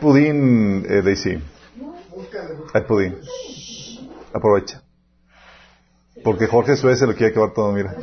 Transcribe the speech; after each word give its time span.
pudín, 0.00 0.86
eh, 0.88 1.02
Daisy. 1.02 1.42
Hay 2.74 2.82
pudín. 2.82 3.16
Aprovecha. 4.32 4.82
Porque 6.22 6.46
Jorge 6.46 6.76
Suez 6.76 6.98
se 6.98 7.06
lo 7.06 7.14
quiere 7.14 7.32
acabar 7.32 7.52
todo, 7.54 7.72
mira. 7.72 7.94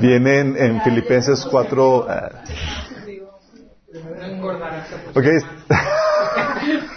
Viene 0.00 0.40
en, 0.40 0.56
en 0.56 0.80
Filipenses 0.82 1.46
4. 1.50 2.06
ah. 2.08 2.44
ok. 5.14 5.24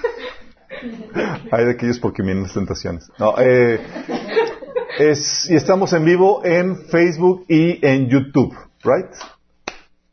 Hay 1.52 1.66
de 1.66 1.72
aquellos 1.72 2.00
porque 2.00 2.24
vienen 2.24 2.44
las 2.44 2.54
tentaciones. 2.54 3.12
No, 3.20 3.36
eh, 3.38 3.80
es, 5.00 5.50
y 5.50 5.56
estamos 5.56 5.94
en 5.94 6.06
vivo 6.06 6.44
en 6.46 6.76
Facebook 6.88 7.46
y 7.48 7.86
en 7.86 8.10
YouTube, 8.10 8.56
¿right? 8.84 9.08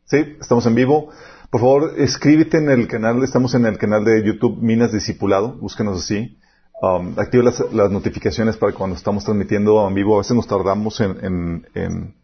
Sí, 0.05 0.35
estamos 0.39 0.65
en 0.65 0.75
vivo. 0.75 1.09
Por 1.49 1.61
favor, 1.61 1.93
escríbete 1.97 2.57
en 2.57 2.69
el 2.69 2.87
canal, 2.87 3.23
estamos 3.23 3.53
en 3.55 3.65
el 3.65 3.77
canal 3.77 4.05
de 4.05 4.23
YouTube 4.23 4.57
Minas 4.61 4.91
Discipulado, 4.91 5.53
búsquenos 5.53 6.03
así. 6.03 6.37
Um, 6.81 7.19
activa 7.19 7.43
las, 7.43 7.59
las 7.73 7.91
notificaciones 7.91 8.55
para 8.55 8.71
cuando 8.73 8.95
estamos 8.95 9.25
transmitiendo 9.25 9.85
en 9.87 9.93
vivo. 9.93 10.15
A 10.15 10.19
veces 10.19 10.35
nos 10.35 10.47
tardamos 10.47 10.99
en, 11.01 11.17
en, 11.25 11.67
en- 11.75 12.15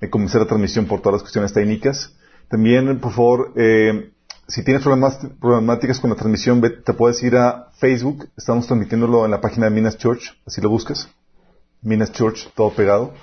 en 0.00 0.10
comenzar 0.10 0.40
la 0.42 0.46
transmisión 0.46 0.86
por 0.86 1.00
todas 1.00 1.14
las 1.14 1.22
cuestiones 1.22 1.52
técnicas. 1.52 2.14
También, 2.48 3.00
por 3.00 3.10
favor, 3.12 3.52
eh, 3.56 4.12
si 4.46 4.62
tienes 4.62 4.84
problemas, 4.84 5.18
problemáticas 5.40 5.98
con 5.98 6.10
la 6.10 6.16
transmisión, 6.16 6.60
te 6.84 6.92
puedes 6.92 7.20
ir 7.24 7.36
a 7.36 7.70
Facebook. 7.78 8.28
Estamos 8.36 8.68
transmitiéndolo 8.68 9.24
en 9.24 9.32
la 9.32 9.40
página 9.40 9.66
de 9.66 9.72
Minas 9.72 9.98
Church, 9.98 10.38
así 10.46 10.60
lo 10.60 10.68
buscas. 10.70 11.08
Minas 11.82 12.12
Church, 12.12 12.52
todo 12.54 12.72
pegado. 12.72 13.14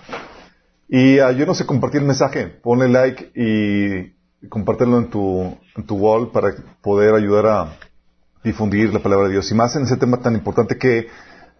Y 0.88 1.20
ayúdanos 1.20 1.62
a 1.62 1.66
compartir 1.66 2.02
el 2.02 2.08
mensaje. 2.08 2.48
Ponle 2.48 2.88
like 2.90 3.32
y 3.36 4.48
compártelo 4.48 4.98
en 5.00 5.10
tu, 5.10 5.58
en 5.76 5.86
tu 5.86 5.96
wall 5.96 6.32
para 6.32 6.54
poder 6.82 7.16
ayudar 7.16 7.46
a 7.48 7.78
difundir 8.44 8.94
la 8.94 9.00
palabra 9.00 9.28
de 9.28 9.34
Dios. 9.34 9.52
Y 9.52 9.56
más 9.56 9.76
en 9.76 9.84
ese 9.84 9.98
tema 9.98 10.18
tan 10.18 10.36
importante 10.36 10.78
que 10.78 11.08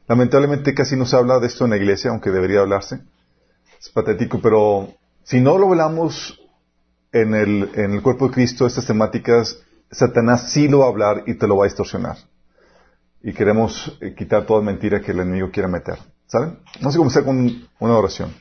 lamentablemente 0.08 0.74
casi 0.74 0.96
no 0.96 1.06
se 1.06 1.16
habla 1.16 1.40
de 1.40 1.48
esto 1.48 1.66
en 1.66 1.72
la 1.72 1.78
iglesia, 1.78 2.12
aunque 2.12 2.30
debería 2.30 2.62
hablarse. 2.62 3.00
Es 3.80 3.90
patético, 3.90 4.40
pero 4.40 4.94
si 5.24 5.42
no 5.42 5.58
lo 5.58 5.70
velamos 5.70 6.40
en 7.12 7.34
el, 7.34 7.72
en 7.74 7.94
el 7.94 8.02
cuerpo 8.02 8.28
de 8.28 8.34
Cristo, 8.34 8.68
estas 8.68 8.86
temáticas, 8.86 9.60
Satanás 9.92 10.52
sí 10.52 10.68
lo 10.68 10.80
va 10.80 10.86
a 10.86 10.90
hablar 10.90 11.24
y 11.26 11.36
te 11.36 11.48
lo 11.48 11.58
va 11.58 11.66
a 11.66 11.68
distorsionar. 11.68 12.18
Y 13.22 13.34
queremos 13.34 13.98
eh, 14.02 14.14
quitar 14.14 14.46
toda 14.46 14.62
mentira 14.62 15.02
que 15.02 15.12
el 15.12 15.20
enemigo 15.20 15.50
quiera 15.52 15.68
meter. 15.68 15.98
¿Saben? 16.28 16.58
Vamos 16.80 16.96
a 16.96 16.98
comenzar 16.98 17.24
con 17.24 17.68
una 17.80 17.98
oración. 17.98 18.34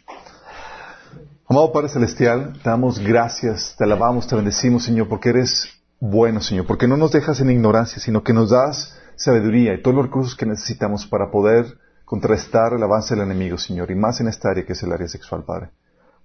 Amado 1.47 1.71
Padre 1.73 1.91
Celestial, 1.91 2.55
te 2.63 2.71
damos 2.71 2.99
gracias, 2.99 3.75
te 3.77 3.85
alabamos, 3.85 4.27
te 4.27 4.35
bendecimos, 4.35 4.85
Señor, 4.85 5.09
porque 5.09 5.29
eres 5.29 5.69
bueno, 6.01 6.41
Señor, 6.41 6.67
porque 6.67 6.89
no 6.89 6.97
nos 6.97 7.13
dejas 7.13 7.41
en 7.41 7.51
ignorancia, 7.51 8.01
sino 8.01 8.23
que 8.23 8.33
nos 8.33 8.51
das 8.51 8.99
sabiduría 9.17 9.75
y 9.75 9.83
todos 9.83 9.95
los 9.95 10.07
recursos 10.07 10.35
que 10.35 10.47
necesitamos 10.47 11.07
para 11.07 11.31
poder 11.31 11.79
contrarrestar 12.07 12.73
el 12.73 12.83
avance 12.83 13.15
del 13.15 13.25
enemigo, 13.25 13.59
Señor, 13.59 13.91
y 13.91 13.95
más 13.95 14.21
en 14.21 14.29
esta 14.29 14.51
área 14.51 14.65
que 14.65 14.73
es 14.73 14.83
el 14.83 14.93
área 14.93 15.07
sexual, 15.07 15.45
Padre. 15.45 15.71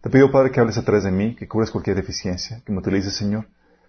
Te 0.01 0.09
pido, 0.09 0.31
Padre, 0.31 0.51
que 0.51 0.61
hables 0.61 0.77
a 0.77 0.83
través 0.83 1.03
de 1.03 1.11
mí, 1.11 1.35
que 1.35 1.47
cubres 1.47 1.71
cualquier 1.71 1.97
deficiencia, 1.97 2.61
que 2.65 2.71
me 2.71 2.79
utilices, 2.79 3.13
Señor, 3.13 3.47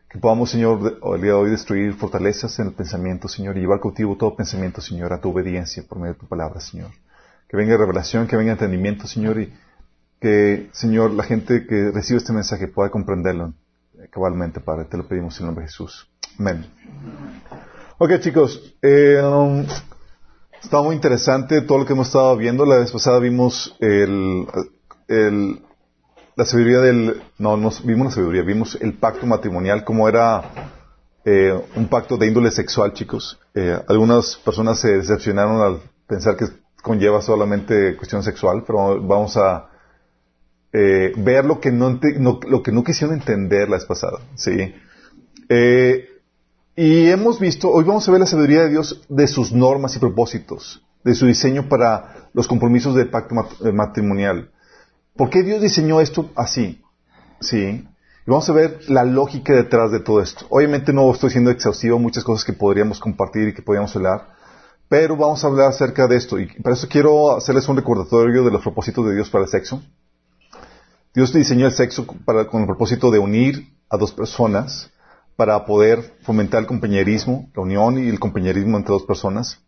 que 0.08 0.18
podamos, 0.18 0.50
Señor, 0.50 0.98
el 1.14 1.20
día 1.22 1.30
de 1.30 1.36
hoy 1.36 1.50
destruir 1.50 1.94
fortalezas 1.94 2.58
en 2.58 2.66
el 2.66 2.72
pensamiento, 2.72 3.28
Señor, 3.28 3.56
y 3.56 3.60
llevar 3.60 3.80
cautivo 3.80 4.16
todo 4.16 4.34
pensamiento, 4.34 4.80
Señor, 4.80 5.12
a 5.12 5.20
tu 5.20 5.30
obediencia 5.30 5.84
por 5.88 5.98
medio 5.98 6.14
de 6.14 6.20
tu 6.20 6.26
palabra, 6.26 6.60
Señor. 6.60 6.90
Que 7.50 7.56
venga 7.56 7.76
revelación, 7.76 8.28
que 8.28 8.36
venga 8.36 8.52
entendimiento, 8.52 9.08
Señor, 9.08 9.40
y 9.40 9.52
que, 10.20 10.68
Señor, 10.72 11.10
la 11.10 11.24
gente 11.24 11.66
que 11.66 11.90
recibe 11.90 12.18
este 12.18 12.32
mensaje 12.32 12.68
pueda 12.68 12.90
comprenderlo 12.90 13.54
cabalmente, 14.10 14.60
Padre. 14.60 14.84
Te 14.84 14.96
lo 14.96 15.08
pedimos 15.08 15.36
en 15.38 15.42
el 15.42 15.46
nombre 15.46 15.64
de 15.64 15.68
Jesús. 15.70 16.08
Amén. 16.38 16.64
Ok, 17.98 18.18
chicos. 18.20 18.74
Eh, 18.82 19.20
um, 19.22 19.66
está 20.62 20.80
muy 20.80 20.94
interesante 20.94 21.60
todo 21.62 21.78
lo 21.78 21.86
que 21.86 21.92
hemos 21.92 22.06
estado 22.06 22.36
viendo. 22.36 22.64
La 22.64 22.76
vez 22.78 22.92
pasada 22.92 23.18
vimos 23.18 23.76
el, 23.80 24.46
el- 25.08 25.60
la 26.36 26.44
sabiduría 26.44 26.78
del... 26.80 27.20
No, 27.38 27.56
no 27.56 27.70
vimos 27.84 28.06
la 28.06 28.10
sabiduría, 28.12 28.42
vimos 28.42 28.78
el 28.80 28.94
pacto 28.94 29.26
matrimonial, 29.26 29.84
como 29.84 30.08
era 30.08 30.42
eh, 31.24 31.60
un 31.74 31.88
pacto 31.88 32.16
de 32.16 32.28
índole 32.28 32.50
sexual, 32.52 32.94
chicos. 32.94 33.38
Eh, 33.54 33.76
algunas 33.88 34.36
personas 34.36 34.78
se 34.78 34.98
decepcionaron 34.98 35.60
al 35.60 35.80
pensar 36.06 36.36
que 36.36 36.46
conlleva 36.82 37.20
solamente 37.22 37.96
cuestión 37.96 38.22
sexual, 38.22 38.64
pero 38.66 39.00
vamos 39.02 39.36
a 39.36 39.68
eh, 40.72 41.12
ver 41.16 41.44
lo 41.44 41.60
que 41.60 41.70
no, 41.72 41.98
lo 42.00 42.62
que 42.62 42.72
no 42.72 42.84
quisieron 42.84 43.16
entender 43.16 43.68
la 43.68 43.76
vez 43.76 43.86
pasada, 43.86 44.18
¿sí? 44.36 44.74
Eh, 45.48 46.06
y 46.76 47.08
hemos 47.08 47.40
visto, 47.40 47.68
hoy 47.68 47.84
vamos 47.84 48.08
a 48.08 48.12
ver 48.12 48.20
la 48.20 48.26
sabiduría 48.26 48.62
de 48.62 48.70
Dios 48.70 49.04
de 49.08 49.26
sus 49.26 49.52
normas 49.52 49.96
y 49.96 49.98
propósitos, 49.98 50.86
de 51.02 51.14
su 51.14 51.26
diseño 51.26 51.68
para 51.68 52.28
los 52.32 52.46
compromisos 52.46 52.94
del 52.94 53.10
pacto 53.10 53.34
eh, 53.64 53.72
matrimonial. 53.72 54.50
¿Por 55.16 55.28
qué 55.28 55.42
Dios 55.42 55.60
diseñó 55.60 56.00
esto 56.00 56.30
así? 56.36 56.80
¿Sí? 57.40 57.84
Y 58.26 58.30
vamos 58.30 58.48
a 58.48 58.52
ver 58.52 58.78
la 58.88 59.04
lógica 59.04 59.52
detrás 59.52 59.90
de 59.90 60.00
todo 60.00 60.22
esto. 60.22 60.46
Obviamente 60.50 60.92
no 60.92 61.10
estoy 61.12 61.30
siendo 61.30 61.50
exhaustivo, 61.50 61.98
muchas 61.98 62.22
cosas 62.22 62.44
que 62.44 62.52
podríamos 62.52 63.00
compartir 63.00 63.48
y 63.48 63.54
que 63.54 63.62
podríamos 63.62 63.94
hablar, 63.96 64.28
pero 64.90 65.16
vamos 65.16 65.44
a 65.44 65.46
hablar 65.46 65.68
acerca 65.68 66.08
de 66.08 66.16
esto. 66.16 66.36
Y 66.40 66.46
para 66.60 66.74
eso 66.74 66.88
quiero 66.88 67.36
hacerles 67.36 67.68
un 67.68 67.76
recordatorio 67.76 68.42
de 68.42 68.50
los 68.50 68.60
propósitos 68.60 69.06
de 69.06 69.14
Dios 69.14 69.30
para 69.30 69.44
el 69.44 69.50
sexo. 69.50 69.80
Dios 71.14 71.32
diseñó 71.32 71.66
el 71.66 71.72
sexo 71.72 72.04
para- 72.24 72.48
con 72.48 72.62
el 72.62 72.66
propósito 72.66 73.08
de 73.12 73.20
unir 73.20 73.72
a 73.88 73.96
dos 73.96 74.12
personas 74.12 74.90
para 75.36 75.64
poder 75.64 76.16
fomentar 76.22 76.60
el 76.62 76.66
compañerismo, 76.66 77.48
la 77.54 77.62
unión 77.62 78.04
y 78.04 78.08
el 78.08 78.18
compañerismo 78.18 78.76
entre 78.76 78.92
dos 78.92 79.04
personas, 79.04 79.60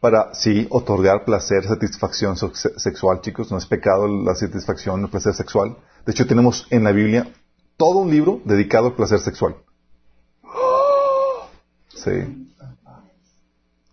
para, 0.00 0.34
sí, 0.34 0.66
otorgar 0.70 1.26
placer, 1.26 1.62
satisfacción 1.64 2.36
sexual, 2.38 3.20
chicos. 3.20 3.50
No 3.50 3.58
es 3.58 3.66
pecado 3.66 4.08
la 4.08 4.34
satisfacción, 4.34 5.02
el 5.02 5.10
placer 5.10 5.34
sexual. 5.34 5.76
De 6.06 6.12
hecho, 6.12 6.26
tenemos 6.26 6.66
en 6.70 6.84
la 6.84 6.92
Biblia 6.92 7.30
todo 7.76 7.98
un 7.98 8.10
libro 8.10 8.40
dedicado 8.46 8.86
al 8.88 8.94
placer 8.94 9.20
sexual. 9.20 9.56
Sí. 11.94 12.48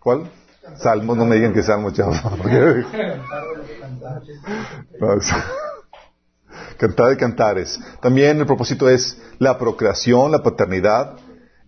¿Cuál? 0.00 0.30
Salmos, 0.76 1.16
no 1.16 1.24
me 1.24 1.36
digan 1.36 1.52
que 1.52 1.62
salmos, 1.62 1.92
chavos. 1.94 2.20
Cantar 6.78 7.08
de 7.08 7.16
cantares. 7.16 7.80
También 8.00 8.38
el 8.38 8.46
propósito 8.46 8.88
es 8.88 9.20
la 9.38 9.58
procreación, 9.58 10.30
la 10.30 10.42
paternidad, 10.42 11.16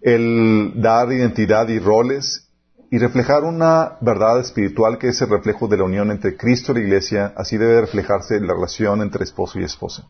el 0.02 0.74
dar 0.76 1.12
identidad 1.12 1.68
y 1.68 1.78
roles 1.78 2.48
y 2.90 2.98
reflejar 2.98 3.44
una 3.44 3.96
verdad 4.00 4.40
espiritual 4.40 4.98
que 4.98 5.08
es 5.08 5.20
el 5.20 5.30
reflejo 5.30 5.68
de 5.68 5.76
la 5.76 5.84
unión 5.84 6.10
entre 6.10 6.36
Cristo 6.36 6.72
y 6.72 6.76
la 6.76 6.80
Iglesia. 6.80 7.32
Así 7.36 7.56
debe 7.56 7.80
reflejarse 7.80 8.40
la 8.40 8.54
relación 8.54 9.02
entre 9.02 9.24
esposo 9.24 9.58
y 9.58 9.64
esposa. 9.64 10.08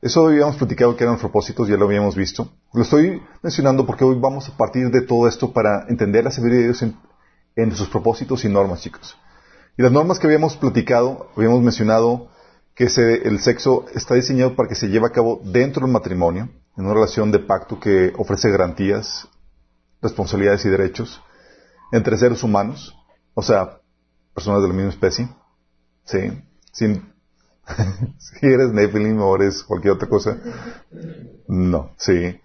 Eso 0.00 0.26
habíamos 0.26 0.56
platicado 0.56 0.96
que 0.96 1.04
eran 1.04 1.18
propósitos, 1.18 1.68
ya 1.68 1.76
lo 1.76 1.84
habíamos 1.84 2.16
visto. 2.16 2.50
Lo 2.72 2.82
estoy 2.82 3.22
mencionando 3.42 3.86
porque 3.86 4.04
hoy 4.04 4.18
vamos 4.18 4.48
a 4.48 4.56
partir 4.56 4.90
de 4.90 5.02
todo 5.02 5.28
esto 5.28 5.52
para 5.52 5.86
entender 5.88 6.24
la 6.24 6.30
sabiduría 6.30 6.60
de 6.60 6.64
Dios 6.64 6.82
en, 6.82 6.96
en 7.56 7.74
sus 7.74 7.88
propósitos 7.88 8.44
y 8.44 8.48
normas, 8.48 8.80
chicos. 8.82 9.16
Y 9.76 9.82
las 9.82 9.92
normas 9.92 10.18
que 10.18 10.26
habíamos 10.26 10.56
platicado, 10.56 11.30
habíamos 11.36 11.62
mencionado 11.62 12.28
que 12.74 12.88
se- 12.88 13.26
el 13.28 13.40
sexo 13.40 13.86
está 13.94 14.14
diseñado 14.14 14.54
para 14.56 14.68
que 14.68 14.74
se 14.74 14.88
lleve 14.88 15.06
a 15.06 15.12
cabo 15.12 15.40
dentro 15.44 15.84
del 15.84 15.92
matrimonio, 15.92 16.48
en 16.76 16.84
una 16.84 16.94
relación 16.94 17.30
de 17.30 17.38
pacto 17.38 17.78
que 17.78 18.12
ofrece 18.16 18.50
garantías, 18.50 19.28
responsabilidades 20.00 20.64
y 20.64 20.68
derechos 20.70 21.20
entre 21.92 22.16
seres 22.16 22.42
humanos, 22.42 22.96
o 23.34 23.42
sea, 23.42 23.78
personas 24.34 24.62
de 24.62 24.68
la 24.68 24.74
misma 24.74 24.90
especie, 24.90 25.28
¿sí? 26.04 26.42
Sin, 26.72 27.12
si 28.18 28.46
eres 28.46 28.72
Nephilim 28.72 29.20
o 29.20 29.36
eres 29.36 29.62
cualquier 29.62 29.92
otra 29.94 30.08
cosa, 30.08 30.38
no, 31.48 31.92
sí. 31.98 32.40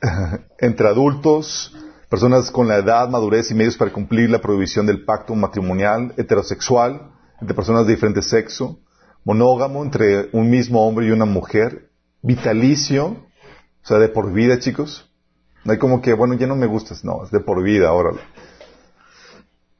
entre 0.58 0.88
adultos, 0.88 1.76
personas 2.12 2.50
con 2.50 2.68
la 2.68 2.76
edad, 2.76 3.08
madurez 3.08 3.50
y 3.50 3.54
medios 3.54 3.78
para 3.78 3.90
cumplir 3.90 4.28
la 4.28 4.42
prohibición 4.42 4.84
del 4.84 5.02
pacto 5.02 5.34
matrimonial, 5.34 6.12
heterosexual, 6.18 7.10
entre 7.40 7.56
personas 7.56 7.86
de 7.86 7.94
diferente 7.94 8.20
sexo, 8.20 8.80
monógamo 9.24 9.82
entre 9.82 10.28
un 10.34 10.50
mismo 10.50 10.86
hombre 10.86 11.06
y 11.06 11.10
una 11.10 11.24
mujer, 11.24 11.88
vitalicio, 12.20 13.06
o 13.06 13.86
sea, 13.86 13.98
de 13.98 14.10
por 14.10 14.30
vida, 14.30 14.58
chicos. 14.58 15.10
No 15.64 15.72
hay 15.72 15.78
como 15.78 16.02
que, 16.02 16.12
bueno, 16.12 16.34
ya 16.34 16.46
no 16.46 16.54
me 16.54 16.66
gustas, 16.66 17.02
no, 17.02 17.24
es 17.24 17.30
de 17.30 17.40
por 17.40 17.62
vida, 17.62 17.90
órale. 17.94 18.20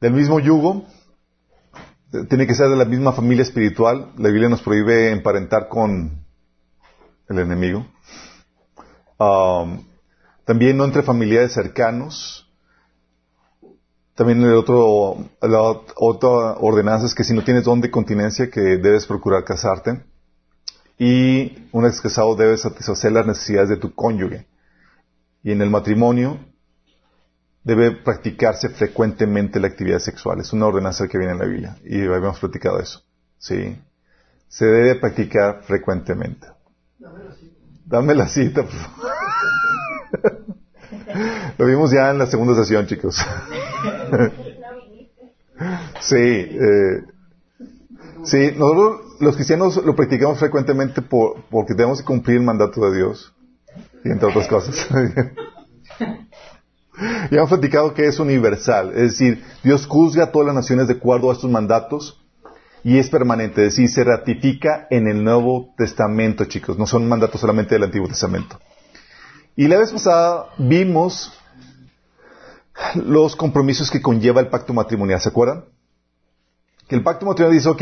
Del 0.01 0.13
mismo 0.13 0.39
yugo, 0.39 0.87
eh, 2.13 2.25
tiene 2.27 2.47
que 2.47 2.55
ser 2.55 2.67
de 2.67 2.77
la 2.77 2.85
misma 2.85 3.13
familia 3.13 3.43
espiritual. 3.43 4.11
La 4.17 4.29
Biblia 4.29 4.49
nos 4.49 4.63
prohíbe 4.63 5.11
emparentar 5.11 5.69
con 5.69 6.25
el 7.29 7.37
enemigo. 7.37 7.85
También 10.45 10.77
no 10.77 10.85
entre 10.85 11.03
familiares 11.03 11.53
cercanos. 11.53 12.49
También 14.15 14.43
el 14.43 14.53
otro, 14.53 15.17
la 15.41 15.57
ot- 15.59 15.93
otra 15.95 16.29
ordenanza 16.59 17.05
es 17.07 17.15
que 17.15 17.23
si 17.23 17.33
no 17.33 17.43
tienes 17.43 17.63
don 17.63 17.81
de 17.81 17.89
continencia, 17.89 18.49
que 18.49 18.61
debes 18.77 19.05
procurar 19.05 19.43
casarte. 19.43 20.03
y 20.99 21.67
un 21.71 21.85
ex 21.87 21.99
casado 21.99 22.35
debe 22.35 22.55
satisfacer 22.55 23.11
las 23.11 23.25
necesidades 23.25 23.69
de 23.69 23.77
tu 23.77 23.93
cónyuge. 23.95 24.45
Y 25.43 25.51
en 25.51 25.61
el 25.61 25.69
matrimonio 25.71 26.37
debe 27.63 27.91
practicarse 27.91 28.69
frecuentemente 28.69 29.59
la 29.59 29.67
actividad 29.67 29.97
sexual. 29.99 30.39
Es 30.39 30.53
una 30.53 30.67
ordenanza 30.67 31.07
que 31.07 31.17
viene 31.17 31.33
en 31.33 31.39
la 31.39 31.45
Biblia 31.45 31.77
y 31.83 32.01
habíamos 32.05 32.39
platicado 32.39 32.79
eso. 32.79 33.01
Sí. 33.39 33.75
Se 34.47 34.65
debe 34.65 34.95
practicar 34.95 35.63
frecuentemente. 35.63 36.47
Dame 37.85 38.13
la 38.13 38.27
cita, 38.27 38.61
por 38.61 38.71
favor. 38.71 39.11
Lo 41.57 41.65
vimos 41.65 41.91
ya 41.91 42.11
en 42.11 42.17
la 42.17 42.27
segunda 42.27 42.55
sesión, 42.55 42.85
chicos. 42.87 43.17
sí, 46.01 46.15
eh, 46.17 47.03
sí, 48.23 48.51
nosotros 48.57 49.01
los 49.19 49.35
cristianos 49.35 49.77
lo 49.77 49.95
practicamos 49.95 50.39
frecuentemente 50.39 51.01
por, 51.01 51.43
porque 51.49 51.73
tenemos 51.75 51.99
que 51.99 52.05
cumplir 52.05 52.37
el 52.37 52.43
mandato 52.43 52.81
de 52.89 52.97
Dios, 52.97 53.33
y 54.03 54.09
entre 54.09 54.29
otras 54.29 54.47
cosas. 54.47 54.87
ya 57.31 57.37
hemos 57.37 57.49
platicado 57.49 57.93
que 57.93 58.07
es 58.07 58.19
universal, 58.19 58.91
es 58.95 59.11
decir, 59.11 59.43
Dios 59.63 59.85
juzga 59.87 60.25
a 60.25 60.31
todas 60.31 60.47
las 60.47 60.55
naciones 60.55 60.87
de 60.87 60.95
acuerdo 60.95 61.29
a 61.29 61.33
estos 61.33 61.49
mandatos 61.49 62.19
y 62.83 62.97
es 62.97 63.09
permanente, 63.09 63.65
es 63.65 63.75
decir, 63.75 63.89
se 63.89 64.03
ratifica 64.03 64.87
en 64.89 65.07
el 65.07 65.23
Nuevo 65.23 65.73
Testamento, 65.77 66.43
chicos, 66.45 66.77
no 66.77 66.85
son 66.85 67.07
mandatos 67.07 67.39
solamente 67.39 67.75
del 67.75 67.83
Antiguo 67.83 68.09
Testamento. 68.09 68.59
Y 69.55 69.67
la 69.67 69.77
vez 69.77 69.91
pasada 69.91 70.47
vimos 70.57 71.31
los 72.95 73.35
compromisos 73.35 73.91
que 73.91 74.01
conlleva 74.01 74.41
el 74.41 74.49
pacto 74.49 74.73
matrimonial, 74.73 75.21
¿se 75.21 75.29
acuerdan? 75.29 75.65
Que 76.87 76.95
el 76.95 77.03
pacto 77.03 77.25
matrimonial 77.25 77.57
dice, 77.57 77.69
ok, 77.69 77.81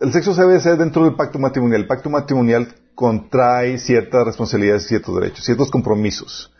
el 0.00 0.12
sexo 0.12 0.34
se 0.34 0.42
debe 0.42 0.56
hacer 0.56 0.76
dentro 0.76 1.04
del 1.04 1.14
pacto 1.14 1.38
matrimonial. 1.38 1.82
El 1.82 1.86
pacto 1.86 2.10
matrimonial 2.10 2.74
contrae 2.94 3.78
ciertas 3.78 4.24
responsabilidades, 4.24 4.86
ciertos 4.86 5.14
derechos, 5.14 5.44
ciertos 5.44 5.70
compromisos. 5.70 6.52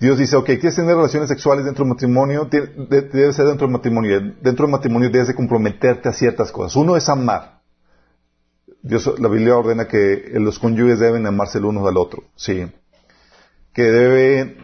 Dios 0.00 0.18
dice, 0.18 0.36
ok, 0.36 0.46
quieres 0.46 0.76
tener 0.76 0.94
relaciones 0.94 1.28
sexuales 1.28 1.64
dentro 1.64 1.84
del 1.84 1.90
matrimonio, 1.90 2.44
debe 2.44 3.32
ser 3.32 3.46
dentro 3.46 3.66
del 3.66 3.72
matrimonio. 3.72 4.20
Dentro 4.40 4.66
del 4.66 4.72
matrimonio 4.72 5.10
debes 5.10 5.28
de 5.28 5.34
comprometerte 5.34 6.08
a 6.08 6.12
ciertas 6.12 6.52
cosas. 6.52 6.76
Uno 6.76 6.96
es 6.96 7.08
amar. 7.08 7.60
Dios, 8.82 9.12
la 9.18 9.28
Biblia 9.28 9.56
ordena 9.56 9.88
que 9.88 10.30
los 10.34 10.58
cónyuges 10.58 11.00
deben 11.00 11.26
amarse 11.26 11.58
el 11.58 11.64
uno 11.64 11.86
al 11.86 11.96
otro. 11.96 12.24
Sí 12.36 12.66
que 13.78 13.84
debe 13.84 14.56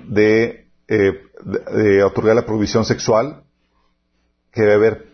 eh, 0.89 1.23
de, 1.45 2.03
otorgar 2.03 2.35
la 2.35 2.45
provisión 2.45 2.85
sexual, 2.85 3.45
que 4.51 4.63
debe 4.63 4.75
haber 4.75 5.07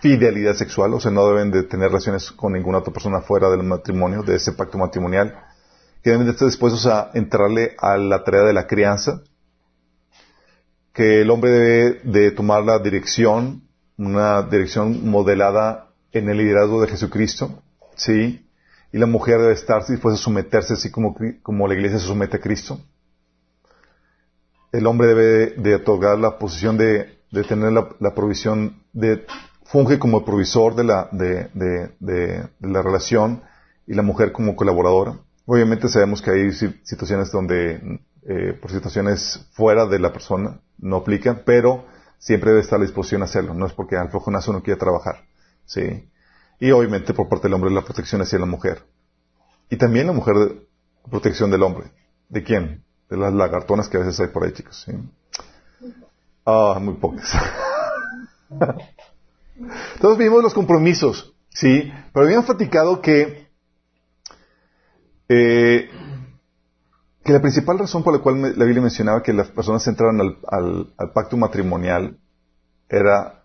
fidelidad 0.00 0.54
sexual, 0.54 0.94
o 0.94 1.00
sea, 1.00 1.10
no 1.10 1.26
deben 1.26 1.50
de 1.50 1.64
tener 1.64 1.88
relaciones 1.88 2.30
con 2.30 2.52
ninguna 2.52 2.78
otra 2.78 2.92
persona 2.92 3.20
fuera 3.20 3.50
del 3.50 3.64
matrimonio, 3.64 4.22
de 4.22 4.36
ese 4.36 4.52
pacto 4.52 4.78
matrimonial, 4.78 5.36
que 6.04 6.10
deben 6.10 6.24
de 6.24 6.30
estar 6.30 6.46
dispuestos 6.46 6.86
a 6.86 7.10
entrarle 7.14 7.74
a 7.78 7.96
la 7.96 8.22
tarea 8.22 8.42
de 8.42 8.52
la 8.52 8.68
crianza, 8.68 9.22
que 10.92 11.22
el 11.22 11.28
hombre 11.28 11.50
debe 11.50 12.00
de 12.04 12.30
tomar 12.30 12.62
la 12.62 12.78
dirección, 12.78 13.64
una 13.98 14.42
dirección 14.42 15.10
modelada 15.10 15.88
en 16.12 16.28
el 16.28 16.36
liderazgo 16.36 16.80
de 16.80 16.86
Jesucristo, 16.86 17.60
¿sí? 17.96 18.48
Y 18.92 18.98
la 18.98 19.06
mujer 19.06 19.40
debe 19.40 19.54
estar 19.54 19.84
dispuesta 19.84 20.20
a 20.20 20.22
someterse 20.22 20.74
así 20.74 20.92
como, 20.92 21.16
como 21.42 21.66
la 21.66 21.74
iglesia 21.74 21.98
se 21.98 22.06
somete 22.06 22.36
a 22.36 22.40
Cristo 22.40 22.78
el 24.72 24.86
hombre 24.86 25.06
debe 25.08 25.46
de, 25.56 25.74
otorgar 25.74 26.18
la 26.18 26.38
posición 26.38 26.78
de, 26.78 27.18
tener 27.46 27.72
la, 27.72 28.14
provisión 28.14 28.82
de 28.92 29.26
funge 29.64 29.98
como 29.98 30.24
provisor 30.24 30.74
de 30.74 30.84
la, 30.84 31.08
de, 31.12 32.48
la 32.60 32.82
relación 32.82 33.42
y 33.86 33.94
la 33.94 34.02
mujer 34.02 34.32
como 34.32 34.56
colaboradora. 34.56 35.18
Obviamente 35.44 35.88
sabemos 35.88 36.22
que 36.22 36.30
hay 36.30 36.52
situaciones 36.52 37.30
donde, 37.30 38.00
eh, 38.22 38.58
por 38.60 38.70
situaciones 38.70 39.46
fuera 39.52 39.86
de 39.86 39.98
la 39.98 40.12
persona, 40.12 40.60
no 40.78 40.96
aplican, 40.96 41.42
pero 41.44 41.84
siempre 42.18 42.50
debe 42.50 42.62
estar 42.62 42.76
a 42.76 42.80
la 42.80 42.86
disposición 42.86 43.22
a 43.22 43.26
hacerlo. 43.26 43.52
No 43.52 43.66
es 43.66 43.72
porque 43.72 43.96
al 43.96 44.10
flojonazo 44.10 44.52
no 44.52 44.62
quiere 44.62 44.80
trabajar. 44.80 45.24
¿sí? 45.66 46.08
Y 46.60 46.70
obviamente 46.70 47.12
por 47.12 47.28
parte 47.28 47.48
del 47.48 47.54
hombre 47.54 47.70
la 47.70 47.82
protección 47.82 48.22
hacia 48.22 48.38
la 48.38 48.46
mujer. 48.46 48.84
Y 49.68 49.76
también 49.76 50.06
la 50.06 50.12
mujer, 50.12 50.36
protección 51.10 51.50
del 51.50 51.62
hombre. 51.62 51.90
¿De 52.28 52.42
quién? 52.42 52.84
De 53.12 53.18
las 53.18 53.32
lagartonas 53.34 53.90
que 53.90 53.98
a 53.98 54.00
veces 54.00 54.18
hay 54.20 54.28
por 54.28 54.42
ahí, 54.42 54.52
chicos. 54.52 54.86
Ah, 56.46 56.78
muy 56.80 56.94
pocas. 56.94 57.30
Entonces 59.94 60.18
vimos 60.18 60.42
los 60.42 60.54
compromisos, 60.54 61.34
¿sí? 61.50 61.92
Pero 62.12 62.24
habíamos 62.24 62.46
platicado 62.46 63.02
que, 63.02 63.48
eh, 65.28 65.90
que 67.22 67.32
la 67.32 67.42
principal 67.42 67.78
razón 67.78 68.02
por 68.02 68.14
la 68.14 68.20
cual 68.20 68.40
la 68.40 68.64
Biblia 68.64 68.80
mencionaba 68.80 69.22
que 69.22 69.34
las 69.34 69.48
personas 69.48 69.86
entraran 69.86 70.18
al, 70.48 71.12
pacto 71.12 71.36
matrimonial 71.36 72.16
era 72.88 73.44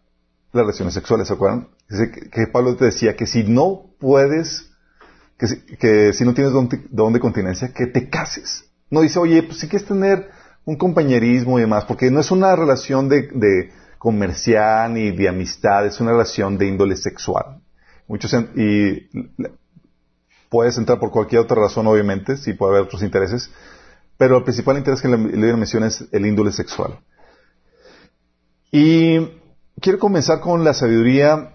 las 0.53 0.63
relaciones 0.63 0.93
sexuales, 0.93 1.27
¿se 1.27 1.33
acuerdan? 1.33 1.67
Que, 2.31 2.47
Pablo 2.47 2.77
te 2.77 2.85
decía 2.85 3.17
que 3.17 3.27
si 3.27 3.43
no 3.43 3.91
puedes, 3.99 4.71
que, 5.37 6.13
si 6.13 6.23
no 6.23 6.33
tienes 6.33 6.53
don 6.53 7.13
de 7.13 7.19
continencia, 7.19 7.73
que 7.73 7.87
te 7.87 8.09
cases. 8.09 8.66
No 8.89 9.01
dice, 9.01 9.19
oye, 9.19 9.43
pues 9.43 9.59
si 9.59 9.67
quieres 9.67 9.87
tener 9.87 10.29
un 10.65 10.75
compañerismo 10.75 11.57
y 11.57 11.61
demás, 11.61 11.85
porque 11.85 12.11
no 12.11 12.19
es 12.19 12.31
una 12.31 12.55
relación 12.55 13.09
de, 13.09 13.71
comercial 13.97 14.93
ni 14.93 15.11
de 15.11 15.27
amistad, 15.27 15.85
es 15.85 15.99
una 15.99 16.11
relación 16.11 16.57
de 16.57 16.67
índole 16.67 16.95
sexual. 16.95 17.61
Muchos 18.07 18.33
y 18.55 19.09
puedes 20.49 20.77
entrar 20.77 20.99
por 20.99 21.11
cualquier 21.11 21.41
otra 21.41 21.61
razón, 21.61 21.87
obviamente, 21.87 22.37
si 22.37 22.53
puede 22.53 22.73
haber 22.73 22.85
otros 22.85 23.03
intereses, 23.03 23.49
pero 24.17 24.37
el 24.37 24.43
principal 24.43 24.77
interés 24.77 25.01
que 25.01 25.09
le 25.09 25.17
menciona 25.17 25.87
es 25.87 26.05
el 26.11 26.25
índole 26.25 26.51
sexual. 26.51 26.99
Y 28.71 29.19
quiero 29.81 29.99
comenzar 29.99 30.39
con 30.39 30.63
la 30.63 30.73
sabiduría 30.73 31.53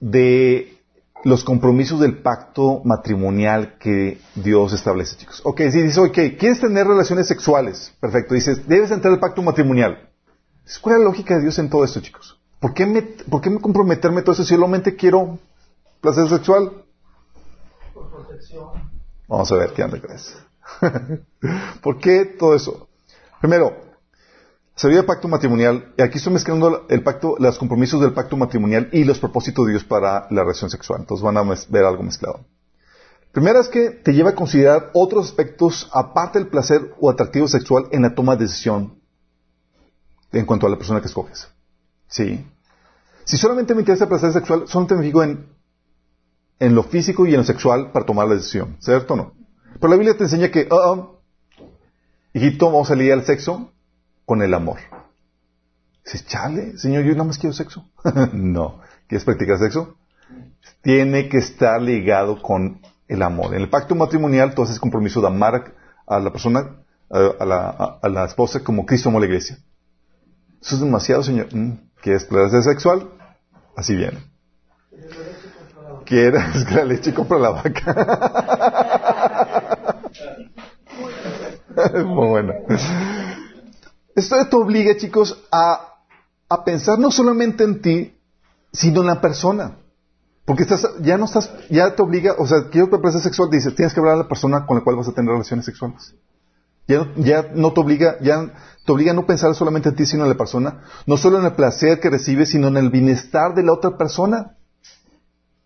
de 0.00 0.75
los 1.26 1.42
compromisos 1.42 1.98
del 1.98 2.18
pacto 2.18 2.82
matrimonial 2.84 3.78
que 3.80 4.20
Dios 4.36 4.72
establece, 4.72 5.16
chicos. 5.16 5.40
Ok, 5.42 5.58
si 5.72 5.82
dices, 5.82 5.98
ok, 5.98 6.14
¿quieres 6.38 6.60
tener 6.60 6.86
relaciones 6.86 7.26
sexuales? 7.26 7.92
Perfecto. 7.98 8.34
Dices, 8.34 8.68
debes 8.68 8.92
entrar 8.92 9.12
al 9.12 9.18
pacto 9.18 9.42
matrimonial. 9.42 10.08
¿Cuál 10.80 10.94
es 10.94 11.00
la 11.00 11.06
lógica 11.06 11.34
de 11.34 11.42
Dios 11.42 11.58
en 11.58 11.68
todo 11.68 11.84
esto, 11.84 12.00
chicos? 12.00 12.38
¿Por 12.60 12.74
qué 12.74 12.86
me, 12.86 13.02
por 13.02 13.40
qué 13.40 13.50
me 13.50 13.60
comprometerme 13.60 14.22
todo 14.22 14.34
eso 14.34 14.44
si 14.44 14.54
solamente 14.54 14.94
quiero 14.94 15.36
placer 16.00 16.28
sexual? 16.28 16.84
Por 17.92 18.08
protección. 18.08 18.68
Vamos 19.26 19.50
a 19.50 19.56
ver 19.56 19.72
qué 19.72 19.82
anda 19.82 20.00
crees. 20.00 20.36
¿Por 21.82 21.98
qué 21.98 22.24
todo 22.38 22.54
eso? 22.54 22.88
Primero, 23.40 23.76
Sería 24.76 24.98
el 24.98 25.06
pacto 25.06 25.26
matrimonial, 25.26 25.94
y 25.96 26.02
aquí 26.02 26.18
estoy 26.18 26.34
mezclando 26.34 26.84
el 26.90 27.02
pacto, 27.02 27.36
los 27.38 27.56
compromisos 27.56 27.98
del 28.02 28.12
pacto 28.12 28.36
matrimonial 28.36 28.90
y 28.92 29.04
los 29.04 29.18
propósitos 29.18 29.64
de 29.64 29.72
Dios 29.72 29.84
para 29.84 30.26
la 30.30 30.42
relación 30.42 30.68
sexual. 30.68 31.00
Entonces 31.00 31.24
van 31.24 31.38
a 31.38 31.42
ver 31.70 31.84
algo 31.84 32.02
mezclado. 32.02 32.44
Primero 33.32 33.58
es 33.58 33.68
que 33.68 33.88
te 33.88 34.12
lleva 34.12 34.30
a 34.30 34.34
considerar 34.34 34.90
otros 34.92 35.28
aspectos 35.28 35.88
aparte 35.94 36.38
del 36.38 36.48
placer 36.48 36.94
o 37.00 37.08
atractivo 37.08 37.48
sexual 37.48 37.86
en 37.90 38.02
la 38.02 38.14
toma 38.14 38.36
de 38.36 38.44
decisión 38.44 39.00
en 40.32 40.44
cuanto 40.44 40.66
a 40.66 40.70
la 40.70 40.76
persona 40.76 41.00
que 41.00 41.06
escoges. 41.06 41.48
Sí. 42.06 42.46
Si 43.24 43.38
solamente 43.38 43.74
me 43.74 43.80
interesa 43.80 44.04
el 44.04 44.10
placer 44.10 44.32
sexual, 44.34 44.68
solamente 44.68 44.94
me 44.96 45.04
fijo 45.04 45.22
en, 45.22 45.46
en 46.58 46.74
lo 46.74 46.82
físico 46.82 47.26
y 47.26 47.30
en 47.30 47.38
lo 47.38 47.44
sexual 47.44 47.92
para 47.92 48.04
tomar 48.04 48.28
la 48.28 48.34
decisión. 48.34 48.76
¿Cierto 48.80 49.14
o 49.14 49.16
no? 49.16 49.32
Pero 49.80 49.88
la 49.88 49.96
Biblia 49.96 50.18
te 50.18 50.24
enseña 50.24 50.50
que, 50.50 50.68
oh, 50.70 51.22
hijito, 52.34 52.66
vamos 52.66 52.90
a 52.90 52.94
lidiar 52.94 53.20
al 53.20 53.24
sexo 53.24 53.72
con 54.26 54.42
el 54.42 54.52
amor. 54.52 54.80
Dices, 56.04 56.26
chale, 56.26 56.76
Señor, 56.76 57.04
yo 57.04 57.12
nada 57.12 57.24
más 57.24 57.38
quiero 57.38 57.54
sexo. 57.54 57.88
no. 58.32 58.80
¿Quieres 59.06 59.24
practicar 59.24 59.58
sexo? 59.58 59.96
Tiene 60.82 61.28
que 61.28 61.38
estar 61.38 61.80
ligado 61.80 62.42
con 62.42 62.80
el 63.08 63.22
amor. 63.22 63.54
En 63.54 63.62
el 63.62 63.70
pacto 63.70 63.94
matrimonial 63.94 64.54
tú 64.54 64.62
haces 64.62 64.78
compromiso 64.78 65.20
de 65.20 65.28
amar 65.28 65.74
a 66.06 66.20
la 66.20 66.30
persona, 66.30 66.76
a, 67.08 67.44
la, 67.44 67.98
a, 68.02 68.08
la, 68.08 68.24
esposa 68.24 68.62
como 68.62 68.84
Cristo 68.84 69.08
amó 69.08 69.18
a 69.18 69.20
la 69.20 69.26
iglesia. 69.26 69.58
Eso 70.60 70.74
es 70.74 70.80
demasiado, 70.80 71.22
Señor. 71.22 71.54
Mm, 71.54 71.78
¿Quieres 72.02 72.24
placer 72.24 72.62
sexual? 72.62 73.08
Así 73.76 73.94
viene. 73.94 74.18
¿Quieres 76.04 76.64
que 76.64 76.74
la 76.74 76.84
leche 76.84 77.14
compra 77.14 77.38
la 77.38 77.50
vaca? 77.50 77.94
Muy 82.04 82.28
bueno. 82.28 82.54
Esto 84.16 84.36
te 84.48 84.56
obliga, 84.56 84.96
chicos, 84.96 85.40
a, 85.52 85.92
pensar 86.64 86.98
no 86.98 87.12
solamente 87.12 87.62
en 87.62 87.80
ti, 87.80 88.18
sino 88.72 89.02
en 89.02 89.06
la 89.06 89.20
persona. 89.20 89.76
Porque 90.44 90.64
estás, 90.64 90.88
ya 91.00 91.16
no 91.16 91.26
estás, 91.26 91.52
ya 91.70 91.94
te 91.94 92.02
obliga, 92.02 92.34
o 92.38 92.46
sea, 92.46 92.68
quiero 92.70 92.90
que 92.90 92.98
placer 92.98 93.20
sexual, 93.20 93.50
dices, 93.50 93.74
tienes 93.76 93.94
que 93.94 94.00
hablar 94.00 94.14
a 94.14 94.18
la 94.18 94.28
persona 94.28 94.66
con 94.66 94.78
la 94.78 94.82
cual 94.84 94.96
vas 94.96 95.08
a 95.08 95.12
tener 95.12 95.30
relaciones 95.30 95.64
sexuales. 95.64 96.14
Ya 96.88 96.98
no, 96.98 97.14
ya 97.16 97.50
no 97.54 97.72
te 97.72 97.80
obliga, 97.80 98.16
ya 98.20 98.52
te 98.84 98.92
obliga 98.92 99.12
a 99.12 99.14
no 99.14 99.26
pensar 99.26 99.54
solamente 99.54 99.90
en 99.90 99.96
ti, 99.96 100.06
sino 100.06 100.24
en 100.24 100.30
la 100.30 100.36
persona. 100.36 100.82
No 101.06 101.16
solo 101.16 101.38
en 101.38 101.44
el 101.44 101.52
placer 101.52 102.00
que 102.00 102.10
recibes, 102.10 102.50
sino 102.50 102.68
en 102.68 102.76
el 102.76 102.90
bienestar 102.90 103.54
de 103.54 103.62
la 103.62 103.72
otra 103.72 103.96
persona. 103.96 104.56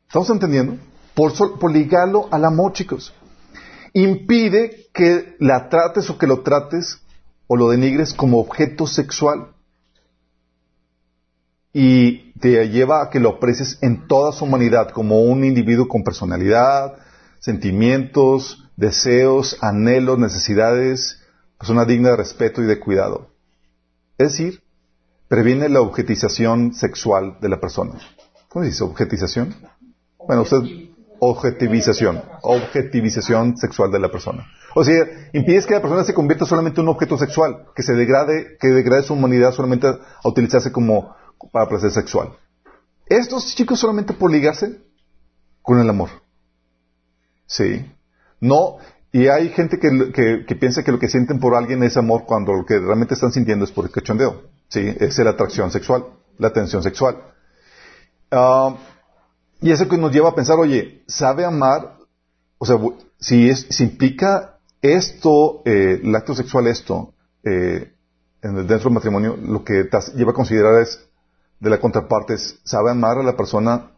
¿Estamos 0.06 0.28
entendiendo? 0.30 0.76
por, 1.14 1.58
por 1.58 1.72
ligarlo 1.72 2.28
al 2.30 2.44
amor, 2.44 2.72
chicos. 2.72 3.12
Impide 3.92 4.88
que 4.92 5.36
la 5.40 5.68
trates 5.68 6.08
o 6.10 6.18
que 6.18 6.26
lo 6.26 6.40
trates 6.40 7.00
o 7.52 7.56
lo 7.56 7.68
denigres 7.68 8.14
como 8.14 8.38
objeto 8.38 8.86
sexual. 8.86 9.48
Y 11.72 12.30
te 12.38 12.68
lleva 12.68 13.02
a 13.02 13.10
que 13.10 13.18
lo 13.18 13.30
aprecies 13.30 13.78
en 13.82 14.06
toda 14.06 14.30
su 14.30 14.44
humanidad 14.44 14.90
como 14.90 15.22
un 15.22 15.42
individuo 15.42 15.88
con 15.88 16.04
personalidad, 16.04 16.94
sentimientos, 17.40 18.70
deseos, 18.76 19.58
anhelos, 19.62 20.16
necesidades, 20.16 21.18
persona 21.58 21.84
digna 21.84 22.10
de 22.10 22.18
respeto 22.18 22.62
y 22.62 22.66
de 22.66 22.78
cuidado. 22.78 23.32
Es 24.16 24.30
decir, 24.30 24.62
previene 25.26 25.68
la 25.68 25.80
objetización 25.80 26.72
sexual 26.72 27.38
de 27.40 27.48
la 27.48 27.58
persona. 27.58 27.94
¿Cómo 28.48 28.64
se 28.64 28.70
dice? 28.70 28.84
¿Objetización? 28.84 29.56
Bueno, 30.24 30.42
usted, 30.42 30.58
objetivización. 31.20 32.22
Objetivización 32.42 33.56
sexual 33.56 33.90
de 33.92 33.98
la 34.00 34.10
persona. 34.10 34.46
O 34.74 34.84
sea, 34.84 35.04
impides 35.32 35.66
que 35.66 35.74
la 35.74 35.80
persona 35.82 36.04
se 36.04 36.14
convierta 36.14 36.46
solamente 36.46 36.80
en 36.80 36.88
un 36.88 36.94
objeto 36.94 37.16
sexual, 37.18 37.66
que 37.74 37.82
se 37.82 37.94
degrade, 37.94 38.56
que 38.58 38.68
degrade 38.68 39.02
su 39.02 39.14
humanidad 39.14 39.52
solamente 39.52 39.86
a 39.86 40.28
utilizarse 40.28 40.72
como 40.72 41.14
para 41.52 41.68
placer 41.68 41.90
sexual. 41.90 42.30
Estos 43.06 43.54
chicos 43.54 43.78
solamente 43.80 44.12
por 44.12 44.30
ligarse 44.30 44.80
con 45.62 45.78
el 45.80 45.88
amor. 45.90 46.10
Sí. 47.46 47.84
No, 48.40 48.76
y 49.12 49.26
hay 49.26 49.48
gente 49.50 49.78
que, 49.78 50.12
que- 50.12 50.44
que 50.46 50.54
piensa 50.56 50.82
que 50.84 50.92
lo 50.92 50.98
que 50.98 51.08
sienten 51.08 51.40
por 51.40 51.54
alguien 51.54 51.82
es 51.82 51.96
amor 51.96 52.24
cuando 52.26 52.52
lo 52.54 52.64
que 52.64 52.78
realmente 52.78 53.14
están 53.14 53.32
sintiendo 53.32 53.64
es 53.64 53.72
por 53.72 53.84
el 53.84 53.90
cachondeo. 53.90 54.42
Sí, 54.68 54.94
es 55.00 55.18
la 55.18 55.30
atracción 55.30 55.70
sexual, 55.72 56.04
la 56.38 56.48
atención 56.48 56.82
sexual. 56.82 57.16
Ah, 58.30 58.76
y 59.60 59.70
eso 59.70 59.88
que 59.88 59.98
nos 59.98 60.12
lleva 60.12 60.30
a 60.30 60.34
pensar, 60.34 60.58
oye, 60.58 61.02
¿sabe 61.06 61.44
amar? 61.44 61.96
O 62.58 62.66
sea, 62.66 62.76
si, 63.18 63.48
es, 63.48 63.66
si 63.70 63.84
implica 63.84 64.58
esto, 64.80 65.62
eh, 65.64 66.00
el 66.02 66.14
acto 66.14 66.34
sexual 66.34 66.66
esto, 66.66 67.12
eh, 67.44 67.92
en 68.42 68.56
el, 68.56 68.66
dentro 68.66 68.88
del 68.88 68.94
matrimonio, 68.94 69.36
lo 69.36 69.62
que 69.62 69.84
te 69.84 69.98
lleva 70.16 70.30
a 70.30 70.34
considerar 70.34 70.80
es, 70.80 71.06
de 71.58 71.68
la 71.68 71.78
contraparte, 71.78 72.34
es, 72.34 72.58
¿sabe 72.64 72.90
amar 72.90 73.18
a 73.18 73.22
la 73.22 73.36
persona 73.36 73.90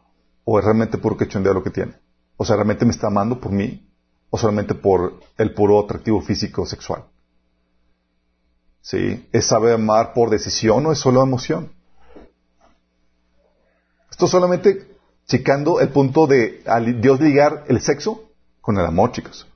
o 0.45 0.59
es 0.59 0.65
realmente 0.65 0.99
puro 0.99 1.17
cachondeo 1.17 1.55
lo 1.55 1.63
que 1.63 1.71
tiene? 1.71 1.95
O 2.37 2.45
sea, 2.45 2.57
¿realmente 2.57 2.85
me 2.85 2.91
está 2.91 3.07
amando 3.07 3.41
por 3.41 3.53
mí 3.53 3.89
o 4.31 4.39
solamente 4.39 4.75
por 4.75 5.21
el 5.39 5.55
puro 5.55 5.79
atractivo 5.79 6.21
físico 6.21 6.67
sexual? 6.67 7.05
¿Sí? 8.81 9.29
¿Es 9.31 9.47
sabe 9.47 9.73
amar 9.73 10.13
por 10.13 10.29
decisión 10.29 10.85
o 10.87 10.93
es 10.93 10.99
solo 10.99 11.23
emoción? 11.23 11.71
Esto 14.11 14.27
solamente 14.27 14.92
checando 15.27 15.81
el 15.81 15.89
punto 15.89 16.27
de 16.27 16.63
Dios 17.01 17.21
ligar 17.21 17.65
el 17.69 17.81
sexo 17.81 18.31
con 18.61 18.79
el 18.79 18.87
amor, 18.87 19.13
chicos. 19.13 19.47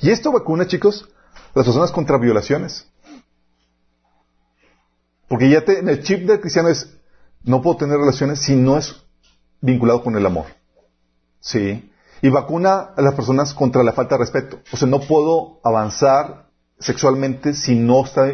Y 0.00 0.10
esto 0.10 0.32
vacuna, 0.32 0.66
chicos, 0.66 1.08
las 1.54 1.64
personas 1.64 1.90
contra 1.90 2.18
violaciones. 2.18 2.86
Porque 5.28 5.50
ya 5.50 5.64
te, 5.64 5.80
el 5.80 6.02
chip 6.02 6.26
del 6.26 6.40
cristiano 6.40 6.68
es, 6.68 6.96
no 7.42 7.62
puedo 7.62 7.78
tener 7.78 7.98
relaciones 7.98 8.40
si 8.40 8.54
no 8.54 8.76
es 8.78 9.02
vinculado 9.60 10.02
con 10.02 10.16
el 10.16 10.24
amor. 10.24 10.46
Sí. 11.40 11.90
Y 12.22 12.28
vacuna 12.28 12.92
a 12.96 13.02
las 13.02 13.14
personas 13.14 13.52
contra 13.54 13.82
la 13.82 13.92
falta 13.92 14.14
de 14.14 14.20
respeto. 14.20 14.60
O 14.72 14.76
sea, 14.76 14.88
no 14.88 15.00
puedo 15.00 15.60
avanzar 15.64 16.46
sexualmente 16.78 17.54
si 17.54 17.74
no 17.74 18.04
está, 18.04 18.32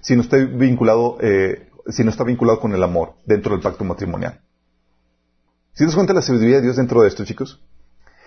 si 0.00 0.16
no 0.16 0.22
estoy 0.22 0.46
vinculado, 0.46 1.18
eh, 1.20 1.70
si 1.88 2.04
no 2.04 2.10
está 2.10 2.24
vinculado 2.24 2.60
con 2.60 2.74
el 2.74 2.82
amor 2.82 3.14
dentro 3.24 3.52
del 3.52 3.62
pacto 3.62 3.84
matrimonial. 3.84 4.40
¿Si 5.74 5.78
te 5.78 5.86
das 5.86 5.96
cuenta 5.96 6.12
la 6.12 6.22
sabiduría 6.22 6.56
de 6.56 6.62
Dios 6.62 6.76
dentro 6.76 7.02
de 7.02 7.08
esto, 7.08 7.24
chicos? 7.24 7.60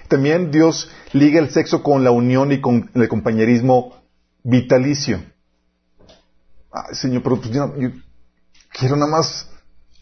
También 0.09 0.51
Dios 0.51 0.91
liga 1.13 1.39
el 1.39 1.49
sexo 1.49 1.81
con 1.81 2.03
la 2.03 2.11
unión 2.11 2.51
y 2.51 2.59
con 2.59 2.91
el 2.93 3.07
compañerismo 3.07 3.95
vitalicio. 4.43 5.23
Ay, 6.71 6.93
Señor, 6.93 7.23
pero 7.23 7.37
pues 7.37 7.51
yo, 7.51 7.73
quiero 8.77 8.97
nada 8.97 9.09
más 9.11 9.49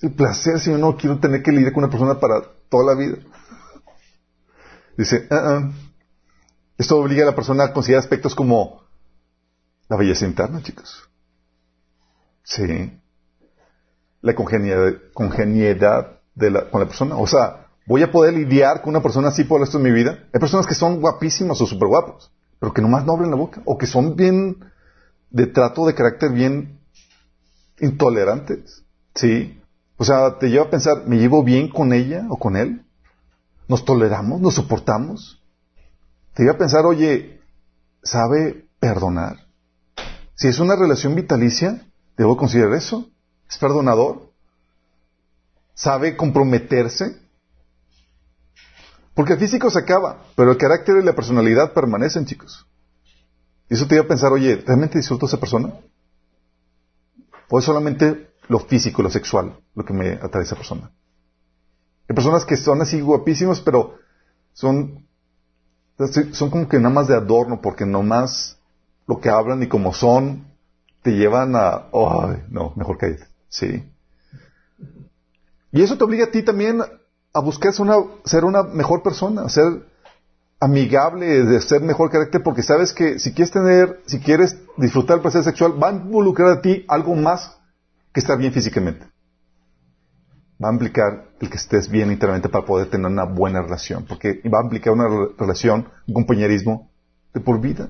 el 0.02 0.14
placer, 0.14 0.60
Señor, 0.60 0.80
no 0.80 0.98
quiero 0.98 1.20
tener 1.20 1.44
que 1.44 1.52
lidiar 1.52 1.72
con 1.72 1.84
una 1.84 1.92
persona 1.92 2.20
para 2.20 2.42
toda 2.68 2.96
la 2.96 3.00
vida. 3.00 3.18
Dice, 4.98 5.28
"Ah, 5.30 5.42
ah". 5.46 5.72
esto 6.80 6.98
obliga 6.98 7.24
a 7.24 7.28
la 7.28 7.36
persona 7.36 7.66
a 7.66 7.74
considerar 7.74 8.04
aspectos 8.04 8.34
como 8.34 8.82
la 9.88 9.98
belleza 9.98 10.25
interna, 10.25 10.64
chicos. 10.64 11.08
Sí. 12.44 13.00
La 14.22 14.34
congeniedad, 14.34 14.94
congeniedad 15.14 16.15
de 16.36 16.51
la- 16.51 16.70
con 16.70 16.82
la 16.82 16.88
persona. 16.88 17.15
O 17.18 17.27
sea, 17.27 17.68
voy 17.88 18.04
a 18.04 18.12
poder 18.12 18.34
lidiar 18.34 18.82
con 18.82 18.89
una 18.92 19.01
persona 19.01 19.30
así 19.30 19.44
por 19.44 19.60
el 19.60 19.65
resto 19.65 19.77
de 19.77 19.84
mi 19.86 19.92
vida. 19.92 20.20
Hay 20.34 20.39
personas 20.39 20.68
que 20.68 20.75
son 20.75 21.00
guapísimas 21.01 21.60
o 21.62 21.65
súper 21.65 21.88
guapos, 21.88 22.32
pero 22.60 22.74
que 22.74 22.82
nomás 22.82 23.06
no 23.06 23.13
abren 23.13 23.32
la 23.32 23.38
boca. 23.38 23.62
O 23.65 23.77
que 23.77 23.88
son 23.88 24.15
bien 24.15 24.58
de 25.30 25.48
trato, 25.48 25.86
de 25.86 25.96
carácter 25.96 26.32
bien 26.32 26.80
intolerantes. 27.80 28.84
Sí. 29.13 29.60
O 29.98 30.04
sea, 30.04 30.38
te 30.39 30.50
lleva 30.50 30.65
a 30.65 30.70
pensar, 30.70 31.04
¿me 31.08 31.18
llevo 31.18 31.44
bien 31.44 31.70
con 31.70 31.94
ella 31.94 32.25
o 32.30 32.38
con 32.38 32.58
él? 32.58 32.82
¿Nos 33.68 33.86
toleramos? 33.86 34.42
¿Nos 34.42 34.56
soportamos? 34.56 35.42
Te 36.34 36.44
lleva 36.44 36.56
a 36.56 36.60
pensar, 36.60 36.86
oye, 36.86 37.39
¿sabe 38.04 38.68
perdonar? 38.80 39.38
Si 40.36 40.50
es 40.50 40.60
una 40.60 40.75
relación 40.75 41.15
vitalicia, 41.15 41.86
debo 42.18 42.36
considerar 42.36 42.74
eso. 42.74 43.10
¿Es 43.50 43.58
perdonador? 43.58 44.25
¿Sabe 45.75 46.15
comprometerse? 46.15 47.20
Porque 49.13 49.34
el 49.34 49.39
físico 49.39 49.70
se 49.70 49.79
acaba, 49.79 50.24
pero 50.36 50.51
el 50.51 50.58
carácter 50.58 50.98
y 50.98 51.03
la 51.03 51.15
personalidad 51.15 51.74
permanecen, 51.74 52.25
chicos. 52.25 52.65
Y 53.70 53.75
eso 53.75 53.88
te 53.88 53.96
lleva 53.96 54.05
a 54.05 54.10
pensar, 54.10 54.32
oye, 54.32 54.63
¿realmente 54.65 54.98
disfruto 54.98 55.25
a 55.25 55.29
esa 55.29 55.39
persona? 55.39 55.74
¿O 57.50 57.60
es 57.60 57.65
solamente 57.65 58.32
lo 58.48 58.60
físico, 58.60 59.03
lo 59.03 59.10
sexual, 59.10 59.60
lo 59.75 59.86
que 59.86 59.94
me 59.94 60.13
atrae 60.13 60.41
a 60.41 60.46
esa 60.46 60.55
persona? 60.55 60.91
Hay 62.08 62.15
personas 62.15 62.46
que 62.46 62.58
son 62.58 62.82
así 62.82 63.01
guapísimas, 63.01 63.60
pero 63.60 63.96
son, 64.53 65.05
son 66.32 66.50
como 66.50 66.70
que 66.70 66.77
nada 66.77 66.94
más 66.94 67.08
de 67.08 67.15
adorno, 67.15 67.62
porque 67.62 67.86
nomás 67.86 68.60
lo 69.08 69.20
que 69.20 69.29
hablan 69.29 69.62
y 69.63 69.67
como 69.67 69.94
son, 69.94 70.48
te 71.01 71.12
llevan 71.12 71.55
a, 71.55 71.88
oh, 71.91 72.27
ay, 72.29 72.44
no, 72.50 72.74
mejor 72.75 72.98
cállate. 72.98 73.27
Sí. 73.50 73.84
Y 75.75 75.82
eso 75.82 75.98
te 75.98 76.05
obliga 76.05 76.24
a 76.24 76.32
ti 76.32 76.41
también 76.41 76.82
a 77.34 77.39
buscar 77.41 77.74
ser 77.74 78.46
una, 78.46 78.63
mejor 78.63 79.03
persona, 79.03 79.50
ser 79.50 79.86
amigable, 80.58 81.44
de 81.44 81.60
ser 81.60 81.82
mejor 81.82 82.10
carácter, 82.10 82.41
porque 82.41 82.63
sabes 82.63 82.94
que 82.94 83.20
si 83.20 83.34
quieres 83.34 83.51
tener, 83.51 84.01
si 84.05 84.22
quieres 84.22 84.55
disfrutar 84.77 85.17
el 85.17 85.22
placer 85.22 85.44
sexual, 85.44 85.74
va 85.84 85.89
a 85.89 85.91
involucrar 85.91 86.48
a 86.48 86.62
ti 86.62 86.86
algo 86.88 87.13
más 87.13 87.58
que 88.13 88.22
estar 88.22 88.38
bien 88.38 88.53
físicamente. 88.53 89.05
Va 90.63 90.70
a 90.70 90.72
implicar 90.72 91.32
el 91.41 91.50
que 91.50 91.58
estés 91.58 91.89
bien 91.89 92.10
internamente 92.10 92.48
para 92.48 92.65
poder 92.65 92.89
tener 92.89 93.08
una 93.08 93.25
buena 93.25 93.62
relación, 93.62 94.05
porque 94.05 94.41
va 94.48 94.62
a 94.62 94.63
implicar 94.63 94.94
una 94.94 95.10
re- 95.10 95.36
relación, 95.38 95.89
un 96.08 96.13
compañerismo 96.13 96.89
de 97.34 97.41
por 97.41 97.60
vida. 97.60 97.89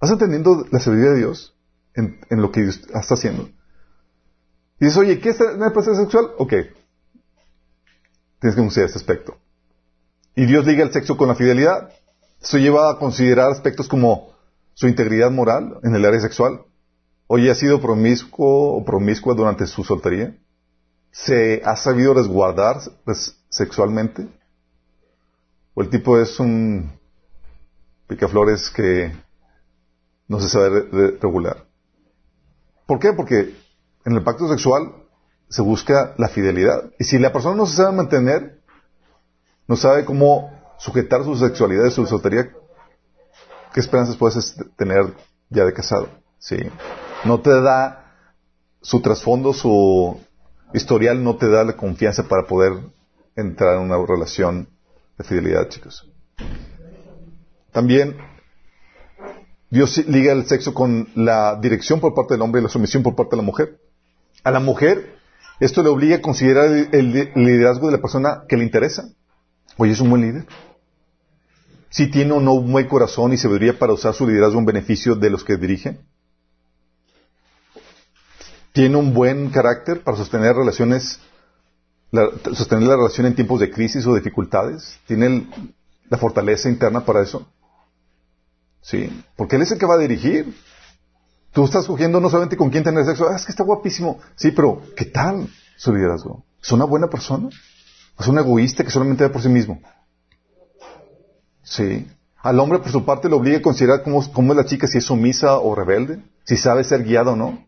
¿Vas 0.00 0.10
entendiendo 0.10 0.66
la 0.72 0.80
sabiduría 0.80 1.12
de 1.12 1.18
Dios 1.18 1.56
en, 1.94 2.18
en 2.28 2.42
lo 2.42 2.50
que 2.50 2.62
Dios 2.62 2.80
está 2.92 3.14
haciendo? 3.14 3.48
Y 4.82 4.86
dices, 4.86 4.98
oye, 4.98 5.20
¿qué 5.20 5.28
es 5.28 5.38
tener 5.38 5.72
placer 5.72 5.94
sexual? 5.94 6.32
Ok. 6.38 6.54
Tienes 8.40 8.56
que 8.56 8.60
considerar 8.62 8.86
este 8.88 8.98
aspecto. 8.98 9.36
Y 10.34 10.44
Dios 10.44 10.66
liga 10.66 10.82
el 10.82 10.92
sexo 10.92 11.16
con 11.16 11.28
la 11.28 11.36
fidelidad. 11.36 11.92
Esto 12.42 12.58
lleva 12.58 12.90
a 12.90 12.98
considerar 12.98 13.52
aspectos 13.52 13.86
como 13.86 14.32
su 14.74 14.88
integridad 14.88 15.30
moral 15.30 15.78
en 15.84 15.94
el 15.94 16.04
área 16.04 16.18
sexual. 16.18 16.62
Oye, 17.28 17.48
¿ha 17.48 17.54
sido 17.54 17.80
promiscuo 17.80 18.76
o 18.76 18.84
promiscua 18.84 19.34
durante 19.34 19.68
su 19.68 19.84
soltería? 19.84 20.36
¿Se 21.12 21.62
ha 21.64 21.76
sabido 21.76 22.12
resguardar 22.14 22.78
res- 23.06 23.36
sexualmente? 23.50 24.26
¿O 25.74 25.82
el 25.82 25.90
tipo 25.90 26.18
es 26.18 26.40
un 26.40 26.90
picaflores 28.08 28.68
que 28.68 29.12
no 30.26 30.40
se 30.40 30.48
sabe 30.48 30.70
re- 30.70 30.88
re- 30.90 31.18
regular? 31.22 31.66
¿Por 32.84 32.98
qué? 32.98 33.12
Porque 33.12 33.61
en 34.04 34.14
el 34.14 34.22
pacto 34.22 34.48
sexual 34.48 34.92
se 35.48 35.62
busca 35.62 36.14
la 36.18 36.28
fidelidad. 36.28 36.90
Y 36.98 37.04
si 37.04 37.18
la 37.18 37.32
persona 37.32 37.56
no 37.56 37.66
se 37.66 37.76
sabe 37.76 37.96
mantener, 37.96 38.60
no 39.68 39.76
sabe 39.76 40.04
cómo 40.04 40.50
sujetar 40.78 41.24
su 41.24 41.36
sexualidad 41.36 41.86
y 41.86 41.90
su 41.90 42.06
soltería, 42.06 42.50
¿qué 43.72 43.80
esperanzas 43.80 44.16
puedes 44.16 44.56
tener 44.76 45.14
ya 45.50 45.64
de 45.64 45.72
casado? 45.72 46.08
Sí. 46.38 46.56
No 47.24 47.40
te 47.40 47.50
da 47.60 48.14
su 48.80 49.00
trasfondo, 49.00 49.52
su 49.52 50.20
historial, 50.74 51.22
no 51.22 51.36
te 51.36 51.48
da 51.48 51.64
la 51.64 51.76
confianza 51.76 52.24
para 52.24 52.46
poder 52.46 52.72
entrar 53.36 53.76
en 53.76 53.82
una 53.82 54.04
relación 54.04 54.68
de 55.18 55.24
fidelidad, 55.24 55.68
chicos. 55.68 56.08
También 57.70 58.16
Dios 59.70 59.96
liga 60.06 60.32
el 60.32 60.46
sexo 60.46 60.74
con 60.74 61.08
la 61.14 61.56
dirección 61.56 62.00
por 62.00 62.14
parte 62.14 62.34
del 62.34 62.42
hombre 62.42 62.60
y 62.60 62.64
la 62.64 62.68
sumisión 62.68 63.02
por 63.02 63.14
parte 63.14 63.36
de 63.36 63.42
la 63.42 63.46
mujer. 63.46 63.78
A 64.44 64.50
la 64.50 64.60
mujer, 64.60 65.16
esto 65.60 65.82
le 65.82 65.88
obliga 65.88 66.16
a 66.16 66.20
considerar 66.22 66.66
el, 66.66 67.12
liderazgo 67.34 67.86
de 67.86 67.92
la 67.92 68.02
persona 68.02 68.42
que 68.48 68.56
le 68.56 68.64
interesa. 68.64 69.08
Oye, 69.76 69.92
es 69.92 70.00
un 70.00 70.10
buen 70.10 70.22
líder. 70.22 70.46
Si 71.90 72.10
tiene 72.10 72.32
o 72.32 72.40
no 72.40 72.54
un 72.54 72.72
buen 72.72 72.88
corazón 72.88 73.32
y 73.32 73.46
vería 73.46 73.78
para 73.78 73.92
usar 73.92 74.14
su 74.14 74.26
liderazgo 74.26 74.58
en 74.58 74.66
beneficio 74.66 75.14
de 75.14 75.30
los 75.30 75.44
que 75.44 75.56
dirige. 75.56 76.00
Tiene 78.72 78.96
un 78.96 79.12
buen 79.12 79.50
carácter 79.50 80.02
para 80.02 80.16
sostener 80.16 80.56
relaciones, 80.56 81.20
sostener 82.54 82.88
la 82.88 82.96
relación 82.96 83.26
en 83.26 83.34
tiempos 83.34 83.60
de 83.60 83.70
crisis 83.70 84.06
o 84.06 84.14
dificultades. 84.14 84.98
Tiene 85.06 85.46
la 86.08 86.18
fortaleza 86.18 86.68
interna 86.68 87.04
para 87.04 87.22
eso. 87.22 87.46
Sí, 88.80 89.22
porque 89.36 89.56
él 89.56 89.62
es 89.62 89.70
el 89.70 89.78
que 89.78 89.86
va 89.86 89.94
a 89.94 89.98
dirigir. 89.98 90.52
Tú 91.52 91.64
estás 91.64 91.86
cogiendo 91.86 92.18
no 92.18 92.30
solamente 92.30 92.56
con 92.56 92.70
quién 92.70 92.82
tener 92.82 93.04
sexo, 93.04 93.28
ah, 93.28 93.36
es 93.36 93.44
que 93.44 93.52
está 93.52 93.62
guapísimo. 93.62 94.18
Sí, 94.36 94.52
pero 94.52 94.82
¿qué 94.96 95.04
tal 95.04 95.48
su 95.76 95.92
liderazgo? 95.92 96.44
¿Es 96.62 96.72
una 96.72 96.86
buena 96.86 97.08
persona? 97.08 97.50
¿Es 98.18 98.26
un 98.26 98.38
egoísta 98.38 98.84
que 98.84 98.90
solamente 98.90 99.24
ve 99.24 99.30
por 99.30 99.42
sí 99.42 99.48
mismo? 99.48 99.80
Sí. 101.62 102.08
Al 102.38 102.58
hombre, 102.58 102.78
por 102.78 102.90
su 102.90 103.04
parte, 103.04 103.28
lo 103.28 103.36
obliga 103.36 103.58
a 103.58 103.62
considerar 103.62 104.02
cómo, 104.02 104.20
es 104.20 104.56
la 104.56 104.64
chica, 104.64 104.86
si 104.86 104.98
es 104.98 105.04
sumisa 105.04 105.58
o 105.58 105.74
rebelde, 105.74 106.22
si 106.44 106.56
sabe 106.56 106.84
ser 106.84 107.04
guiada 107.04 107.32
o 107.32 107.36
no. 107.36 107.66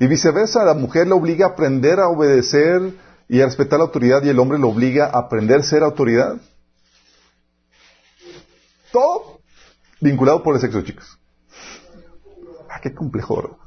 Y 0.00 0.06
viceversa, 0.06 0.64
la 0.64 0.74
mujer 0.74 1.06
lo 1.06 1.16
obliga 1.16 1.46
a 1.46 1.50
aprender 1.50 2.00
a 2.00 2.08
obedecer 2.08 2.92
y 3.28 3.40
a 3.40 3.46
respetar 3.46 3.78
la 3.78 3.86
autoridad 3.86 4.22
y 4.22 4.28
el 4.28 4.38
hombre 4.38 4.58
lo 4.58 4.68
obliga 4.68 5.06
a 5.06 5.18
aprender 5.20 5.60
a 5.60 5.62
ser 5.62 5.82
autoridad. 5.82 6.36
Todo 8.92 9.40
vinculado 10.00 10.42
por 10.42 10.54
el 10.54 10.60
sexo, 10.60 10.82
chicos. 10.82 11.18
Ah, 12.78 12.80
qué 12.80 12.94
complejo. 12.94 13.58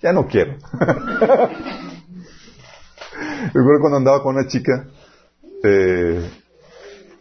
ya 0.00 0.12
no 0.14 0.26
quiero. 0.26 0.56
Recuerdo 3.52 3.80
cuando 3.80 3.98
andaba 3.98 4.22
con 4.22 4.36
una 4.36 4.46
chica 4.46 4.86
eh, 5.62 6.30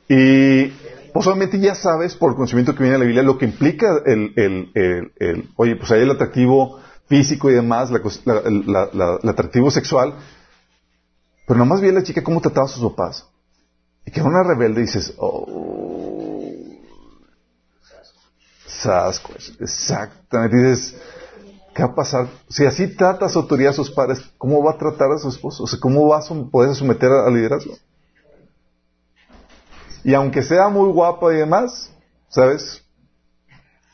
y 0.08 0.68
posiblemente 1.12 1.60
ya 1.60 1.76
sabes 1.76 2.16
por 2.16 2.30
el 2.32 2.36
conocimiento 2.36 2.74
que 2.74 2.84
viene 2.84 2.94
de 2.94 3.00
la 3.00 3.06
Biblia 3.06 3.24
lo 3.24 3.38
que 3.38 3.46
implica 3.46 4.02
el, 4.06 4.32
el, 4.38 4.72
el, 5.20 5.50
oye, 5.58 5.76
pues 5.76 5.92
ahí 5.92 6.04
el 6.04 6.12
atractivo 6.12 6.80
físico 7.08 7.52
y 7.52 7.54
demás, 7.54 7.90
el 7.92 9.30
atractivo 9.30 9.70
sexual, 9.72 10.16
pero 11.46 11.60
nomás 11.60 11.82
vi 11.82 11.92
la 11.92 12.04
chica 12.04 12.24
cómo 12.24 12.40
trataba 12.40 12.68
a 12.68 12.70
sus 12.70 12.90
papás. 12.92 13.28
Y 14.06 14.12
que 14.12 14.22
era 14.22 14.30
una 14.30 14.44
rebelde 14.44 14.82
y 14.82 14.86
dices, 14.86 15.14
oh, 15.18 16.21
exactamente, 19.60 20.58
dices, 20.58 20.96
¿qué 21.74 21.84
va 21.84 21.90
a 21.90 21.96
pasar? 21.96 22.28
Si 22.50 22.66
así 22.66 22.96
trata 22.96 23.30
su 23.30 23.40
autoridad 23.40 23.72
a 23.72 23.74
sus 23.74 23.92
padres, 23.92 24.22
¿cómo 24.38 24.64
va 24.64 24.72
a 24.72 24.78
tratar 24.78 25.12
a 25.12 25.18
su 25.18 25.30
esposo? 25.30 25.64
O 25.64 25.68
sea, 25.68 25.80
¿cómo 25.80 26.08
va 26.08 26.20
a 26.20 26.52
poder 26.52 26.76
someter 26.76 27.12
al 27.12 27.34
liderazgo? 27.34 27.76
Y 30.04 30.14
aunque 30.14 30.42
sea 30.42 30.70
muy 30.70 30.92
guapa 30.92 31.34
y 31.34 31.38
demás, 31.38 31.92
¿sabes? 32.28 32.84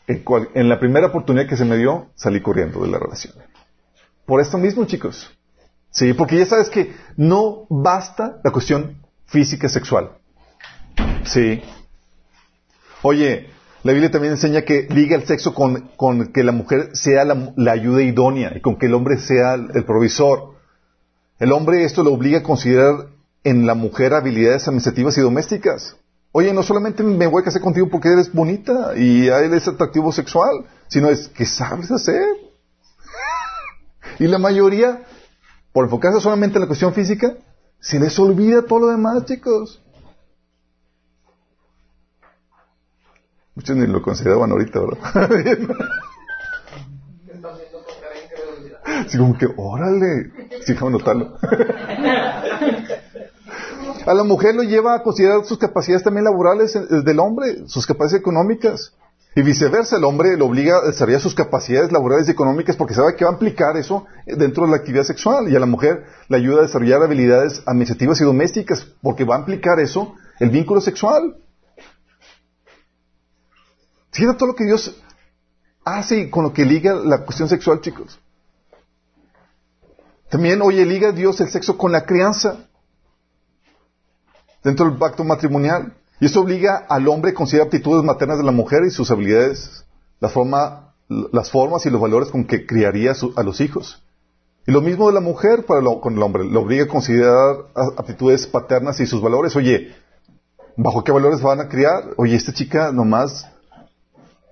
En, 0.07 0.69
la 0.69 0.79
primera 0.79 1.07
oportunidad 1.07 1.48
que 1.50 1.57
se 1.57 1.65
me 1.65 1.75
dio, 1.75 2.07
salí 2.15 2.41
corriendo 2.41 2.81
de 2.81 2.88
la 2.88 2.98
relación. 2.98 3.34
Por 4.25 4.39
esto 4.39 4.57
mismo, 4.57 4.86
chicos. 4.86 5.38
Sí, 5.91 6.13
porque 6.13 6.38
ya 6.38 6.46
sabes 6.46 6.69
que 6.69 6.96
no 7.17 7.65
basta 7.69 8.39
la 8.43 8.51
cuestión 8.51 9.01
física 9.25 9.67
sexual. 9.67 10.12
Sí. 11.25 11.62
Oye, 13.01 13.50
la 13.84 13.91
Biblia 13.91 14.12
también 14.12 14.34
enseña 14.34 14.63
que 14.63 14.88
liga 14.89 15.15
el 15.15 15.25
sexo 15.25 15.53
con, 15.53 15.89
que 16.34 16.43
la 16.43 16.51
mujer 16.51 16.89
sea 16.93 17.25
la, 17.25 17.72
ayuda 17.72 18.01
idónea 18.01 18.53
y 18.55 18.62
con 18.62 18.77
que 18.77 18.88
el 18.88 18.93
hombre 18.93 19.17
sea 19.17 19.53
el, 19.53 19.86
provisor. 19.86 20.55
El 21.39 21.51
hombre 21.51 21.84
esto 21.84 22.03
lo 22.03 22.13
obliga 22.13 22.39
a 22.39 22.43
considerar 22.43 23.07
en 23.43 23.67
la 23.67 23.75
mujer 23.75 24.13
habilidades 24.13 24.67
administrativas 24.67 25.17
y 25.17 25.22
domésticas. 25.22 25.96
Oye, 26.31 26.53
no 26.53 26.63
solamente 26.63 27.03
me 27.03 27.27
voy 27.27 27.41
a 27.41 27.46
casar 27.46 27.62
contigo 27.62 27.88
porque 27.89 28.10
eres 28.10 28.34
bonita 28.34 28.93
y 28.96 29.27
él 29.27 29.53
es 29.53 29.67
atractivo 29.67 30.12
sexual, 30.12 30.65
sino 30.88 31.10
es 31.10 31.29
que 31.29 31.46
sabes 31.46 31.92
hacer. 31.92 32.25
y 34.20 34.27
la 34.27 34.37
mayoría, 34.37 35.03
por 35.72 35.85
enfocarse 35.85 36.20
solamente 36.20 36.57
en 36.57 36.61
la 36.61 36.68
cuestión 36.68 36.94
física, 36.94 37.37
se 37.79 38.00
les 38.00 38.18
olvida 38.20 38.63
todo 38.63 38.79
lo 38.79 38.87
demás, 38.87 39.25
chicos. 39.25 39.81
Muchos 43.57 43.75
ni 43.75 43.87
lo 43.87 44.03
consideraban 44.03 44.51
ahorita, 44.51 44.79
¿verdad? 44.79 45.00
Así 48.83 49.17
como 49.17 49.35
que, 49.35 49.48
órale, 49.57 50.31
sí, 50.63 50.74
déjame 50.74 50.91
notarlo. 50.91 51.39
a 54.05 54.13
la 54.13 54.24
mujer 54.24 54.53
lo 54.53 54.61
lleva 54.61 54.93
a 54.93 55.01
considerar 55.01 55.43
sus 55.43 55.57
capacidades 55.57 56.03
también 56.03 56.25
laborales 56.25 56.75
eh, 56.75 56.85
del 57.03 57.20
hombre, 57.20 57.67
sus 57.67 57.87
capacidades 57.87 58.22
económicas. 58.22 58.93
Y 59.35 59.41
viceversa, 59.41 59.98
el 59.98 60.03
hombre 60.03 60.37
lo 60.37 60.46
obliga 60.46 60.77
a 60.77 60.85
desarrollar 60.85 61.22
sus 61.22 61.33
capacidades 61.33 61.91
laborales 61.91 62.27
y 62.27 62.31
económicas 62.31 62.75
porque 62.75 62.93
sabe 62.93 63.15
que 63.15 63.25
va 63.25 63.31
a 63.31 63.33
implicar 63.33 63.75
eso 63.75 64.05
dentro 64.27 64.65
de 64.65 64.70
la 64.70 64.77
actividad 64.77 65.03
sexual. 65.03 65.51
Y 65.51 65.55
a 65.55 65.59
la 65.59 65.65
mujer 65.65 66.03
le 66.29 66.37
ayuda 66.37 66.59
a 66.59 66.63
desarrollar 66.67 67.01
habilidades 67.01 67.63
administrativas 67.65 68.22
y 68.22 68.24
domésticas 68.24 68.85
porque 69.01 69.24
va 69.25 69.37
a 69.37 69.39
implicar 69.39 69.79
eso 69.79 70.13
el 70.39 70.51
vínculo 70.51 70.79
sexual. 70.79 71.37
Fíjate 74.11 74.37
todo 74.37 74.48
lo 74.48 74.55
que 74.55 74.65
Dios 74.65 75.01
hace 75.83 76.29
con 76.29 76.43
lo 76.43 76.53
que 76.53 76.65
liga 76.65 76.96
la 76.96 77.24
cuestión 77.24 77.48
sexual, 77.48 77.81
chicos. 77.81 78.20
También, 80.29 80.61
oye, 80.61 80.85
liga 80.85 81.11
Dios 81.11 81.39
el 81.39 81.50
sexo 81.50 81.77
con 81.77 81.91
la 81.91 82.05
crianza 82.05 82.67
dentro 84.63 84.89
del 84.89 84.98
pacto 84.98 85.24
matrimonial. 85.24 85.93
Y 86.20 86.25
eso 86.25 86.41
obliga 86.41 86.85
al 86.89 87.07
hombre 87.07 87.31
a 87.31 87.33
considerar 87.33 87.67
aptitudes 87.67 88.03
maternas 88.03 88.37
de 88.37 88.43
la 88.43 88.51
mujer 88.51 88.79
y 88.85 88.89
sus 88.89 89.11
habilidades, 89.11 89.85
las 90.20 90.33
formas 90.33 91.85
y 91.85 91.89
los 91.89 92.01
valores 92.01 92.29
con 92.29 92.46
que 92.46 92.65
criaría 92.65 93.13
a, 93.35 93.43
los 93.43 93.61
hijos. 93.61 94.03
Y 94.65 94.72
lo 94.72 94.81
mismo 94.81 95.07
de 95.07 95.13
la 95.13 95.22
mujer 95.22 95.65
para 95.65 95.81
con 96.01 96.15
el 96.15 96.24
hombre, 96.24 96.43
lo 96.43 96.61
obliga 96.61 96.85
a 96.85 96.87
considerar 96.87 97.67
aptitudes 97.98 98.48
paternas 98.48 99.00
y 99.00 99.05
sus 99.05 99.22
valores. 99.22 99.55
Oye, 99.55 99.96
¿bajo 100.75 101.03
qué 101.03 101.11
valores 101.11 101.41
van 101.41 101.61
a 101.61 101.70
criar? 101.70 102.15
Oye, 102.17 102.35
esta 102.35 102.51
chica 102.51 102.91
nomás 102.91 103.48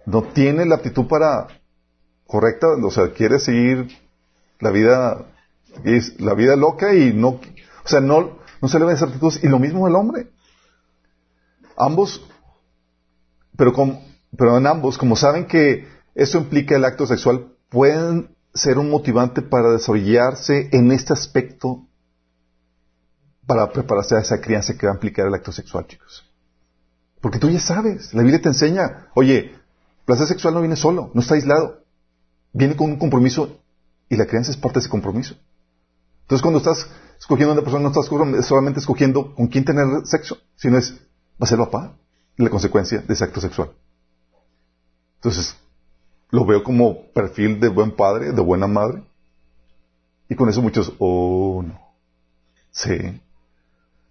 no 0.06 0.24
tiene 0.24 0.66
la 0.66 0.76
aptitud 0.76 1.08
para 1.08 1.48
correcta, 2.28 2.68
o 2.84 2.92
sea, 2.92 3.12
quiere 3.12 3.40
seguir 3.40 3.88
la 4.60 4.72
vida, 4.72 5.26
la 6.20 6.34
vida 6.34 6.56
loca 6.56 6.94
y 6.94 7.14
no, 7.14 7.30
o 7.30 7.88
sea, 7.88 8.00
no, 8.02 8.40
no 8.62 8.68
se 8.68 8.80
le 8.80 8.86
ven 8.86 8.96
esas 8.96 9.10
aptitudes. 9.10 9.44
Y 9.44 9.48
lo 9.48 9.60
mismo 9.60 9.88
el 9.88 9.96
hombre. 9.96 10.32
Ambos, 11.78 12.26
pero, 13.58 13.74
con, 13.74 14.00
pero 14.38 14.58
en 14.58 14.68
ambos, 14.68 14.98
como 14.98 15.16
saben 15.16 15.46
que 15.46 15.88
eso 16.14 16.38
implica 16.38 16.76
el 16.76 16.86
acto 16.86 17.06
sexual, 17.06 17.54
pueden 17.70 18.36
ser 18.54 18.78
un 18.78 18.90
motivante 18.90 19.42
para 19.42 19.72
desarrollarse 19.72 20.70
en 20.72 20.92
este 20.92 21.14
aspecto 21.14 21.86
para 23.46 23.72
prepararse 23.72 24.16
a 24.16 24.20
esa 24.20 24.42
crianza 24.42 24.76
que 24.78 24.88
va 24.88 24.94
a 24.94 24.96
implicar 24.96 25.28
el 25.28 25.34
acto 25.34 25.52
sexual, 25.52 25.86
chicos. 25.86 26.26
Porque 27.22 27.38
tú 27.38 27.50
ya 27.50 27.60
sabes, 27.60 28.14
la 28.14 28.22
Biblia 28.22 28.42
te 28.42 28.50
enseña, 28.50 29.10
oye, 29.14 29.56
placer 30.06 30.28
sexual 30.28 30.54
no 30.54 30.62
viene 30.62 30.76
solo, 30.76 31.12
no 31.14 31.22
está 31.22 31.36
aislado. 31.36 31.84
Viene 32.54 32.76
con 32.76 32.92
un 32.92 32.98
compromiso 32.98 33.60
y 34.10 34.16
la 34.16 34.26
crianza 34.26 34.52
es 34.52 34.58
parte 34.58 34.76
de 34.76 34.82
ese 34.82 34.90
compromiso. 34.90 35.36
Entonces, 36.22 36.42
cuando 36.42 36.60
estás 36.60 36.88
escogiendo 37.20 37.52
a 37.52 37.54
una 37.54 37.64
persona, 37.64 37.84
no 37.84 37.90
estás 37.90 38.46
solamente 38.48 38.80
escogiendo 38.80 39.36
con 39.36 39.48
quién 39.48 39.66
tener 39.66 39.86
sexo, 40.06 40.38
sino 40.56 40.78
es, 40.78 40.94
va 40.94 41.42
a 41.42 41.46
ser 41.46 41.58
papá, 41.58 41.98
la 42.38 42.50
consecuencia 42.50 43.00
de 43.00 43.14
ese 43.14 43.24
acto 43.24 43.42
sexual. 43.42 43.72
Entonces, 45.18 45.56
lo 46.30 46.46
veo 46.46 46.64
como 46.64 47.12
perfil 47.14 47.60
de 47.60 47.70
buen 47.70 47.92
padre, 47.92 48.32
de 48.32 48.42
buena 48.42 48.68
madre. 48.68 49.04
Y 50.30 50.36
con 50.36 50.50
eso 50.50 50.62
muchos, 50.62 50.94
oh, 51.00 51.64
no. 51.66 51.80
Sí. 52.72 53.22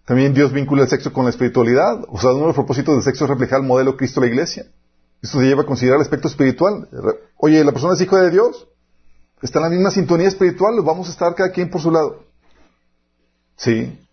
También 0.05 0.35
Dios 0.35 0.53
vincula 0.53 0.83
el 0.83 0.89
sexo 0.89 1.13
con 1.13 1.25
la 1.25 1.31
espiritualidad. 1.31 2.05
O 2.09 2.21
sea, 2.21 2.31
uno 2.31 2.41
de 2.41 2.47
los 2.49 2.55
propósitos 2.55 2.95
del 2.95 3.05
sexo 3.05 3.25
es 3.25 3.31
reflejar 3.31 3.61
el 3.61 3.67
modelo 3.67 3.97
Cristo 3.97 4.21
de 4.21 4.27
la 4.29 4.33
iglesia. 4.33 4.67
Esto 5.25 5.41
se 5.41 5.47
lleva 5.47 5.63
a 5.63 5.67
considerar 5.67 5.97
el 5.97 6.03
aspecto 6.03 6.29
espiritual. 6.29 6.87
Oye, 7.39 7.65
la 7.65 7.73
persona 7.73 7.95
es 7.95 8.01
hijo 8.03 8.19
de 8.19 8.31
Dios. 8.31 8.69
Está 9.41 9.59
en 9.59 9.63
la 9.63 9.71
misma 9.71 9.91
sintonía 9.91 10.29
espiritual. 10.29 10.79
Vamos 10.83 11.09
a 11.09 11.13
estar 11.13 11.35
cada 11.35 11.51
quien 11.51 11.71
por 11.71 11.81
su 11.81 11.91
lado. 11.91 12.27
Sí. 13.57 14.07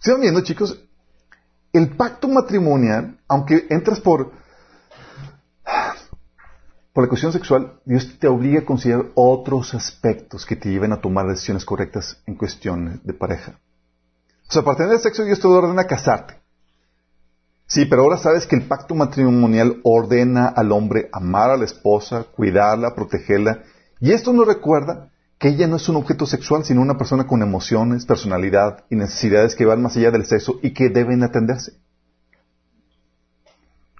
¿Se 0.00 0.18
viendo, 0.18 0.40
chicos? 0.40 0.84
El 1.72 1.90
pacto 1.90 2.26
matrimonial, 2.26 3.20
aunque 3.28 3.68
entras 3.70 4.00
por, 4.00 4.32
por 6.92 7.04
la 7.04 7.08
cuestión 7.08 7.32
sexual, 7.32 7.78
Dios 7.84 8.18
te 8.18 8.26
obliga 8.26 8.62
a 8.62 8.64
considerar 8.64 9.12
otros 9.14 9.72
aspectos 9.74 10.44
que 10.44 10.56
te 10.56 10.68
lleven 10.68 10.92
a 10.92 11.00
tomar 11.00 11.28
decisiones 11.28 11.64
correctas 11.64 12.20
en 12.26 12.34
cuestión 12.34 13.00
de 13.04 13.14
pareja. 13.14 13.60
O 14.48 14.52
sea, 14.52 14.62
para 14.62 14.78
tener 14.78 14.98
sexo, 14.98 15.22
Dios 15.24 15.38
te 15.38 15.46
ordena 15.46 15.86
casarte. 15.86 16.43
Sí, 17.74 17.86
pero 17.86 18.02
ahora 18.02 18.18
sabes 18.18 18.46
que 18.46 18.54
el 18.54 18.68
pacto 18.68 18.94
matrimonial 18.94 19.80
ordena 19.82 20.46
al 20.46 20.70
hombre 20.70 21.08
amar 21.10 21.50
a 21.50 21.56
la 21.56 21.64
esposa, 21.64 22.22
cuidarla, 22.22 22.94
protegerla. 22.94 23.64
Y 23.98 24.12
esto 24.12 24.32
nos 24.32 24.46
recuerda 24.46 25.10
que 25.40 25.48
ella 25.48 25.66
no 25.66 25.74
es 25.74 25.88
un 25.88 25.96
objeto 25.96 26.24
sexual, 26.24 26.64
sino 26.64 26.80
una 26.80 26.96
persona 26.96 27.26
con 27.26 27.42
emociones, 27.42 28.06
personalidad 28.06 28.84
y 28.90 28.94
necesidades 28.94 29.56
que 29.56 29.64
van 29.64 29.82
más 29.82 29.96
allá 29.96 30.12
del 30.12 30.24
sexo 30.24 30.60
y 30.62 30.72
que 30.72 30.88
deben 30.88 31.24
atenderse. 31.24 31.72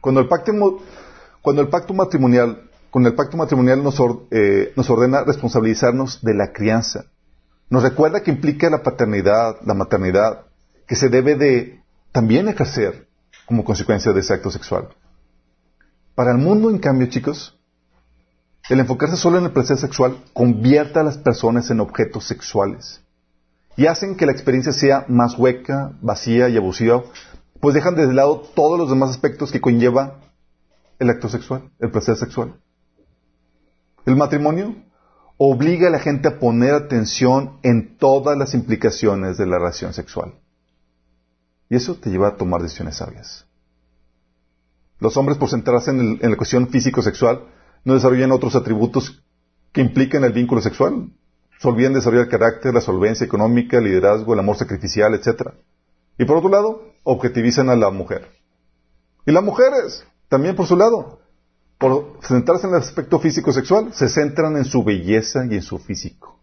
Cuando 0.01 0.21
el 0.21 0.29
pacto, 0.29 0.53
cuando 1.43 1.61
el 1.61 1.69
pacto 1.69 1.95
matrimonial, 1.95 2.71
el 2.95 3.15
pacto 3.17 3.37
matrimonial 3.37 3.83
nos, 3.83 4.01
eh, 4.31 4.73
nos 4.77 4.89
ordena 4.89 5.25
responsabilizarnos 5.25 6.23
de 6.23 6.35
la 6.35 6.53
crianza, 6.53 7.07
nos 7.71 7.83
recuerda 7.83 8.23
que 8.23 8.31
implica 8.31 8.71
la 8.71 8.85
paternidad, 8.85 9.57
la 9.67 9.75
maternidad, 9.75 10.43
que 10.87 10.95
se 10.95 11.09
debe 11.09 11.35
de 11.35 11.83
también 12.13 12.47
ejercer 12.47 13.09
como 13.47 13.65
consecuencia 13.65 14.13
de 14.13 14.21
ese 14.21 14.35
acto 14.35 14.51
sexual. 14.51 14.89
Para 16.15 16.33
el 16.33 16.39
mundo, 16.39 16.71
en 16.71 16.79
cambio, 16.79 17.09
chicos, 17.09 17.59
el 18.71 18.81
enfocarse 18.81 19.17
solo 19.17 19.39
en 19.39 19.45
el 19.45 19.53
placer 19.53 19.77
sexual 19.77 20.17
convierte 20.33 20.99
a 20.99 21.03
las 21.03 21.19
personas 21.19 21.71
en 21.71 21.81
objetos 21.81 22.25
sexuales 22.25 23.03
y 23.77 23.87
hacen 23.87 24.17
que 24.17 24.27
la 24.27 24.33
experiencia 24.33 24.73
sea 24.73 25.05
más 25.09 25.39
hueca, 25.39 25.93
vacía 26.01 26.49
y 26.49 26.57
abusiva, 26.57 27.03
pues 27.61 27.75
dejan 27.75 27.95
de 27.95 28.13
lado 28.13 28.43
todos 28.55 28.79
los 28.79 28.89
demás 28.89 29.11
aspectos 29.11 29.51
que 29.51 29.61
conlleva 29.61 30.21
el 30.99 31.11
acto 31.11 31.29
sexual, 31.29 31.71
el 31.81 31.91
placer 31.91 32.17
sexual. 32.17 32.55
El 34.07 34.17
matrimonio 34.17 34.77
obliga 35.37 35.89
a 35.89 35.91
la 35.91 35.99
gente 35.99 36.29
a 36.29 36.39
poner 36.39 36.75
atención 36.75 37.59
en 37.63 37.97
todas 37.99 38.39
las 38.39 38.55
implicaciones 38.55 39.37
de 39.37 39.47
la 39.47 39.59
relación 39.59 39.93
sexual. 39.93 40.35
Y 41.69 41.77
eso 41.77 41.95
te 41.97 42.11
lleva 42.11 42.29
a 42.29 42.37
tomar 42.37 42.63
decisiones 42.63 42.97
sabias. 42.97 43.47
Los 45.01 45.17
hombres, 45.17 45.39
por 45.39 45.51
centrarse 45.51 45.91
en, 45.91 46.19
la 46.21 46.37
cuestión 46.37 46.69
físico-sexual, 46.69 47.47
no 47.85 47.95
desarrollan 47.95 48.33
otros 48.33 48.57
atributos 48.57 49.23
que 49.73 49.81
implican 49.81 50.25
el 50.25 50.33
vínculo 50.33 50.61
sexual. 50.61 51.11
Se 51.59 51.71
desarrollar 51.71 52.25
el 52.25 52.31
carácter, 52.31 52.75
la 52.75 52.81
solvencia 52.81 53.25
económica, 53.25 53.79
el 53.79 53.85
liderazgo, 53.85 54.35
el 54.35 54.41
amor 54.41 54.57
sacrificial, 54.57 55.15
etc. 55.15 55.51
Y 56.19 56.25
por 56.25 56.37
otro 56.37 56.51
lado, 56.51 56.93
objetivizan 57.03 57.71
a 57.71 57.77
la 57.77 57.91
mujer. 57.91 58.29
Y 59.27 59.33
las 59.33 59.43
mujeres, 59.43 60.07
también 60.29 60.57
por 60.57 60.67
su 60.67 60.77
lado, 60.77 61.21
por 61.79 62.19
centrarse 62.23 62.67
en 62.67 62.75
el 62.75 62.81
aspecto 62.81 63.19
físico-sexual, 63.19 63.93
se 63.93 64.09
centran 64.09 64.57
en 64.57 64.65
su 64.65 64.85
belleza 64.85 65.45
y 65.47 65.55
en 65.55 65.63
su 65.63 65.79
físico. 65.79 66.41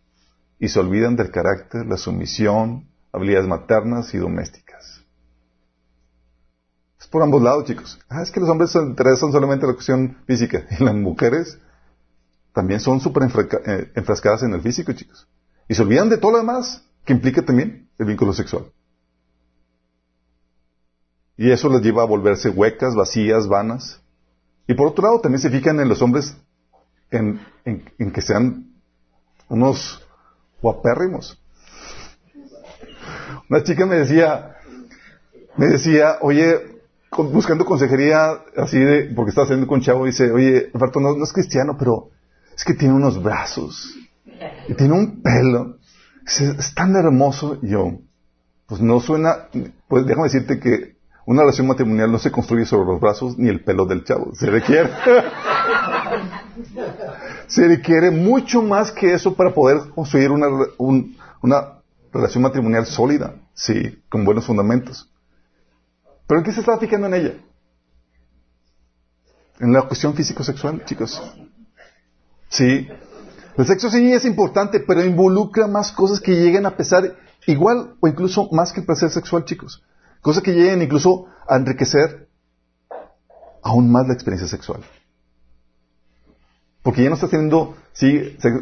Y 0.59 0.69
se 0.69 0.79
olvidan 0.79 1.15
del 1.15 1.31
carácter, 1.31 1.85
la 1.85 1.97
sumisión, 1.97 2.87
habilidades 3.11 3.47
maternas 3.47 4.13
y 4.13 4.17
domésticas. 4.17 4.60
Por 7.11 7.21
ambos 7.21 7.41
lados, 7.43 7.65
chicos. 7.65 7.99
Ah, 8.07 8.21
es 8.21 8.31
que 8.31 8.39
los 8.39 8.49
hombres 8.49 8.71
se 8.71 8.79
interesan 8.79 9.33
solamente 9.33 9.65
en 9.65 9.71
la 9.71 9.75
cuestión 9.75 10.17
física. 10.25 10.65
Y 10.79 10.83
las 10.83 10.95
mujeres 10.95 11.59
también 12.53 12.79
son 12.79 13.01
súper 13.01 13.23
eh, 13.23 13.91
enfrascadas 13.95 14.43
en 14.43 14.53
el 14.53 14.61
físico, 14.61 14.93
chicos. 14.93 15.27
Y 15.67 15.75
se 15.75 15.81
olvidan 15.81 16.09
de 16.09 16.17
todo 16.17 16.31
lo 16.31 16.37
demás 16.37 16.83
que 17.03 17.13
implica 17.13 17.41
también 17.41 17.89
el 17.99 18.05
vínculo 18.05 18.33
sexual. 18.33 18.71
Y 21.35 21.51
eso 21.51 21.69
les 21.69 21.81
lleva 21.81 22.03
a 22.03 22.05
volverse 22.05 22.49
huecas, 22.49 22.95
vacías, 22.95 23.47
vanas. 23.47 24.01
Y 24.67 24.73
por 24.73 24.87
otro 24.87 25.03
lado, 25.03 25.19
también 25.19 25.41
se 25.41 25.49
fijan 25.49 25.79
en 25.79 25.89
los 25.89 26.01
hombres 26.01 26.37
en, 27.09 27.41
que 28.13 28.21
sean 28.21 28.71
unos 29.49 30.01
guapérrimos. 30.61 31.41
Una 33.49 33.63
chica 33.63 33.85
me 33.85 33.95
decía, 33.95 34.55
me 35.57 35.67
decía, 35.67 36.19
oye, 36.21 36.70
buscando 37.17 37.65
consejería 37.65 38.41
así 38.55 38.79
de, 38.79 39.11
porque 39.15 39.29
estaba 39.29 39.47
saliendo 39.47 39.67
con 39.67 39.79
un 39.79 39.83
chavo, 39.83 40.05
dice, 40.05 40.31
oye, 40.31 40.69
Alberto, 40.73 40.99
no, 40.99 41.21
es 41.21 41.33
cristiano, 41.33 41.75
pero 41.77 42.09
es 42.55 42.63
que 42.63 42.73
tiene 42.73 42.93
unos 42.93 43.21
brazos 43.21 43.95
y 44.67 44.73
tiene 44.75 44.93
un 44.93 45.21
pelo, 45.21 45.77
es, 46.25 46.73
tan 46.73 46.95
hermoso. 46.95 47.57
Y 47.61 47.69
yo, 47.69 47.99
pues 48.65 48.81
no 48.81 48.99
suena, 49.01 49.49
pues 49.87 50.05
déjame 50.05 50.27
decirte 50.27 50.59
que 50.59 50.95
una 51.25 51.41
relación 51.41 51.67
matrimonial 51.67 52.11
no 52.11 52.17
se 52.17 52.31
construye 52.31 52.65
sobre 52.65 52.87
los 52.87 53.01
brazos 53.01 53.37
ni 53.37 53.49
el 53.49 53.63
pelo 53.63 53.85
del 53.85 54.05
chavo, 54.05 54.33
se 54.33 54.47
requiere. 54.47 54.89
se 57.47 57.67
requiere 57.67 58.11
mucho 58.11 58.61
más 58.61 58.91
que 58.91 59.13
eso 59.13 59.35
para 59.35 59.53
poder 59.53 59.89
construir 59.93 60.31
una, 60.31 60.47
una 61.41 61.73
relación 62.13 62.43
matrimonial 62.43 62.85
sólida, 62.85 63.35
sí, 63.53 64.01
con 64.09 64.23
buenos 64.23 64.45
fundamentos. 64.45 65.10
¿Pero 66.27 66.39
en 66.39 66.45
qué 66.45 66.51
se 66.51 66.61
estaba 66.61 66.79
fijando 66.79 67.07
en 67.07 67.13
ella? 67.13 67.33
En 69.59 69.73
la 69.73 69.83
cuestión 69.83 70.13
físico-sexual, 70.13 70.85
chicos. 70.85 71.21
Sí. 72.49 72.87
El 73.57 73.65
sexo 73.65 73.89
sí 73.89 74.11
es 74.11 74.25
importante, 74.25 74.79
pero 74.79 75.03
involucra 75.03 75.67
más 75.67 75.91
cosas 75.91 76.19
que 76.19 76.35
lleguen 76.35 76.65
a 76.65 76.75
pesar 76.77 77.15
igual 77.47 77.95
o 77.99 78.07
incluso 78.07 78.49
más 78.51 78.71
que 78.73 78.81
el 78.81 78.85
placer 78.85 79.09
sexual, 79.09 79.45
chicos. 79.45 79.83
Cosas 80.21 80.43
que 80.43 80.53
lleguen 80.53 80.81
incluso 80.81 81.27
a 81.47 81.57
enriquecer 81.57 82.29
aún 83.63 83.91
más 83.91 84.07
la 84.07 84.13
experiencia 84.13 84.47
sexual. 84.47 84.81
Porque 86.81 87.03
ya 87.03 87.09
no 87.09 87.15
estás 87.15 87.29
teniendo, 87.29 87.75
sí, 87.93 88.17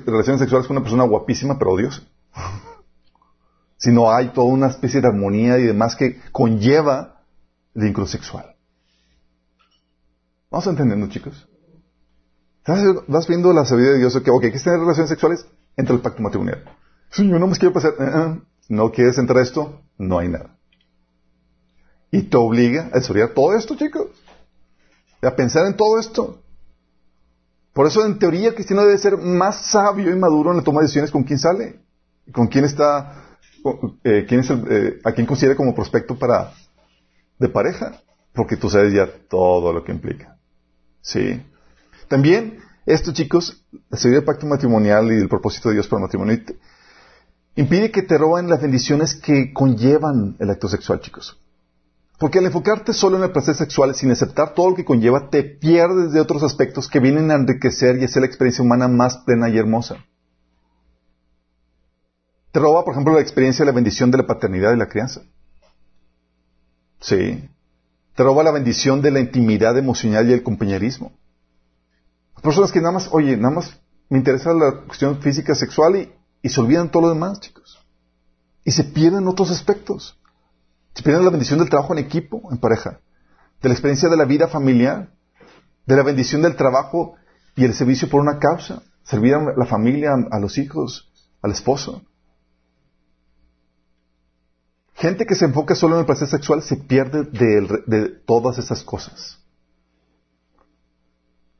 relaciones 0.06 0.39
sexuales 0.39 0.67
con 0.67 0.78
una 0.78 0.84
persona 0.84 1.04
guapísima, 1.04 1.58
pero 1.58 1.72
odiosa. 1.72 2.02
Sino 3.78 4.12
hay 4.12 4.30
toda 4.30 4.48
una 4.48 4.67
especie 4.67 5.00
de 5.00 5.08
armonía 5.08 5.58
y 5.58 5.63
demás 5.63 5.95
que 5.95 6.19
conlleva 6.32 7.18
vínculo 7.80 8.08
sexual. 8.08 8.56
Vamos 10.50 10.68
entendiendo, 10.68 11.08
chicos. 11.08 11.48
Vas 13.08 13.28
viendo 13.28 13.52
la 13.54 13.65
sabiduría 13.65 13.94
de 13.94 14.00
Dios, 14.00 14.20
que, 14.22 14.32
ok, 14.32 14.42
¿quieres 14.42 14.63
tener 14.63 14.80
relaciones 14.80 15.10
sexuales? 15.10 15.46
Entra 15.76 15.96
el 15.96 16.02
pacto 16.02 16.22
matrimonial. 16.22 16.63
Si 17.12 17.28
yo 17.28 17.39
no 17.39 17.48
me 17.48 17.58
quiero 17.58 17.74
pasar, 17.74 17.94
eh, 18.00 18.04
eh, 18.04 18.42
no 18.70 18.92
quieres 18.92 19.18
entrar 19.18 19.39
a 19.39 19.44
esto, 19.44 19.82
no 19.98 20.20
hay 20.20 20.30
nada. 20.30 20.56
Y 22.12 22.24
te 22.24 22.38
obliga 22.38 22.89
a 22.94 22.98
estudiar 22.98 23.30
todo 23.30 23.56
esto, 23.56 23.76
chicos. 23.76 24.08
A 25.22 25.36
pensar 25.36 25.65
en 25.65 25.76
todo 25.76 26.00
esto. 26.00 26.42
Por 27.74 27.88
eso, 27.88 28.06
en 28.06 28.20
teoría, 28.20 28.50
el 28.50 28.56
cristiano 28.56 28.84
debe 28.84 28.98
ser 28.98 29.18
más 29.18 29.72
sabio 29.72 30.12
y 30.12 30.20
maduro 30.20 30.52
en 30.52 30.58
la 30.58 30.63
toma 30.63 30.82
de 30.82 30.86
decisiones 30.86 31.12
con 31.12 31.24
quién 31.24 31.39
sale, 31.39 31.80
con 32.32 32.48
quién 32.48 32.65
está, 32.65 33.38
eh, 34.04 34.26
es 34.30 34.50
el, 34.50 35.02
a 35.04 35.12
quién 35.12 35.26
considera 35.26 35.56
como 35.56 35.76
prospecto 35.76 36.18
para 36.18 36.52
de 37.39 37.49
pareja, 37.49 38.02
porque 38.34 38.58
tú 38.58 38.69
sabes 38.69 38.93
ya 38.93 39.08
todo 39.30 39.73
lo 39.73 39.84
que 39.84 39.91
implica. 39.91 40.38
¿Sí? 41.02 41.41
También, 42.08 42.60
esto, 42.86 43.13
chicos, 43.13 43.65
la 43.89 43.97
seguridad 43.97 44.21
del 44.21 44.25
pacto 44.25 44.45
matrimonial 44.45 45.12
y 45.12 45.15
el 45.15 45.30
propósito 45.30 45.69
de 45.69 45.75
Dios 45.75 45.88
para 45.88 45.99
el 45.99 46.04
matrimonio 46.04 46.38
impide 47.56 47.91
que 47.91 48.04
te 48.04 48.17
roben 48.17 48.49
las 48.49 48.62
bendiciones 48.62 49.15
que 49.15 49.54
conllevan 49.54 50.36
el 50.39 50.49
acto 50.49 50.67
sexual, 50.67 51.02
chicos. 51.02 51.39
Porque 52.17 52.39
al 52.39 52.45
enfocarte 52.45 52.93
solo 52.93 53.17
en 53.17 53.23
el 53.23 53.32
placer 53.32 53.56
sexual 53.56 53.95
sin 53.95 54.12
aceptar 54.12 54.54
todo 54.54 54.71
lo 54.71 54.75
que 54.75 54.86
conlleva, 54.86 55.30
te 55.30 55.43
pierdes 55.43 56.12
de 56.12 56.19
otros 56.19 56.43
aspectos 56.43 56.89
que 56.89 56.99
vienen 56.99 57.32
a 57.32 57.36
enriquecer 57.36 57.97
y 57.97 58.04
hacer 58.04 58.21
la 58.21 58.28
experiencia 58.28 58.63
humana 58.63 58.89
más 58.89 59.17
plena 59.19 59.49
y 59.49 59.58
hermosa. 59.58 59.95
Te 62.52 62.60
roba, 62.60 62.84
por 62.84 62.93
ejemplo, 62.93 63.13
la 63.13 63.21
experiencia 63.21 63.63
de 63.63 63.71
la 63.71 63.75
bendición 63.75 64.12
de 64.12 64.17
la 64.17 64.28
paternidad 64.28 64.73
y 64.73 64.78
la 64.78 64.89
crianza. 64.89 65.21
Sí. 66.99 67.49
Te 68.15 68.23
roba 68.23 68.43
la 68.43 68.51
bendición 68.51 69.01
de 69.01 69.12
la 69.12 69.19
intimidad 69.19 69.77
emocional 69.77 70.29
y 70.29 70.33
el 70.33 70.43
compañerismo. 70.43 71.13
Personas 72.41 72.71
que 72.71 72.79
nada 72.79 72.93
más, 72.93 73.09
oye, 73.12 73.38
nada 73.38 73.55
más 73.55 73.79
me 74.09 74.17
interesa 74.17 74.53
la 74.53 74.81
cuestión 74.85 75.21
física, 75.21 75.55
sexual 75.55 75.95
y, 75.95 76.13
y 76.41 76.49
se 76.49 76.59
olvidan 76.59 76.89
todo 76.89 77.03
lo 77.03 77.09
demás, 77.09 77.39
chicos. 77.39 77.79
Y 78.63 78.71
se 78.71 78.83
pierden 78.83 79.27
otros 79.27 79.51
aspectos. 79.51 80.17
Se 80.93 81.03
pierden 81.03 81.23
la 81.23 81.31
bendición 81.31 81.59
del 81.59 81.69
trabajo 81.69 81.93
en 81.93 81.99
equipo, 81.99 82.49
en 82.51 82.57
pareja, 82.57 82.99
de 83.62 83.69
la 83.69 83.73
experiencia 83.73 84.09
de 84.09 84.17
la 84.17 84.25
vida 84.25 84.47
familiar, 84.47 85.12
de 85.85 85.95
la 85.95 86.03
bendición 86.03 86.41
del 86.41 86.55
trabajo 86.55 87.15
y 87.55 87.65
el 87.65 87.73
servicio 87.73 88.09
por 88.09 88.21
una 88.21 88.39
causa, 88.39 88.83
servir 89.03 89.35
a 89.35 89.53
la 89.55 89.65
familia, 89.65 90.13
a 90.31 90.39
los 90.39 90.57
hijos, 90.57 91.09
al 91.41 91.51
esposo. 91.51 92.03
Gente 94.99 95.25
que 95.25 95.35
se 95.35 95.45
enfoca 95.45 95.75
solo 95.75 95.95
en 95.95 96.01
el 96.01 96.05
placer 96.05 96.27
sexual 96.27 96.62
se 96.62 96.75
pierde 96.75 97.23
de, 97.23 98.09
todas 98.25 98.57
esas 98.57 98.83
cosas. 98.83 99.39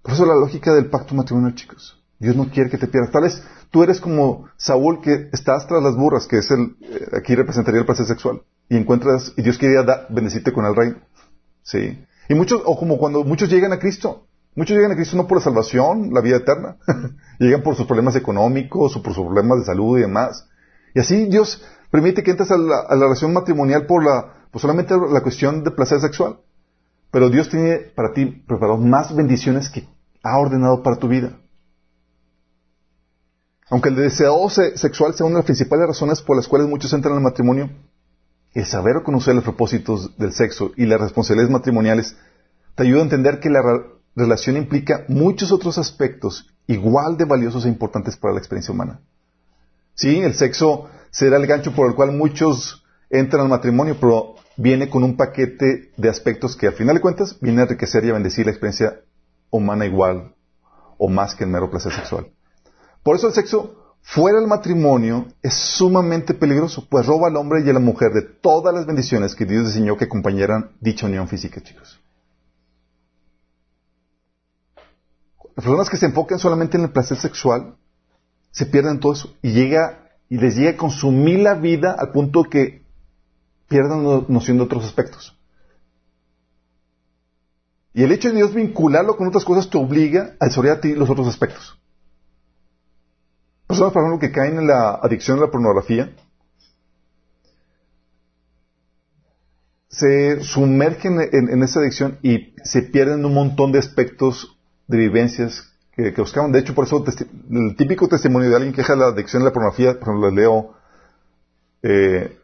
Por 0.02 0.13
eso 0.13 0.25
la 0.25 0.36
lógica 0.36 0.73
del 0.73 0.89
pacto 0.89 1.15
matrimonial, 1.15 1.56
chicos. 1.56 2.04
Dios 2.19 2.36
no 2.36 2.49
quiere 2.49 2.69
que 2.69 2.78
te 2.78 2.88
pierdas. 2.88 3.13
Tal 3.13 3.23
vez 3.23 3.41
tú 3.71 3.82
eres 3.82 4.02
como 4.02 4.49
Saúl 4.58 4.99
que 4.99 5.30
estás 5.32 5.65
tras 5.67 5.82
las 5.82 5.95
burras, 5.95 6.28
que 6.28 6.39
es 6.39 6.52
el, 6.52 6.75
eh, 6.82 7.17
aquí 7.17 7.34
representaría 7.34 7.80
el 7.80 7.86
placer 7.86 8.06
sexual, 8.08 8.41
y 8.67 8.75
encuentras, 8.75 9.32
y 9.38 9.41
Dios 9.41 9.58
quería 9.58 9.86
bendecirte 10.10 10.52
con 10.52 10.65
el 10.65 10.75
reino. 10.75 10.97
Sí. 11.63 11.97
Y 12.28 12.34
muchos, 12.34 12.62
o 12.65 12.78
como 12.78 12.97
cuando 12.97 13.23
muchos 13.23 13.49
llegan 13.49 13.71
a 13.71 13.80
Cristo. 13.80 14.28
Muchos 14.54 14.75
llegan 14.75 14.91
a 14.91 14.95
Cristo 14.95 15.15
no 15.15 15.28
por 15.28 15.38
la 15.38 15.43
salvación, 15.45 16.13
la 16.13 16.19
vida 16.19 16.36
eterna. 16.36 16.75
llegan 17.39 17.63
por 17.63 17.78
sus 17.78 17.86
problemas 17.86 18.17
económicos 18.17 18.97
o 18.97 19.02
por 19.02 19.13
sus 19.13 19.25
problemas 19.25 19.60
de 19.60 19.65
salud 19.65 19.97
y 19.97 20.02
demás. 20.02 20.45
Y 20.93 20.99
así 20.99 21.28
Dios 21.28 21.63
permite 21.91 22.23
que 22.23 22.32
entres 22.32 22.52
a 22.52 22.58
la, 22.58 22.88
relación 22.89 23.34
matrimonial 23.34 23.86
por 23.86 24.04
la, 24.04 24.47
pues 24.52 24.62
solamente 24.62 24.95
la 24.95 25.21
cuestión 25.21 25.63
de 25.63 25.71
placer 25.71 25.99
sexual. 25.99 26.39
Pero 27.12 27.30
Dios 27.30 27.49
tiene 27.49 27.78
para 27.78 28.13
ti 28.13 28.25
preparado 28.25 28.78
más 28.78 29.15
bendiciones 29.15 29.69
que 29.69 29.88
ha 30.23 30.38
ordenado 30.38 30.84
para 30.84 30.97
tu 30.97 31.08
vida. 31.08 31.38
Aunque 33.69 33.89
el 33.89 33.95
deseo 33.95 34.49
se- 34.49 34.78
sexual 34.78 35.13
sea 35.13 35.25
una 35.25 35.36
de 35.36 35.39
las 35.39 35.45
principales 35.45 35.88
razones 35.88 36.21
por 36.21 36.36
las 36.36 36.47
cuales 36.47 36.67
muchos 36.67 36.91
entran 36.93 37.15
al 37.15 37.21
matrimonio, 37.21 37.69
el 38.54 38.65
saber 38.65 38.95
reconocer 38.95 39.36
los 39.36 39.43
propósitos 39.43 40.17
del 40.17 40.34
sexo 40.34 40.71
y 40.75 40.86
las 40.86 40.99
responsabilidades 40.99 41.52
matrimoniales 41.52 42.15
te 42.75 42.84
ayuda 42.84 43.02
a 43.02 43.04
entender 43.04 43.39
que 43.39 43.49
la 43.49 43.62
relación 44.15 44.58
implica 44.58 45.06
muchos 45.08 45.52
otros 45.52 45.78
aspectos 45.78 46.47
igual 46.65 47.17
de 47.17 47.25
valiosos 47.25 47.65
e 47.65 47.69
importantes 47.69 48.17
para 48.17 48.34
la 48.34 48.39
experiencia 48.39 48.73
humana. 48.73 49.02
Sí, 49.93 50.19
el 50.19 50.34
sexo 50.34 50.89
será 51.12 51.38
el 51.38 51.48
gancho 51.48 51.74
por 51.74 51.88
el 51.88 51.95
cual 51.95 52.12
muchos 52.12 52.84
entran 53.10 53.43
al 53.43 53.50
matrimonio, 53.50 53.98
pero 54.00 54.36
viene 54.58 54.89
con 54.89 55.04
un 55.04 55.15
paquete 55.15 55.91
de 55.95 56.10
aspectos 56.10 56.56
que 56.56 56.67
al 56.67 56.74
final 56.74 56.95
de 56.95 57.02
cuentas 57.02 57.38
viene 57.39 57.62
a 57.62 57.63
enriquecer 57.63 58.04
y 58.06 58.10
a 58.10 58.13
bendecir 58.13 58.45
la 58.45 58.52
experiencia 58.52 59.02
humana 59.50 59.86
igual 59.86 60.36
o 60.98 61.08
más 61.08 61.34
que 61.34 61.45
el 61.45 61.50
mero 61.50 61.72
placer 61.72 61.93
sexual. 61.93 62.28
Por 63.04 63.15
eso 63.15 63.28
el 63.28 63.34
sexo 63.34 63.95
fuera 64.02 64.39
del 64.39 64.48
matrimonio 64.48 65.28
es 65.41 65.54
sumamente 65.54 66.34
peligroso, 66.34 66.88
pues 66.89 67.06
roba 67.06 67.28
al 67.28 67.38
hombre 67.38 67.63
y 67.65 67.69
a 67.69 67.74
la 67.74 67.80
mujer 67.80 68.12
de 68.12 68.22
todas 68.22 68.74
las 68.74 68.86
bendiciones 68.86 69.36
que 69.36 69.45
Dios 69.45 69.67
diseñó 69.67 69.98
que 69.98 70.06
acompañaran 70.06 70.72
dicha 70.80 71.06
unión 71.06 71.28
física, 71.28 71.62
chicos. 71.62 72.00
Las 75.56 75.65
personas 75.65 75.89
que 75.89 75.98
se 75.98 76.06
enfocan 76.06 76.39
solamente 76.39 76.78
en 76.78 76.84
el 76.84 76.91
placer 76.91 77.17
sexual 77.17 77.76
se 78.52 78.65
pierden 78.65 79.00
todo 79.00 79.13
eso 79.13 79.34
y 79.41 79.52
llega 79.52 80.09
y 80.30 80.38
les 80.38 80.56
llega 80.56 80.72
a 80.72 80.78
consumir 80.78 81.39
la 81.39 81.56
vida 81.56 81.96
al 81.98 82.12
punto 82.12 82.44
que 82.44 82.84
pierdan 83.68 84.04
no- 84.04 84.26
noción 84.28 84.58
de 84.58 84.63
otros 84.63 84.86
aspectos. 84.86 85.36
Y 87.94 88.04
el 88.04 88.12
hecho 88.12 88.30
de 88.30 88.36
Dios 88.36 88.54
vincularlo 88.54 89.18
con 89.18 89.28
otras 89.28 89.44
cosas 89.44 89.70
te 89.70 89.78
obliga 89.78 90.36
a 90.39 90.46
desarrollar 90.46 90.78
a 90.78 90.82
ti 90.82 90.94
los 90.94 91.10
otros 91.10 91.28
aspectos. 91.28 91.78
Personas, 93.68 93.94
por 93.94 94.04
ejemplo, 94.04 94.20
que 94.20 94.32
caen 94.32 94.58
en 94.58 94.68
la 94.68 94.92
adicción 94.96 95.38
a 95.39 95.42
la 95.42 95.52
pornografía, 95.52 96.12
se 99.89 100.42
sumergen 100.44 101.20
en, 101.20 101.50
en 101.50 101.63
esa 101.63 101.80
adicción 101.80 102.20
y 102.22 102.54
se 102.63 102.84
pierden 102.84 103.26
un 103.26 103.34
montón 103.34 103.72
de 103.72 103.80
aspectos 103.80 104.58
de 104.88 104.98
vivencias 104.98 105.69
que, 106.04 106.14
que 106.14 106.22
buscaban. 106.22 106.52
De 106.52 106.60
hecho, 106.60 106.74
por 106.74 106.86
eso 106.86 107.04
el 107.52 107.76
típico 107.76 108.08
testimonio 108.08 108.50
de 108.50 108.56
alguien 108.56 108.74
que 108.74 108.82
deja 108.82 108.96
la 108.96 109.08
adicción 109.08 109.42
a 109.42 109.46
la 109.46 109.54
pornografía, 109.54 110.00
por 110.00 110.10
ejemplo, 110.10 110.32
leo 110.32 110.74
eh, 111.84 112.38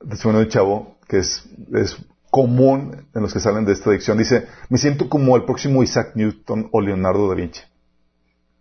el 0.00 0.08
testimonio 0.08 0.42
de 0.42 0.48
chavo 0.48 0.98
que 1.08 1.18
es, 1.18 1.44
es 1.74 1.96
común 2.30 3.06
en 3.14 3.22
los 3.22 3.32
que 3.32 3.40
salen 3.40 3.64
de 3.64 3.72
esta 3.72 3.90
adicción. 3.90 4.18
Dice, 4.18 4.46
me 4.68 4.78
siento 4.78 5.08
como 5.08 5.36
el 5.36 5.44
próximo 5.44 5.82
Isaac 5.82 6.12
Newton 6.14 6.68
o 6.70 6.80
Leonardo 6.80 7.28
da 7.28 7.34
Vinci. 7.34 7.62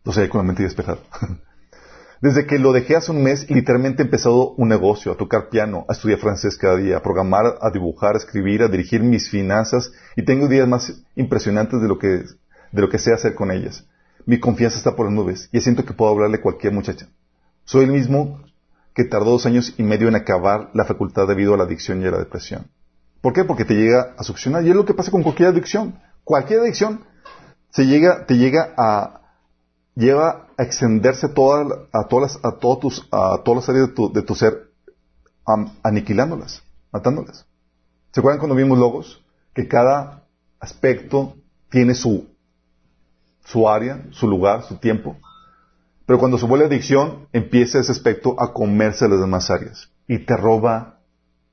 O 0.06 0.14
sea, 0.14 0.28
con 0.30 0.40
la 0.40 0.48
mente 0.48 0.64
despejada. 0.64 1.00
Desde 2.22 2.48
que 2.48 2.58
lo 2.58 2.72
dejé 2.72 2.96
hace 2.96 3.12
un 3.12 3.22
mes, 3.22 3.48
literalmente 3.48 4.02
he 4.02 4.06
empezado 4.06 4.54
un 4.54 4.70
negocio, 4.70 5.12
a 5.12 5.18
tocar 5.18 5.50
piano, 5.50 5.86
a 5.88 5.94
estudiar 5.94 6.18
francés 6.18 6.58
cada 6.58 6.78
día, 6.78 6.98
a 6.98 7.04
programar, 7.04 7.60
a 7.62 7.70
dibujar, 7.70 8.16
a 8.16 8.18
escribir, 8.18 8.64
a 8.64 8.70
dirigir 8.70 9.04
mis 9.04 9.30
finanzas 9.30 9.92
y 10.16 10.24
tengo 10.26 10.48
días 10.48 10.68
más 10.68 11.04
impresionantes 11.16 11.80
de 11.80 11.88
lo 11.88 12.00
que, 12.00 12.24
de 12.72 12.82
lo 12.82 12.90
que 12.90 13.00
sé 13.00 13.14
hacer 13.14 13.36
con 13.36 13.52
ellas. 13.52 13.86
Mi 14.26 14.40
confianza 14.40 14.78
está 14.78 14.96
por 14.96 15.06
las 15.06 15.16
nubes 15.16 15.50
y 15.52 15.62
siento 15.62 15.86
que 15.86 15.94
puedo 15.94 16.12
hablarle 16.12 16.38
a 16.38 16.42
cualquier 16.42 16.74
muchacha. 16.74 17.08
Soy 17.64 17.86
el 17.86 17.92
mismo 17.92 18.42
que 18.94 19.04
tardó 19.04 19.32
dos 19.32 19.46
años 19.46 19.74
y 19.78 19.84
medio 19.84 20.08
en 20.08 20.16
acabar 20.16 20.70
la 20.74 20.86
facultad 20.86 21.28
debido 21.28 21.54
a 21.54 21.58
la 21.58 21.66
adicción 21.66 22.02
y 22.02 22.06
a 22.06 22.12
la 22.12 22.18
depresión. 22.18 22.68
¿Por 23.22 23.34
qué? 23.34 23.44
Porque 23.44 23.66
te 23.66 23.76
llega 23.76 24.16
a 24.18 24.24
succionar. 24.24 24.66
Y 24.66 24.70
es 24.70 24.76
lo 24.76 24.86
que 24.86 24.94
pasa 24.94 25.12
con 25.12 25.24
cualquier 25.24 25.50
adicción. 25.50 26.00
Cualquier 26.24 26.62
adicción 26.62 27.04
se 27.70 27.86
llega, 27.86 28.26
te 28.26 28.38
llega 28.38 28.74
a, 28.78 29.22
lleva 29.96 30.48
a 30.58 30.64
extenderse 30.64 31.30
toda, 31.30 31.88
a 31.92 32.08
todas 32.08 32.36
las, 32.36 32.46
a 32.46 32.58
todos 32.58 32.80
tus, 32.80 33.08
a 33.12 33.42
todas 33.44 33.58
las 33.62 33.70
áreas 33.70 33.90
de 33.90 33.94
tu, 33.94 34.12
de 34.12 34.22
tu 34.22 34.36
ser, 34.36 34.72
aniquilándolas, 35.84 36.64
matándolas. 36.92 37.46
¿Se 38.12 38.20
acuerdan 38.20 38.40
cuando 38.40 38.56
vimos 38.56 38.78
logos? 38.78 39.24
Que 39.54 39.68
cada 39.68 40.24
aspecto 40.60 41.36
tiene 41.70 41.94
su, 41.96 42.28
su 43.48 43.70
área, 43.70 44.06
su 44.12 44.28
lugar, 44.28 44.64
su 44.64 44.76
tiempo. 44.76 45.18
Pero 46.06 46.20
cuando 46.20 46.38
se 46.38 46.46
vuelve 46.46 46.66
adicción, 46.66 47.28
empieza 47.32 47.80
ese 47.80 47.92
aspecto 47.92 48.36
a 48.40 48.54
comerse 48.54 49.08
las 49.08 49.20
demás 49.20 49.50
áreas 49.50 49.90
y 50.08 50.20
te 50.20 50.36
roba 50.36 51.00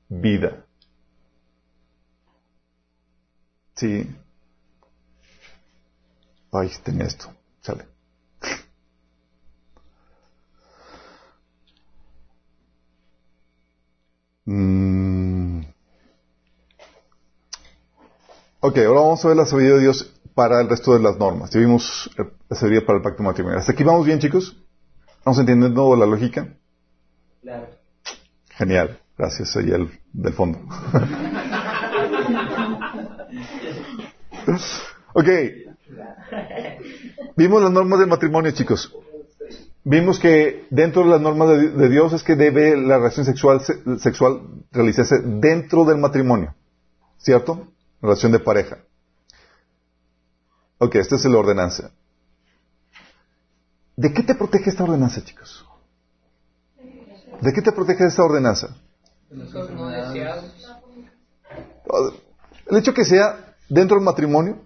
vida. 0.09 0.65
Sí. 3.75 4.09
Ay, 6.51 6.71
tenía 6.83 7.05
esto. 7.05 7.27
Sale. 7.61 7.85
Mm. 14.45 15.61
Ok, 18.59 18.77
ahora 18.79 19.01
vamos 19.01 19.23
a 19.23 19.27
ver 19.29 19.37
la 19.37 19.45
sabiduría 19.45 19.75
de 19.75 19.81
Dios 19.81 20.14
para 20.35 20.61
el 20.61 20.69
resto 20.69 20.93
de 20.93 20.99
las 20.99 21.17
normas. 21.17 21.49
Ya 21.49 21.59
vimos 21.61 22.09
eh, 22.19 22.23
la 22.49 22.55
sabiduría 22.55 22.85
para 22.85 22.97
el 22.97 23.03
pacto 23.03 23.23
matrimonial. 23.23 23.59
¿Hasta 23.59 23.71
aquí 23.71 23.83
vamos 23.83 24.05
bien, 24.05 24.19
chicos? 24.19 24.55
¿Vamos 25.23 25.39
entendiendo 25.39 25.95
la 25.95 26.05
lógica? 26.05 26.53
Claro. 27.41 27.67
Genial. 28.51 28.99
Gracias, 29.17 29.55
ahí 29.55 29.71
el 29.71 29.89
del 30.13 30.33
fondo. 30.33 30.59
ok. 35.13 35.27
Vimos 37.35 37.61
las 37.61 37.71
normas 37.71 37.99
del 37.99 38.07
matrimonio, 38.09 38.51
chicos. 38.51 38.93
Vimos 39.83 40.19
que 40.19 40.65
dentro 40.71 41.03
de 41.03 41.09
las 41.09 41.21
normas 41.21 41.49
de, 41.49 41.69
de 41.69 41.89
Dios 41.89 42.11
es 42.13 42.23
que 42.23 42.35
debe 42.35 42.75
la 42.75 42.97
relación 42.97 43.25
sexual, 43.25 43.61
se- 43.61 43.99
sexual 43.99 44.41
realizarse 44.71 45.17
dentro 45.23 45.85
del 45.85 45.97
matrimonio. 45.97 46.55
¿Cierto? 47.17 47.67
Relación 48.01 48.31
de 48.31 48.39
pareja. 48.39 48.77
Ok, 50.77 50.95
esta 50.95 51.15
es 51.15 51.25
la 51.25 51.37
ordenanza. 51.37 51.91
¿De 53.95 54.13
qué 54.13 54.23
te 54.23 54.35
protege 54.35 54.69
esta 54.69 54.83
ordenanza, 54.83 55.23
chicos? 55.23 55.65
¿De 57.41 57.53
qué 57.53 57.61
te 57.61 57.71
protege 57.71 58.05
esta 58.05 58.23
ordenanza? 58.23 58.75
El 62.67 62.77
hecho 62.77 62.93
que 62.93 63.05
sea 63.05 63.55
dentro 63.69 63.95
del 63.97 64.05
matrimonio 64.05 64.63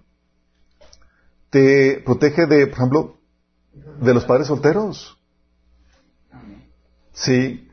te 1.49 2.01
protege 2.05 2.45
de, 2.45 2.67
por 2.67 2.77
ejemplo, 2.77 3.17
de 4.01 4.13
los 4.13 4.25
padres 4.25 4.47
solteros. 4.47 5.17
Sí. 7.13 7.67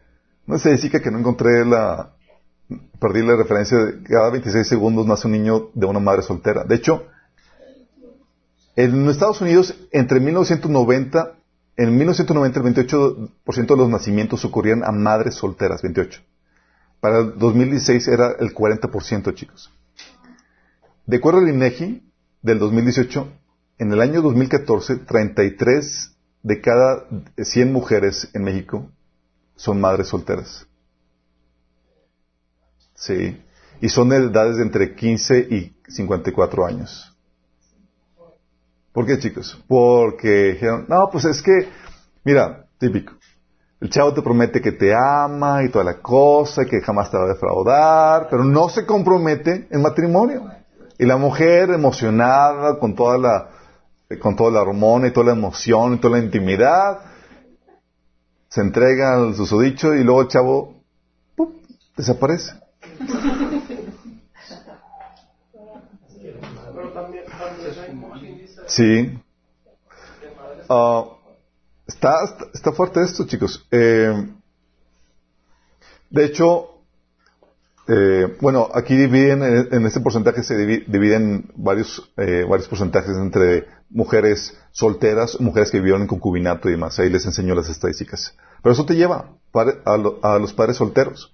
No 0.47 0.59
sé, 0.59 0.71
decir 0.71 0.91
que 0.91 1.11
no 1.11 1.19
encontré 1.19 1.65
la... 1.65 2.13
Perdí 3.01 3.23
la 3.23 3.37
referencia 3.37 3.79
de 3.79 4.03
cada 4.03 4.31
26 4.31 4.67
segundos 4.67 5.07
nace 5.07 5.27
un 5.27 5.33
niño 5.33 5.71
de 5.75 5.87
una 5.87 6.01
madre 6.01 6.23
soltera. 6.23 6.65
De 6.65 6.75
hecho, 6.75 7.07
en 8.77 9.09
Estados 9.09 9.41
Unidos, 9.41 9.75
entre 9.91 10.21
1990, 10.21 11.33
en 11.79 11.97
1990 11.97 12.61
el 12.61 12.75
28% 12.75 13.67
de 13.67 13.77
los 13.77 13.89
nacimientos 13.89 14.45
ocurrían 14.45 14.85
a 14.85 14.93
madres 14.93 15.35
solteras, 15.35 15.83
28. 15.83 16.21
Para 17.01 17.21
el 17.21 17.39
2016 17.39 18.09
era 18.09 18.33
el 18.39 18.55
40%, 18.55 19.35
chicos. 19.35 19.73
De 21.07 21.17
acuerdo 21.17 21.41
al 21.41 21.49
INEGI 21.49 22.03
del 22.43 22.59
2018, 22.59 23.29
en 23.79 23.93
el 23.93 24.01
año 24.01 24.23
2014, 24.23 24.97
33 24.97 26.17
de 26.43 26.61
cada 26.61 27.05
100 27.37 27.73
mujeres 27.73 28.29
en 28.35 28.45
México 28.45 28.91
son 29.57 29.81
madres 29.81 30.09
solteras. 30.09 30.67
Sí. 32.95 33.43
Y 33.81 33.89
son 33.89 34.11
de 34.11 34.17
edades 34.17 34.57
de 34.57 34.63
entre 34.63 34.95
15 34.95 35.39
y 35.51 35.77
54 35.89 36.67
años. 36.67 37.16
¿Por 38.97 39.05
qué, 39.05 39.19
chicos? 39.19 39.63
Porque 39.69 40.55
dijeron, 40.55 40.87
no, 40.89 41.11
pues 41.13 41.27
es 41.27 41.43
que, 41.43 41.69
mira, 42.25 42.65
típico. 42.79 43.13
El 43.79 43.91
chavo 43.91 44.15
te 44.15 44.23
promete 44.23 44.63
que 44.63 44.73
te 44.73 44.95
ama 44.95 45.63
y 45.63 45.69
toda 45.69 45.85
la 45.85 46.01
cosa, 46.01 46.65
que 46.65 46.81
jamás 46.81 47.11
te 47.11 47.19
va 47.19 47.25
a 47.25 47.29
defraudar, 47.29 48.29
pero 48.31 48.43
no 48.43 48.71
se 48.71 48.87
compromete 48.87 49.69
en 49.71 49.83
matrimonio. 49.83 50.51
Y 50.99 51.05
la 51.05 51.19
mujer 51.19 51.69
emocionada 51.73 52.79
con 52.79 52.95
toda 52.95 53.19
la, 53.19 53.51
con 54.19 54.35
toda 54.35 54.51
la 54.51 54.63
hormona 54.63 55.09
y 55.09 55.13
toda 55.13 55.27
la 55.27 55.33
emoción 55.33 55.93
y 55.93 55.99
toda 55.99 56.17
la 56.17 56.25
intimidad, 56.25 57.01
se 58.49 58.63
entrega 58.63 59.13
al 59.13 59.35
susodicho 59.35 59.93
y 59.93 60.05
luego 60.05 60.23
el 60.23 60.29
chavo 60.29 60.75
desaparece. 61.99 62.55
Sí. 68.67 69.19
Ah, 70.69 71.05
está, 71.87 72.25
está, 72.53 72.73
fuerte 72.73 73.03
esto, 73.03 73.27
chicos. 73.27 73.67
Eh, 73.71 74.29
de 76.11 76.25
hecho, 76.25 76.73
Eh, 77.89 78.37
bueno, 78.41 78.69
aquí 78.75 78.97
dividen, 78.97 79.45
en, 79.45 79.69
en 79.73 79.87
este 79.87 80.01
porcentaje 80.01 80.43
se 80.43 80.57
divi- 80.57 80.85
dividen 80.89 81.53
varios, 81.55 82.13
eh, 82.17 82.45
varios 82.45 82.67
porcentajes 82.67 83.17
entre 83.17 83.69
mujeres 83.91 84.59
solteras, 84.73 85.39
mujeres 85.41 85.71
que 85.71 85.79
vivieron 85.79 86.03
en 86.03 86.09
concubinato 86.09 86.69
y 86.69 86.73
demás. 86.73 86.99
Ahí 86.99 87.09
les 87.11 87.25
enseño 87.27 87.55
las 87.55 87.69
estadísticas. 87.69 88.35
Pero 88.61 88.73
eso 88.73 88.85
te 88.87 88.97
lleva 88.97 89.37
a, 89.55 89.95
a 90.35 90.39
los 90.41 90.53
padres 90.53 90.79
solteros, 90.79 91.33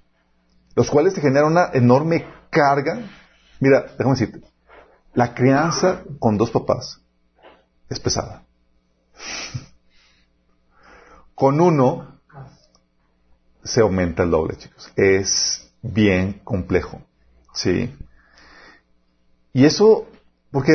los 0.77 0.91
cuales 0.91 1.15
te 1.15 1.23
generan 1.23 1.53
una 1.53 1.71
enorme 1.73 2.27
carga. 2.51 3.01
Mira, 3.59 3.87
déjame 3.97 4.11
decirte, 4.19 4.43
la 5.15 5.33
crianza 5.35 6.03
con 6.19 6.37
dos 6.37 6.51
papás 6.51 7.01
es 7.93 8.01
pesada. 8.01 8.45
Con 11.35 11.61
uno 11.61 12.19
se 13.65 13.81
aumenta 13.81 14.23
el 14.23 14.31
doble, 14.31 14.57
chicos. 14.57 14.93
Es 14.97 15.71
bien 15.83 16.41
complejo. 16.45 17.01
¿Sí? 17.55 17.95
Y 19.53 19.65
eso, 19.65 20.07
porque 20.51 20.73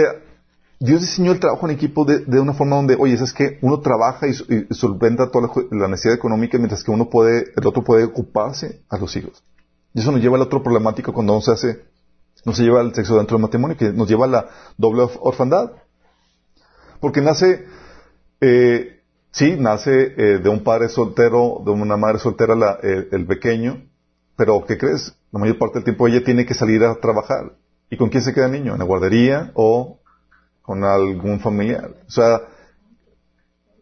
Dios 0.79 1.01
diseñó 1.01 1.31
el 1.31 1.39
trabajo 1.39 1.67
en 1.67 1.73
equipo 1.73 2.05
de, 2.05 2.19
de 2.19 2.39
una 2.39 2.53
forma 2.53 2.75
donde, 2.75 2.95
oye, 2.99 3.15
es 3.15 3.33
que 3.33 3.57
uno 3.61 3.79
trabaja 3.79 4.27
y, 4.27 4.31
y 4.31 4.73
solventa 4.73 5.31
toda 5.31 5.47
la, 5.47 5.77
la 5.77 5.87
necesidad 5.87 6.15
económica 6.15 6.57
mientras 6.57 6.83
que 6.83 6.91
uno 6.91 7.09
puede, 7.09 7.51
el 7.55 7.65
otro 7.65 7.83
puede 7.83 8.03
ocuparse 8.03 8.83
a 8.89 8.97
los 8.97 9.15
hijos. 9.15 9.43
Y 9.93 10.01
eso 10.01 10.11
nos 10.11 10.21
lleva 10.21 10.35
al 10.35 10.43
otro 10.43 10.61
problemático 10.61 11.13
cuando 11.13 11.33
no 11.33 11.41
se 11.41 11.51
hace, 11.51 11.85
no 12.45 12.53
se 12.53 12.61
lleva 12.63 12.81
al 12.81 12.93
sexo 12.93 13.17
dentro 13.17 13.37
del 13.37 13.41
matrimonio, 13.41 13.75
que 13.75 13.91
nos 13.91 14.07
lleva 14.07 14.25
a 14.25 14.29
la 14.29 14.49
doble 14.77 15.01
orf- 15.01 15.17
orfandad. 15.19 15.71
Porque 16.99 17.21
nace, 17.21 17.65
eh, 18.41 19.01
sí, 19.31 19.55
nace 19.57 20.13
eh, 20.17 20.39
de 20.39 20.49
un 20.49 20.63
padre 20.63 20.89
soltero, 20.89 21.61
de 21.65 21.71
una 21.71 21.97
madre 21.97 22.19
soltera 22.19 22.55
la- 22.55 22.79
el, 22.81 23.25
pequeño, 23.25 23.83
pero 24.35 24.65
¿qué 24.65 24.77
crees? 24.77 25.15
La 25.31 25.39
mayor 25.39 25.57
parte 25.57 25.75
del 25.75 25.83
tiempo 25.83 26.07
ella 26.07 26.23
tiene 26.23 26.45
que 26.45 26.53
salir 26.53 26.83
a 26.83 26.95
trabajar. 26.95 27.53
¿Y 27.89 27.97
con 27.97 28.09
quién 28.09 28.23
se 28.23 28.33
queda 28.33 28.47
el 28.47 28.51
niño? 28.51 28.73
¿En 28.73 28.79
la 28.79 28.85
guardería 28.85 29.51
o 29.53 29.99
con 30.61 30.83
algún 30.83 31.39
familiar? 31.39 31.91
O 32.07 32.11
sea, 32.11 32.41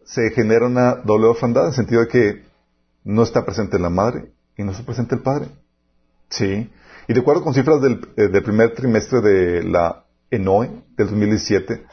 se 0.06 0.30
genera 0.32 0.67
una 0.67 0.95
doble 0.95 1.28
orfandad 1.28 1.63
en 1.63 1.69
el 1.69 1.75
sentido 1.75 2.01
de 2.01 2.08
que 2.08 2.43
no 3.04 3.23
está 3.23 3.45
presente 3.45 3.80
la 3.80 3.89
madre 3.89 4.32
y 4.58 4.63
no 4.63 4.71
está 4.71 4.84
presente 4.86 5.15
el 5.15 5.21
padre. 5.21 5.47
Sí. 6.30 6.69
Y 7.08 7.13
de 7.13 7.19
acuerdo 7.19 7.43
con 7.43 7.54
cifras 7.54 7.82
del, 7.82 8.08
eh, 8.17 8.28
del 8.28 8.43
primer 8.43 8.73
trimestre 8.73 9.21
de 9.21 9.63
la 9.63 10.06
ENOE 10.32 10.69
del 10.97 11.08
2017, 11.08 11.86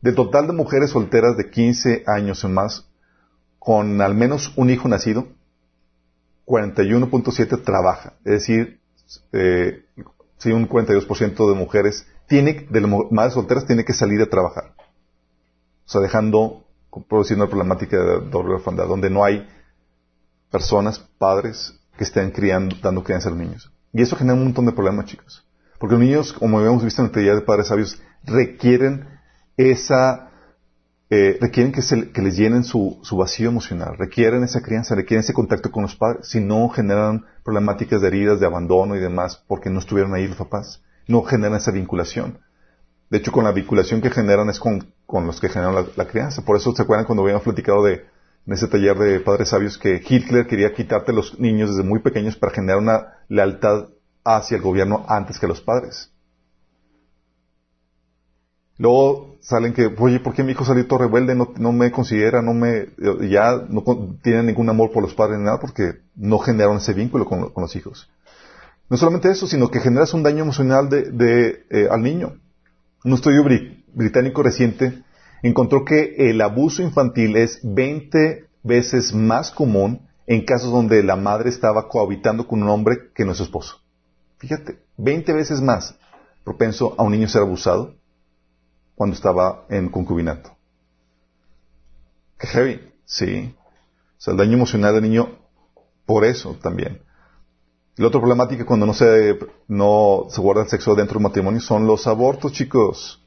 del 0.00 0.14
total 0.14 0.46
de 0.46 0.52
mujeres 0.52 0.90
solteras 0.90 1.36
de 1.36 1.50
15 1.50 2.04
años 2.06 2.44
o 2.44 2.48
más 2.48 2.88
con 3.58 4.00
al 4.00 4.14
menos 4.14 4.52
un 4.56 4.70
hijo 4.70 4.88
nacido, 4.88 5.28
41.7 6.46 7.62
trabaja. 7.62 8.14
Es 8.24 8.32
decir, 8.32 8.80
eh, 9.32 9.84
sí, 10.38 10.52
un 10.52 10.68
42% 10.68 11.48
de 11.48 11.54
mujeres 11.54 12.06
tiene, 12.26 12.66
de 12.70 12.80
las 12.80 12.90
madres 13.10 13.34
solteras 13.34 13.66
tiene 13.66 13.84
que 13.84 13.92
salir 13.92 14.22
a 14.22 14.30
trabajar. 14.30 14.74
O 15.86 15.90
sea, 15.90 16.00
dejando, 16.00 16.64
produciendo 17.08 17.44
una 17.44 17.50
problemática 17.50 17.98
de 17.98 18.20
doble 18.30 18.54
orfandad, 18.54 18.86
donde 18.86 19.10
no 19.10 19.24
hay 19.24 19.46
personas, 20.50 20.98
padres, 21.18 21.78
que 21.96 22.04
estén 22.04 22.30
criando, 22.30 22.76
dando 22.80 23.02
crianza 23.02 23.28
a 23.28 23.32
los 23.32 23.40
niños. 23.40 23.72
Y 23.92 24.02
eso 24.02 24.16
genera 24.16 24.34
un 24.34 24.44
montón 24.44 24.66
de 24.66 24.72
problemas, 24.72 25.06
chicos. 25.06 25.44
Porque 25.78 25.94
los 25.94 26.04
niños, 26.04 26.32
como 26.32 26.58
habíamos 26.58 26.84
visto 26.84 27.02
en 27.02 27.08
la 27.08 27.12
teoría 27.12 27.34
de 27.34 27.40
padres 27.40 27.68
sabios, 27.68 28.00
requieren 28.24 29.17
esa, 29.58 30.30
eh, 31.10 31.36
requieren 31.40 31.72
que, 31.72 31.82
se- 31.82 32.10
les 32.14 32.36
llenen 32.36 32.64
su, 32.64 33.00
vacío 33.12 33.48
emocional, 33.50 33.96
requieren 33.98 34.44
esa 34.44 34.62
crianza, 34.62 34.94
requieren 34.94 35.20
ese 35.20 35.34
contacto 35.34 35.70
con 35.70 35.82
los 35.82 35.96
padres, 35.96 36.28
si 36.28 36.40
no 36.40 36.68
generan 36.70 37.26
problemáticas 37.44 38.00
de 38.00 38.08
heridas, 38.08 38.40
de 38.40 38.46
abandono 38.46 38.96
y 38.96 39.00
demás, 39.00 39.42
porque 39.46 39.68
no 39.68 39.80
estuvieron 39.80 40.14
ahí 40.14 40.26
los 40.26 40.36
papás, 40.36 40.82
no 41.08 41.22
generan 41.22 41.58
esa 41.58 41.72
vinculación. 41.72 42.38
De 43.10 43.18
hecho, 43.18 43.32
con 43.32 43.44
la 43.44 43.52
vinculación 43.52 44.00
que 44.00 44.10
generan 44.10 44.48
es 44.48 44.60
con, 44.60 44.92
los 45.26 45.40
que 45.40 45.48
generan 45.48 45.86
la, 45.96 46.06
crianza. 46.06 46.42
Por 46.42 46.56
eso 46.56 46.74
se 46.74 46.82
acuerdan 46.82 47.06
cuando 47.06 47.22
habíamos 47.22 47.42
platicado 47.42 47.82
de, 47.82 48.04
en 48.46 48.52
ese 48.52 48.68
taller 48.68 48.98
de 48.98 49.20
padres 49.20 49.48
sabios 49.48 49.78
que 49.78 50.02
Hitler 50.06 50.46
quería 50.46 50.74
quitarte 50.74 51.12
los 51.14 51.40
niños 51.40 51.70
desde 51.70 51.88
muy 51.88 52.00
pequeños 52.00 52.36
para 52.36 52.52
generar 52.52 52.78
una 52.78 53.14
lealtad 53.28 53.88
hacia 54.24 54.58
el 54.58 54.62
gobierno 54.62 55.06
antes 55.08 55.38
que 55.38 55.48
los 55.48 55.62
padres. 55.62 56.12
Luego 58.76 59.27
salen 59.40 59.72
que, 59.72 59.86
oye, 59.98 60.20
¿por 60.20 60.34
qué 60.34 60.42
mi 60.42 60.52
hijo 60.52 60.64
salió 60.64 60.86
todo 60.86 61.00
rebelde? 61.00 61.34
No, 61.34 61.52
no 61.58 61.72
me 61.72 61.90
considera, 61.90 62.42
no 62.42 62.54
me, 62.54 62.88
ya 63.28 63.56
no 63.68 63.82
tiene 64.22 64.42
ningún 64.42 64.68
amor 64.68 64.90
por 64.92 65.02
los 65.02 65.14
padres 65.14 65.38
ni 65.38 65.44
nada 65.44 65.58
porque 65.60 66.00
no 66.16 66.38
generaron 66.38 66.78
ese 66.78 66.92
vínculo 66.94 67.24
con, 67.24 67.50
con 67.50 67.62
los 67.62 67.74
hijos. 67.76 68.10
No 68.90 68.96
solamente 68.96 69.30
eso, 69.30 69.46
sino 69.46 69.70
que 69.70 69.80
generas 69.80 70.14
un 70.14 70.22
daño 70.22 70.42
emocional 70.44 70.88
de, 70.88 71.10
de, 71.10 71.66
eh, 71.70 71.88
al 71.90 72.02
niño. 72.02 72.34
Un 73.04 73.12
estudio 73.12 73.42
bri- 73.44 73.84
británico 73.92 74.42
reciente 74.42 75.02
encontró 75.42 75.84
que 75.84 76.30
el 76.30 76.40
abuso 76.40 76.82
infantil 76.82 77.36
es 77.36 77.60
20 77.62 78.46
veces 78.62 79.14
más 79.14 79.50
común 79.50 80.08
en 80.26 80.44
casos 80.44 80.72
donde 80.72 81.02
la 81.02 81.16
madre 81.16 81.48
estaba 81.48 81.88
cohabitando 81.88 82.46
con 82.46 82.62
un 82.62 82.68
hombre 82.70 83.10
que 83.14 83.24
no 83.24 83.32
es 83.32 83.38
su 83.38 83.44
esposo. 83.44 83.76
Fíjate, 84.38 84.78
20 84.96 85.32
veces 85.32 85.60
más 85.60 85.96
propenso 86.44 86.94
a 86.98 87.02
un 87.02 87.12
niño 87.12 87.28
ser 87.28 87.42
abusado 87.42 87.94
cuando 88.98 89.14
estaba 89.14 89.64
en 89.68 89.90
concubinato. 89.90 90.50
Qué 92.36 92.48
heavy, 92.48 92.92
sí. 93.04 93.54
O 94.18 94.20
sea, 94.20 94.32
el 94.32 94.38
daño 94.38 94.54
emocional 94.54 94.92
del 94.94 95.04
niño 95.04 95.38
por 96.04 96.24
eso 96.24 96.56
también. 96.60 97.00
La 97.94 98.08
otra 98.08 98.18
problemática 98.18 98.66
cuando 98.66 98.86
no 98.86 98.94
se, 98.94 99.38
no 99.68 100.26
se 100.30 100.40
guarda 100.40 100.62
el 100.62 100.68
sexo 100.68 100.96
dentro 100.96 101.14
del 101.14 101.22
matrimonio 101.22 101.60
son 101.60 101.86
los 101.86 102.08
abortos, 102.08 102.52
chicos. 102.52 103.22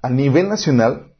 A 0.00 0.08
nivel 0.08 0.48
nacional 0.48 1.12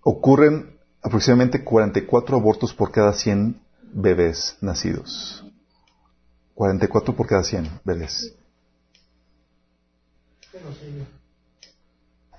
ocurren 0.00 0.78
aproximadamente 1.02 1.64
44 1.64 2.34
abortos 2.34 2.72
por 2.72 2.90
cada 2.90 3.12
100 3.12 3.60
bebés 3.92 4.56
nacidos. 4.62 5.44
44 6.54 7.14
por 7.14 7.26
cada 7.26 7.44
100 7.44 7.80
bebés. 7.84 8.34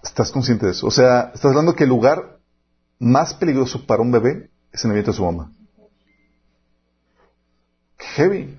¿Estás 0.03 0.31
consciente 0.31 0.65
de 0.65 0.73
eso? 0.73 0.87
O 0.87 0.91
sea, 0.91 1.31
estás 1.33 1.45
hablando 1.45 1.75
que 1.75 1.83
el 1.83 1.89
lugar 1.89 2.39
más 2.99 3.33
peligroso 3.33 3.85
para 3.85 4.01
un 4.01 4.11
bebé 4.11 4.49
es 4.71 4.83
en 4.83 4.91
el 4.91 4.95
vientre 4.95 5.11
de 5.11 5.17
su 5.17 5.25
mamá. 5.25 5.51
Heavy. 7.97 8.57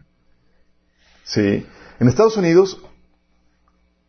Sí. 1.24 1.66
En 2.00 2.08
Estados 2.08 2.36
Unidos, 2.36 2.80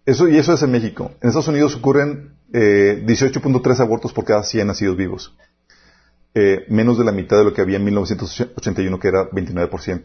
eso, 0.06 0.28
y 0.28 0.38
eso 0.38 0.54
es 0.54 0.62
en 0.64 0.72
México, 0.72 1.12
en 1.22 1.30
Estados 1.30 1.48
Unidos 1.48 1.76
ocurren 1.76 2.36
eh, 2.54 3.04
18.3 3.06 3.80
abortos 3.80 4.14
por 4.14 4.26
cada 4.26 4.44
100 4.44 4.68
nacidos 4.68 4.98
vivos. 4.98 5.36
Eh, 6.34 6.66
menos 6.68 6.98
de 6.98 7.06
la 7.06 7.12
mitad 7.12 7.38
de 7.38 7.46
lo 7.46 7.54
que 7.54 7.62
había 7.62 7.78
en 7.78 7.86
1981, 7.86 9.00
que 9.00 9.08
era 9.08 9.30
29%. 9.30 10.04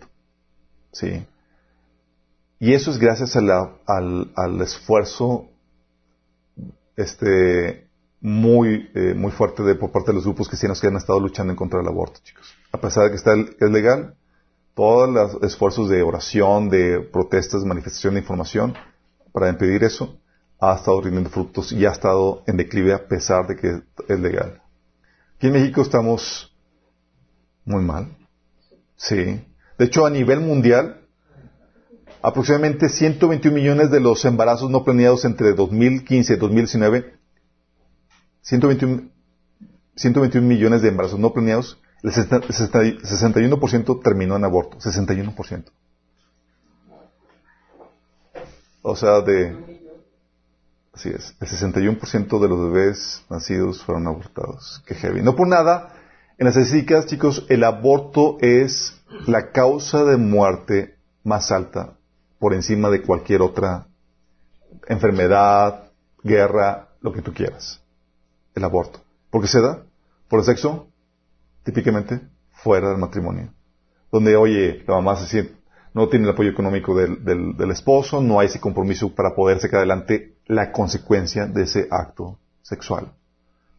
Sí. 0.93 1.27
Y 2.61 2.75
eso 2.75 2.91
es 2.91 2.99
gracias 2.99 3.35
a 3.37 3.41
la- 3.41 3.73
al, 3.87 4.31
al 4.37 4.61
esfuerzo 4.61 5.49
este, 6.97 7.89
muy, 8.21 8.91
eh, 8.95 9.15
muy 9.17 9.31
fuerte 9.33 9.63
de, 9.63 9.75
por 9.75 9.91
parte 9.93 10.11
de 10.11 10.17
los 10.17 10.25
grupos 10.25 10.49
cristianos 10.49 10.81
que 10.81 10.87
han 10.87 10.97
estado 10.97 11.19
luchando 11.21 11.53
en 11.53 11.57
contra 11.57 11.79
del 11.79 11.89
aborto, 11.89 12.21
chicos. 12.23 12.55
A 12.73 12.79
pesar 12.79 13.05
de 13.05 13.11
que 13.11 13.17
está 13.17 13.33
es 13.35 13.71
legal, 13.71 14.15
todos 14.75 15.09
los 15.09 15.43
esfuerzos 15.43 15.89
de 15.89 16.03
oración, 16.03 16.69
de 16.69 17.01
protestas, 17.01 17.65
manifestación 17.65 18.15
de 18.15 18.21
información 18.21 18.75
para 19.33 19.49
impedir 19.49 19.83
eso, 19.85 20.19
ha 20.61 20.75
estado 20.77 21.01
rindiendo 21.01 21.31
frutos 21.31 21.73
y 21.73 21.87
ha 21.87 21.91
estado 21.93 22.43
en 22.47 22.59
declive 22.59 22.93
a 22.93 23.09
pesar 23.09 23.47
de 23.47 23.57
que 23.57 23.81
es 24.09 24.21
legal. 24.21 24.61
Aquí 25.37 25.47
en 25.47 25.55
México 25.55 25.81
estamos 25.81 26.55
muy 27.65 27.83
mal. 27.83 28.15
Sí. 28.97 29.47
De 29.79 29.87
hecho, 29.87 30.05
a 30.05 30.11
nivel 30.11 30.41
mundial, 30.41 31.00
aproximadamente 32.23 32.89
121 32.89 33.55
millones 33.55 33.91
de 33.91 34.01
los 34.01 34.25
embarazos 34.25 34.71
no 34.71 34.85
planeados 34.85 35.25
entre 35.25 35.55
2015 35.55 36.35
y 36.35 36.37
2019, 36.37 37.15
121, 38.43 39.11
121 39.97 40.47
millones 40.47 40.83
de 40.83 40.89
embarazos 40.89 41.19
no 41.19 41.33
planeados, 41.33 41.81
el 42.03 42.13
60 42.13 42.53
60 42.53 42.79
61% 43.03 44.03
terminó 44.03 44.37
en 44.37 44.45
aborto, 44.45 44.79
61%. 44.79 45.65
O 48.83 48.97
sea, 48.97 49.21
de... 49.21 49.79
Así 50.93 51.11
es, 51.11 51.35
el 51.41 51.49
61% 51.49 52.41
de 52.41 52.49
los 52.49 52.73
bebés 52.73 53.25
nacidos 53.31 53.83
fueron 53.85 54.07
abortados. 54.09 54.83
Qué 54.87 54.95
heavy. 54.95 55.23
No 55.23 55.37
por 55.37 55.47
nada, 55.47 55.95
en 56.37 56.47
las 56.47 56.57
estadísticas, 56.57 57.07
chicos, 57.07 57.47
el 57.49 57.65
aborto 57.65 58.39
es 58.41 59.01
la 59.27 59.53
causa 59.53 60.05
de 60.05 60.17
muerte 60.17 60.97
más 61.23 61.53
alta 61.53 62.00
por 62.41 62.55
encima 62.55 62.91
de 62.91 63.03
cualquier 63.03 63.43
otra 63.43 63.87
enfermedad, 64.89 65.93
guerra, 66.25 66.89
lo 67.01 67.13
que 67.13 67.23
tú 67.23 67.33
quieras. 67.33 67.81
El 68.55 68.65
aborto. 68.65 69.01
¿Por 69.31 69.43
qué 69.43 69.47
se 69.47 69.61
da? 69.61 69.85
Por 70.27 70.41
el 70.41 70.47
sexo, 70.47 70.89
típicamente 71.63 72.21
fuera 72.51 72.89
del 72.89 72.99
matrimonio. 72.99 73.53
Donde, 74.11 74.37
oye, 74.37 74.83
la 74.89 74.95
mamá 74.95 75.17
se 75.17 75.27
siente, 75.27 75.55
no 75.93 76.09
tiene 76.09 76.25
el 76.25 76.33
apoyo 76.33 76.51
económico 76.51 76.97
del, 76.97 77.23
del, 77.25 77.71
esposo, 77.71 78.23
no 78.23 78.41
hay 78.41 78.47
ese 78.47 78.59
compromiso 78.59 79.15
para 79.15 79.35
poder 79.35 79.61
sacar 79.61 79.79
adelante 79.79 80.37
la 80.47 80.73
consecuencia 80.73 81.47
de 81.47 81.65
ese 81.65 81.89
acto 81.91 82.39
sexual. 82.63 83.13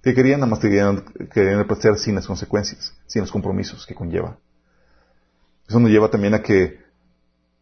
Que 0.04 0.14
querían, 0.14 0.40
nada 0.40 0.52
más 0.52 0.60
querían, 0.60 1.04
querían 1.34 1.66
placer 1.66 1.98
sin 1.98 2.16
las 2.16 2.28
consecuencias, 2.28 2.94
sin 3.08 3.22
los 3.22 3.32
compromisos 3.32 3.86
que 3.88 3.96
conlleva. 3.96 4.38
Eso 5.68 5.80
nos 5.80 5.90
lleva 5.90 6.10
también 6.10 6.36
a 6.36 6.42
que 6.42 6.80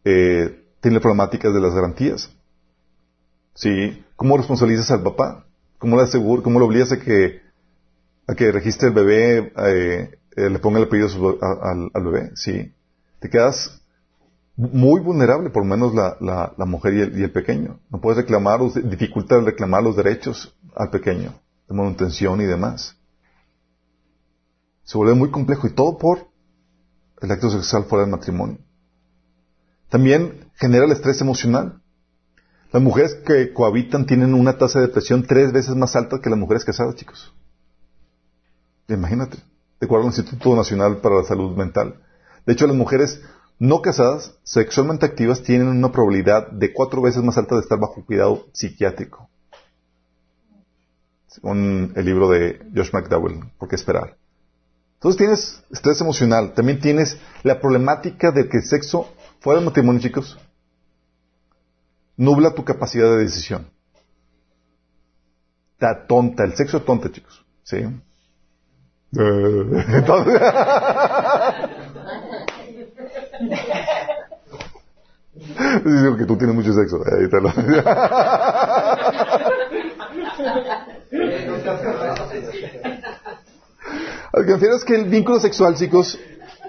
eh, 0.04 0.60
tiene 0.80 1.00
problemáticas 1.00 1.52
de 1.52 1.60
las 1.60 1.74
garantías. 1.74 2.30
¿Sí? 3.54 4.04
¿Cómo 4.16 4.36
responsabilizas 4.36 4.90
al 4.90 5.02
papá? 5.02 5.46
¿Cómo 5.78 5.96
le 5.96 6.02
aseguras, 6.02 6.44
cómo 6.44 6.58
lo 6.58 6.66
obligas 6.66 6.92
a 6.92 7.00
que, 7.00 7.40
a 8.26 8.34
que 8.34 8.52
registre 8.52 8.88
el 8.88 8.94
bebé, 8.94 9.52
eh, 9.56 10.18
eh, 10.36 10.50
le 10.50 10.58
ponga 10.58 10.78
el 10.78 10.84
apellido 10.84 11.38
al, 11.40 11.90
al, 11.92 12.04
bebé? 12.04 12.30
¿Sí? 12.34 12.72
Te 13.18 13.28
quedas 13.28 13.80
muy 14.56 15.00
vulnerable, 15.00 15.50
por 15.50 15.62
lo 15.62 15.68
menos 15.68 15.94
la, 15.94 16.16
la, 16.20 16.52
la 16.56 16.64
mujer 16.66 16.94
y 16.94 17.00
el, 17.00 17.18
y 17.18 17.22
el, 17.22 17.32
pequeño. 17.32 17.80
No 17.90 18.00
puedes 18.00 18.18
reclamar, 18.18 18.60
dificulta 18.84 19.40
reclamar 19.40 19.82
los 19.82 19.96
derechos 19.96 20.54
al 20.76 20.90
pequeño, 20.90 21.32
de 21.68 21.74
manutención 21.74 22.40
y 22.40 22.44
demás. 22.44 22.96
Se 24.84 24.98
vuelve 24.98 25.14
muy 25.14 25.30
complejo 25.30 25.66
y 25.66 25.70
todo 25.70 25.96
por 25.96 26.28
el 27.22 27.30
acto 27.30 27.50
sexual 27.50 27.84
fuera 27.84 28.04
del 28.04 28.10
matrimonio. 28.10 28.58
También 29.90 30.50
genera 30.54 30.86
el 30.86 30.92
estrés 30.92 31.20
emocional. 31.20 31.82
Las 32.72 32.82
mujeres 32.82 33.16
que 33.26 33.52
cohabitan 33.52 34.06
tienen 34.06 34.32
una 34.34 34.56
tasa 34.56 34.78
de 34.78 34.86
depresión 34.86 35.24
tres 35.26 35.52
veces 35.52 35.74
más 35.74 35.96
alta 35.96 36.20
que 36.20 36.30
las 36.30 36.38
mujeres 36.38 36.64
casadas, 36.64 36.94
chicos. 36.94 37.34
Imagínate, 38.88 39.38
de 39.80 39.84
acuerdo 39.84 40.06
al 40.06 40.14
Instituto 40.14 40.54
Nacional 40.54 40.98
para 40.98 41.16
la 41.16 41.24
Salud 41.24 41.56
Mental. 41.56 42.00
De 42.46 42.52
hecho, 42.52 42.68
las 42.68 42.76
mujeres 42.76 43.20
no 43.58 43.82
casadas, 43.82 44.38
sexualmente 44.44 45.04
activas, 45.04 45.42
tienen 45.42 45.68
una 45.68 45.92
probabilidad 45.92 46.50
de 46.50 46.72
cuatro 46.72 47.02
veces 47.02 47.22
más 47.22 47.36
alta 47.36 47.56
de 47.56 47.60
estar 47.60 47.78
bajo 47.78 48.04
cuidado 48.06 48.46
psiquiátrico. 48.52 49.28
Según 51.26 51.92
el 51.96 52.04
libro 52.04 52.30
de 52.30 52.60
Josh 52.74 52.92
McDowell, 52.92 53.52
¿por 53.58 53.68
qué 53.68 53.76
esperar? 53.76 54.16
Entonces 54.94 55.18
tienes 55.18 55.62
estrés 55.70 56.00
emocional, 56.00 56.54
también 56.54 56.80
tienes 56.80 57.18
la 57.42 57.60
problemática 57.60 58.32
de 58.32 58.48
que 58.48 58.58
el 58.58 58.64
sexo 58.64 59.08
fuera 59.40 59.58
del 59.58 59.66
matrimonio, 59.66 60.00
chicos, 60.00 60.38
nubla 62.16 62.54
tu 62.54 62.64
capacidad 62.64 63.10
de 63.10 63.18
decisión. 63.24 63.66
Está 65.72 66.06
tonta, 66.06 66.44
el 66.44 66.54
sexo 66.54 66.76
es 66.78 66.84
tonta, 66.84 67.10
chicos. 67.10 67.44
¿Sí? 67.62 67.78
Entonces, 69.12 70.40
Digo 75.84 76.16
que 76.16 76.26
tú 76.26 76.36
tienes 76.36 76.54
mucho 76.54 76.72
sexo. 76.72 77.02
Ahí 77.04 77.28
te 77.28 77.40
lo... 77.40 77.48
Al 84.32 84.46
que 84.46 84.52
es 84.52 84.84
que 84.84 84.94
el 84.94 85.06
vínculo 85.06 85.40
sexual, 85.40 85.74
chicos, 85.74 86.16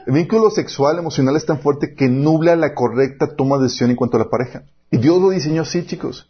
el 0.06 0.14
vínculo 0.14 0.49
sexual 0.49 0.97
emocional 0.97 1.36
es 1.36 1.45
tan 1.45 1.60
fuerte 1.60 1.93
que 1.93 2.08
nubla 2.10 2.56
la 2.56 2.74
correcta 2.74 3.36
toma 3.36 3.58
de 3.58 3.64
decisión 3.64 3.89
en 3.91 3.95
cuanto 3.95 4.18
a 4.18 4.22
la 4.22 4.30
pareja. 4.30 4.64
Y 4.89 4.97
Dios 4.97 5.22
lo 5.22 5.30
diseñó 5.30 5.62
así, 5.62 5.86
chicos. 5.86 6.30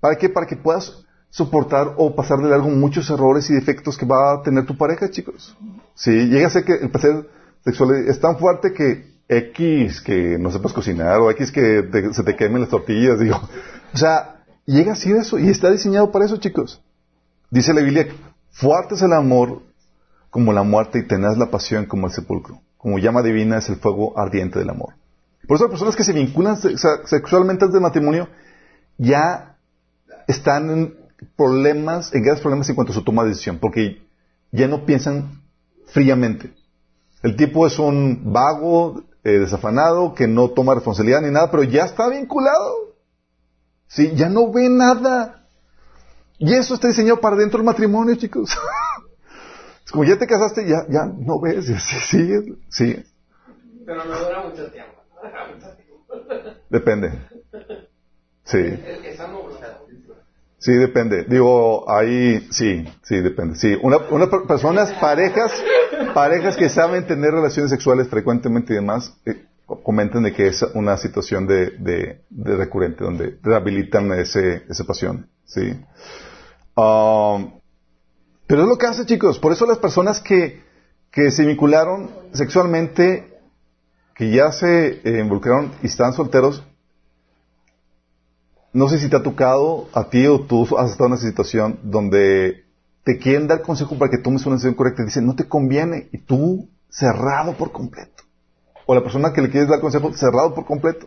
¿Para 0.00 0.16
qué? 0.16 0.28
Para 0.28 0.46
que 0.46 0.56
puedas 0.56 1.04
soportar 1.30 1.94
o 1.96 2.14
pasar 2.14 2.38
de 2.38 2.48
largo 2.48 2.68
muchos 2.68 3.10
errores 3.10 3.50
y 3.50 3.54
defectos 3.54 3.98
que 3.98 4.06
va 4.06 4.34
a 4.34 4.42
tener 4.42 4.66
tu 4.66 4.76
pareja, 4.76 5.10
chicos. 5.10 5.56
Si 5.94 6.10
llega 6.10 6.46
a 6.46 6.50
ser 6.50 6.64
que 6.64 6.74
el 6.74 6.90
placer 6.90 7.28
sexual 7.64 8.08
es 8.08 8.20
tan 8.20 8.38
fuerte 8.38 8.72
que 8.72 9.18
X 9.28 10.00
que 10.00 10.38
no 10.38 10.50
sepas 10.50 10.72
cocinar 10.72 11.20
o 11.20 11.30
X 11.30 11.52
que 11.52 11.84
se 12.12 12.22
te 12.22 12.36
quemen 12.36 12.62
las 12.62 12.70
tortillas, 12.70 13.20
digo. 13.20 13.36
O 13.92 13.96
sea, 13.96 14.44
llega 14.64 14.92
así 14.92 15.12
eso 15.12 15.38
y 15.38 15.48
está 15.48 15.70
diseñado 15.70 16.10
para 16.10 16.24
eso, 16.24 16.38
chicos. 16.38 16.80
Dice 17.50 17.74
la 17.74 17.82
Biblia, 17.82 18.08
fuerte 18.50 18.94
es 18.94 19.02
el 19.02 19.12
amor 19.12 19.62
como 20.30 20.52
la 20.52 20.62
muerte 20.62 20.98
y 20.98 21.06
tenaz 21.06 21.36
la 21.36 21.50
pasión 21.50 21.86
como 21.86 22.06
el 22.06 22.12
sepulcro. 22.12 22.60
Como 22.78 22.98
llama 22.98 23.22
divina 23.22 23.58
es 23.58 23.68
el 23.68 23.76
fuego 23.76 24.18
ardiente 24.18 24.58
del 24.58 24.70
amor. 24.70 24.94
Por 25.46 25.56
eso 25.56 25.64
las 25.64 25.72
personas 25.72 25.96
que 25.96 26.04
se 26.04 26.12
vinculan 26.12 26.56
sexualmente 26.56 27.64
antes 27.64 27.74
del 27.74 27.82
matrimonio 27.82 28.28
ya 28.96 29.56
están 30.26 30.70
en 30.70 30.94
problemas, 31.36 32.14
en 32.14 32.22
graves 32.22 32.40
problemas 32.40 32.68
en 32.68 32.74
cuanto 32.74 32.92
a 32.92 32.94
su 32.94 33.02
toma 33.02 33.24
de 33.24 33.30
decisión, 33.30 33.58
porque 33.58 34.02
ya 34.52 34.68
no 34.68 34.84
piensan 34.84 35.42
fríamente. 35.86 36.52
El 37.22 37.36
tipo 37.36 37.66
es 37.66 37.78
un 37.78 38.32
vago, 38.32 39.02
eh, 39.24 39.38
desafanado, 39.38 40.14
que 40.14 40.28
no 40.28 40.50
toma 40.50 40.74
responsabilidad 40.74 41.22
ni 41.22 41.30
nada, 41.30 41.50
pero 41.50 41.64
ya 41.64 41.84
está 41.84 42.08
vinculado. 42.08 42.94
Sí, 43.88 44.12
ya 44.14 44.28
no 44.28 44.52
ve 44.52 44.68
nada. 44.68 45.46
Y 46.38 46.54
eso 46.54 46.74
está 46.74 46.88
diseñado 46.88 47.20
para 47.20 47.36
dentro 47.36 47.58
del 47.58 47.66
matrimonio, 47.66 48.14
chicos. 48.14 48.56
es 49.88 49.92
como 49.92 50.04
ya 50.04 50.18
te 50.18 50.26
casaste, 50.26 50.68
ya, 50.68 50.84
ya 50.90 51.06
no 51.06 51.40
ves, 51.40 51.64
sí, 51.64 51.74
sí, 51.78 52.58
sí. 52.68 53.04
Pero 53.86 54.04
no 54.04 54.18
dura 54.18 54.44
mucho 54.44 54.70
tiempo. 54.70 54.92
Depende. 56.68 57.10
Sí. 58.44 58.78
Sí, 60.58 60.72
depende. 60.74 61.24
Digo, 61.24 61.90
ahí, 61.90 62.46
sí, 62.50 62.86
sí, 63.02 63.16
depende. 63.22 63.54
Sí, 63.56 63.78
una, 63.80 63.96
una 64.10 64.28
personas, 64.46 64.92
parejas, 65.00 65.50
parejas 66.12 66.58
que 66.58 66.68
saben 66.68 67.06
tener 67.06 67.30
relaciones 67.30 67.70
sexuales 67.70 68.08
frecuentemente 68.08 68.74
y 68.74 68.76
demás, 68.76 69.16
eh, 69.24 69.46
comentan 69.82 70.24
de 70.24 70.34
que 70.34 70.48
es 70.48 70.62
una 70.74 70.98
situación 70.98 71.46
de, 71.46 71.70
de, 71.78 72.20
de 72.28 72.56
recurrente, 72.58 73.04
donde 73.04 73.38
rehabilitan 73.42 74.12
ese, 74.12 74.64
esa 74.68 74.84
pasión, 74.84 75.30
sí. 75.46 75.80
Um, 76.76 77.58
pero 78.48 78.62
es 78.62 78.68
lo 78.68 78.78
que 78.78 78.86
hace, 78.86 79.04
chicos. 79.04 79.38
Por 79.38 79.52
eso 79.52 79.66
las 79.66 79.78
personas 79.78 80.20
que, 80.20 80.62
que 81.12 81.30
se 81.30 81.44
vincularon 81.44 82.10
sexualmente, 82.32 83.38
que 84.14 84.30
ya 84.30 84.50
se 84.50 85.02
eh, 85.04 85.20
involucraron 85.20 85.70
y 85.82 85.86
están 85.86 86.14
solteros, 86.14 86.64
no 88.72 88.88
sé 88.88 88.98
si 88.98 89.10
te 89.10 89.16
ha 89.16 89.22
tocado 89.22 89.88
a 89.92 90.08
ti 90.08 90.26
o 90.26 90.40
tú 90.40 90.62
has 90.78 90.90
estado 90.90 91.06
en 91.06 91.12
una 91.12 91.20
situación 91.20 91.78
donde 91.82 92.64
te 93.04 93.18
quieren 93.18 93.48
dar 93.48 93.60
consejo 93.60 93.98
para 93.98 94.10
que 94.10 94.18
tomes 94.18 94.46
una 94.46 94.56
decisión 94.56 94.74
correcta 94.74 95.02
y 95.02 95.06
dicen, 95.06 95.26
no 95.26 95.36
te 95.36 95.46
conviene, 95.46 96.08
y 96.10 96.18
tú 96.18 96.70
cerrado 96.88 97.54
por 97.54 97.70
completo. 97.70 98.24
O 98.86 98.94
la 98.94 99.02
persona 99.02 99.34
que 99.34 99.42
le 99.42 99.50
quieres 99.50 99.68
dar 99.68 99.80
consejo 99.80 100.12
cerrado 100.14 100.54
por 100.54 100.64
completo. 100.64 101.06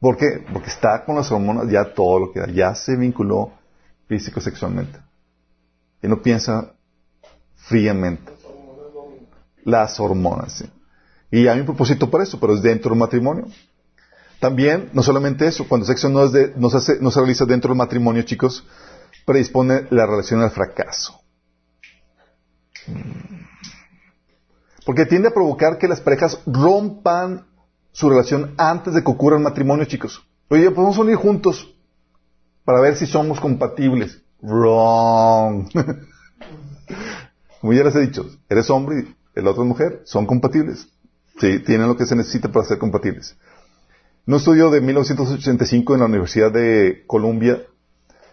¿Por 0.00 0.16
qué? 0.16 0.42
Porque 0.50 0.70
está 0.70 1.04
con 1.04 1.16
las 1.16 1.30
hormonas 1.30 1.70
ya 1.70 1.92
todo 1.92 2.18
lo 2.18 2.32
que 2.32 2.40
da, 2.40 2.46
ya 2.46 2.74
se 2.74 2.96
vinculó 2.96 3.52
físico-sexualmente. 4.08 5.09
Y 6.02 6.08
no 6.08 6.22
piensa 6.22 6.72
fríamente. 7.56 8.32
Las 9.64 10.00
hormonas, 10.00 10.52
sí. 10.52 10.70
Y 11.30 11.46
hay 11.46 11.60
un 11.60 11.66
propósito 11.66 12.10
para 12.10 12.24
eso, 12.24 12.40
pero 12.40 12.54
es 12.54 12.62
dentro 12.62 12.90
del 12.90 12.98
matrimonio. 12.98 13.46
También, 14.40 14.90
no 14.92 15.02
solamente 15.02 15.46
eso, 15.46 15.68
cuando 15.68 15.84
el 15.84 15.88
sexo 15.88 16.08
no, 16.08 16.24
es 16.24 16.32
de, 16.32 16.52
no, 16.56 16.70
se 16.70 16.78
hace, 16.78 16.98
no 17.00 17.10
se 17.10 17.20
realiza 17.20 17.44
dentro 17.44 17.68
del 17.68 17.78
matrimonio, 17.78 18.22
chicos, 18.22 18.66
predispone 19.26 19.86
la 19.90 20.06
relación 20.06 20.40
al 20.40 20.50
fracaso. 20.50 21.20
Porque 24.84 25.06
tiende 25.06 25.28
a 25.28 25.34
provocar 25.34 25.78
que 25.78 25.86
las 25.86 26.00
parejas 26.00 26.40
rompan 26.46 27.46
su 27.92 28.08
relación 28.08 28.54
antes 28.56 28.94
de 28.94 29.04
que 29.04 29.10
ocurra 29.10 29.36
el 29.36 29.42
matrimonio, 29.42 29.84
chicos. 29.84 30.26
Oye, 30.48 30.70
podemos 30.70 30.98
unir 30.98 31.16
juntos 31.16 31.74
para 32.64 32.80
ver 32.80 32.96
si 32.96 33.06
somos 33.06 33.38
compatibles. 33.38 34.22
Wrong. 34.42 35.68
Como 37.60 37.72
ya 37.72 37.84
les 37.84 37.94
he 37.94 38.00
dicho, 38.00 38.26
eres 38.48 38.70
hombre 38.70 39.00
y 39.00 39.38
el 39.38 39.46
otro 39.46 39.62
es 39.62 39.68
mujer, 39.68 40.02
son 40.04 40.26
compatibles. 40.26 40.88
Sí, 41.38 41.58
tienen 41.60 41.88
lo 41.88 41.96
que 41.96 42.06
se 42.06 42.16
necesita 42.16 42.50
para 42.50 42.66
ser 42.66 42.78
compatibles. 42.78 43.36
Un 44.26 44.34
estudio 44.34 44.70
de 44.70 44.80
1985 44.80 45.94
en 45.94 46.00
la 46.00 46.06
Universidad 46.06 46.52
de 46.52 47.04
Columbia, 47.06 47.62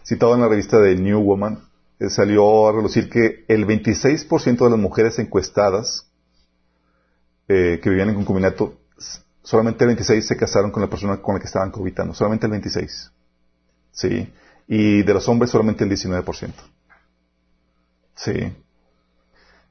citado 0.03 0.35
en 0.35 0.41
la 0.41 0.47
revista 0.47 0.79
de 0.79 0.95
New 0.95 1.21
Woman, 1.21 1.59
eh, 1.99 2.09
salió 2.09 2.67
a 2.67 2.71
relucir 2.71 3.09
que 3.09 3.45
el 3.47 3.65
26% 3.65 4.65
de 4.65 4.69
las 4.69 4.79
mujeres 4.79 5.17
encuestadas 5.19 6.07
eh, 7.47 7.79
que 7.81 7.89
vivían 7.89 8.09
en 8.09 8.15
concubinato, 8.15 8.77
solamente 9.41 9.85
el 9.85 9.89
26 9.89 10.27
se 10.27 10.37
casaron 10.37 10.71
con 10.71 10.81
la 10.81 10.89
persona 10.89 11.17
con 11.21 11.35
la 11.35 11.39
que 11.39 11.47
estaban 11.47 11.71
cohabitando, 11.71 12.13
solamente 12.13 12.45
el 12.45 12.51
26. 12.51 13.11
¿Sí? 13.91 14.31
Y 14.67 15.03
de 15.03 15.13
los 15.13 15.27
hombres 15.29 15.51
solamente 15.51 15.83
el 15.83 15.89
19%. 15.89 16.51
¿Sí? 18.15 18.53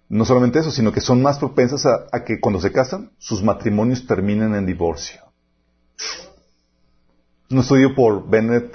No 0.08 0.24
solamente 0.24 0.60
eso, 0.60 0.70
sino 0.70 0.92
que 0.92 1.00
son 1.00 1.20
más 1.20 1.38
propensas 1.38 1.84
a, 1.84 2.24
que 2.24 2.38
cuando 2.40 2.60
se 2.60 2.70
casan, 2.70 3.10
sus 3.18 3.42
matrimonios 3.42 4.06
terminen 4.06 4.54
en 4.54 4.64
divorcio. 4.64 5.20
Un 7.50 7.58
estudio 7.58 7.94
por 7.94 8.28
Bennett, 8.28 8.72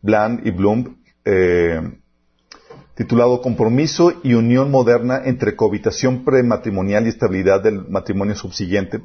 Bland 0.00 0.46
y 0.46 0.50
Bloom, 0.50 0.96
eh, 1.24 1.80
titulado 2.94 3.42
Compromiso 3.42 4.12
y 4.22 4.34
unión 4.34 4.70
moderna 4.70 5.20
entre 5.24 5.54
cohabitación 5.54 6.24
prematrimonial 6.24 7.06
y 7.06 7.10
estabilidad 7.10 7.62
del 7.62 7.86
matrimonio 7.88 8.34
subsiguiente. 8.34 9.02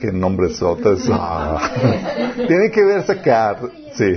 qué 0.00 0.12
nombre 0.12 0.50
sotas. 0.50 1.00
Ah. 1.10 2.32
Tienen 2.36 2.70
que 2.70 2.84
ver 2.84 3.02
sacar. 3.04 3.58
Sí. 3.94 4.14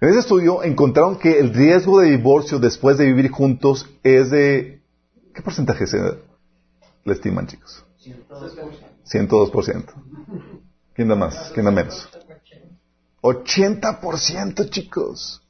En 0.00 0.10
ese 0.10 0.18
estudio 0.20 0.62
encontraron 0.62 1.18
que 1.18 1.38
el 1.38 1.54
riesgo 1.54 2.00
de 2.00 2.10
divorcio 2.10 2.58
después 2.58 2.98
de 2.98 3.06
vivir 3.06 3.30
juntos 3.30 3.88
es 4.02 4.30
de... 4.30 4.82
¿Qué 5.34 5.42
porcentaje 5.42 5.86
se 5.86 5.98
le 7.04 7.12
estiman, 7.12 7.46
chicos? 7.46 7.84
102%. 9.06 9.84
¿Quién 10.94 11.08
da 11.08 11.14
más? 11.14 11.50
¿Quién 11.52 11.64
da 11.64 11.70
menos? 11.70 12.08
80%, 13.22 14.70
chicos. 14.70 15.42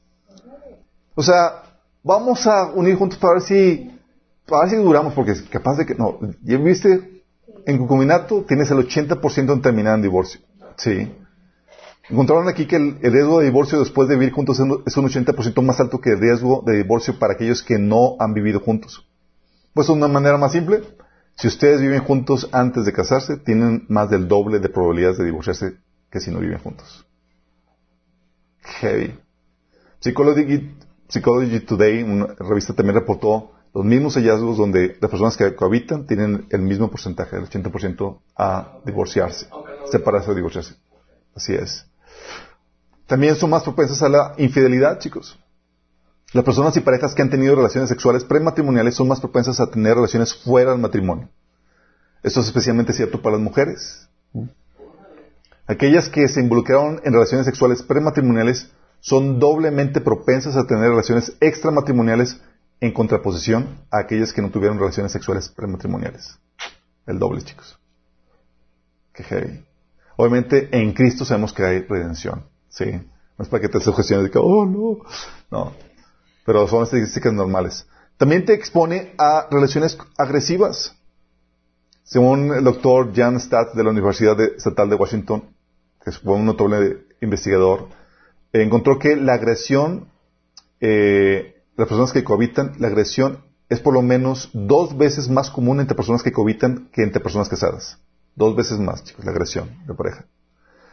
O 1.14 1.22
sea, 1.22 1.62
vamos 2.02 2.46
a 2.46 2.66
unir 2.72 2.96
juntos 2.96 3.18
para 3.18 3.34
ver 3.34 3.42
si, 3.42 3.98
para 4.46 4.62
ver 4.62 4.70
si 4.70 4.76
duramos, 4.76 5.12
porque 5.14 5.32
es 5.32 5.42
capaz 5.42 5.76
de 5.76 5.86
que, 5.86 5.94
no, 5.94 6.18
ya 6.42 6.58
viste, 6.58 7.22
en 7.66 7.78
concubinato 7.78 8.44
tienes 8.46 8.70
el 8.70 8.78
80% 8.78 9.52
en 9.52 9.62
terminar 9.62 9.96
en 9.96 10.02
divorcio. 10.02 10.40
Sí. 10.76 11.12
Encontraron 12.08 12.48
aquí 12.48 12.66
que 12.66 12.76
el, 12.76 12.98
el 13.02 13.12
riesgo 13.12 13.40
de 13.40 13.46
divorcio 13.46 13.80
después 13.80 14.08
de 14.08 14.14
vivir 14.14 14.32
juntos 14.32 14.60
es 14.86 14.96
un 14.96 15.08
80% 15.08 15.62
más 15.62 15.80
alto 15.80 16.00
que 16.00 16.10
el 16.10 16.20
riesgo 16.20 16.62
de 16.64 16.76
divorcio 16.76 17.18
para 17.18 17.34
aquellos 17.34 17.62
que 17.62 17.78
no 17.78 18.16
han 18.20 18.32
vivido 18.32 18.60
juntos. 18.60 19.08
Pues 19.74 19.88
de 19.88 19.92
una 19.92 20.08
manera 20.08 20.38
más 20.38 20.52
simple, 20.52 20.82
si 21.36 21.48
ustedes 21.48 21.80
viven 21.82 22.02
juntos 22.02 22.48
antes 22.52 22.86
de 22.86 22.92
casarse, 22.92 23.36
tienen 23.36 23.84
más 23.88 24.08
del 24.08 24.26
doble 24.26 24.58
de 24.58 24.68
probabilidades 24.68 25.18
de 25.18 25.24
divorciarse 25.26 25.76
que 26.10 26.20
si 26.20 26.30
no 26.30 26.38
viven 26.38 26.58
juntos. 26.58 27.06
Heavy. 28.80 29.18
Psychology, 30.00 30.74
Psychology 31.08 31.60
Today, 31.60 32.02
una 32.02 32.26
revista 32.38 32.72
también 32.72 32.94
reportó 32.94 33.52
los 33.74 33.84
mismos 33.84 34.14
hallazgos 34.14 34.56
donde 34.56 34.96
las 35.00 35.10
personas 35.10 35.36
que 35.36 35.54
cohabitan 35.54 36.06
tienen 36.06 36.46
el 36.50 36.62
mismo 36.62 36.90
porcentaje, 36.90 37.36
el 37.36 37.44
80% 37.44 38.18
a 38.36 38.78
divorciarse, 38.86 39.48
separarse 39.90 40.30
o 40.30 40.34
divorciarse. 40.34 40.76
Así 41.34 41.52
es. 41.54 41.86
También 43.06 43.36
son 43.36 43.50
más 43.50 43.62
propensas 43.62 44.02
a 44.02 44.08
la 44.08 44.34
infidelidad, 44.36 44.98
chicos. 44.98 45.38
Las 46.32 46.44
personas 46.44 46.76
y 46.76 46.80
parejas 46.80 47.14
que 47.14 47.22
han 47.22 47.30
tenido 47.30 47.54
relaciones 47.54 47.88
sexuales 47.88 48.24
prematrimoniales 48.24 48.96
son 48.96 49.08
más 49.08 49.20
propensas 49.20 49.60
a 49.60 49.70
tener 49.70 49.94
relaciones 49.94 50.34
fuera 50.34 50.72
del 50.72 50.80
matrimonio. 50.80 51.28
Esto 52.22 52.40
es 52.40 52.46
especialmente 52.46 52.92
cierto 52.92 53.22
para 53.22 53.36
las 53.36 53.44
mujeres. 53.44 54.08
Aquellas 55.68 56.08
que 56.08 56.26
se 56.28 56.40
involucraron 56.40 57.00
en 57.04 57.12
relaciones 57.12 57.46
sexuales 57.46 57.82
prematrimoniales 57.82 58.70
son 59.00 59.38
doblemente 59.38 60.00
propensas 60.00 60.56
a 60.56 60.66
tener 60.66 60.90
relaciones 60.90 61.36
extramatrimoniales 61.40 62.40
en 62.80 62.92
contraposición 62.92 63.78
a 63.90 64.00
aquellas 64.00 64.32
que 64.32 64.42
no 64.42 64.50
tuvieron 64.50 64.78
relaciones 64.78 65.12
sexuales 65.12 65.48
prematrimoniales. 65.48 66.38
El 67.06 67.18
doble, 67.18 67.42
chicos. 67.42 67.78
Qué 69.12 69.22
heavy. 69.22 69.64
Obviamente 70.16 70.68
en 70.72 70.92
Cristo 70.92 71.24
sabemos 71.24 71.52
que 71.52 71.64
hay 71.64 71.80
redención. 71.82 72.44
Sí. 72.76 72.84
No 73.38 73.42
es 73.42 73.48
para 73.48 73.62
que 73.62 73.68
te 73.68 73.80
sugestiones 73.80 74.24
de 74.24 74.30
que, 74.30 74.38
oh 74.38 74.66
no. 74.66 74.98
No. 75.50 75.72
Pero 76.44 76.68
son 76.68 76.82
estadísticas 76.82 77.32
normales. 77.32 77.86
También 78.18 78.44
te 78.44 78.52
expone 78.52 79.14
a 79.18 79.46
relaciones 79.50 79.98
agresivas. 80.18 80.94
Según 82.04 82.52
el 82.54 82.64
doctor 82.64 83.12
Jan 83.14 83.36
Statt 83.36 83.74
de 83.74 83.82
la 83.82 83.90
Universidad 83.90 84.38
Estatal 84.40 84.90
de 84.90 84.96
Washington, 84.96 85.44
que 86.04 86.12
fue 86.12 86.34
un 86.34 86.46
notable 86.46 87.06
investigador, 87.20 87.88
encontró 88.52 88.98
que 88.98 89.16
la 89.16 89.34
agresión, 89.34 90.08
eh, 90.80 91.62
las 91.76 91.88
personas 91.88 92.12
que 92.12 92.24
cohabitan, 92.24 92.74
la 92.78 92.88
agresión 92.88 93.44
es 93.68 93.80
por 93.80 93.94
lo 93.94 94.02
menos 94.02 94.50
dos 94.52 94.96
veces 94.96 95.28
más 95.28 95.50
común 95.50 95.80
entre 95.80 95.96
personas 95.96 96.22
que 96.22 96.32
cohabitan 96.32 96.88
que 96.92 97.02
entre 97.02 97.20
personas 97.20 97.48
casadas. 97.48 97.98
Dos 98.34 98.54
veces 98.54 98.78
más, 98.78 99.02
chicos, 99.02 99.24
la 99.24 99.32
agresión 99.32 99.70
de 99.86 99.94
pareja. 99.94 100.26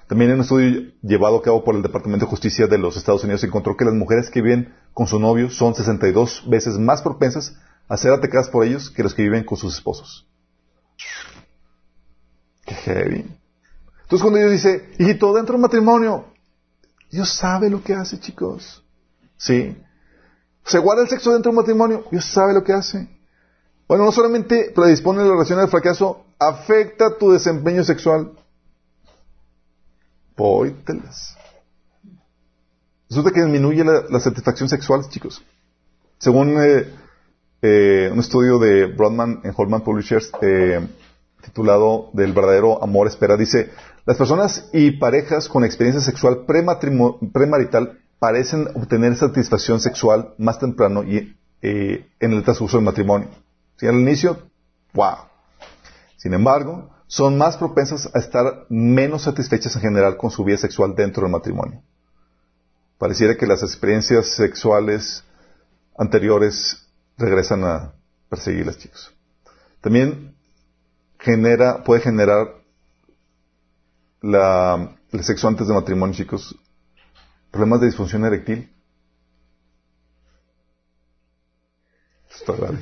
También 0.07 0.33
un 0.33 0.41
estudio 0.41 0.91
llevado 1.01 1.37
a 1.37 1.41
cabo 1.41 1.63
por 1.63 1.75
el 1.75 1.81
Departamento 1.81 2.25
de 2.25 2.29
Justicia 2.29 2.67
de 2.67 2.77
los 2.77 2.97
Estados 2.97 3.23
Unidos 3.23 3.43
encontró 3.43 3.77
que 3.77 3.85
las 3.85 3.93
mujeres 3.93 4.29
que 4.29 4.41
viven 4.41 4.73
con 4.93 5.07
su 5.07 5.19
novio 5.19 5.49
son 5.49 5.75
62 5.75 6.49
veces 6.49 6.77
más 6.77 7.01
propensas 7.01 7.55
a 7.87 7.97
ser 7.97 8.11
atacadas 8.11 8.49
por 8.49 8.65
ellos 8.65 8.89
que 8.89 9.03
los 9.03 9.13
que 9.13 9.23
viven 9.23 9.43
con 9.43 9.57
sus 9.57 9.75
esposos. 9.75 10.27
Qué 12.65 12.75
heavy. 12.75 13.25
Entonces 14.03 14.21
cuando 14.21 14.39
Dios 14.39 14.51
dice, 14.51 14.89
hijito, 14.99 15.33
dentro 15.33 15.53
del 15.53 15.61
matrimonio, 15.61 16.25
Dios 17.09 17.29
sabe 17.29 17.69
lo 17.69 17.83
que 17.83 17.93
hace, 17.93 18.19
chicos. 18.19 18.83
Sí. 19.37 19.77
Se 20.65 20.79
guarda 20.79 21.03
el 21.03 21.09
sexo 21.09 21.33
dentro 21.33 21.51
del 21.51 21.57
matrimonio, 21.57 22.05
Dios 22.11 22.25
sabe 22.25 22.53
lo 22.53 22.63
que 22.63 22.73
hace. 22.73 23.09
Bueno, 23.87 24.05
no 24.05 24.11
solamente 24.11 24.71
predispone 24.73 25.23
la 25.23 25.31
relación 25.31 25.59
al 25.59 25.69
fracaso, 25.69 26.25
afecta 26.39 27.17
tu 27.17 27.31
desempeño 27.31 27.83
sexual. 27.83 28.31
Póytelas. 30.35 31.37
Resulta 33.09 33.31
que 33.31 33.41
disminuye 33.41 33.83
la, 33.83 34.19
satisfacción 34.19 34.67
sexual, 34.67 35.07
chicos. 35.09 35.43
Según 36.17 36.57
eh, 36.59 36.87
eh, 37.61 38.09
un 38.11 38.19
estudio 38.19 38.57
de 38.57 38.87
Broadman 38.87 39.41
en 39.43 39.53
Holman 39.55 39.81
Publishers, 39.81 40.31
eh, 40.41 40.87
titulado 41.43 42.09
Del 42.13 42.33
verdadero 42.33 42.83
amor 42.83 43.07
espera, 43.07 43.37
dice, 43.37 43.69
las 44.05 44.17
personas 44.17 44.69
y 44.73 44.91
parejas 44.91 45.47
con 45.47 45.63
experiencia 45.63 46.01
sexual 46.01 46.45
premarital 46.45 47.99
parecen 48.17 48.67
obtener 48.73 49.15
satisfacción 49.15 49.79
sexual 49.79 50.33
más 50.37 50.57
temprano 50.57 51.03
y 51.03 51.35
en 51.61 52.33
el 52.33 52.43
transcurso 52.43 52.77
del 52.77 52.85
matrimonio. 52.85 53.29
Si 53.77 53.87
al 53.87 53.95
inicio, 53.95 54.39
wow. 54.93 55.17
Sin 56.17 56.33
embargo, 56.33 56.89
son 57.13 57.37
más 57.37 57.57
propensas 57.57 58.09
a 58.11 58.17
estar 58.17 58.65
menos 58.69 59.21
satisfechas 59.21 59.75
en 59.75 59.83
general 59.83 60.17
con 60.17 60.31
su 60.31 60.43
vida 60.43 60.57
sexual 60.57 60.95
dentro 60.95 61.21
del 61.21 61.31
matrimonio. 61.31 61.83
Pareciera 62.97 63.37
que 63.37 63.45
las 63.45 63.61
experiencias 63.61 64.33
sexuales 64.33 65.23
anteriores 65.95 66.87
regresan 67.15 67.65
a 67.65 67.93
perseguirlas, 68.29 68.79
chicos. 68.79 69.13
También 69.79 70.35
genera, 71.19 71.83
puede 71.83 72.01
generar 72.01 72.47
el 74.23 75.23
sexo 75.23 75.47
antes 75.47 75.67
de 75.67 75.73
matrimonio, 75.75 76.15
chicos, 76.15 76.59
problemas 77.51 77.81
de 77.81 77.85
disfunción 77.85 78.25
eréctil. 78.25 78.73
Está 82.31 82.53
grave. 82.53 82.79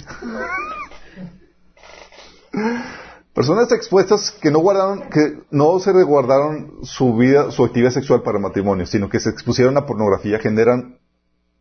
Personas 3.34 3.72
expuestas 3.72 4.32
que 4.32 4.52
no 4.52 4.60
guardaron, 4.60 5.10
que 5.10 5.44
no 5.52 5.80
se 5.80 5.94
resguardaron 5.94 6.80
su 6.84 7.16
vida, 7.16 7.50
su 7.52 7.64
actividad 7.64 7.92
sexual 7.92 8.24
para 8.24 8.40
matrimonio, 8.40 8.86
sino 8.86 9.10
que 9.10 9.22
se 9.22 9.30
expusieron 9.30 9.78
a 9.78 9.86
pornografía, 9.86 10.40
generan 10.40 11.00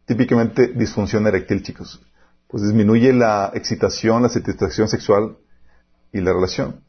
típicamente 0.05 0.67
disfunción 0.69 1.27
eréctil, 1.29 1.63
chicos. 1.63 2.05
Pues 2.49 2.65
disminuye 2.65 3.13
la 3.13 3.53
excitación, 3.55 4.23
la 4.25 4.29
satisfacción 4.29 4.89
sexual 4.89 5.37
y 6.13 6.21
la 6.21 6.33
relación. 6.33 6.83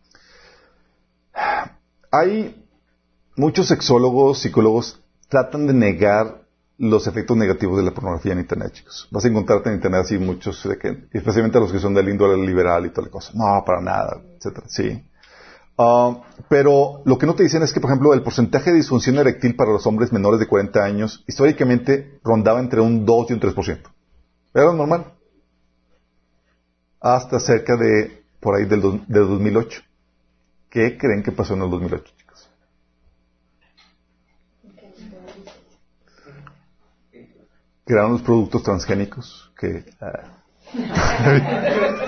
Hay 2.12 2.66
muchos 3.36 3.68
sexólogos, 3.68 4.40
psicólogos, 4.40 5.00
tratan 5.30 5.68
de 5.68 5.74
negar 5.74 6.41
los 6.82 7.06
efectos 7.06 7.38
negativos 7.38 7.78
de 7.78 7.84
la 7.84 7.92
pornografía 7.92 8.34
en 8.34 8.40
Internet, 8.40 8.74
chicos. 8.74 9.08
Vas 9.12 9.24
a 9.24 9.28
encontrarte 9.28 9.70
en 9.70 9.76
Internet 9.76 10.02
así 10.02 10.18
muchos, 10.18 10.68
que, 10.82 11.08
especialmente 11.14 11.60
los 11.60 11.72
que 11.72 11.78
son 11.78 11.94
del 11.94 12.10
índole 12.10 12.44
liberal 12.44 12.88
y 12.88 12.90
toda 12.90 13.06
la 13.06 13.12
cosa. 13.12 13.32
No, 13.36 13.64
para 13.64 13.82
nada, 13.82 14.20
etcétera. 14.36 14.66
Sí. 14.68 15.04
Ah, 15.78 16.24
pero 16.50 17.04
lo 17.06 17.20
que 17.20 17.28
no 17.28 17.36
te 17.36 17.44
dicen 17.44 17.62
es 17.62 17.72
que, 17.72 17.80
por 17.80 17.92
ejemplo, 17.92 18.14
el 18.16 18.24
porcentaje 18.24 18.72
de 18.72 18.78
disfunción 18.78 19.20
eréctil 19.20 19.56
para 19.56 19.72
los 19.72 19.86
hombres 19.86 20.12
menores 20.12 20.40
de 20.40 20.48
40 20.48 20.84
años 20.84 21.24
históricamente 21.28 22.20
rondaba 22.24 22.60
entre 22.60 22.82
un 22.82 23.06
2 23.06 23.30
y 23.30 23.34
un 23.34 23.40
3%. 23.40 23.80
Era 24.56 24.74
normal. 24.74 25.14
Hasta 27.00 27.40
cerca 27.40 27.78
de, 27.78 28.24
por 28.40 28.56
ahí 28.56 28.66
del, 28.66 28.82
del 29.08 29.28
2008. 29.28 29.82
¿Qué 30.72 30.98
creen 30.98 31.22
que 31.22 31.32
pasó 31.32 31.54
en 31.54 31.62
el 31.62 31.70
2008? 31.70 32.12
Crearon 37.86 38.14
los 38.14 38.22
productos 38.22 38.64
transgénicos 38.64 39.52
que... 39.58 39.84
Ah. 40.00 40.38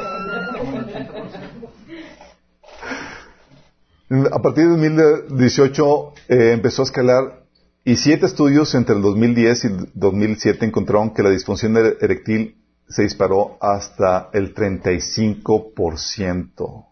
a 4.31 4.41
partir 4.41 4.63
de 4.65 4.71
2018 4.71 6.13
eh, 6.29 6.51
empezó 6.53 6.83
a 6.83 6.85
escalar 6.85 7.43
y 7.83 7.97
siete 7.97 8.27
estudios 8.27 8.73
entre 8.75 8.95
el 8.95 9.01
2010 9.01 9.63
y 9.63 9.67
el 9.67 9.89
2007 9.93 10.65
encontraron 10.65 11.13
que 11.13 11.23
la 11.23 11.31
disfunción 11.31 11.75
eréctil 11.75 12.55
se 12.87 13.03
disparó 13.03 13.57
hasta 13.59 14.29
el 14.33 14.53
35%. 14.53 16.85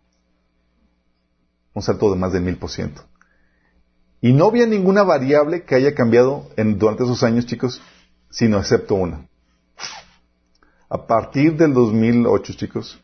Un 1.73 1.81
salto 1.81 2.11
de 2.11 2.17
más 2.17 2.33
del 2.33 2.43
1000%. 2.43 3.05
Y 4.19 4.33
no 4.33 4.47
había 4.47 4.65
ninguna 4.65 5.03
variable 5.03 5.63
que 5.63 5.75
haya 5.75 5.95
cambiado 5.95 6.49
en, 6.57 6.77
durante 6.77 7.03
esos 7.03 7.23
años, 7.23 7.45
chicos, 7.45 7.81
sino 8.31 8.57
excepto 8.57 8.95
una. 8.95 9.27
A 10.89 11.05
partir 11.05 11.55
del 11.55 11.73
2008, 11.73 12.53
chicos, 12.53 12.99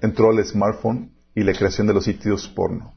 entró 0.00 0.32
el 0.32 0.44
smartphone 0.44 1.12
y 1.34 1.42
la 1.42 1.52
creación 1.52 1.86
de 1.86 1.94
los 1.94 2.04
sitios 2.04 2.48
porno. 2.48 2.94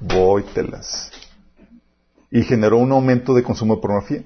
Voy-telas. 0.00 1.12
Y 2.30 2.42
generó 2.42 2.78
un 2.78 2.92
aumento 2.92 3.34
de 3.34 3.42
consumo 3.42 3.76
de 3.76 3.82
pornografía. 3.82 4.24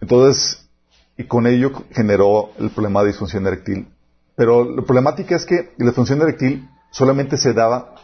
Entonces, 0.00 0.68
y 1.16 1.24
con 1.24 1.46
ello 1.46 1.84
generó 1.90 2.50
el 2.58 2.70
problema 2.70 3.02
de 3.02 3.08
disfunción 3.08 3.46
eréctil. 3.46 3.88
Pero 4.36 4.64
la 4.64 4.82
problemática 4.82 5.36
es 5.36 5.46
que 5.46 5.72
la 5.78 5.86
disfunción 5.86 6.22
eréctil 6.22 6.68
solamente 6.90 7.36
se 7.36 7.52
daba 7.52 7.94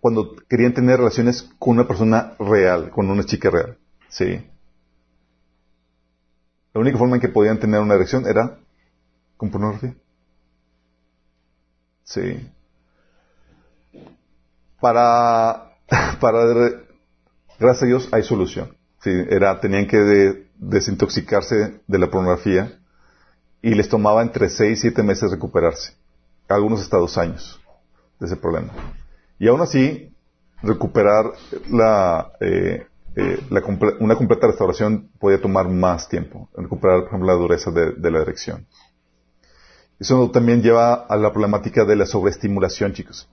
cuando 0.00 0.34
querían 0.48 0.74
tener 0.74 0.98
relaciones 0.98 1.48
con 1.58 1.76
una 1.76 1.86
persona 1.86 2.34
real, 2.38 2.90
con 2.90 3.10
una 3.10 3.24
chica 3.24 3.50
real. 3.50 3.78
¿Sí? 4.08 4.44
La 6.72 6.80
única 6.80 6.98
forma 6.98 7.16
en 7.16 7.20
que 7.20 7.28
podían 7.28 7.58
tener 7.58 7.80
una 7.80 7.94
erección 7.94 8.26
era 8.26 8.58
con 9.36 9.50
pornografía. 9.50 9.94
Sí. 12.04 12.48
Para, 14.80 15.76
para, 16.20 16.44
gracias 17.58 17.82
a 17.82 17.86
Dios 17.86 18.08
hay 18.12 18.22
solución. 18.22 18.76
Era, 19.04 19.60
tenían 19.60 19.86
que 19.86 20.46
desintoxicarse 20.56 21.80
de 21.86 21.98
la 21.98 22.10
pornografía 22.10 22.78
y 23.62 23.74
les 23.74 23.88
tomaba 23.88 24.22
entre 24.22 24.48
6 24.48 24.78
y 24.78 24.80
7 24.80 25.02
meses 25.02 25.30
recuperarse. 25.30 25.94
Algunos 26.48 26.80
hasta 26.80 26.98
dos 26.98 27.16
años 27.16 27.60
de 28.18 28.26
ese 28.26 28.36
problema. 28.36 28.72
Y 29.40 29.48
aún 29.48 29.62
así, 29.62 30.12
recuperar 30.62 31.32
la, 31.70 32.30
eh, 32.40 32.86
eh, 33.16 33.38
una 33.98 34.14
completa 34.14 34.46
restauración 34.46 35.08
podía 35.18 35.40
tomar 35.40 35.66
más 35.68 36.10
tiempo. 36.10 36.50
Recuperar, 36.54 37.00
por 37.00 37.08
ejemplo, 37.08 37.26
la 37.26 37.34
dureza 37.34 37.70
de, 37.70 38.10
la 38.10 38.20
erección. 38.20 38.66
Eso 39.98 40.30
también 40.30 40.62
lleva 40.62 40.92
a 40.92 41.16
la 41.16 41.32
problemática 41.32 41.86
de 41.86 41.96
la 41.96 42.04
sobreestimulación, 42.04 42.92
chicos. 42.92 43.28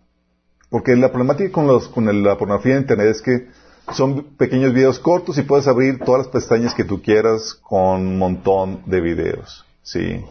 Porque 0.69 0.95
la 0.95 1.09
problemática 1.09 1.51
con, 1.51 1.67
los, 1.67 1.89
con 1.89 2.05
la 2.23 2.37
pornografía 2.37 2.75
de 2.75 2.81
Internet 2.81 3.07
es 3.07 3.21
que 3.21 3.47
son 3.93 4.35
pequeños 4.37 4.73
videos 4.73 4.99
cortos 4.99 5.37
y 5.37 5.41
puedes 5.41 5.67
abrir 5.67 5.99
todas 5.99 6.19
las 6.19 6.27
pestañas 6.29 6.73
que 6.73 6.85
tú 6.85 7.01
quieras 7.01 7.53
con 7.53 8.07
un 8.07 8.17
montón 8.17 8.81
de 8.85 9.01
videos. 9.01 9.65
Sí. 9.83 10.23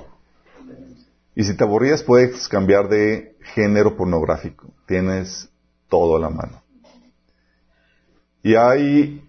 Y 1.35 1.45
si 1.45 1.55
te 1.55 1.65
aburrías, 1.65 2.03
puedes 2.03 2.49
cambiar 2.49 2.89
de 2.89 3.37
género 3.55 3.95
pornográfico. 3.95 4.73
Tienes 4.87 5.51
todo 5.89 6.17
a 6.17 6.21
la 6.21 6.31
mano. 6.31 6.63
Y 8.43 8.55
hay, 8.55 9.29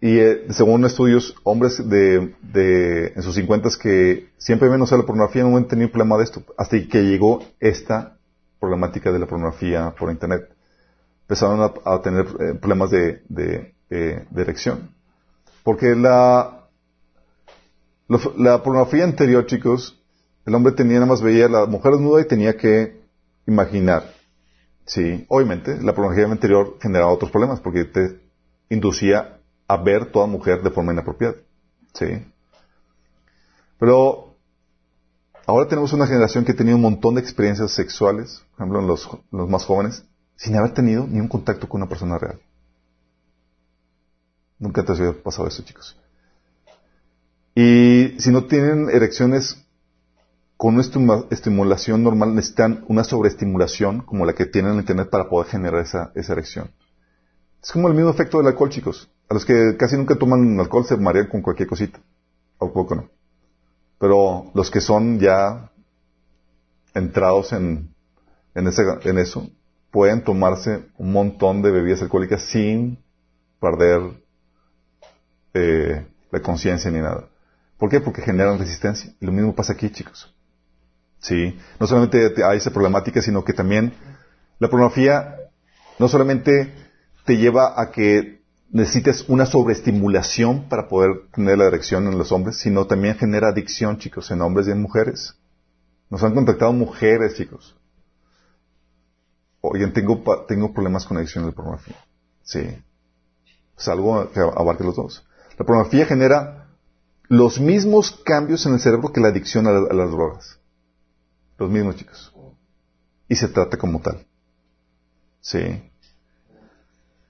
y 0.00 0.18
eh, 0.18 0.46
según 0.50 0.84
estudios, 0.84 1.34
hombres 1.44 1.88
de, 1.88 2.34
de 2.42 3.12
en 3.16 3.22
sus 3.22 3.34
cincuentas 3.34 3.76
que 3.76 4.28
siempre 4.36 4.68
ven 4.68 4.82
usar 4.82 4.98
la 4.98 5.06
pornografía 5.06 5.44
no 5.44 5.56
han 5.56 5.66
tenido 5.66 5.90
problema 5.90 6.18
de 6.18 6.24
esto, 6.24 6.42
hasta 6.58 6.76
que 6.86 7.02
llegó 7.02 7.42
esta 7.58 8.16
problemática 8.60 9.12
de 9.12 9.18
la 9.18 9.26
pornografía 9.26 9.94
por 9.98 10.10
internet. 10.10 10.48
Empezaron 11.22 11.72
a, 11.84 12.02
tener 12.02 12.26
eh, 12.26 12.54
problemas 12.54 12.90
de, 12.90 13.22
de, 13.28 13.74
eh, 13.90 14.26
de, 14.30 14.42
erección. 14.42 14.90
Porque 15.62 15.94
la, 15.94 16.66
la 18.36 18.62
pornografía 18.62 19.04
anterior, 19.04 19.46
chicos, 19.46 19.98
el 20.44 20.54
hombre 20.54 20.72
tenía 20.72 20.96
nada 20.96 21.06
más 21.06 21.22
veía 21.22 21.48
la 21.48 21.64
mujer 21.66 21.92
desnuda 21.92 22.20
y 22.20 22.28
tenía 22.28 22.56
que 22.56 23.00
imaginar. 23.46 24.13
Sí, 24.86 25.24
obviamente, 25.28 25.80
la 25.80 25.94
pornografía 25.94 26.30
anterior 26.30 26.76
generaba 26.80 27.12
otros 27.12 27.30
problemas 27.30 27.60
porque 27.60 27.84
te 27.84 28.20
inducía 28.68 29.40
a 29.66 29.76
ver 29.78 30.12
toda 30.12 30.26
mujer 30.26 30.62
de 30.62 30.70
forma 30.70 30.92
inapropiada. 30.92 31.36
Sí. 31.94 32.06
Pero 33.78 34.36
ahora 35.46 35.68
tenemos 35.68 35.92
una 35.92 36.06
generación 36.06 36.44
que 36.44 36.52
ha 36.52 36.56
tenido 36.56 36.76
un 36.76 36.82
montón 36.82 37.14
de 37.14 37.22
experiencias 37.22 37.72
sexuales, 37.72 38.44
por 38.50 38.60
ejemplo, 38.60 38.80
en 38.80 38.86
los, 38.86 39.08
los 39.30 39.48
más 39.48 39.64
jóvenes, 39.64 40.04
sin 40.36 40.56
haber 40.56 40.74
tenido 40.74 41.06
ni 41.06 41.20
un 41.20 41.28
contacto 41.28 41.68
con 41.68 41.80
una 41.80 41.88
persona 41.88 42.18
real. 42.18 42.40
Nunca 44.58 44.84
te 44.84 44.92
ha 44.92 45.12
pasado 45.22 45.48
eso, 45.48 45.62
chicos. 45.62 45.96
Y 47.54 48.14
si 48.18 48.30
no 48.30 48.44
tienen 48.44 48.90
erecciones 48.90 49.63
con 50.64 50.76
una 50.76 51.26
estimulación 51.28 52.02
normal 52.02 52.34
necesitan 52.34 52.86
una 52.88 53.04
sobreestimulación 53.04 54.00
como 54.00 54.24
la 54.24 54.32
que 54.32 54.46
tienen 54.46 54.72
en 54.72 54.78
Internet 54.78 55.10
para 55.10 55.28
poder 55.28 55.48
generar 55.48 55.82
esa, 55.82 56.10
esa 56.14 56.32
erección. 56.32 56.70
Es 57.62 57.70
como 57.70 57.86
el 57.88 57.92
mismo 57.92 58.08
efecto 58.08 58.38
del 58.38 58.46
alcohol, 58.46 58.70
chicos. 58.70 59.10
A 59.28 59.34
los 59.34 59.44
que 59.44 59.76
casi 59.78 59.98
nunca 59.98 60.16
toman 60.16 60.58
alcohol 60.58 60.86
se 60.86 60.96
marean 60.96 61.26
con 61.26 61.42
cualquier 61.42 61.68
cosita. 61.68 62.00
O 62.56 62.72
poco 62.72 62.94
no. 62.94 63.10
Pero 63.98 64.52
los 64.54 64.70
que 64.70 64.80
son 64.80 65.20
ya 65.20 65.70
entrados 66.94 67.52
en, 67.52 67.94
eso, 68.54 69.50
pueden 69.90 70.24
tomarse 70.24 70.86
un 70.96 71.12
montón 71.12 71.60
de 71.60 71.72
bebidas 71.72 72.00
alcohólicas 72.00 72.40
sin 72.40 73.04
perder 73.60 74.00
eh, 75.52 76.06
la 76.30 76.40
conciencia 76.40 76.90
ni 76.90 77.00
nada. 77.00 77.28
¿Por 77.76 77.90
qué? 77.90 78.00
Porque 78.00 78.22
generan 78.22 78.58
resistencia. 78.58 79.12
Y 79.20 79.26
lo 79.26 79.32
mismo 79.32 79.54
pasa 79.54 79.74
aquí, 79.74 79.90
chicos. 79.90 80.33
Sí, 81.24 81.58
no 81.80 81.86
solamente 81.86 82.44
hay 82.44 82.58
esa 82.58 82.70
problemática, 82.70 83.22
sino 83.22 83.44
que 83.44 83.54
también 83.54 83.94
la 84.58 84.68
pornografía 84.68 85.36
no 85.98 86.06
solamente 86.06 86.74
te 87.24 87.38
lleva 87.38 87.80
a 87.80 87.90
que 87.92 88.42
necesites 88.70 89.24
una 89.28 89.46
sobreestimulación 89.46 90.68
para 90.68 90.86
poder 90.86 91.30
tener 91.32 91.56
la 91.56 91.64
erección 91.64 92.08
en 92.08 92.18
los 92.18 92.30
hombres, 92.30 92.58
sino 92.58 92.86
también 92.86 93.16
genera 93.16 93.48
adicción, 93.48 93.96
chicos, 93.96 94.30
en 94.32 94.42
hombres 94.42 94.68
y 94.68 94.72
en 94.72 94.82
mujeres. 94.82 95.34
Nos 96.10 96.22
han 96.22 96.34
contactado 96.34 96.74
mujeres, 96.74 97.36
chicos. 97.36 97.74
Oye, 99.62 99.86
tengo, 99.86 100.22
tengo 100.46 100.74
problemas 100.74 101.06
con 101.06 101.16
adicción 101.16 101.44
a 101.44 101.46
la 101.46 101.52
pornografía. 101.54 101.96
Sí. 102.42 102.68
Es 103.78 103.88
algo 103.88 104.30
que 104.30 104.40
abarca 104.40 104.84
los 104.84 104.96
dos. 104.96 105.26
La 105.58 105.64
pornografía 105.64 106.04
genera 106.04 106.68
los 107.28 107.58
mismos 107.60 108.12
cambios 108.26 108.66
en 108.66 108.74
el 108.74 108.80
cerebro 108.80 109.10
que 109.10 109.22
la 109.22 109.28
adicción 109.28 109.66
a 109.66 109.72
las 109.72 110.10
drogas. 110.10 110.58
Los 111.58 111.70
mismos 111.70 111.96
chicos. 111.96 112.32
Y 113.28 113.36
se 113.36 113.48
trata 113.48 113.76
como 113.76 114.00
tal. 114.00 114.26
Sí. 115.40 115.58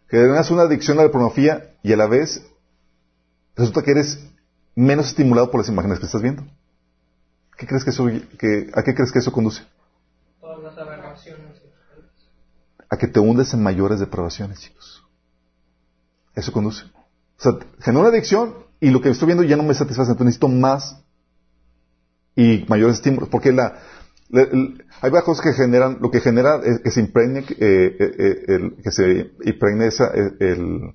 Que 0.09 0.17
tengas 0.19 0.51
una 0.51 0.63
adicción 0.63 0.99
a 0.99 1.05
la 1.05 1.11
pornografía 1.11 1.75
y 1.83 1.93
a 1.93 1.97
la 1.97 2.07
vez 2.07 2.45
resulta 3.57 3.83
que 3.83 3.93
eres 3.93 4.19
menos 4.75 5.09
estimulado 5.09 5.51
por 5.51 5.61
las 5.61 5.69
imágenes 5.69 5.99
que 5.99 6.07
estás 6.07 6.23
viendo. 6.23 6.45
¿Qué 7.57 7.67
crees 7.67 7.85
que 7.85 7.91
eso, 7.91 8.07
que, 8.39 8.71
¿A 8.75 8.83
qué 8.83 8.95
crees 8.95 9.13
que 9.13 9.21
eso 9.21 9.33
conduce? 9.33 9.63
Todas 10.41 10.63
las 10.63 10.79
aberraciones. 10.79 11.63
A 12.91 12.97
que 12.97 13.07
te 13.07 13.21
hundes 13.21 13.55
en 13.55 13.63
mayores 13.63 14.01
depravaciones, 14.01 14.61
chicos. 14.61 15.05
Eso 16.35 16.53
conduce. 16.53 16.85
O 17.39 17.43
sea, 17.43 17.53
genera 17.81 18.01
una 18.01 18.09
adicción 18.09 18.55
y 18.81 18.91
lo 18.91 19.01
que 19.01 19.11
estoy 19.11 19.27
viendo 19.27 19.45
ya 19.45 19.57
no 19.57 19.63
me 19.63 19.75
satisface, 19.75 20.11
entonces 20.11 20.27
necesito 20.27 20.49
más 20.49 21.01
y 22.37 22.65
mayores 22.69 22.97
estímulos. 22.97 23.29
Porque 23.29 23.53
la, 23.53 23.81
hay 24.33 25.11
varias 25.11 25.25
cosas 25.25 25.45
que 25.45 25.53
generan, 25.53 25.99
lo 26.01 26.11
que 26.11 26.21
genera 26.21 26.61
es 26.65 26.81
que 26.81 26.91
se 26.91 27.01
impregne, 27.01 27.41
eh, 27.41 27.97
eh, 27.99 28.45
eh, 28.49 28.71
que 28.83 28.91
se 28.91 29.31
impregne 29.45 29.87
esa, 29.87 30.11
el, 30.41 30.95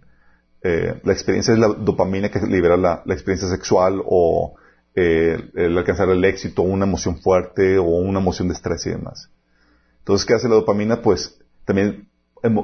la 0.61 1.13
experiencia 1.13 1.53
es 1.53 1.59
la 1.59 1.67
dopamina 1.67 2.29
que 2.29 2.39
libera 2.41 2.75
la, 2.75 3.03
experiencia 3.07 3.47
sexual 3.47 4.01
o 4.05 4.55
el 4.95 5.77
alcanzar 5.77 6.09
el 6.09 6.25
éxito, 6.25 6.63
una 6.63 6.85
emoción 6.85 7.17
fuerte 7.21 7.77
o 7.77 7.83
una 7.83 8.19
emoción 8.19 8.49
de 8.49 8.55
estrés 8.55 8.85
y 8.87 8.89
demás. 8.89 9.29
Entonces, 9.99 10.25
¿qué 10.25 10.33
hace 10.33 10.49
la 10.49 10.55
dopamina? 10.55 11.01
Pues 11.01 11.39
también 11.63 12.09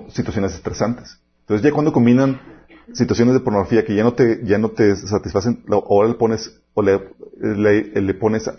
situaciones 0.10 0.54
estresantes. 0.54 1.22
Entonces, 1.42 1.64
ya 1.64 1.72
cuando 1.72 1.94
combinan 1.94 2.42
situaciones 2.92 3.36
de 3.36 3.40
pornografía 3.40 3.86
que 3.86 3.96
ya 3.96 4.04
no 4.04 4.14
te, 4.14 4.42
ya 4.44 4.58
no 4.58 4.72
te 4.72 4.96
satisfacen, 4.96 5.64
ahora 5.70 6.10
le 6.10 6.16
pones, 6.16 6.60
o 6.74 6.82
le, 6.82 7.00
le, 7.40 8.02
le 8.02 8.14
pones 8.16 8.50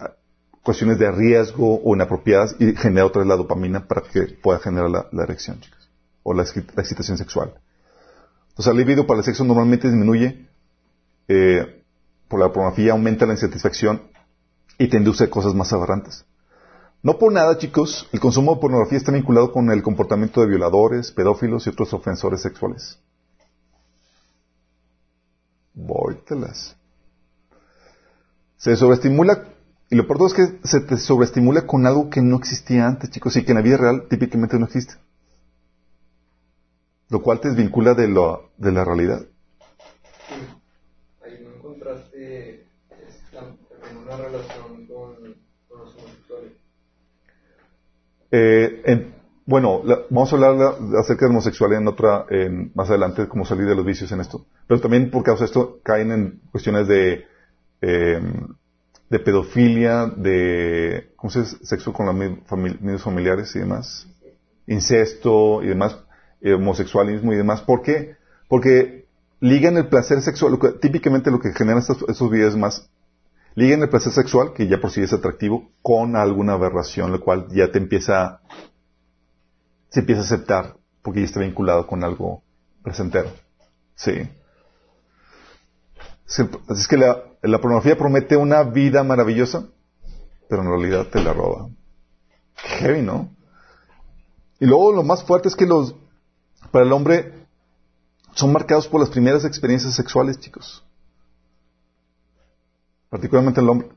cuestiones 0.66 0.98
de 0.98 1.08
riesgo 1.12 1.80
o 1.84 1.94
inapropiadas 1.94 2.56
y 2.58 2.74
genera 2.74 3.06
otra 3.06 3.20
vez 3.20 3.28
la 3.28 3.36
dopamina 3.36 3.86
para 3.86 4.02
que 4.02 4.22
pueda 4.42 4.58
generar 4.58 4.90
la, 4.90 5.22
erección, 5.22 5.60
chicos, 5.60 5.88
o 6.24 6.34
la, 6.34 6.42
excitación 6.42 7.16
sexual. 7.16 7.54
Entonces, 8.48 8.72
el 8.72 8.76
libido 8.76 9.06
para 9.06 9.20
el 9.20 9.24
sexo 9.24 9.44
normalmente 9.44 9.86
disminuye 9.86 10.48
eh, 11.28 11.84
por 12.26 12.40
la 12.40 12.48
pornografía, 12.48 12.92
aumenta 12.92 13.26
la 13.26 13.34
insatisfacción 13.34 14.02
y 14.76 14.88
te 14.88 14.96
induce 14.96 15.24
a 15.24 15.30
cosas 15.30 15.54
más 15.54 15.72
aberrantes. 15.72 16.24
No 17.00 17.16
por 17.16 17.32
nada, 17.32 17.56
chicos, 17.58 18.08
el 18.10 18.18
consumo 18.18 18.56
de 18.56 18.60
pornografía 18.60 18.98
está 18.98 19.12
vinculado 19.12 19.52
con 19.52 19.70
el 19.70 19.84
comportamiento 19.84 20.40
de 20.40 20.48
violadores, 20.48 21.12
pedófilos 21.12 21.64
y 21.66 21.70
otros 21.70 21.92
ofensores 21.94 22.40
sexuales. 22.42 22.98
Vóytelas. 25.74 26.76
Se 28.56 28.74
sobreestimula 28.74 29.55
y 29.90 29.94
lo 29.96 30.06
peor 30.06 30.26
es 30.26 30.34
que 30.34 30.58
se 30.68 30.80
te 30.80 30.96
sobreestimula 30.98 31.66
con 31.66 31.86
algo 31.86 32.10
que 32.10 32.20
no 32.20 32.36
existía 32.36 32.86
antes, 32.86 33.10
chicos, 33.10 33.36
y 33.36 33.44
que 33.44 33.52
en 33.52 33.56
la 33.58 33.62
vida 33.62 33.76
real 33.76 34.06
típicamente 34.08 34.58
no 34.58 34.66
existe. 34.66 34.94
Lo 37.08 37.22
cual 37.22 37.40
te 37.40 37.48
desvincula 37.48 37.94
de, 37.94 38.08
lo, 38.08 38.50
de 38.56 38.72
la 38.72 38.84
realidad. 38.84 39.20
Hay 41.24 41.44
un 41.44 41.60
contraste 41.62 42.66
en 43.32 43.96
una 44.04 44.16
relación 44.16 44.86
con, 44.86 45.36
los 45.78 45.94
homosexuales. 45.96 46.52
Eh, 48.32 48.82
en- 48.86 49.14
bueno, 49.46 49.82
la- 49.84 50.00
vamos 50.10 50.32
a 50.32 50.34
hablar 50.36 50.54
la- 50.56 50.98
acerca 51.00 51.26
de 51.26 51.30
homosexualidad 51.30 51.82
en 51.82 51.88
otra, 51.88 52.26
en- 52.30 52.72
más 52.74 52.88
adelante, 52.90 53.28
cómo 53.28 53.44
salir 53.44 53.66
de 53.66 53.76
los 53.76 53.84
vicios 53.86 54.10
en 54.10 54.20
esto. 54.20 54.44
Pero 54.66 54.80
también 54.80 55.10
por 55.12 55.22
causa 55.22 55.44
de 55.44 55.46
esto 55.46 55.78
caen 55.84 56.10
en 56.10 56.40
cuestiones 56.50 56.88
de, 56.88 57.24
eh, 57.82 58.20
de 59.08 59.18
pedofilia, 59.20 60.06
de, 60.06 61.12
¿cómo 61.16 61.30
se 61.30 61.40
dice? 61.40 61.64
Sexo 61.64 61.92
con 61.92 62.06
los 62.06 62.14
mismos 62.14 63.02
familiares 63.02 63.54
y 63.54 63.60
demás. 63.60 64.06
Incesto 64.66 65.62
y 65.62 65.68
demás, 65.68 65.98
eh, 66.40 66.54
homosexualismo 66.54 67.32
y 67.32 67.36
demás. 67.36 67.60
¿Por 67.62 67.82
qué? 67.82 68.16
Porque 68.48 69.06
ligan 69.40 69.76
el 69.76 69.88
placer 69.88 70.20
sexual, 70.22 70.58
típicamente 70.80 71.30
lo 71.30 71.40
que 71.40 71.52
generan 71.52 71.78
estos, 71.78 72.04
estos 72.08 72.30
videos 72.30 72.56
más, 72.56 72.88
ligan 73.54 73.82
el 73.82 73.88
placer 73.88 74.12
sexual, 74.12 74.52
que 74.54 74.66
ya 74.66 74.80
por 74.80 74.90
sí 74.90 75.02
es 75.02 75.12
atractivo, 75.12 75.70
con 75.82 76.16
alguna 76.16 76.54
aberración, 76.54 77.12
lo 77.12 77.20
cual 77.20 77.46
ya 77.50 77.70
te 77.70 77.78
empieza, 77.78 78.40
se 79.88 80.00
empieza 80.00 80.22
a 80.22 80.24
aceptar, 80.24 80.76
porque 81.02 81.20
ya 81.20 81.26
está 81.26 81.40
vinculado 81.40 81.86
con 81.86 82.02
algo 82.02 82.42
placentero. 82.82 83.30
Sí. 83.94 84.28
Sí, 86.26 86.42
Así 86.68 86.80
es 86.80 86.88
que 86.88 86.96
la, 86.96 87.22
la 87.48 87.60
pornografía 87.60 87.96
promete 87.96 88.36
una 88.36 88.62
vida 88.62 89.02
maravillosa, 89.04 89.66
pero 90.48 90.62
en 90.62 90.68
realidad 90.68 91.06
te 91.06 91.22
la 91.22 91.32
roba. 91.32 91.68
Qué 92.62 92.68
heavy, 92.68 93.02
¿no? 93.02 93.30
Y 94.58 94.66
luego 94.66 94.92
lo 94.92 95.02
más 95.02 95.22
fuerte 95.24 95.48
es 95.48 95.56
que 95.56 95.66
los, 95.66 95.94
para 96.70 96.84
el 96.84 96.92
hombre, 96.92 97.32
son 98.34 98.52
marcados 98.52 98.88
por 98.88 99.00
las 99.00 99.10
primeras 99.10 99.44
experiencias 99.44 99.94
sexuales, 99.94 100.38
chicos. 100.38 100.84
Particularmente 103.08 103.60
el 103.60 103.68
hombre. 103.68 103.88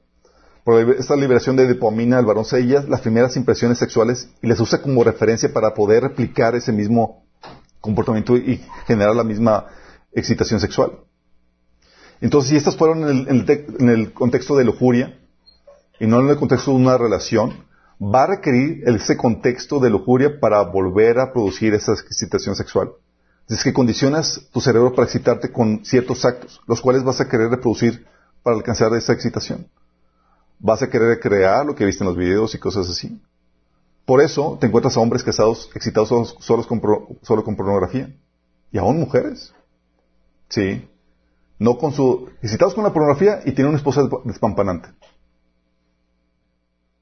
Por 0.64 0.80
esta 0.92 1.16
liberación 1.16 1.56
de 1.56 1.74
dopamina, 1.74 2.20
el 2.20 2.26
varón 2.26 2.46
sella 2.46 2.84
las 2.88 3.02
primeras 3.02 3.36
impresiones 3.36 3.78
sexuales 3.78 4.30
y 4.42 4.48
las 4.48 4.60
usa 4.60 4.82
como 4.82 5.04
referencia 5.04 5.52
para 5.52 5.74
poder 5.74 6.04
replicar 6.04 6.56
ese 6.56 6.72
mismo 6.72 7.24
comportamiento 7.82 8.38
y 8.38 8.64
generar 8.86 9.16
la 9.16 9.24
misma 9.24 9.66
excitación 10.14 10.60
sexual. 10.60 11.00
Entonces, 12.22 12.50
si 12.50 12.58
estas 12.58 12.76
fueron 12.76 13.08
en 13.08 13.90
el, 13.90 14.14
contexto 14.14 14.56
de 14.58 14.66
lujuria 14.66 15.20
y 16.00 16.08
no 16.08 16.20
en 16.20 16.30
el 16.30 16.38
contexto 16.38 16.72
de 16.72 16.78
una 16.78 16.98
relación, 16.98 17.66
va 18.02 18.24
a 18.24 18.28
requerir 18.28 18.84
ese 18.88 19.16
contexto 19.18 19.80
de 19.80 19.90
lujuria 19.90 20.40
para 20.40 20.62
volver 20.62 21.20
a 21.20 21.32
producir 21.32 21.74
esa 21.74 21.94
excitación 21.94 22.56
sexual. 22.56 22.92
Es 23.48 23.64
que 23.64 23.74
condicionas 23.74 24.48
tu 24.52 24.62
cerebro 24.62 24.94
para 24.94 25.06
excitarte 25.06 25.52
con 25.52 25.84
ciertos 25.84 26.24
actos, 26.26 26.62
los 26.68 26.82
cuales 26.82 27.04
vas 27.04 27.20
a 27.20 27.28
querer 27.28 27.50
reproducir 27.50 28.06
para 28.44 28.56
alcanzar 28.58 28.94
esa 28.94 29.14
excitación. 29.14 29.68
Vas 30.60 30.82
a 30.84 30.90
querer 30.90 31.20
crear 31.20 31.66
lo 31.66 31.74
que 31.74 31.86
viste 31.86 32.04
en 32.04 32.10
los 32.10 32.18
videos 32.18 32.54
y 32.54 32.60
cosas 32.60 32.90
así. 32.90 33.20
Por 34.06 34.22
eso 34.22 34.58
te 34.60 34.68
encuentras 34.68 34.98
a 34.98 35.00
hombres 35.00 35.24
casados 35.24 35.70
excitados 35.74 36.36
solo 36.40 36.66
con 36.66 37.56
pornografía. 37.56 38.14
Y 38.72 38.78
aún 38.78 39.00
mujeres. 39.00 39.54
Sí. 40.50 40.88
No 41.60 41.78
con 41.78 41.92
su, 41.94 42.30
excitados 42.42 42.74
con 42.74 42.84
la 42.86 42.94
pornografía 42.94 43.40
y 43.46 43.52
tienen 43.52 43.68
una 43.68 43.78
esposa 43.78 44.02
desp- 44.02 44.24
despampanante. 44.24 44.90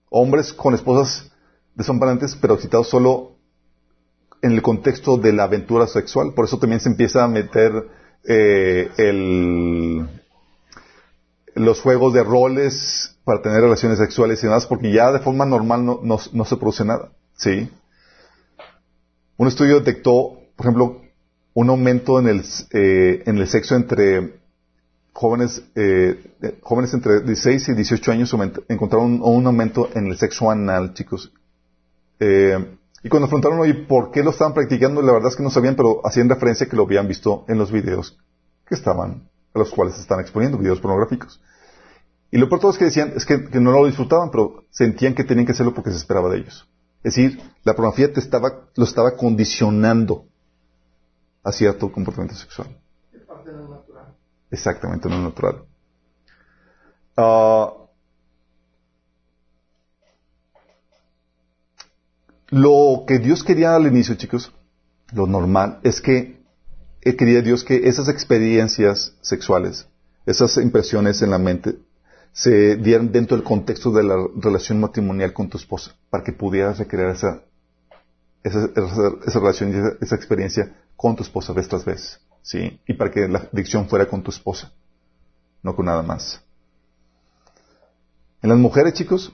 Hombres 0.09 0.53
con 0.53 0.73
esposas 0.73 1.31
despampanantes, 1.75 2.35
pero 2.35 2.55
excitados 2.55 2.89
solo 2.89 3.33
en 4.41 4.53
el 4.53 4.61
contexto 4.61 5.17
de 5.17 5.33
la 5.33 5.43
aventura 5.43 5.85
sexual. 5.87 6.33
Por 6.33 6.45
eso 6.45 6.57
también 6.59 6.79
se 6.79 6.89
empieza 6.89 7.23
a 7.23 7.27
meter 7.27 7.87
eh, 8.27 8.89
el, 8.97 10.07
los 11.55 11.81
juegos 11.81 12.13
de 12.13 12.23
roles 12.23 13.15
para 13.23 13.41
tener 13.41 13.61
relaciones 13.61 13.99
sexuales 13.99 14.39
y 14.41 14.47
demás, 14.47 14.65
porque 14.65 14.91
ya 14.91 15.11
de 15.11 15.19
forma 15.19 15.45
normal 15.45 15.85
no, 15.85 15.99
no- 16.01 16.19
no 16.31 16.45
se 16.45 16.57
produce 16.57 16.83
nada. 16.85 17.11
¿sí? 17.35 17.69
Un 19.37 19.47
estudio 19.47 19.75
detectó, 19.79 20.39
por 20.55 20.65
ejemplo, 20.65 21.01
un 21.53 21.69
aumento 21.69 22.19
en 22.19 22.27
el, 22.27 22.43
eh, 22.71 23.23
en 23.25 23.37
el 23.37 23.47
sexo 23.47 23.75
entre 23.75 24.39
jóvenes, 25.17 25.63
eh, 25.73 26.35
eh, 26.43 26.59
jóvenes 26.61 26.93
entre 26.93 27.21
16 27.21 27.69
y 27.69 27.73
18 27.73 28.11
años 28.11 28.35
encontraron 28.67 29.13
un, 29.13 29.21
un 29.23 29.47
aumento 29.47 29.89
en 29.95 30.05
el 30.05 30.17
sexo 30.17 30.51
anal, 30.51 30.93
chicos. 30.93 31.33
Eh, 32.19 32.77
y 33.01 33.09
cuando 33.09 33.27
preguntaron, 33.27 33.59
oye, 33.59 33.73
¿por 33.73 34.11
qué 34.11 34.21
lo 34.21 34.29
estaban 34.29 34.53
practicando? 34.53 35.01
La 35.01 35.13
verdad 35.13 35.29
es 35.29 35.35
que 35.35 35.41
no 35.41 35.49
sabían, 35.49 35.75
pero 35.75 36.05
hacían 36.05 36.29
referencia 36.29 36.67
a 36.67 36.69
que 36.69 36.75
lo 36.75 36.83
habían 36.83 37.07
visto 37.07 37.45
en 37.47 37.57
los 37.57 37.71
videos 37.71 38.19
que 38.67 38.75
estaban, 38.75 39.27
a 39.55 39.59
los 39.59 39.71
cuales 39.71 39.95
se 39.95 40.01
están 40.01 40.19
exponiendo, 40.19 40.59
videos 40.59 40.79
pornográficos. 40.79 41.41
Y 42.29 42.37
lo 42.37 42.47
peor 42.47 42.61
todo 42.61 42.71
es 42.71 42.77
que 42.77 42.85
decían, 42.85 43.13
es 43.15 43.25
que, 43.25 43.49
que 43.49 43.59
no 43.59 43.71
lo 43.71 43.87
disfrutaban, 43.87 44.29
pero 44.29 44.65
sentían 44.69 45.15
que 45.15 45.23
tenían 45.23 45.47
que 45.47 45.53
hacerlo 45.53 45.73
porque 45.73 45.89
se 45.89 45.97
esperaba 45.97 46.29
de 46.29 46.41
ellos. 46.41 46.69
Es 47.03 47.15
decir, 47.15 47.41
la 47.63 47.73
pornografía 47.73 48.13
te 48.13 48.19
estaba, 48.19 48.67
lo 48.75 48.83
estaba 48.83 49.17
condicionando 49.17 50.25
a 51.43 51.51
cierto 51.51 51.91
comportamiento 51.91 52.35
sexual. 52.35 52.67
Es 53.11 53.23
parte 53.23 53.49
de 53.49 53.57
lo 53.57 53.67
natural. 53.67 54.13
Exactamente, 54.51 55.07
no 55.07 55.15
es 55.15 55.21
natural. 55.21 55.63
Ah, 57.17 57.73
lo 62.49 63.03
que 63.07 63.19
Dios 63.19 63.43
quería 63.43 63.75
al 63.75 63.87
inicio, 63.87 64.15
chicos, 64.15 64.53
lo 65.13 65.27
normal, 65.27 65.79
es 65.83 66.01
que 66.01 66.41
eh, 67.01 67.15
quería 67.15 67.41
Dios 67.41 67.63
que 67.63 67.87
esas 67.87 68.09
experiencias 68.09 69.13
sexuales, 69.21 69.87
esas 70.25 70.57
impresiones 70.57 71.21
en 71.21 71.31
la 71.31 71.37
mente, 71.39 71.79
se 72.33 72.75
dieran 72.77 73.11
dentro 73.11 73.35
del 73.37 73.45
contexto 73.45 73.91
de 73.91 74.03
la 74.03 74.15
relación 74.37 74.79
matrimonial 74.79 75.33
con 75.33 75.49
tu 75.49 75.57
esposa, 75.57 75.95
para 76.09 76.23
que 76.23 76.33
pudieras 76.33 76.77
recrear 76.79 77.09
esa, 77.11 77.41
esa, 78.43 78.65
esa- 78.75 79.39
relación 79.39 79.71
y 79.73 79.77
esa, 79.77 79.91
esa 80.01 80.15
experiencia 80.15 80.75
con 80.95 81.15
tu 81.15 81.23
esposa 81.23 81.53
vez 81.53 81.67
tras 81.67 81.85
vez, 81.85 82.19
¿sí? 82.47 82.79
Y 82.87 82.93
para 82.93 83.11
que 83.11 83.27
la 83.27 83.39
adicción 83.39 83.89
fuera 83.89 84.07
con 84.07 84.23
tu 84.23 84.31
esposa, 84.31 84.71
no 85.61 85.75
con 85.75 85.85
nada 85.85 86.01
más. 86.01 86.41
En 88.41 88.49
las 88.49 88.57
mujeres, 88.57 88.93
chicos, 88.93 89.33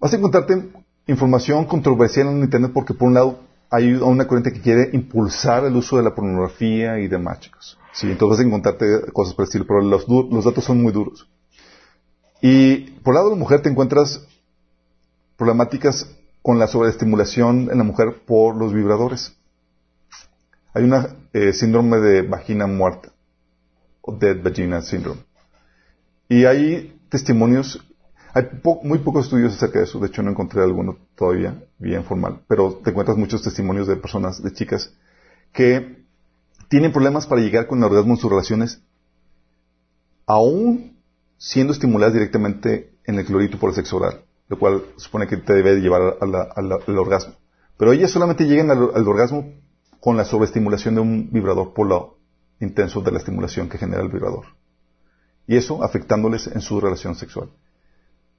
vas 0.00 0.12
a 0.12 0.16
encontrarte 0.16 0.72
información 1.06 1.66
controversial 1.66 2.26
en 2.26 2.42
Internet 2.42 2.72
porque 2.74 2.94
por 2.94 3.08
un 3.08 3.14
lado 3.14 3.38
hay 3.70 3.92
una 3.92 4.26
corriente 4.26 4.52
que 4.52 4.60
quiere 4.60 4.90
impulsar 4.92 5.64
el 5.64 5.76
uso 5.76 5.96
de 5.96 6.02
la 6.02 6.14
pornografía 6.14 6.98
y 6.98 7.06
demás, 7.06 7.38
chicos. 7.40 7.78
Sí, 7.92 8.10
entonces 8.10 8.38
vas 8.38 8.44
a 8.44 8.48
encontrarte 8.48 9.12
cosas 9.12 9.34
por 9.34 9.44
estilo, 9.44 9.66
pero 9.68 9.82
los, 9.82 10.08
los 10.08 10.44
datos 10.44 10.64
son 10.64 10.82
muy 10.82 10.92
duros. 10.92 11.28
Y 12.40 12.90
por 13.02 13.12
el 13.12 13.14
lado 13.14 13.28
de 13.28 13.36
la 13.36 13.40
mujer 13.40 13.62
te 13.62 13.68
encuentras 13.68 14.26
problemáticas 15.36 16.10
con 16.42 16.58
la 16.58 16.66
sobreestimulación 16.66 17.68
en 17.70 17.78
la 17.78 17.84
mujer 17.84 18.24
por 18.26 18.56
los 18.56 18.72
vibradores. 18.72 19.36
Hay 20.74 20.82
una 20.82 21.16
eh, 21.32 21.52
síndrome 21.52 21.98
de 21.98 22.22
vagina 22.22 22.66
muerta, 22.66 23.12
o 24.00 24.12
dead 24.12 24.42
vagina 24.42 24.82
syndrome. 24.82 25.20
Y 26.28 26.46
hay 26.46 27.00
testimonios, 27.08 27.80
hay 28.34 28.48
muy 28.82 28.98
pocos 28.98 29.26
estudios 29.26 29.54
acerca 29.54 29.78
de 29.78 29.84
eso, 29.84 30.00
de 30.00 30.08
hecho 30.08 30.22
no 30.24 30.32
encontré 30.32 30.62
alguno 30.64 30.98
todavía 31.14 31.62
bien 31.78 32.04
formal, 32.04 32.40
pero 32.48 32.80
te 32.82 32.90
encuentras 32.90 33.16
muchos 33.16 33.42
testimonios 33.42 33.86
de 33.86 33.94
personas, 33.94 34.42
de 34.42 34.52
chicas, 34.52 34.92
que 35.52 36.04
tienen 36.68 36.92
problemas 36.92 37.28
para 37.28 37.40
llegar 37.40 37.68
con 37.68 37.78
el 37.78 37.84
orgasmo 37.84 38.14
en 38.14 38.18
sus 38.18 38.30
relaciones, 38.30 38.82
aún 40.26 40.98
siendo 41.38 41.72
estimuladas 41.72 42.14
directamente 42.14 42.96
en 43.04 43.20
el 43.20 43.26
clorito 43.26 43.60
por 43.60 43.70
el 43.70 43.76
sexo 43.76 43.98
oral, 43.98 44.24
lo 44.48 44.58
cual 44.58 44.82
supone 44.96 45.28
que 45.28 45.36
te 45.36 45.52
debe 45.52 45.80
llevar 45.80 46.16
al 46.20 46.98
orgasmo. 46.98 47.34
Pero 47.76 47.92
ellas 47.92 48.10
solamente 48.10 48.44
llegan 48.46 48.70
al 48.70 49.06
orgasmo 49.06 49.52
con 50.04 50.18
la 50.18 50.26
sobreestimulación 50.26 50.96
de 50.96 51.00
un 51.00 51.30
vibrador 51.32 51.72
por 51.72 51.86
lo 51.86 52.18
intenso 52.60 53.00
de 53.00 53.10
la 53.10 53.16
estimulación 53.20 53.70
que 53.70 53.78
genera 53.78 54.02
el 54.02 54.10
vibrador. 54.10 54.44
Y 55.46 55.56
eso 55.56 55.82
afectándoles 55.82 56.46
en 56.46 56.60
su 56.60 56.78
relación 56.78 57.14
sexual. 57.14 57.48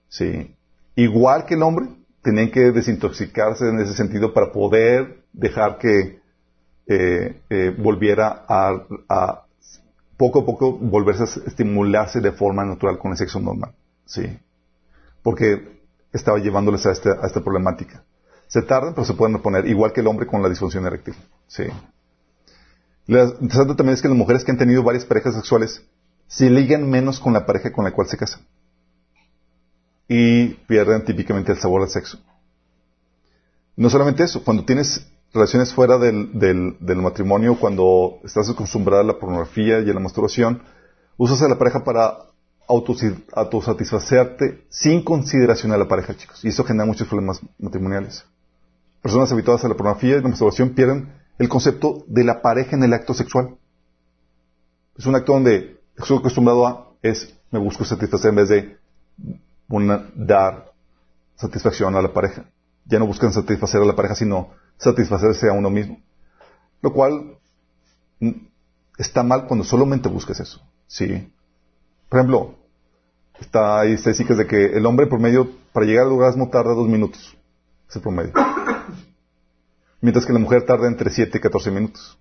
Sí. 0.07 0.55
Igual 0.95 1.47
que 1.47 1.55
el 1.55 1.63
hombre, 1.63 1.87
tenían 2.21 2.51
que 2.51 2.71
desintoxicarse 2.71 3.67
en 3.67 3.79
ese 3.79 3.95
sentido 3.95 4.31
para 4.31 4.51
poder 4.51 5.23
dejar 5.33 5.79
que 5.79 6.19
eh, 6.85 7.41
eh, 7.49 7.75
volviera 7.79 8.45
a, 8.47 9.45
poco 10.17 10.41
a 10.41 10.45
poco 10.45 10.71
volverse 10.73 11.23
a 11.23 11.47
estimularse 11.47 12.21
de 12.21 12.31
forma 12.31 12.63
natural 12.63 12.99
con 12.99 13.09
el 13.09 13.17
sexo 13.17 13.39
normal. 13.39 13.73
Sí. 14.05 14.37
Porque 15.23 15.81
estaba 16.13 16.37
llevándoles 16.37 16.85
a, 16.85 16.91
este- 16.91 17.09
a 17.09 17.25
esta 17.25 17.43
problemática. 17.43 18.03
Se 18.45 18.61
tardan, 18.61 18.93
pero 18.93 19.05
se 19.05 19.15
pueden 19.15 19.41
poner, 19.41 19.65
igual 19.65 19.93
que 19.93 20.01
el 20.01 20.07
hombre 20.07 20.27
con 20.27 20.43
la 20.43 20.49
disfunción 20.49 20.85
eréctil. 20.85 21.15
Sí. 21.47 21.63
Lo 23.07 23.23
interesante 23.23 23.75
también 23.75 23.93
es 23.95 24.01
que 24.01 24.07
las 24.07 24.17
mujeres 24.17 24.43
que 24.43 24.51
han 24.51 24.57
tenido 24.57 24.83
varias 24.83 25.05
parejas 25.05 25.35
sexuales 25.35 25.83
se 26.27 26.49
ligan 26.49 26.89
menos 26.89 27.19
con 27.19 27.33
la 27.33 27.45
pareja 27.45 27.71
con 27.71 27.85
la 27.85 27.91
cual 27.91 28.07
se 28.07 28.17
casan. 28.17 28.41
Y 30.07 30.47
pierden 30.67 31.03
típicamente 31.05 31.51
el 31.51 31.57
sabor 31.59 31.81
al 31.81 31.89
sexo. 31.89 32.19
No 33.75 33.89
solamente 33.89 34.23
eso, 34.23 34.43
cuando 34.43 34.65
tienes 34.65 35.07
relaciones 35.33 35.73
fuera 35.73 35.97
del, 35.97 36.37
del- 36.39 36.77
del 36.79 36.97
matrimonio, 36.97 37.59
cuando 37.59 38.19
estás 38.23 38.49
acostumbrada 38.49 39.01
a 39.01 39.05
la 39.05 39.19
pornografía 39.19 39.79
y 39.81 39.89
a 39.89 39.93
la 39.93 39.99
masturbación, 39.99 40.61
usas 41.17 41.41
a 41.41 41.47
la 41.49 41.57
pareja 41.57 41.83
para 41.83 42.17
autosatisfacerte 42.67 44.65
sin 44.69 45.03
consideración 45.03 45.71
a 45.71 45.77
la 45.77 45.87
pareja, 45.87 46.15
chicos. 46.15 46.43
Y 46.43 46.47
eso 46.49 46.63
genera 46.63 46.85
muchos 46.85 47.07
problemas 47.07 47.39
matrimoniales. 47.59 48.25
Personas 49.01 49.31
habituadas 49.31 49.63
a 49.65 49.67
la 49.67 49.75
pornografía 49.75 50.17
y 50.17 50.21
la 50.21 50.29
masturbación 50.29 50.69
pierden 50.69 51.11
el 51.37 51.49
concepto 51.49 52.03
de 52.07 52.23
la 52.23 52.41
pareja 52.41 52.75
en 52.75 52.83
el 52.83 52.93
acto 52.93 53.13
sexual. 53.13 53.57
Es 54.97 55.05
un 55.05 55.15
acto 55.15 55.33
donde 55.33 55.81
estoy 55.97 56.17
acostumbrado 56.17 56.65
a, 56.67 56.91
es, 57.01 57.35
me 57.51 57.59
busco 57.59 57.83
satisfacer 57.83 58.29
en 58.29 58.35
vez 58.35 58.49
de 58.49 58.77
una- 59.69 60.09
dar 60.15 60.71
satisfacción 61.35 61.95
a 61.95 62.01
la 62.01 62.13
pareja. 62.13 62.45
Ya 62.85 62.99
no 62.99 63.07
buscan 63.07 63.33
satisfacer 63.33 63.81
a 63.81 63.85
la 63.85 63.95
pareja, 63.95 64.15
sino 64.15 64.51
satisfacerse 64.77 65.49
a 65.49 65.53
uno 65.53 65.69
mismo. 65.69 65.99
Lo 66.81 66.93
cual 66.93 67.37
mm, 68.19 68.31
está 68.97 69.23
mal 69.23 69.47
cuando 69.47 69.65
solamente 69.65 70.07
buscas 70.07 70.39
eso. 70.39 70.61
Sí. 70.87 71.31
Por 72.09 72.19
ejemplo, 72.19 72.55
está 73.39 73.79
ahí 73.81 73.93
estadísticas 73.93 74.37
de 74.37 74.47
que 74.47 74.65
el 74.77 74.85
hombre 74.85 75.07
promedio 75.07 75.49
para 75.73 75.85
llegar 75.85 76.05
al 76.05 76.13
orgasmo 76.13 76.49
tarda 76.49 76.73
dos 76.73 76.87
minutos. 76.87 77.35
Es 77.89 77.95
el 77.97 78.01
promedio. 78.01 78.31
Mientras 80.05 80.27
que 80.27 80.33
la 80.33 80.39
mujer 80.39 80.67
tarda 80.67 80.87
entre 80.87 81.09
7 81.09 81.35
y 81.35 81.41
14 81.41 81.71
minutos. 81.71 82.19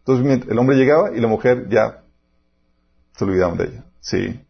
Entonces 0.00 0.48
el 0.48 0.58
hombre 0.58 0.74
llegaba 0.74 1.12
y 1.14 1.20
la 1.20 1.28
mujer 1.28 1.68
ya 1.68 2.02
se 3.16 3.22
olvidaban 3.24 3.56
de 3.56 3.64
ella. 3.66 3.84
Sí. 4.00 4.44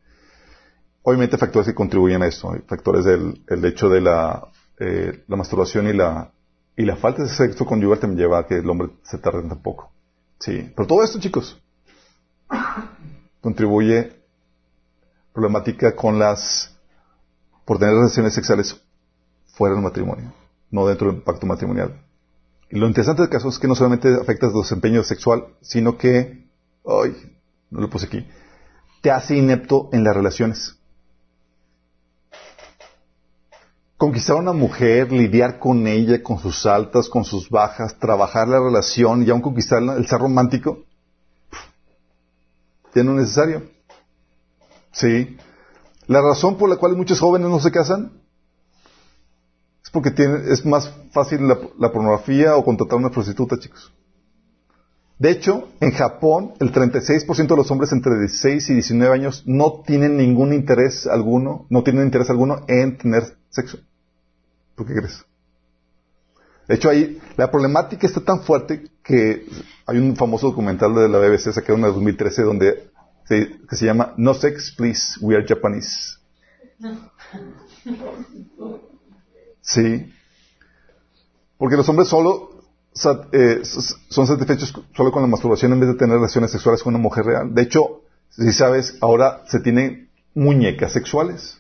Obviamente 1.03 1.37
factores 1.37 1.69
que 1.69 1.75
contribuyen 1.75 2.23
a. 2.23 2.25
Hay 2.25 2.61
factores 2.67 3.05
del 3.05 3.45
el 3.47 3.63
hecho 3.67 3.91
de 3.91 4.01
la, 4.01 4.49
eh, 4.79 5.23
la 5.29 5.37
masturbación 5.37 5.89
y 5.89 5.93
la, 5.93 6.33
y 6.79 6.87
la 6.87 6.97
falta 6.97 7.25
de 7.25 7.29
sexo 7.29 7.67
conyugal 7.67 7.99
también 7.99 8.21
lleva 8.21 8.39
a 8.39 8.47
que 8.47 8.57
el 8.57 8.71
hombre 8.71 8.89
se 9.03 9.19
tarde 9.19 9.47
tan 9.47 9.61
poco. 9.61 9.93
Sí. 10.39 10.73
Pero 10.75 10.89
todo 10.89 11.05
esto, 11.05 11.21
chicos, 11.21 11.61
contribuye 13.43 14.17
problemática 15.35 15.95
con 15.95 16.19
las 16.19 16.75
por 17.67 17.79
tener 17.79 17.97
relaciones 17.97 18.33
sexuales 18.33 18.83
fuera 19.49 19.75
del 19.75 19.85
matrimonio, 19.85 20.33
no 20.71 20.87
dentro 20.87 21.13
del 21.13 21.21
pacto 21.21 21.47
matrimonial. 21.47 22.01
Lo 22.71 22.87
interesante 22.87 23.23
del 23.23 23.31
caso 23.31 23.49
es 23.49 23.59
que 23.59 23.67
no 23.67 23.75
solamente 23.75 24.15
afecta 24.15 24.47
el 24.47 24.53
desempeño 24.53 25.03
sexual, 25.03 25.57
sino 25.61 25.99
que, 25.99 26.47
ay, 26.87 27.17
no 27.71 27.81
lo 27.81 27.91
puse 27.91 28.07
aquí, 28.07 28.25
te 29.03 29.11
hace 29.11 29.37
inepto 29.37 29.89
en 29.93 30.05
las 30.05 30.15
relaciones. 30.15 30.77
Conquistar 33.97 34.37
a 34.37 34.41
una 34.41 34.53
mujer, 34.53 35.11
lidiar 35.11 35.59
con 35.59 35.87
ella, 35.87 36.23
con 36.23 36.39
sus 36.39 36.65
altas, 36.65 37.09
con 37.09 37.25
sus 37.25 37.51
bajas, 37.51 37.99
trabajar 37.99 38.47
la 38.47 38.61
relación 38.61 39.25
y 39.25 39.31
aún 39.31 39.43
conquistarla, 39.43 39.97
el 39.97 40.07
ser 40.07 40.21
romántico, 40.21 40.85
ya 42.95 43.03
no 43.03 43.13
es 43.13 43.23
necesario. 43.23 43.65
Sí. 44.93 45.37
La 46.07 46.21
razón 46.21 46.57
por 46.57 46.69
la 46.69 46.77
cual 46.77 46.97
muchos 46.97 47.21
jóvenes 47.21 47.49
no 47.49 47.61
se 47.61 47.71
casan 47.71 48.20
porque 49.93 50.11
tiene, 50.11 50.53
es 50.53 50.65
más 50.65 50.93
fácil 51.13 51.49
la, 51.49 51.93
pornografía 51.93 52.57
o 52.57 52.65
contratar 52.65 52.99
una 52.99 53.11
prostituta, 53.11 53.59
chicos. 53.59 53.93
De 55.19 55.31
hecho, 55.31 55.69
en 55.81 55.91
Japón, 55.91 56.55
el 56.61 56.73
36% 56.73 57.47
de 57.47 57.57
los 57.57 57.71
hombres 57.71 57.93
entre 57.93 58.19
16 58.19 58.71
y 58.71 58.75
19 58.75 59.15
años 59.15 59.43
no 59.47 59.83
tienen 59.87 60.17
ningún 60.17 60.55
interés 60.55 61.07
alguno, 61.07 61.67
no 61.69 61.83
tienen 61.83 62.05
interés 62.05 62.31
alguno 62.31 62.65
en 62.69 62.97
tener 62.97 63.25
sexo. 63.51 63.79
¿Por 64.77 64.87
qué 64.87 64.95
crees? 64.95 65.25
De 66.69 66.77
hecho, 66.77 66.89
ahí 66.89 67.21
la 67.37 67.51
problemática 67.51 68.07
está 68.07 68.21
tan 68.21 68.43
fuerte 68.43 68.85
que 69.03 69.45
hay 69.87 69.99
un 69.99 70.17
famoso 70.17 70.47
documental 70.47 70.95
de 70.95 71.09
la 71.09 71.19
BBC 71.19 71.53
sacado 71.53 71.79
en 71.79 71.85
el 71.85 71.93
2013 71.93 72.43
donde 72.43 72.91
se, 73.25 73.59
que 73.69 73.77
se 73.77 73.85
llama 73.85 74.15
No 74.17 74.33
Sex, 74.33 74.75
Please, 74.77 75.19
We 75.21 75.37
Are 75.37 75.45
Japanese. 75.47 76.17
Sí. 79.61 80.13
Porque 81.59 81.77
los 81.77 81.89
hombres 81.89 82.09
solo 82.09 82.51
eh, 83.33 83.61
son 83.63 84.27
satisfechos 84.27 84.75
solo 84.97 85.13
con 85.13 85.23
la 85.23 85.29
masturbación 85.29 85.73
en 85.73 85.81
vez 85.81 85.91
de 85.91 85.95
tener 85.97 86.17
relaciones 86.17 86.51
sexuales 86.51 86.83
con 86.83 86.95
una 86.95 87.03
mujer 87.03 87.25
real. 87.25 87.55
De 87.55 87.63
hecho, 87.63 88.03
si 88.31 88.53
sabes, 88.53 88.97
ahora 89.01 89.43
se 89.47 89.61
tienen 89.61 90.09
muñecas 90.35 90.93
sexuales. 90.93 91.59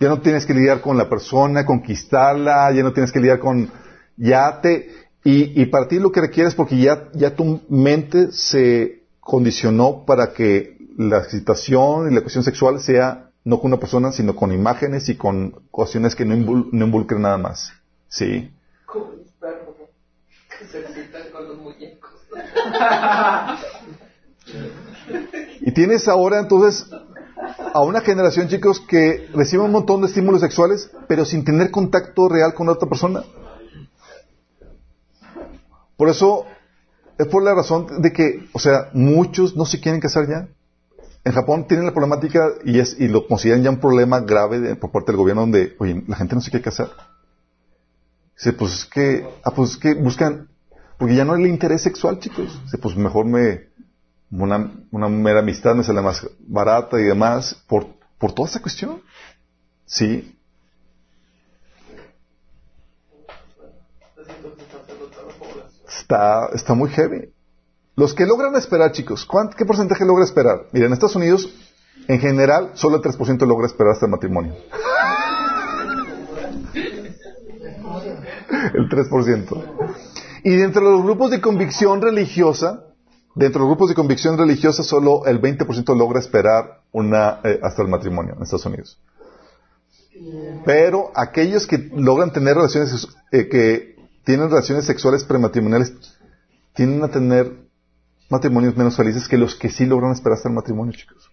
Ya 0.00 0.08
no 0.08 0.20
tienes 0.20 0.44
que 0.44 0.54
lidiar 0.54 0.80
con 0.80 0.98
la 0.98 1.08
persona, 1.08 1.64
conquistarla, 1.64 2.72
ya 2.72 2.82
no 2.82 2.92
tienes 2.92 3.12
que 3.12 3.20
lidiar 3.20 3.38
con... 3.38 3.70
Ya 4.16 4.60
te... 4.60 4.90
Y, 5.22 5.62
y 5.62 5.66
para 5.66 5.88
ti 5.88 5.98
lo 5.98 6.12
que 6.12 6.20
requieres, 6.20 6.54
porque 6.54 6.76
ya, 6.76 7.08
ya 7.14 7.34
tu 7.34 7.62
mente 7.68 8.32
se 8.32 9.04
condicionó 9.20 10.04
para 10.04 10.32
que 10.34 10.76
la 10.98 11.18
excitación 11.18 12.10
y 12.10 12.14
la 12.14 12.20
cuestión 12.20 12.44
sexual 12.44 12.80
sea 12.80 13.23
no 13.44 13.60
con 13.60 13.72
una 13.72 13.80
persona, 13.80 14.10
sino 14.10 14.34
con 14.34 14.52
imágenes 14.52 15.08
y 15.08 15.16
con 15.16 15.50
cuestiones 15.70 16.14
que 16.14 16.24
no, 16.24 16.34
invol- 16.34 16.68
no 16.72 16.86
involucren 16.86 17.22
nada 17.22 17.38
más. 17.38 17.72
Sí. 18.08 18.50
Como 18.86 19.12
los 19.12 19.30
perros 19.40 19.74
que 20.58 20.66
se 20.66 20.80
excitan 20.80 21.30
con 21.30 21.48
los 21.48 21.58
muñecos. 21.58 22.10
Y 25.60 25.72
tienes 25.72 26.08
ahora 26.08 26.40
entonces 26.40 26.86
a 27.72 27.82
una 27.82 28.00
generación, 28.00 28.48
chicos, 28.48 28.80
que 28.80 29.28
recibe 29.34 29.62
un 29.62 29.72
montón 29.72 30.00
de 30.00 30.06
estímulos 30.06 30.40
sexuales, 30.40 30.90
pero 31.08 31.24
sin 31.24 31.44
tener 31.44 31.70
contacto 31.70 32.28
real 32.28 32.54
con 32.54 32.68
otra 32.68 32.88
persona. 32.88 33.24
Por 35.96 36.08
eso, 36.08 36.46
es 37.18 37.26
por 37.26 37.42
la 37.42 37.54
razón 37.54 38.00
de 38.00 38.12
que, 38.12 38.48
o 38.52 38.58
sea, 38.58 38.90
muchos 38.92 39.56
no 39.56 39.64
se 39.66 39.80
quieren 39.80 40.00
casar 40.00 40.28
ya. 40.28 40.48
En 41.24 41.32
Japón 41.32 41.66
tienen 41.66 41.86
la 41.86 41.92
problemática 41.92 42.50
y, 42.64 42.78
es, 42.78 42.96
y 43.00 43.08
lo 43.08 43.26
consideran 43.26 43.62
ya 43.62 43.70
un 43.70 43.80
problema 43.80 44.20
grave 44.20 44.76
por 44.76 44.92
parte 44.92 45.10
del 45.10 45.16
gobierno 45.16 45.42
donde, 45.42 45.74
oye, 45.78 46.04
la 46.06 46.16
gente 46.16 46.34
no 46.34 46.42
se 46.42 46.50
quiere 46.50 46.64
casar. 46.64 46.90
Dice, 48.36 48.52
pues 48.52 48.74
es 48.74 48.84
que, 48.84 49.26
ah, 49.42 49.50
pues 49.50 49.70
es 49.70 49.76
que 49.78 49.94
buscan, 49.94 50.48
porque 50.98 51.14
ya 51.14 51.24
no 51.24 51.32
hay 51.32 51.44
el 51.44 51.48
interés 51.48 51.80
sexual, 51.82 52.18
chicos. 52.18 52.60
Dice, 52.64 52.76
pues 52.76 52.94
mejor 52.94 53.24
me, 53.24 53.68
una, 54.30 54.70
una 54.90 55.08
mera 55.08 55.40
amistad 55.40 55.74
me 55.74 55.82
sale 55.82 56.02
más 56.02 56.26
barata 56.40 57.00
y 57.00 57.04
demás, 57.04 57.54
por, 57.68 57.86
por 58.18 58.32
toda 58.32 58.48
esa 58.48 58.60
cuestión. 58.60 59.00
Sí. 59.86 60.36
Está, 65.88 66.48
está 66.52 66.74
muy 66.74 66.90
heavy. 66.90 67.32
Los 67.96 68.14
que 68.14 68.26
logran 68.26 68.56
esperar, 68.56 68.92
chicos, 68.92 69.24
¿cuánto, 69.24 69.56
¿qué 69.56 69.64
porcentaje 69.64 70.04
logra 70.04 70.24
esperar? 70.24 70.66
Mira, 70.72 70.86
en 70.86 70.92
Estados 70.92 71.14
Unidos, 71.14 71.48
en 72.08 72.18
general, 72.18 72.72
solo 72.74 72.96
el 72.96 73.02
3% 73.02 73.46
logra 73.46 73.66
esperar 73.66 73.92
hasta 73.92 74.06
el 74.06 74.12
matrimonio. 74.12 74.54
el 78.74 78.88
3%. 78.88 79.64
Y 80.42 80.56
dentro 80.56 80.84
de 80.84 80.92
los 80.92 81.04
grupos 81.04 81.30
de 81.30 81.40
convicción 81.40 82.02
religiosa, 82.02 82.86
dentro 83.36 83.60
de 83.60 83.66
los 83.66 83.76
grupos 83.76 83.90
de 83.90 83.94
convicción 83.94 84.36
religiosa, 84.36 84.82
solo 84.82 85.24
el 85.26 85.40
20% 85.40 85.96
logra 85.96 86.18
esperar 86.18 86.80
una, 86.90 87.40
eh, 87.44 87.60
hasta 87.62 87.82
el 87.82 87.88
matrimonio 87.88 88.34
en 88.36 88.42
Estados 88.42 88.66
Unidos. 88.66 88.98
Pero 90.64 91.12
aquellos 91.14 91.66
que 91.66 91.90
logran 91.94 92.32
tener 92.32 92.56
relaciones, 92.56 93.08
eh, 93.32 93.48
que 93.48 93.96
tienen 94.24 94.50
relaciones 94.50 94.84
sexuales 94.84 95.24
prematrimoniales, 95.24 95.94
tienden 96.74 97.04
a 97.04 97.08
tener 97.08 97.64
matrimonios 98.28 98.76
menos 98.76 98.96
felices 98.96 99.28
que 99.28 99.38
los 99.38 99.54
que 99.54 99.70
sí 99.70 99.86
logran 99.86 100.12
esperar 100.12 100.36
hasta 100.36 100.48
el 100.48 100.54
matrimonio, 100.54 100.92
chicos. 100.92 101.30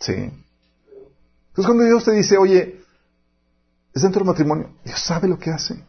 Sí. 0.00 0.12
Entonces 0.12 1.66
cuando 1.66 1.84
Dios 1.84 2.04
te 2.04 2.12
dice, 2.12 2.36
oye, 2.36 2.80
es 3.94 4.02
dentro 4.02 4.20
del 4.20 4.28
matrimonio, 4.28 4.70
Dios 4.84 5.00
sabe 5.00 5.28
lo 5.28 5.38
que 5.38 5.50
hace. 5.50 5.82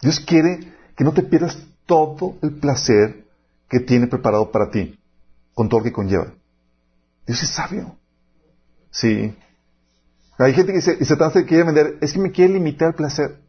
Dios 0.00 0.20
quiere 0.20 0.72
que 0.96 1.04
no 1.04 1.12
te 1.12 1.22
pierdas 1.22 1.56
todo 1.86 2.36
el 2.42 2.52
placer 2.52 3.24
que 3.68 3.80
tiene 3.80 4.06
preparado 4.06 4.50
para 4.50 4.70
ti, 4.70 4.98
con 5.54 5.68
todo 5.68 5.80
lo 5.80 5.84
que 5.84 5.92
conlleva. 5.92 6.32
Dios 7.26 7.42
es 7.42 7.50
sabio. 7.50 7.96
Sí. 8.90 9.34
Hay 10.38 10.52
gente 10.52 10.72
que 10.72 10.78
dice, 10.78 10.96
y 11.00 11.04
Satán 11.04 11.32
se 11.32 11.44
quiere 11.44 11.64
vender, 11.64 11.98
es 12.00 12.12
que 12.12 12.18
me 12.18 12.32
quiere 12.32 12.54
limitar 12.54 12.88
el 12.88 12.94
placer. 12.94 13.40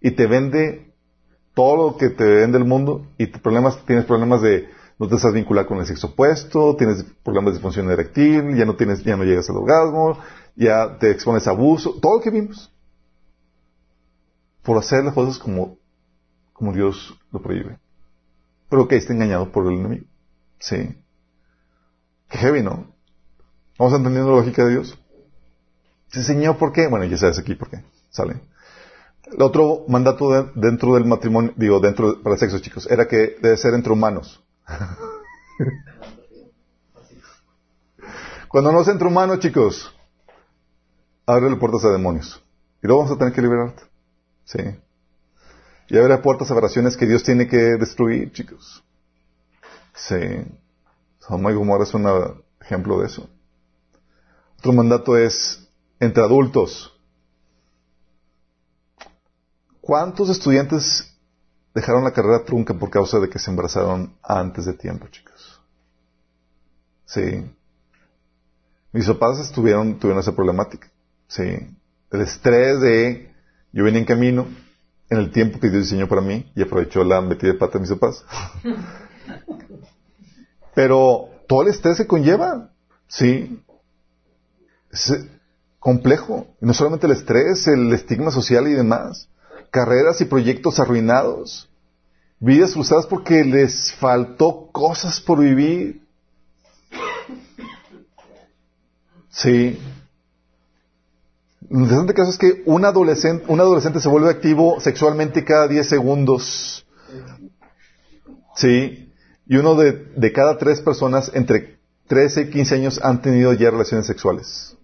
Y 0.00 0.12
te 0.12 0.26
vende 0.26 0.92
todo 1.54 1.76
lo 1.76 1.96
que 1.96 2.10
te 2.10 2.24
vende 2.24 2.58
el 2.58 2.64
mundo 2.64 3.06
y 3.16 3.26
problemas, 3.26 3.84
tienes 3.86 4.04
problemas 4.04 4.42
de 4.42 4.68
no 5.04 5.10
te 5.10 5.16
estás 5.16 5.34
vinculado 5.34 5.66
con 5.68 5.78
el 5.78 5.86
sexo 5.86 6.08
opuesto, 6.08 6.76
tienes 6.76 7.04
problemas 7.22 7.54
de 7.54 7.60
función 7.60 7.90
eréctil, 7.90 8.56
ya 8.56 8.64
no 8.64 8.74
tienes, 8.74 9.04
ya 9.04 9.16
no 9.16 9.24
llegas 9.24 9.48
al 9.50 9.56
orgasmo, 9.56 10.18
ya 10.56 10.98
te 10.98 11.10
expones 11.10 11.46
a 11.46 11.50
abuso, 11.50 11.98
todo 12.00 12.16
lo 12.16 12.22
que 12.22 12.30
vimos. 12.30 12.72
Por 14.62 14.78
hacer 14.78 15.04
las 15.04 15.12
cosas 15.14 15.38
como, 15.38 15.76
como 16.54 16.72
Dios 16.72 17.14
lo 17.30 17.42
prohíbe. 17.42 17.78
Pero 18.70 18.88
que 18.88 18.96
está 18.96 19.12
engañado 19.12 19.52
por 19.52 19.66
el 19.66 19.78
enemigo. 19.78 20.06
Sí. 20.58 20.96
Qué 22.30 22.38
heavy, 22.38 22.62
¿no? 22.62 22.86
¿Vamos 23.78 23.94
entendiendo 23.94 24.30
la 24.30 24.36
lógica 24.38 24.64
de 24.64 24.70
Dios? 24.70 24.98
Se 26.08 26.20
enseñó 26.20 26.56
por 26.56 26.72
qué. 26.72 26.86
Bueno, 26.88 27.04
ya 27.04 27.18
sabes 27.18 27.38
aquí 27.38 27.54
por 27.54 27.68
qué. 27.68 27.84
Sale. 28.10 28.40
El 29.30 29.42
otro 29.42 29.84
mandato 29.88 30.30
de- 30.30 30.50
dentro 30.54 30.94
del 30.94 31.04
matrimonio, 31.04 31.52
digo, 31.56 31.80
dentro 31.80 32.22
para 32.22 32.36
el 32.36 32.40
sexo, 32.40 32.58
chicos, 32.60 32.88
era 32.90 33.06
que 33.06 33.36
debe 33.42 33.56
ser 33.58 33.74
entre 33.74 33.92
humanos. 33.92 34.42
Cuando 38.48 38.72
no 38.72 38.82
es 38.82 38.88
entre 38.88 39.08
humanos, 39.08 39.40
chicos, 39.40 39.94
abre 41.26 41.56
puertas 41.56 41.84
a 41.84 41.90
demonios. 41.90 42.42
Y 42.82 42.86
luego 42.86 43.02
vamos 43.02 43.16
a 43.16 43.18
tener 43.18 43.34
que 43.34 43.42
liberarte. 43.42 43.82
Sí. 44.44 44.60
Y 45.88 45.98
abre 45.98 46.16
puertas 46.18 46.50
a 46.50 46.54
operaciones 46.54 46.96
que 46.96 47.06
Dios 47.06 47.24
tiene 47.24 47.48
que 47.48 47.56
destruir, 47.56 48.32
chicos. 48.32 48.84
Sí. 49.94 50.16
Sodoma 51.18 51.50
y 51.50 51.54
Gomorra 51.54 51.82
es 51.84 51.94
un 51.94 52.06
ejemplo 52.60 53.00
de 53.00 53.06
eso. 53.06 53.28
Otro 54.58 54.72
mandato 54.72 55.16
es 55.16 55.68
entre 56.00 56.22
adultos. 56.22 56.92
¿Cuántos 59.80 60.30
estudiantes 60.30 61.13
dejaron 61.74 62.04
la 62.04 62.12
carrera 62.12 62.44
trunca 62.44 62.72
por 62.74 62.90
causa 62.90 63.18
de 63.18 63.28
que 63.28 63.38
se 63.38 63.50
embarazaron 63.50 64.14
antes 64.22 64.64
de 64.64 64.74
tiempo, 64.74 65.08
chicos? 65.08 65.60
Sí. 67.04 67.44
Mis 68.92 69.06
papás 69.06 69.40
estuvieron, 69.40 69.98
tuvieron 69.98 70.20
esa 70.20 70.34
problemática. 70.34 70.88
Sí. 71.26 71.42
El 72.10 72.20
estrés 72.20 72.80
de 72.80 73.34
yo 73.72 73.82
venía 73.82 74.00
en 74.00 74.06
camino 74.06 74.46
en 75.10 75.18
el 75.18 75.32
tiempo 75.32 75.58
que 75.58 75.68
Dios 75.68 75.82
diseñó 75.82 76.08
para 76.08 76.20
mí 76.20 76.50
y 76.54 76.62
aprovechó 76.62 77.02
la 77.02 77.20
metida 77.20 77.52
de 77.52 77.58
pata 77.58 77.74
de 77.74 77.80
mis 77.80 77.90
papás. 77.90 78.24
Pero 80.74 81.28
todo 81.48 81.62
el 81.62 81.68
estrés 81.68 81.96
se 81.96 82.06
conlleva. 82.06 82.70
Sí. 83.08 83.60
Es 84.90 85.12
complejo. 85.80 86.46
Y 86.60 86.66
no 86.66 86.72
solamente 86.72 87.06
el 87.06 87.12
estrés, 87.12 87.66
el 87.66 87.92
estigma 87.92 88.30
social 88.30 88.68
y 88.68 88.74
demás. 88.74 89.28
Carreras 89.74 90.20
y 90.20 90.26
proyectos 90.26 90.78
arruinados. 90.78 91.68
Vidas 92.38 92.74
frustradas 92.74 93.08
porque 93.08 93.42
les 93.42 93.92
faltó 93.94 94.68
cosas 94.70 95.20
por 95.20 95.40
vivir. 95.40 96.00
Sí. 99.30 99.76
Lo 101.68 101.80
interesante 101.80 102.14
caso 102.14 102.30
es 102.30 102.38
que 102.38 102.62
un 102.66 102.84
adolescente, 102.84 103.46
un 103.48 103.58
adolescente 103.58 103.98
se 103.98 104.08
vuelve 104.08 104.30
activo 104.30 104.78
sexualmente 104.78 105.44
cada 105.44 105.66
10 105.66 105.88
segundos. 105.88 106.86
Sí. 108.54 109.12
Y 109.48 109.56
uno 109.56 109.74
de, 109.74 110.32
cada 110.32 110.56
tres 110.56 110.82
personas 110.82 111.32
entre 111.34 111.80
13 112.06 112.42
y 112.42 112.50
15 112.50 112.74
años 112.76 113.00
han 113.02 113.20
tenido 113.20 113.52
ya 113.52 113.72
relaciones 113.72 114.06
sexuales. 114.06 114.76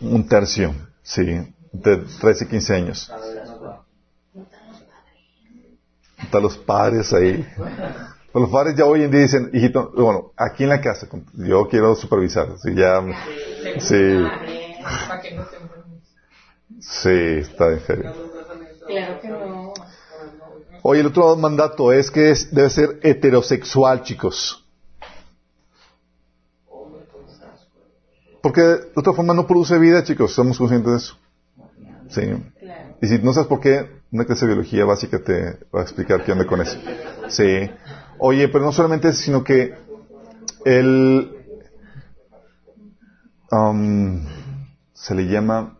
Un 0.00 0.28
tercio, 0.28 0.72
sí, 1.02 1.52
de 1.72 1.98
13 2.20 2.44
y 2.44 2.48
15 2.48 2.74
años. 2.74 3.12
Están 6.22 6.42
los 6.42 6.56
padres 6.58 7.12
ahí. 7.12 7.46
Los 8.34 8.50
padres 8.50 8.76
ya 8.76 8.84
hoy 8.84 9.02
en 9.02 9.10
día 9.10 9.22
dicen, 9.22 9.50
hijito, 9.52 9.92
bueno, 9.96 10.32
aquí 10.36 10.64
en 10.64 10.70
la 10.70 10.80
casa, 10.80 11.08
yo 11.32 11.68
quiero 11.68 11.94
supervisar. 11.94 12.48
Sí, 12.58 12.74
ya, 12.74 13.02
sí. 13.78 14.24
Sí, 16.80 17.10
está 17.10 17.72
en 17.72 17.80
serio. 17.80 18.12
Claro 18.86 19.20
que 19.20 19.28
no. 19.28 19.74
Oye, 20.82 21.00
el 21.00 21.06
otro 21.06 21.34
mandato 21.36 21.92
es 21.92 22.10
que 22.10 22.30
es, 22.30 22.54
debe 22.54 22.70
ser 22.70 23.00
heterosexual, 23.02 24.02
chicos. 24.02 24.64
Porque 28.40 28.60
de 28.60 28.92
otra 28.94 29.12
forma 29.12 29.34
no 29.34 29.46
produce 29.46 29.78
vida, 29.78 30.04
chicos. 30.04 30.32
Somos 30.32 30.58
conscientes 30.58 30.92
de 30.92 30.98
eso. 30.98 31.16
Sí. 32.08 32.22
Y 33.02 33.06
si 33.06 33.18
no 33.18 33.32
sabes 33.32 33.48
por 33.48 33.60
qué, 33.60 34.00
una 34.12 34.24
clase 34.24 34.46
de 34.46 34.54
biología 34.54 34.84
básica 34.84 35.18
te 35.22 35.58
va 35.74 35.80
a 35.80 35.82
explicar 35.82 36.24
qué 36.24 36.32
onda 36.32 36.46
con 36.46 36.60
eso. 36.60 36.78
Sí. 37.28 37.70
Oye, 38.18 38.48
pero 38.48 38.64
no 38.64 38.72
solamente 38.72 39.08
eso, 39.08 39.20
sino 39.20 39.44
que 39.44 39.74
el... 40.64 41.32
Um, 43.50 44.26
se 44.92 45.14
le 45.14 45.26
llama... 45.26 45.78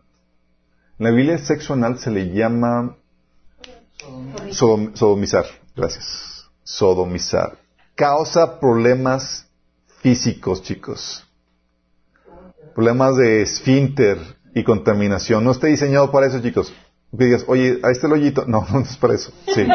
En 0.98 1.04
la 1.04 1.10
Biblia 1.10 1.38
sexo 1.38 1.74
anal 1.74 1.98
se 1.98 2.10
le 2.10 2.32
llama 2.32 2.96
Sodom- 4.50 4.94
sodomizar. 4.94 5.44
Gracias. 5.74 6.48
Sodomizar. 6.64 7.58
Causa 7.94 8.58
problemas 8.60 9.46
físicos, 10.00 10.62
chicos. 10.62 11.26
Problemas 12.74 13.16
de 13.16 13.42
esfínter 13.42 14.18
y 14.56 14.64
contaminación. 14.64 15.44
No 15.44 15.50
está 15.50 15.66
diseñado 15.66 16.10
para 16.10 16.28
eso, 16.28 16.40
chicos. 16.40 16.72
Que 17.16 17.26
digas, 17.26 17.44
oye, 17.46 17.78
ahí 17.82 17.92
está 17.92 18.06
el 18.06 18.14
hoyito. 18.14 18.46
No, 18.46 18.66
no 18.72 18.80
es 18.80 18.96
para 18.96 19.14
eso. 19.14 19.30
Sí. 19.54 19.66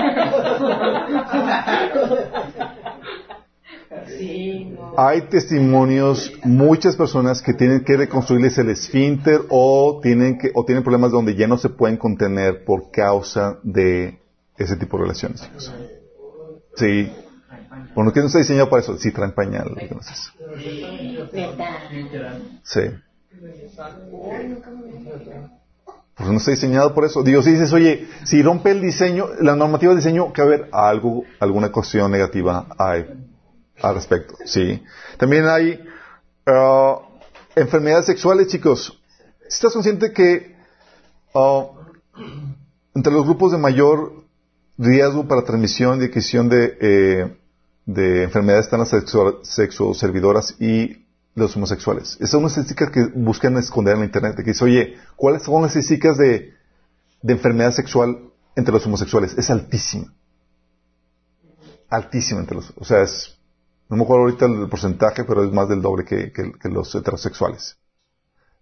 Sí, 4.07 4.75
no. 4.75 4.95
Hay 4.97 5.21
testimonios, 5.29 6.33
muchas 6.43 6.95
personas 6.95 7.43
que 7.43 7.53
tienen 7.53 7.83
que 7.83 7.95
reconstruirles 7.95 8.57
el 8.57 8.69
esfínter 8.69 9.41
o 9.49 9.99
tienen 10.01 10.39
que, 10.39 10.49
o 10.55 10.65
tienen 10.65 10.83
problemas 10.83 11.11
donde 11.11 11.35
ya 11.35 11.47
no 11.47 11.59
se 11.59 11.69
pueden 11.69 11.97
contener 11.97 12.65
por 12.65 12.89
causa 12.89 13.59
de 13.61 14.19
ese 14.57 14.77
tipo 14.77 14.97
de 14.97 15.03
relaciones. 15.03 15.43
chicos. 15.43 15.71
Sí. 16.75 17.11
Bueno, 17.93 18.11
que 18.11 18.19
no 18.21 18.25
está 18.25 18.39
diseñado 18.39 18.67
para 18.67 18.81
eso. 18.81 18.97
Sí, 18.97 19.11
traen 19.11 19.33
pañal. 19.33 19.75
entonces. 19.77 20.31
Sí. 22.63 22.81
Pues 26.15 26.29
no 26.29 26.37
está 26.37 26.51
diseñado 26.51 26.93
por 26.93 27.05
eso. 27.05 27.23
Dios 27.23 27.45
dices, 27.45 27.71
oye, 27.73 28.07
si 28.25 28.43
rompe 28.43 28.71
el 28.71 28.81
diseño, 28.81 29.27
la 29.39 29.55
normativa 29.55 29.91
de 29.93 29.97
diseño, 29.97 30.31
que 30.33 30.41
haber 30.41 30.69
algo, 30.71 31.23
alguna 31.39 31.71
cuestión 31.71 32.11
negativa 32.11 32.67
hay 32.77 33.05
al 33.81 33.95
respecto. 33.95 34.35
Sí. 34.45 34.83
También 35.17 35.45
hay 35.47 35.83
ah, 36.45 36.99
enfermedades 37.55 38.05
sexuales, 38.05 38.47
chicos. 38.47 39.01
¿Estás 39.47 39.73
consciente 39.73 40.13
que 40.13 40.55
ah, 41.33 41.67
entre 42.93 43.13
los 43.13 43.25
grupos 43.25 43.51
de 43.53 43.57
mayor 43.57 44.23
riesgo 44.77 45.27
para 45.27 45.43
transmisión 45.43 46.01
y 46.01 46.05
adquisición 46.05 46.49
de, 46.49 46.77
eh, 46.79 47.37
de 47.85 48.23
enfermedades 48.23 48.65
están 48.65 48.79
las 48.81 48.89
sexual- 48.89 49.37
sexoservidoras 49.43 50.55
y 50.59 51.00
los 51.43 51.55
homosexuales. 51.55 52.15
Esas 52.15 52.31
son 52.31 52.41
unas 52.41 52.51
estadísticas 52.53 52.91
que 52.91 53.05
buscan 53.15 53.57
esconder 53.57 53.93
en 53.95 53.99
la 54.01 54.05
internet. 54.05 54.35
Que 54.35 54.43
dice, 54.43 54.63
oye, 54.65 54.95
¿cuáles 55.15 55.43
son 55.43 55.61
las 55.61 55.71
estadísticas 55.75 56.17
de, 56.17 56.53
de 57.21 57.33
enfermedad 57.33 57.71
sexual 57.71 58.31
entre 58.55 58.73
los 58.73 58.85
homosexuales? 58.85 59.37
Es 59.37 59.49
altísima. 59.49 60.13
Altísima 61.89 62.39
entre 62.39 62.55
los... 62.55 62.73
O 62.77 62.85
sea, 62.85 63.01
es... 63.01 63.37
No 63.89 63.97
me 63.97 64.03
acuerdo 64.03 64.23
ahorita 64.23 64.45
el 64.45 64.69
porcentaje, 64.69 65.25
pero 65.25 65.43
es 65.43 65.51
más 65.51 65.67
del 65.67 65.81
doble 65.81 66.05
que, 66.05 66.31
que- 66.31 66.69
los 66.69 66.95
heterosexuales. 66.95 67.75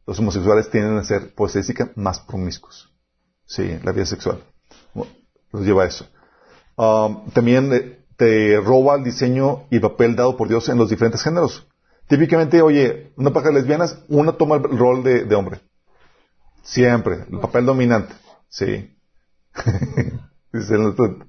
Los 0.07 0.17
homosexuales 0.17 0.71
tienden 0.71 0.97
a 0.97 1.03
ser, 1.03 1.35
por 1.35 1.47
estadística, 1.47 1.91
más 1.95 2.19
promiscuos. 2.21 2.91
Sí, 3.45 3.77
la 3.83 3.91
vida 3.91 4.07
sexual. 4.07 4.43
Los 5.51 5.63
lleva 5.63 5.83
a 5.83 5.87
eso. 5.87 6.07
Um, 6.75 7.29
también 7.29 7.71
eh, 7.73 8.05
te 8.17 8.59
roba 8.59 8.95
el 8.95 9.03
diseño 9.03 9.67
y 9.69 9.79
papel 9.79 10.15
dado 10.15 10.35
por 10.35 10.47
Dios 10.47 10.67
en 10.69 10.79
los 10.79 10.89
diferentes 10.89 11.21
géneros. 11.21 11.67
Típicamente, 12.09 12.61
oye, 12.61 13.13
una 13.17 13.31
pareja 13.31 13.51
de 13.53 13.59
lesbianas, 13.59 13.99
una 14.09 14.33
toma 14.33 14.55
el 14.55 14.63
rol 14.63 15.03
de, 15.03 15.23
de 15.25 15.35
hombre. 15.35 15.61
Siempre, 16.63 17.25
el 17.31 17.39
papel 17.39 17.65
dominante. 17.65 18.13
Sí. 18.49 18.97
Dice 20.51 20.73
el 20.75 20.87
otro- 20.87 21.25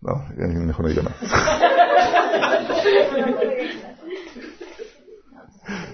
No, 0.00 0.24
mejor 0.36 0.82
no 0.84 0.88
digo 0.88 1.02
nada. 1.02 1.16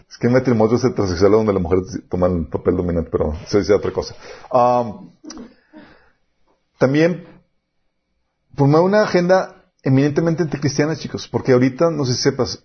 Es 0.08 0.18
que 0.18 0.26
hay 0.26 0.32
matrimonios 0.32 0.84
heterosexuales 0.84 1.38
donde 1.38 1.54
la 1.54 1.58
mujer 1.58 1.78
toma 2.10 2.26
el 2.26 2.46
papel 2.46 2.76
dominante, 2.76 3.08
pero 3.10 3.32
eso 3.32 3.56
dice 3.58 3.72
otra 3.72 3.90
cosa. 3.90 4.14
Um, 4.52 5.10
también 6.78 7.26
formar 8.54 8.82
una 8.82 9.02
agenda 9.02 9.64
eminentemente 9.82 10.42
anticristiana, 10.42 10.96
chicos, 10.96 11.26
porque 11.28 11.52
ahorita, 11.52 11.90
no 11.90 12.04
sé 12.04 12.12
si 12.12 12.22
sepas, 12.24 12.62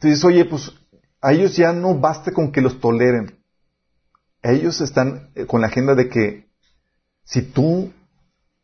te 0.00 0.08
dices, 0.08 0.24
oye, 0.24 0.44
pues 0.46 0.72
a 1.20 1.32
ellos 1.32 1.56
ya 1.56 1.72
no 1.72 1.94
basta 1.94 2.32
con 2.32 2.50
que 2.50 2.62
los 2.62 2.80
toleren. 2.80 3.38
Ellos 4.42 4.80
están 4.80 5.30
eh, 5.34 5.46
con 5.46 5.60
la 5.60 5.68
agenda 5.68 5.94
de 5.94 6.08
que 6.08 6.50
si 7.24 7.42
tú 7.42 7.92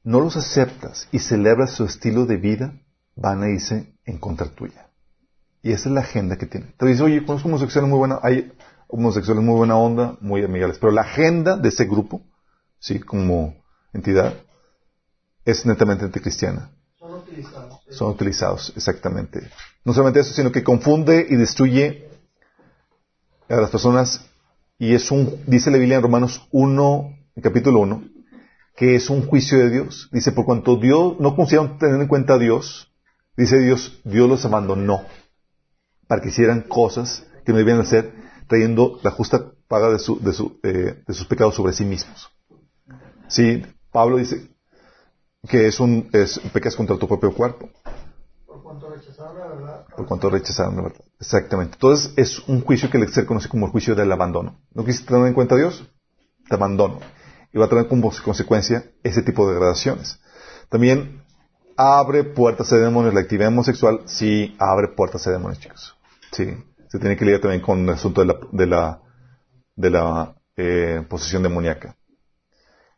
no 0.03 0.21
los 0.21 0.37
aceptas 0.37 1.09
y 1.13 1.19
celebras 1.19 1.73
su 1.73 1.85
estilo 1.85 2.25
de 2.25 2.39
vida, 2.39 2.73
van 3.15 3.43
a 3.43 3.51
irse 3.51 3.95
en 4.05 4.19
contra 4.19 4.49
tuya. 4.49 4.89
Y 5.63 5.73
esa 5.73 5.89
es 5.89 5.95
la 5.95 6.01
agenda 6.01 6.37
que 6.39 6.47
tienen. 6.47 6.75
Te 6.79 6.87
dices, 6.87 7.03
oye, 7.03 7.25
conozco 7.25 7.49
homosexuales 7.49 7.91
muy 7.91 7.99
buena, 7.99 8.19
hay 8.23 8.53
homosexuales 8.89 9.45
muy 9.45 9.57
buena 9.57 9.77
onda, 9.77 10.17
muy 10.21 10.43
amigables, 10.43 10.79
pero 10.79 10.93
la 10.93 11.03
agenda 11.03 11.57
de 11.57 11.69
ese 11.69 11.85
grupo, 11.85 12.23
sí, 12.79 13.01
como 13.01 13.57
entidad, 13.93 14.35
es 15.45 15.67
netamente 15.67 16.05
anticristiana. 16.05 16.71
Son 17.91 18.11
utilizados. 18.11 18.73
Exactamente. 18.77 19.51
No 19.85 19.93
solamente 19.93 20.21
eso, 20.21 20.35
sino 20.35 20.53
que 20.53 20.65
confunde 20.65 21.27
y 21.29 21.37
destruye 21.37 22.09
a 23.49 23.57
las 23.57 23.71
personas. 23.71 24.29
Y 24.79 24.95
es 24.95 25.11
un, 25.11 25.41
dice 25.47 25.71
la 25.71 25.79
Biblia 25.79 25.97
en 25.97 26.03
Romanos 26.03 26.47
1, 26.51 27.19
en 27.37 27.43
capítulo 27.43 27.81
1, 27.81 28.05
que 28.77 28.95
es 28.95 29.09
un 29.09 29.27
juicio 29.27 29.59
de 29.59 29.71
Dios. 29.71 30.09
Dice, 30.13 30.33
por 30.33 30.45
cuanto 30.45 30.77
Dios 30.77 31.17
no 31.19 31.35
consiguieron 31.35 31.79
tener 31.79 32.01
en 32.01 32.09
cuenta 32.09 32.35
a 32.35 32.39
Dios, 32.39 32.93
dice 33.37 33.59
Dios, 33.59 34.01
Dios 34.05 34.29
los 34.29 34.45
abandonó. 34.45 35.03
para 36.07 36.21
que 36.23 36.29
hicieran 36.29 36.63
cosas 36.63 37.27
que 37.45 37.53
no 37.53 37.59
debían 37.59 37.81
hacer, 37.81 38.13
trayendo 38.49 39.01
la 39.03 39.11
justa 39.11 39.53
paga 39.67 39.91
de, 39.91 39.99
su, 39.99 40.21
de, 40.21 40.33
su, 40.33 40.61
eh, 40.63 41.03
de 41.07 41.15
sus 41.15 41.27
pecados 41.27 41.55
sobre 41.55 41.73
sí 41.73 41.85
mismos. 41.85 42.31
Sí, 43.29 43.65
Pablo 43.91 44.19
dice 44.19 44.56
que 45.49 45.67
es 45.67 45.81
un 45.81 46.09
es, 46.13 46.39
pecas 46.53 46.75
contra 46.77 46.97
tu 46.97 47.07
propio 47.07 47.33
cuerpo. 47.33 47.69
Por 48.47 48.63
cuanto 48.63 48.91
rechazaron 48.91 49.39
la 49.39 49.47
verdad. 49.47 49.87
Por 49.97 50.07
cuanto 50.07 50.31
rechazaron 50.31 50.77
la 50.77 50.83
verdad. 50.83 51.05
Exactamente. 51.21 51.75
Entonces 51.75 52.13
es 52.17 52.39
un 52.49 52.63
juicio 52.63 52.91
que 52.91 53.07
se 53.09 53.27
conoce 53.27 53.49
como 53.49 53.67
el 53.67 53.73
juicio 53.73 53.95
del 53.95 54.11
abandono. 54.13 54.59
¿No 54.73 54.85
quisiste 54.85 55.09
tener 55.09 55.27
en 55.27 55.35
cuenta 55.35 55.55
a 55.55 55.59
Dios? 55.59 55.89
Te 56.49 56.55
abandono. 56.55 57.01
Y 57.53 57.59
va 57.59 57.67
a 57.67 57.69
tener 57.69 57.89
como 57.89 58.11
consecuencia 58.25 58.85
ese 59.03 59.23
tipo 59.23 59.47
de 59.47 59.55
degradaciones. 59.55 60.21
También 60.69 61.23
abre 61.77 62.25
puertas 62.25 62.73
a 62.73 62.77
demonios. 62.77 63.15
La 63.15 63.21
actividad 63.21 63.49
homosexual 63.49 64.01
sí 64.07 64.57
abre 64.59 64.89
puertas 64.89 65.27
a 65.27 65.31
demonios, 65.31 65.61
chicos. 65.61 65.97
Sí. 66.33 66.57
Se 66.89 66.99
tiene 66.99 67.17
que 67.17 67.25
lidiar 67.25 67.41
también 67.41 67.63
con 67.63 67.81
el 67.81 67.91
asunto 67.91 68.21
de 68.21 68.27
la, 68.27 68.39
de 68.53 68.67
la, 68.67 69.03
de 69.75 69.91
la 69.91 70.37
eh, 70.57 71.05
posesión 71.09 71.43
demoníaca. 71.43 71.97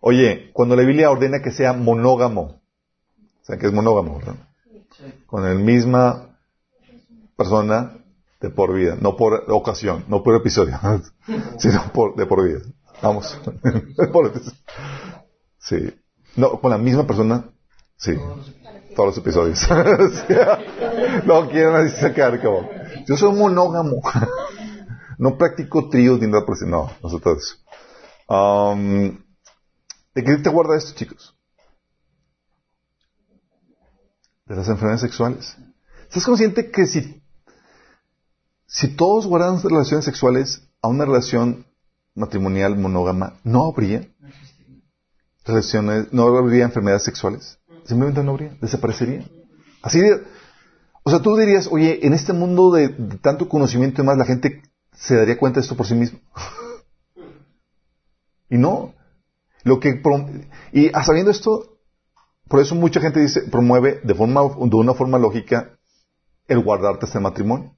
Oye, 0.01 0.51
cuando 0.53 0.77
la 0.77 0.83
Biblia 0.83 1.11
ordena 1.11 1.43
que 1.43 1.51
sea 1.51 1.73
monógamo, 1.73 2.61
¿saben 3.43 3.61
que 3.61 3.67
es 3.67 3.73
monógamo? 3.73 4.19
¿verdad? 4.19 4.37
Con 5.27 5.45
la 5.45 5.55
misma 5.55 6.37
persona 7.37 7.99
de 8.41 8.51
por 8.51 8.75
vida, 8.75 8.97
no 9.01 9.17
por 9.17 9.45
ocasión, 9.49 10.05
no 10.09 10.23
por 10.23 10.37
episodio, 10.37 10.79
sino 11.59 11.93
por, 11.93 12.15
de 12.15 12.27
por 12.27 12.45
vida. 12.45 12.61
Vamos. 13.03 13.39
sí. 15.59 15.91
No, 16.37 16.61
con 16.61 16.71
la 16.71 16.79
misma 16.79 17.07
persona, 17.07 17.45
sí. 17.97 18.17
Todos 18.95 19.09
los 19.09 19.19
episodios. 19.19 19.69
no 21.25 21.49
quieren 21.49 21.91
sacar 21.91 22.41
como. 22.43 22.69
Yo 23.07 23.17
soy 23.17 23.33
monógamo. 23.33 24.01
no 25.19 25.37
practico 25.37 25.89
tríos 25.89 26.21
ni 26.21 26.27
nada 26.27 26.45
por 26.45 26.61
No, 26.67 26.91
nosotros. 27.03 27.65
Um, 28.29 29.19
¿De 30.19 30.25
qué 30.25 30.37
te 30.39 30.51
guarda 30.51 30.77
esto, 30.77 30.95
chicos? 30.97 31.33
De 34.47 34.57
las 34.57 34.66
enfermedades 34.66 35.03
sexuales. 35.03 35.57
¿Estás 36.09 36.25
consciente 36.25 36.73
que 36.73 36.89
si, 36.89 37.23
si 38.66 38.89
todos 38.97 39.29
guardan 39.29 39.62
relaciones 39.62 40.05
sexuales 40.05 40.69
a 40.83 40.89
una 40.89 41.05
relación 41.05 41.66
matrimonial 42.16 42.77
monógama, 42.77 43.39
no 43.45 43.66
habría 43.66 44.09
relaciones, 45.45 46.12
no 46.12 46.37
habría 46.37 46.64
enfermedades 46.64 47.05
sexuales? 47.05 47.61
Simplemente 47.85 48.25
no 48.25 48.33
habría, 48.33 48.57
desaparecería. 48.61 49.25
Así 49.83 50.03
o 51.05 51.11
sea, 51.11 51.23
tú 51.23 51.37
dirías, 51.37 51.69
oye, 51.71 52.05
en 52.05 52.12
este 52.12 52.33
mundo 52.33 52.73
de, 52.73 52.89
de 52.89 53.19
tanto 53.19 53.49
conocimiento 53.49 54.03
y 54.03 54.05
demás, 54.05 54.19
la 54.19 54.25
gente 54.25 54.62
se 54.95 55.14
daría 55.14 55.39
cuenta 55.39 55.61
de 55.61 55.62
esto 55.62 55.77
por 55.77 55.87
sí 55.87 55.95
mismo. 55.95 56.19
y 58.51 58.59
no. 58.59 58.98
Lo 59.69 59.81
que 59.81 60.01
y 60.73 60.89
sabiendo 61.05 61.31
esto, 61.31 61.77
por 62.49 62.61
eso 62.61 62.75
mucha 62.75 63.03
gente 63.03 63.21
dice, 63.21 63.43
promueve 63.51 64.01
de 64.03 64.14
forma 64.14 64.41
de 64.41 64.77
una 64.77 64.95
forma 64.95 65.19
lógica 65.19 65.79
el 66.47 66.61
guardarte 66.61 67.05
este 67.05 67.21
matrimonio. 67.21 67.77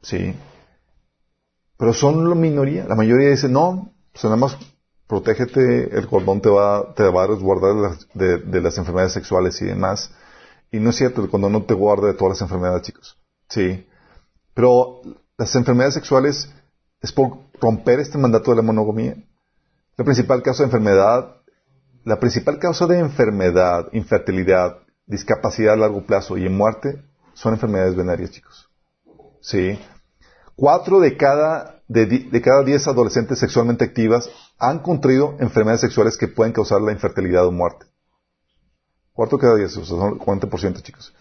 Sí. 0.00 0.34
Pero 1.76 1.92
son 1.92 2.30
la 2.30 2.34
minoría. 2.34 2.86
La 2.86 2.94
mayoría 2.94 3.28
dice, 3.28 3.50
no, 3.50 3.92
pues 4.10 4.24
nada 4.24 4.36
más 4.36 4.56
protégete, 5.06 5.98
el 5.98 6.06
cordón 6.06 6.40
te 6.40 6.48
va, 6.48 6.94
te 6.94 7.02
va 7.02 7.24
a 7.24 7.26
resguardar 7.26 7.98
de, 8.14 8.38
de, 8.38 8.60
las 8.62 8.78
enfermedades 8.78 9.12
sexuales 9.12 9.60
y 9.60 9.66
demás. 9.66 10.12
Y 10.70 10.80
no 10.80 10.88
es 10.88 10.96
cierto, 10.96 11.22
el 11.22 11.28
cordón 11.28 11.52
no 11.52 11.64
te 11.64 11.74
guarda 11.74 12.06
de 12.06 12.14
todas 12.14 12.40
las 12.40 12.40
enfermedades, 12.40 12.84
chicos. 12.86 13.18
Sí. 13.50 13.86
Pero 14.54 15.02
las 15.36 15.54
enfermedades 15.56 15.92
sexuales 15.92 16.50
es 17.02 17.12
por 17.12 17.36
romper 17.60 18.00
este 18.00 18.16
mandato 18.16 18.50
de 18.52 18.56
la 18.56 18.62
monogamía. 18.62 19.16
La 19.96 20.04
principal 20.04 20.42
causa 20.42 20.62
de 20.62 20.68
enfermedad, 20.68 21.36
la 22.04 22.18
principal 22.18 22.58
causa 22.58 22.86
de 22.86 22.98
enfermedad, 22.98 23.88
infertilidad, 23.92 24.78
discapacidad 25.06 25.74
a 25.74 25.76
largo 25.76 26.06
plazo 26.06 26.38
y 26.38 26.46
en 26.46 26.56
muerte 26.56 27.04
son 27.34 27.54
enfermedades 27.54 27.94
venarias, 27.94 28.30
chicos. 28.30 28.70
Sí. 29.40 29.78
Cuatro 30.56 31.00
de 31.00 31.16
cada, 31.16 31.82
de, 31.88 32.06
de 32.06 32.40
cada 32.40 32.62
diez 32.62 32.86
adolescentes 32.88 33.38
sexualmente 33.38 33.84
activas 33.84 34.30
han 34.58 34.78
contraído 34.78 35.36
enfermedades 35.40 35.82
sexuales 35.82 36.16
que 36.16 36.28
pueden 36.28 36.52
causar 36.52 36.80
la 36.80 36.92
infertilidad 36.92 37.46
o 37.46 37.52
muerte. 37.52 37.86
Cuatro 39.12 39.36
de 39.36 39.42
cada 39.42 39.56
diez, 39.56 39.76
o 39.76 39.84
sea, 39.84 39.98
son 39.98 40.18
40%, 40.18 40.82
chicos. 40.82 41.14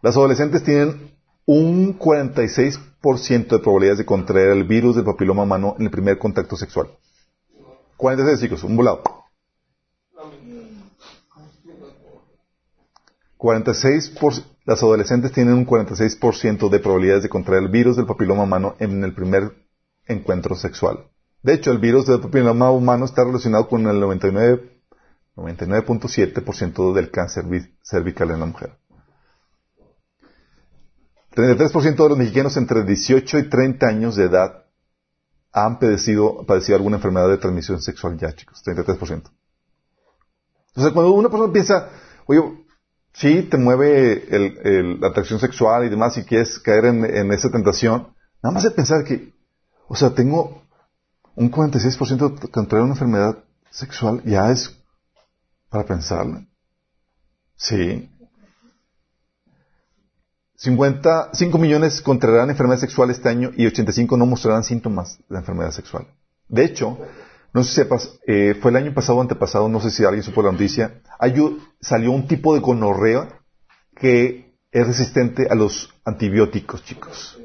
Las 0.00 0.16
adolescentes 0.16 0.64
tienen 0.64 1.14
un 1.44 1.98
46% 1.98 3.48
de 3.48 3.58
probabilidades 3.58 3.98
de 3.98 4.06
contraer 4.06 4.50
el 4.50 4.64
virus 4.64 4.96
del 4.96 5.04
papiloma 5.04 5.42
humano 5.42 5.74
en 5.78 5.84
el 5.84 5.90
primer 5.90 6.18
contacto 6.18 6.56
sexual. 6.56 6.88
46 8.00 8.40
chicos, 8.40 8.64
un 8.64 8.76
volado. 8.76 9.02
46 13.36 14.16
por, 14.20 14.32
las 14.64 14.82
adolescentes 14.82 15.30
tienen 15.32 15.52
un 15.54 15.66
46% 15.66 16.70
de 16.70 16.80
probabilidades 16.80 17.24
de 17.24 17.28
contraer 17.28 17.62
el 17.62 17.68
virus 17.68 17.96
del 17.96 18.06
papiloma 18.06 18.44
humano 18.44 18.76
en 18.78 19.04
el 19.04 19.12
primer 19.14 19.52
encuentro 20.06 20.56
sexual. 20.56 21.10
De 21.42 21.52
hecho, 21.54 21.72
el 21.72 21.78
virus 21.78 22.06
del 22.06 22.20
papiloma 22.20 22.70
humano 22.70 23.04
está 23.04 23.22
relacionado 23.24 23.68
con 23.68 23.86
el 23.86 24.02
99.7% 24.02 26.94
del 26.94 27.10
cáncer 27.10 27.44
cervical 27.82 28.30
en 28.30 28.40
la 28.40 28.46
mujer. 28.46 28.78
33% 31.34 32.02
de 32.02 32.08
los 32.08 32.16
mexicanos 32.18 32.56
entre 32.56 32.82
18 32.82 33.38
y 33.38 33.48
30 33.48 33.86
años 33.86 34.16
de 34.16 34.24
edad 34.24 34.64
han 35.52 35.78
padecido, 35.78 36.44
padecido 36.46 36.76
alguna 36.76 36.96
enfermedad 36.96 37.28
de 37.28 37.38
transmisión 37.38 37.80
sexual 37.80 38.18
ya, 38.18 38.34
chicos. 38.34 38.62
33%. 38.64 39.30
Entonces, 40.68 40.92
cuando 40.92 41.12
una 41.12 41.28
persona 41.28 41.52
piensa, 41.52 41.88
oye, 42.26 42.40
sí, 43.12 43.42
te 43.42 43.56
mueve 43.56 44.34
el, 44.34 45.00
la 45.00 45.08
atracción 45.08 45.40
sexual 45.40 45.84
y 45.84 45.88
demás 45.88 46.16
y 46.16 46.24
quieres 46.24 46.58
caer 46.60 46.86
en, 46.86 47.04
en, 47.04 47.32
esa 47.32 47.50
tentación, 47.50 48.14
nada 48.42 48.54
más 48.54 48.62
de 48.62 48.70
pensar 48.70 49.04
que, 49.04 49.34
o 49.88 49.96
sea, 49.96 50.14
tengo 50.14 50.62
un 51.34 51.50
46% 51.50 52.50
contra 52.50 52.82
una 52.82 52.92
enfermedad 52.92 53.44
sexual, 53.70 54.22
ya 54.24 54.50
es 54.50 54.76
para 55.68 55.84
pensarla. 55.84 56.46
Sí. 57.56 58.10
50, 60.60 61.30
5 61.32 61.56
millones 61.56 62.02
contraerán 62.02 62.50
enfermedad 62.50 62.80
sexual 62.80 63.10
este 63.10 63.30
año 63.30 63.50
y 63.56 63.66
85 63.66 64.18
no 64.18 64.26
mostrarán 64.26 64.62
síntomas 64.62 65.18
de 65.26 65.38
enfermedad 65.38 65.70
sexual. 65.70 66.06
De 66.48 66.64
hecho, 66.64 66.98
no 67.54 67.64
sé 67.64 67.70
si 67.70 67.74
sepas, 67.76 68.18
eh, 68.26 68.54
fue 68.60 68.70
el 68.70 68.76
año 68.76 68.92
pasado 68.92 69.16
o 69.16 69.20
antepasado, 69.22 69.70
no 69.70 69.80
sé 69.80 69.90
si 69.90 70.04
alguien 70.04 70.22
supo 70.22 70.42
la 70.42 70.52
noticia, 70.52 71.00
hay, 71.18 71.34
salió 71.80 72.12
un 72.12 72.28
tipo 72.28 72.52
de 72.52 72.60
gonorrea 72.60 73.40
que 73.96 74.54
es 74.70 74.86
resistente 74.86 75.48
a 75.48 75.54
los 75.54 75.94
antibióticos, 76.04 76.84
chicos. 76.84 77.40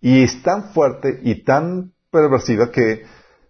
Y 0.00 0.24
es 0.24 0.42
tan 0.42 0.72
fuerte 0.72 1.20
y 1.22 1.44
tan 1.44 1.92
perversiva 2.10 2.72
que, 2.72 3.04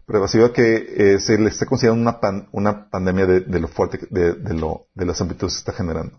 perversiva 0.04 0.52
que 0.52 1.14
eh, 1.14 1.20
se 1.20 1.38
le 1.38 1.48
está 1.48 1.64
considerando 1.64 2.02
una, 2.02 2.20
pan, 2.20 2.50
una 2.52 2.90
pandemia 2.90 3.24
de, 3.24 3.40
de, 3.40 3.60
lo 3.60 3.68
fuerte, 3.68 3.98
de, 4.10 4.34
de, 4.34 4.52
lo, 4.52 4.88
de 4.94 5.06
las 5.06 5.18
amplitudes 5.22 5.54
que 5.54 5.58
está 5.60 5.72
generando. 5.72 6.18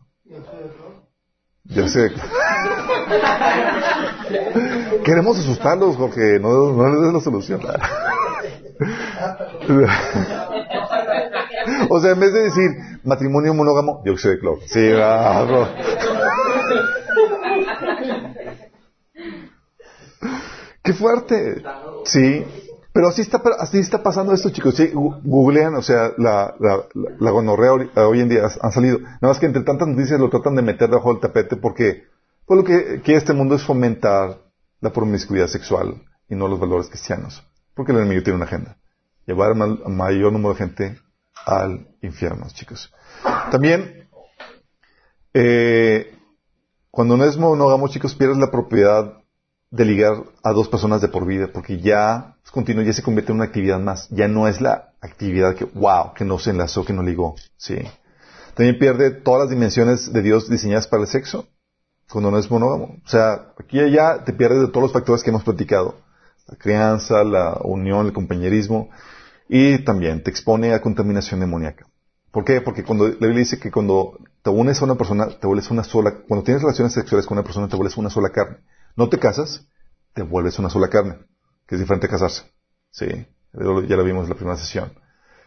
Ya 1.70 1.88
sé. 1.88 2.12
Queremos 5.06 5.38
asustarlos, 5.40 5.96
Jorge. 5.98 6.40
No, 6.40 6.72
no 6.72 6.90
les 6.90 7.14
la 7.14 7.20
solución. 7.22 7.62
o 11.90 12.00
sea, 12.00 12.12
en 12.12 12.20
vez 12.20 12.34
de 12.34 12.44
decir 12.44 12.70
matrimonio 13.04 13.54
monógamo, 13.54 14.02
dióxido 14.04 14.34
de 14.34 14.40
cloro. 14.40 14.62
Sí, 14.66 14.92
bravo. 14.92 15.68
Qué 20.84 20.94
fuerte. 20.94 21.64
Sí. 22.06 22.46
Pero 22.92 23.08
así 23.08 23.22
está, 23.22 23.42
así 23.60 23.80
está 23.80 24.02
pasando 24.02 24.34
esto, 24.34 24.50
chicos. 24.50 24.76
Sí, 24.76 24.92
googlean, 24.94 25.76
o 25.76 25.82
sea, 25.82 26.12
la, 26.18 26.56
la, 26.60 26.86
la 27.20 27.32
gonorrea 27.32 27.74
hoy 27.74 28.20
en 28.20 28.30
día 28.30 28.50
han 28.62 28.72
salido. 28.72 29.00
Nada 29.00 29.28
más 29.28 29.40
que 29.40 29.46
entre 29.46 29.64
tantas 29.64 29.88
noticias 29.88 30.20
lo 30.20 30.30
tratan 30.30 30.56
de 30.56 30.64
meter 30.64 30.90
debajo 30.90 31.12
del 31.12 31.22
tapete 31.22 31.56
porque 31.56 32.08
pues 32.46 32.58
lo 32.58 32.64
que 32.64 33.02
quiere 33.02 33.20
este 33.20 33.34
mundo 33.34 33.54
es 33.54 33.64
fomentar 33.64 34.40
la 34.82 34.90
promiscuidad 34.92 35.46
sexual 35.48 36.02
y 36.28 36.36
no 36.36 36.48
los 36.48 36.60
valores 36.60 36.88
cristianos. 36.88 37.44
Porque 37.76 37.92
el 37.92 38.00
enemigo 38.00 38.24
tiene 38.24 38.38
una 38.38 38.46
agenda. 38.46 38.78
Llevar 39.28 39.52
a 39.52 39.90
mayor 39.90 40.34
número 40.34 40.56
de 40.56 40.60
gente 40.60 41.00
al 41.46 41.88
infierno, 42.02 42.48
chicos. 42.52 42.92
También, 43.52 44.10
eh, 45.34 46.18
cuando 46.90 47.18
no 47.18 47.26
es 47.26 47.38
monógamo, 47.38 47.88
chicos, 47.88 48.16
pierdes 48.16 48.38
la 48.38 48.50
propiedad 48.50 49.19
de 49.72 49.86
ligar 49.86 50.24
a 50.44 50.52
dos 50.52 50.68
personas 50.68 51.02
de 51.02 51.10
por 51.10 51.26
vida, 51.26 51.50
porque 51.54 51.80
ya 51.80 52.36
es 52.44 52.52
continuo, 52.52 52.84
ya 52.84 52.94
se 52.94 53.04
convierte 53.04 53.32
en 53.32 53.38
una 53.38 53.46
actividad 53.46 53.80
más. 53.80 54.08
Ya 54.10 54.28
no 54.28 54.48
es 54.48 54.62
la 54.62 54.94
actividad 55.02 55.56
que, 55.56 55.66
wow, 55.66 56.14
que 56.16 56.26
no 56.26 56.40
se 56.40 56.50
enlazó, 56.50 56.84
que 56.84 56.94
no 56.94 57.04
ligó. 57.04 57.36
Sí. 57.58 57.78
También 58.56 58.80
pierde 58.80 59.12
todas 59.12 59.42
las 59.42 59.50
dimensiones 59.50 60.12
de 60.12 60.22
Dios 60.22 60.50
diseñadas 60.50 60.88
para 60.88 61.04
el 61.04 61.08
sexo. 61.08 61.48
cuando 62.12 62.32
no 62.32 62.40
es 62.40 62.50
monógamo. 62.50 62.98
O 63.06 63.08
sea, 63.08 63.54
aquí 63.60 63.78
y 63.78 63.82
allá 63.82 64.24
te 64.26 64.34
pierdes 64.34 64.62
de 64.62 64.68
todos 64.70 64.84
los 64.84 64.92
factores 64.94 65.22
que 65.24 65.30
hemos 65.30 65.44
platicado. 65.44 65.96
La 66.48 66.58
crianza, 66.58 67.24
la 67.24 67.60
unión, 67.64 68.08
el 68.08 68.14
compañerismo. 68.14 68.90
Y 69.48 69.84
también 69.84 70.24
te 70.24 70.32
expone 70.32 70.74
a 70.74 70.82
contaminación 70.82 71.40
demoníaca. 71.40 71.86
¿Por 72.32 72.44
qué? 72.44 72.62
Porque 72.62 72.84
cuando 72.84 73.08
la 73.08 73.28
Biblia 73.28 73.40
dice 73.40 73.60
que 73.60 73.72
cuando 73.72 74.18
te 74.42 74.50
unes 74.50 74.82
a 74.82 74.86
una 74.86 74.96
persona, 74.96 75.28
te 75.28 75.48
vuelves 75.48 75.70
una 75.70 75.84
sola, 75.84 76.16
cuando 76.28 76.44
tienes 76.44 76.64
relaciones 76.64 76.94
sexuales 76.94 77.26
con 77.28 77.38
una 77.38 77.44
persona, 77.44 77.68
te 77.68 77.76
vuelves 77.76 77.98
una 77.98 78.10
sola 78.10 78.30
carne. 78.30 78.58
No 78.96 79.10
te 79.10 79.20
casas, 79.20 79.68
te 80.14 80.24
vuelves 80.24 80.60
una 80.60 80.70
sola 80.70 80.90
carne, 80.90 81.18
que 81.68 81.76
es 81.76 81.82
diferente 81.82 82.08
a 82.08 82.10
casarse. 82.10 82.44
Sí, 82.92 83.08
ya 83.54 83.96
lo 83.96 84.04
vimos 84.04 84.24
en 84.24 84.30
la 84.30 84.36
primera 84.36 84.58
sesión. 84.58 84.92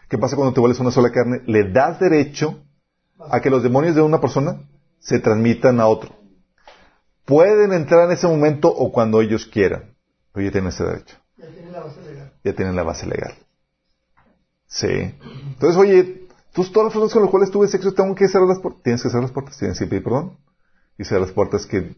¿Qué 0.08 0.18
pasa 0.18 0.36
cuando 0.36 0.52
te 0.52 0.60
vuelves 0.60 0.80
una 0.80 0.90
sola 0.90 1.10
carne? 1.10 1.42
Le 1.46 1.70
das 1.70 1.98
derecho 1.98 2.62
a 3.30 3.40
que 3.40 3.50
los 3.50 3.62
demonios 3.62 3.94
de 3.94 4.02
una 4.02 4.20
persona 4.20 4.60
se 4.98 5.18
transmitan 5.18 5.80
a 5.80 5.86
otro. 5.86 6.14
Pueden 7.24 7.72
entrar 7.72 8.06
en 8.06 8.12
ese 8.12 8.26
momento 8.26 8.68
o 8.68 8.92
cuando 8.92 9.20
ellos 9.20 9.46
quieran, 9.46 9.96
pero 10.32 10.44
ya 10.46 10.52
tienen 10.52 10.68
ese 10.68 10.84
derecho. 10.84 11.16
Ya 11.36 11.46
tienen 11.48 11.72
la 11.72 11.80
base 11.80 12.02
legal. 12.02 12.32
Ya 12.44 12.52
tienen 12.54 12.76
la 12.76 12.82
base 12.82 13.06
legal. 13.06 13.34
Sí. 14.66 14.88
Entonces, 14.88 15.76
oye, 15.76 16.28
tú, 16.52 16.64
todas 16.64 16.86
las 16.86 16.92
personas 16.92 17.12
con 17.12 17.22
las 17.22 17.30
cuales 17.30 17.50
tuve 17.50 17.68
sexo, 17.68 17.92
tengo 17.92 18.14
que 18.14 18.28
cerrar 18.28 18.48
las 18.48 18.58
puertas. 18.58 18.82
Tienes 18.82 19.02
que 19.02 19.08
cerrar 19.08 19.22
las 19.22 19.32
puertas, 19.32 19.58
tienes 19.58 19.78
que 19.78 19.86
pedir 19.86 20.02
perdón. 20.02 20.38
Y 20.98 21.04
cerrar 21.04 21.22
las 21.22 21.32
puertas 21.32 21.66
que 21.66 21.96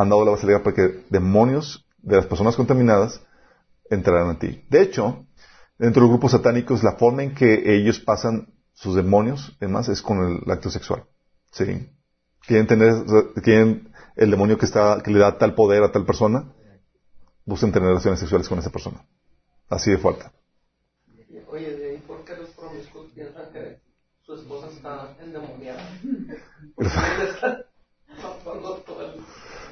han 0.00 0.08
dado 0.08 0.24
la 0.24 0.30
base 0.30 0.46
legal 0.46 0.62
para 0.62 0.74
que 0.76 1.04
demonios 1.10 1.84
de 1.98 2.16
las 2.16 2.26
personas 2.26 2.56
contaminadas 2.56 3.20
entraran 3.90 4.30
a 4.30 4.38
ti. 4.38 4.64
De 4.70 4.80
hecho, 4.80 5.26
dentro 5.78 6.00
de 6.00 6.08
los 6.08 6.10
grupos 6.10 6.32
satánicos, 6.32 6.82
la 6.82 6.92
forma 6.96 7.22
en 7.22 7.34
que 7.34 7.74
ellos 7.76 8.00
pasan 8.00 8.48
sus 8.72 8.96
demonios, 8.96 9.54
además, 9.60 9.88
es 9.90 10.00
con 10.00 10.24
el 10.24 10.50
acto 10.50 10.70
sexual. 10.70 11.04
Sí. 11.52 11.90
Quieren 12.46 12.66
tener, 12.66 12.94
quieren 13.42 13.92
el 14.16 14.30
demonio 14.30 14.56
que 14.56 14.64
está, 14.64 15.02
que 15.04 15.10
le 15.10 15.18
da 15.18 15.36
tal 15.36 15.54
poder 15.54 15.82
a 15.82 15.92
tal 15.92 16.06
persona, 16.06 16.50
buscan 17.44 17.70
tener 17.70 17.88
relaciones 17.88 18.20
sexuales 18.20 18.48
con 18.48 18.58
esa 18.58 18.70
persona. 18.70 19.04
Así 19.68 19.90
de 19.90 19.98
fuerte. 19.98 20.24
Oye, 21.50 21.76
¿de 21.76 21.90
ahí 21.90 21.98
por 22.06 22.24
qué 22.24 22.36
los 22.36 22.48
promiscuos 22.50 23.10
piensan 23.12 23.52
que 23.52 23.80
su 24.22 24.34
esposa 24.34 24.68
está 24.68 25.14
endemoniada? 25.22 25.82
Porque 26.74 26.90
él 26.90 27.28
está 27.34 27.66
tapando 28.22 28.76
todo 28.86 29.02
el- 29.02 29.20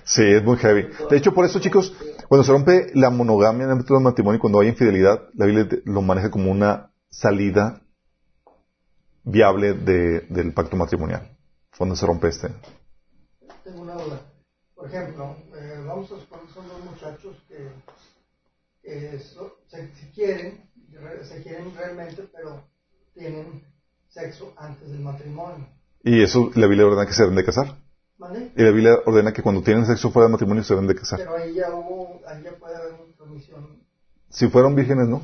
Sí, 0.09 0.23
es 0.25 0.43
muy 0.43 0.57
heavy. 0.57 0.89
De 1.11 1.17
hecho, 1.17 1.33
por 1.35 1.45
eso, 1.45 1.61
chicos, 1.61 1.93
cuando 2.29 2.43
se 2.45 2.53
rompe 2.53 2.91
la 2.95 3.11
monogamia 3.11 3.65
en 3.65 3.71
el 3.71 3.73
ámbito 3.73 3.95
del 3.95 4.03
matrimonio, 4.03 4.41
cuando 4.41 4.61
hay 4.61 4.69
infidelidad, 4.69 5.29
la 5.35 5.47
Biblia 5.47 5.69
lo 5.85 6.01
maneja 6.03 6.31
como 6.31 6.51
una 6.51 6.91
salida 7.11 7.83
viable 9.25 9.75
de- 9.75 10.21
del 10.29 10.53
pacto 10.55 10.77
matrimonial. 10.77 11.37
Cuando 11.77 11.95
se 11.95 12.07
rompe 12.07 12.29
este. 12.29 12.49
Tengo 13.65 13.83
una 13.83 13.95
duda. 13.95 14.21
Por 14.75 14.87
ejemplo, 14.89 15.37
eh, 15.55 15.85
vamos 15.87 16.11
a 16.13 16.17
suponer 16.21 16.47
que 16.47 16.55
son 16.55 16.69
dos 16.69 16.85
muchachos 16.85 17.37
que, 17.49 17.69
que 18.83 19.19
so- 19.19 19.59
se, 19.69 19.95
se 19.95 20.11
quieren, 20.13 20.71
re- 20.93 21.25
se 21.25 21.43
quieren 21.43 21.75
realmente, 21.77 22.23
pero 22.33 22.63
tienen 23.15 23.63
sexo 24.09 24.55
antes 24.57 24.91
del 24.91 25.01
matrimonio. 25.01 25.69
Y 26.03 26.23
eso 26.23 26.51
la 26.55 26.67
Biblia 26.67 26.87
ordena 26.87 27.07
que 27.07 27.13
se 27.13 27.23
deben 27.23 27.37
de 27.37 27.45
casar. 27.45 27.77
¿Vale? 28.19 28.51
Y 28.57 28.63
la 28.63 28.71
Biblia 28.71 28.99
ordena 29.07 29.33
que 29.33 29.43
cuando 29.43 29.63
tienen 29.63 29.87
sexo 29.87 30.11
fuera 30.11 30.25
del 30.25 30.33
matrimonio 30.33 30.65
se 30.65 30.75
deben 30.75 30.89
de 30.89 30.95
casar. 30.97 31.21
Pero 31.21 31.37
ahí 31.37 31.55
ya 31.55 31.71
hubo, 31.73 32.21
ahí 32.27 32.43
ya 32.43 32.53
puede 32.59 32.77
haber 32.77 32.93
una 32.95 33.15
transmisión, 33.17 33.79
Si 34.29 34.49
fueron 34.49 34.75
vírgenes, 34.75 35.07
no. 35.09 35.23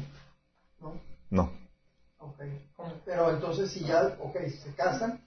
¿no? 0.80 1.00
No. 1.30 1.52
Ok. 2.18 2.40
Pero 3.04 3.30
entonces 3.30 3.70
si 3.70 3.80
ya, 3.84 4.16
ok, 4.20 4.36
si 4.46 4.58
se 4.58 4.74
casan, 4.74 5.20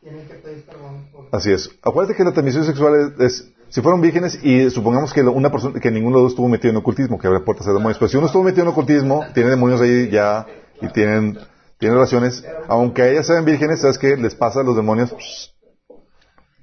tienen 0.00 0.26
que 0.28 0.34
pedir 0.34 0.64
perdón 0.66 1.08
por... 1.10 1.28
Así 1.32 1.50
es. 1.52 1.70
Acuérdate 1.82 2.16
que 2.16 2.24
la 2.24 2.32
transmisión 2.32 2.64
sexual 2.64 3.14
es, 3.18 3.20
es- 3.20 3.52
si 3.70 3.80
fueron 3.82 4.00
vírgenes 4.00 4.38
y 4.42 4.68
supongamos 4.70 5.12
que 5.12 5.22
una 5.22 5.50
persona, 5.50 5.78
que 5.78 5.90
ninguno 5.92 6.16
de 6.16 6.22
los 6.24 6.30
dos 6.30 6.32
estuvo 6.32 6.48
metido 6.48 6.70
en 6.72 6.76
ocultismo, 6.78 7.18
que 7.18 7.28
abre 7.28 7.40
puertas 7.40 7.68
a 7.68 7.72
demonios. 7.72 7.98
Pero 7.98 8.08
si 8.08 8.16
uno 8.16 8.26
estuvo 8.26 8.42
metido 8.42 8.64
en 8.64 8.68
ocultismo, 8.72 9.24
tiene 9.32 9.50
demonios 9.50 9.80
ahí 9.80 10.10
ya 10.10 10.44
y 10.80 10.88
tienen, 10.88 11.38
tienen 11.78 11.94
relaciones, 11.96 12.44
aunque 12.68 13.10
ellas 13.12 13.26
sean 13.28 13.44
vírgenes, 13.44 13.80
¿sabes 13.80 13.96
qué? 13.96 14.16
Les 14.16 14.34
pasa 14.34 14.60
a 14.60 14.64
los 14.64 14.74
demonios 14.74 15.54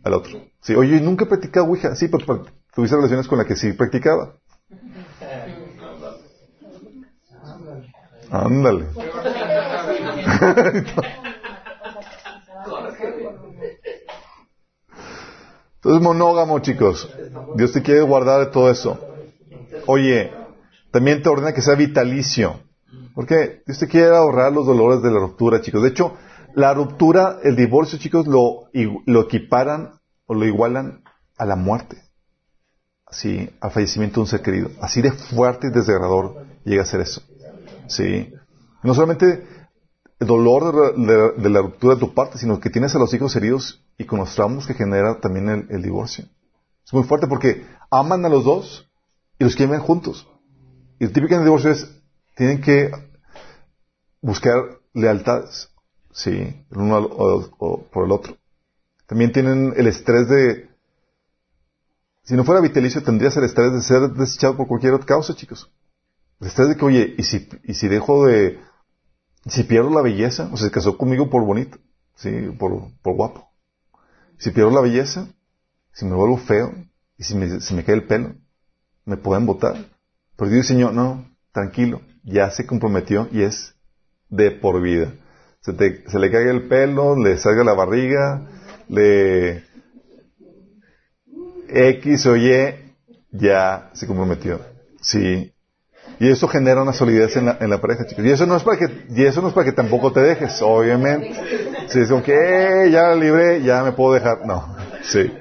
al 0.08 0.16
otro. 0.16 0.40
Sí, 0.62 0.74
oye, 0.76 0.98
¿y 0.98 1.02
nunca 1.02 1.26
he 1.26 1.28
practicado? 1.28 1.68
Sí, 1.96 2.10
tuviste 2.10 2.96
relaciones 2.96 3.28
con 3.28 3.38
la 3.38 3.46
que 3.46 3.56
sí 3.56 3.74
practicaba. 3.74 4.34
Ándale. 8.30 8.88
Entonces, 15.76 16.02
monógamo, 16.02 16.60
chicos. 16.60 17.10
Dios 17.56 17.72
te 17.72 17.82
quiere 17.82 18.02
guardar 18.02 18.40
de 18.46 18.52
todo 18.52 18.70
eso. 18.70 19.00
Oye, 19.86 20.32
también 20.92 21.22
te 21.22 21.30
ordena 21.30 21.54
que 21.54 21.62
sea 21.62 21.76
vitalicio. 21.76 22.60
¿Por 23.16 23.26
qué? 23.26 23.62
Dios 23.66 23.80
te 23.80 23.88
quiere 23.88 24.16
ahorrar 24.16 24.52
los 24.52 24.66
dolores 24.66 25.02
de 25.02 25.12
la 25.12 25.20
ruptura, 25.20 25.62
chicos. 25.62 25.82
De 25.82 25.90
hecho, 25.90 26.18
la 26.56 26.74
ruptura, 26.74 27.40
el 27.44 27.56
divorcio, 27.56 27.98
chicos, 28.00 28.28
lo, 28.28 28.70
lo 29.06 29.22
equiparan 29.22 29.97
o 30.28 30.36
lo 30.36 30.46
igualan 30.46 31.04
a 31.38 31.46
la 31.46 31.56
muerte. 31.56 32.04
Así, 33.06 33.50
al 33.62 33.72
fallecimiento 33.72 34.16
de 34.16 34.22
un 34.22 34.28
ser 34.28 34.42
querido. 34.42 34.70
Así 34.82 35.02
de 35.02 35.12
fuerte 35.12 35.68
y 35.68 35.72
desgarrador 35.72 36.46
llega 36.66 36.84
a 36.84 36.86
ser 36.86 37.02
eso. 37.02 37.22
Sí. 37.88 38.34
No 38.84 38.94
solamente 38.94 39.48
el 40.20 40.28
dolor 40.28 40.96
de, 40.96 41.50
la 41.50 41.62
ruptura 41.62 41.96
de 41.96 42.00
tu 42.00 42.14
parte, 42.14 42.38
sino 42.38 42.60
que 42.60 42.70
tienes 42.70 42.96
a 42.96 43.00
los 43.00 43.14
hijos 43.14 43.36
heridos 43.36 43.84
y 43.98 44.06
con 44.06 44.20
los 44.20 44.36
traumas 44.36 44.68
que 44.68 44.74
genera 44.74 45.20
también 45.20 45.68
el, 45.70 45.82
divorcio. 45.82 46.26
Es 46.86 46.94
muy 46.94 47.04
fuerte 47.04 47.28
porque 47.28 47.66
aman 47.90 48.26
a 48.26 48.30
los 48.30 48.44
dos 48.44 48.90
y 49.40 49.44
los 49.44 49.56
quieren 49.56 49.80
juntos. 49.80 50.28
Y 51.00 51.06
lo 51.06 51.12
típico 51.12 51.36
en 51.36 51.42
el 51.42 51.46
divorcio 51.46 51.72
es, 51.72 51.88
tienen 52.36 52.62
que 52.62 52.92
buscar 54.22 54.80
lealtades, 54.94 55.70
sí, 56.12 56.32
el 56.32 56.78
uno 56.78 57.08
por 57.92 58.06
el 58.06 58.12
otro. 58.12 58.38
También 59.08 59.32
tienen 59.32 59.74
el 59.76 59.88
estrés 59.88 60.28
de, 60.30 60.70
si 62.24 62.36
no 62.36 62.44
fuera 62.44 62.62
vitalicio, 62.62 63.02
tendrías 63.02 63.36
el 63.38 63.46
estrés 63.46 63.74
de 63.74 63.82
ser 63.82 64.02
desechado 64.12 64.58
por 64.58 64.68
cualquier 64.68 64.94
otra 64.94 65.08
causa, 65.08 65.34
chicos. 65.34 65.72
El 66.40 66.48
estrés 66.48 66.70
de 66.70 66.76
que, 66.76 66.86
oye, 66.86 67.16
¿y 67.18 67.24
si, 67.24 67.50
y 67.64 67.74
si 67.74 67.88
dejo 67.88 68.26
de, 68.28 68.60
si 69.48 69.64
pierdo 69.64 69.90
la 69.90 70.02
belleza? 70.02 70.50
O 70.52 70.58
se 70.58 70.70
casó 70.70 70.98
conmigo 70.98 71.30
por 71.30 71.44
bonito, 71.46 71.78
sí, 72.16 72.30
por, 72.60 72.92
por 73.02 73.16
guapo. 73.16 73.50
Si 74.38 74.52
pierdo 74.52 74.72
la 74.72 74.82
belleza, 74.82 75.28
si 75.94 76.06
me 76.06 76.16
vuelvo 76.16 76.38
feo, 76.38 76.74
y 77.18 77.24
si 77.24 77.34
me, 77.36 77.60
si 77.62 77.74
me 77.74 77.84
cae 77.84 77.96
el 77.96 78.06
pelo, 78.08 78.36
me 79.06 79.18
pueden 79.18 79.46
votar. 79.46 79.76
Pero 80.36 80.52
Dios 80.52 80.68
Señor, 80.68 80.94
no, 80.94 81.26
tranquilo, 81.54 82.02
ya 82.24 82.52
se 82.52 82.68
comprometió 82.68 83.28
y 83.32 83.42
es 83.44 83.74
de 84.30 84.52
por 84.52 84.82
vida. 84.82 85.14
Se, 85.62 85.74
te- 85.74 86.08
se 86.10 86.20
le 86.20 86.30
caiga 86.30 86.52
el 86.52 86.68
pelo, 86.68 87.16
le 87.16 87.38
salga 87.38 87.64
la 87.64 87.74
barriga, 87.74 88.48
le 88.90 89.64
X 91.70 92.26
o 92.28 92.36
Y, 92.38 92.94
ya 93.32 93.90
se 93.94 94.08
comprometió. 94.08 94.60
Sí. 95.02 95.54
Y 96.20 96.30
eso 96.30 96.48
genera 96.48 96.82
una 96.82 96.94
solidez 96.94 97.36
en 97.38 97.46
la, 97.46 97.58
en 97.60 97.70
la 97.70 97.80
pareja, 97.80 98.08
chicos. 98.08 98.26
Y 98.26 98.32
eso 98.32 98.46
no 98.48 98.56
es 98.56 98.64
para 98.64 98.78
que, 98.78 99.06
y 99.10 99.26
eso 99.26 99.42
no 99.42 99.50
es 99.50 99.54
para 99.54 99.66
que 99.66 99.74
tampoco 99.74 100.12
te 100.12 100.22
dejes, 100.22 100.62
obviamente. 100.62 101.34
Si 101.90 102.00
es 102.00 102.10
como 102.10 102.24
que, 102.24 102.34
"Eh, 102.34 102.92
ya 102.92 103.04
la 103.10 103.16
libré, 103.16 103.62
ya 103.62 103.84
me 103.84 103.92
puedo 103.92 104.14
dejar. 104.14 104.46
No. 104.46 104.76
Sí. 105.04 105.32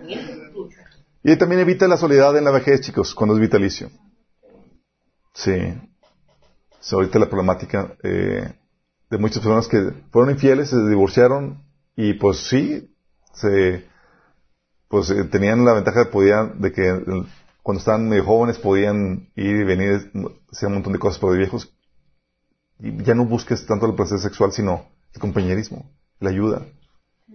Y 1.23 1.37
también 1.37 1.61
evita 1.63 1.89
la 1.89 1.97
soledad 1.97 2.37
en 2.37 2.45
la 2.45 2.51
vejez, 2.51 2.83
chicos, 2.83 3.15
cuando 3.15 3.35
es 3.35 3.41
vitalicio. 3.41 3.91
Sí. 5.35 5.75
Ahorita 6.93 7.19
la 7.19 7.27
problemática 7.27 7.97
eh, 8.03 8.53
de 9.11 9.19
muchas 9.19 9.39
personas 9.39 9.67
que 9.67 9.93
fueron 10.13 10.31
infieles, 10.33 10.71
se 10.71 10.89
divorciaron 10.89 11.65
y 11.97 12.15
pues 12.15 12.39
sí, 12.49 12.96
se, 13.37 13.85
pues 14.89 15.11
eh, 15.11 15.25
tenían 15.25 15.65
la 15.65 15.75
ventaja 15.75 16.01
de 16.01 16.07
podían, 16.07 16.61
de 16.61 16.73
que 16.73 16.89
eh, 16.89 17.25
cuando 17.63 17.79
estaban 17.79 18.09
medio 18.09 18.25
jóvenes 18.25 18.59
podían 18.59 19.29
ir 19.37 19.57
y 19.57 19.65
venir, 19.65 20.11
hacer 20.51 20.69
un 20.69 20.75
montón 20.75 20.93
de 20.93 20.99
cosas 20.99 21.19
por 21.19 21.33
de 21.33 21.39
viejos. 21.39 21.73
Y 22.79 23.03
ya 23.03 23.15
no 23.15 23.25
busques 23.25 23.67
tanto 23.67 23.87
el 23.87 23.95
placer 23.95 24.19
sexual, 24.19 24.53
sino 24.53 24.87
el 25.15 25.21
compañerismo, 25.21 25.91
la 26.21 26.31
ayuda. 26.31 26.67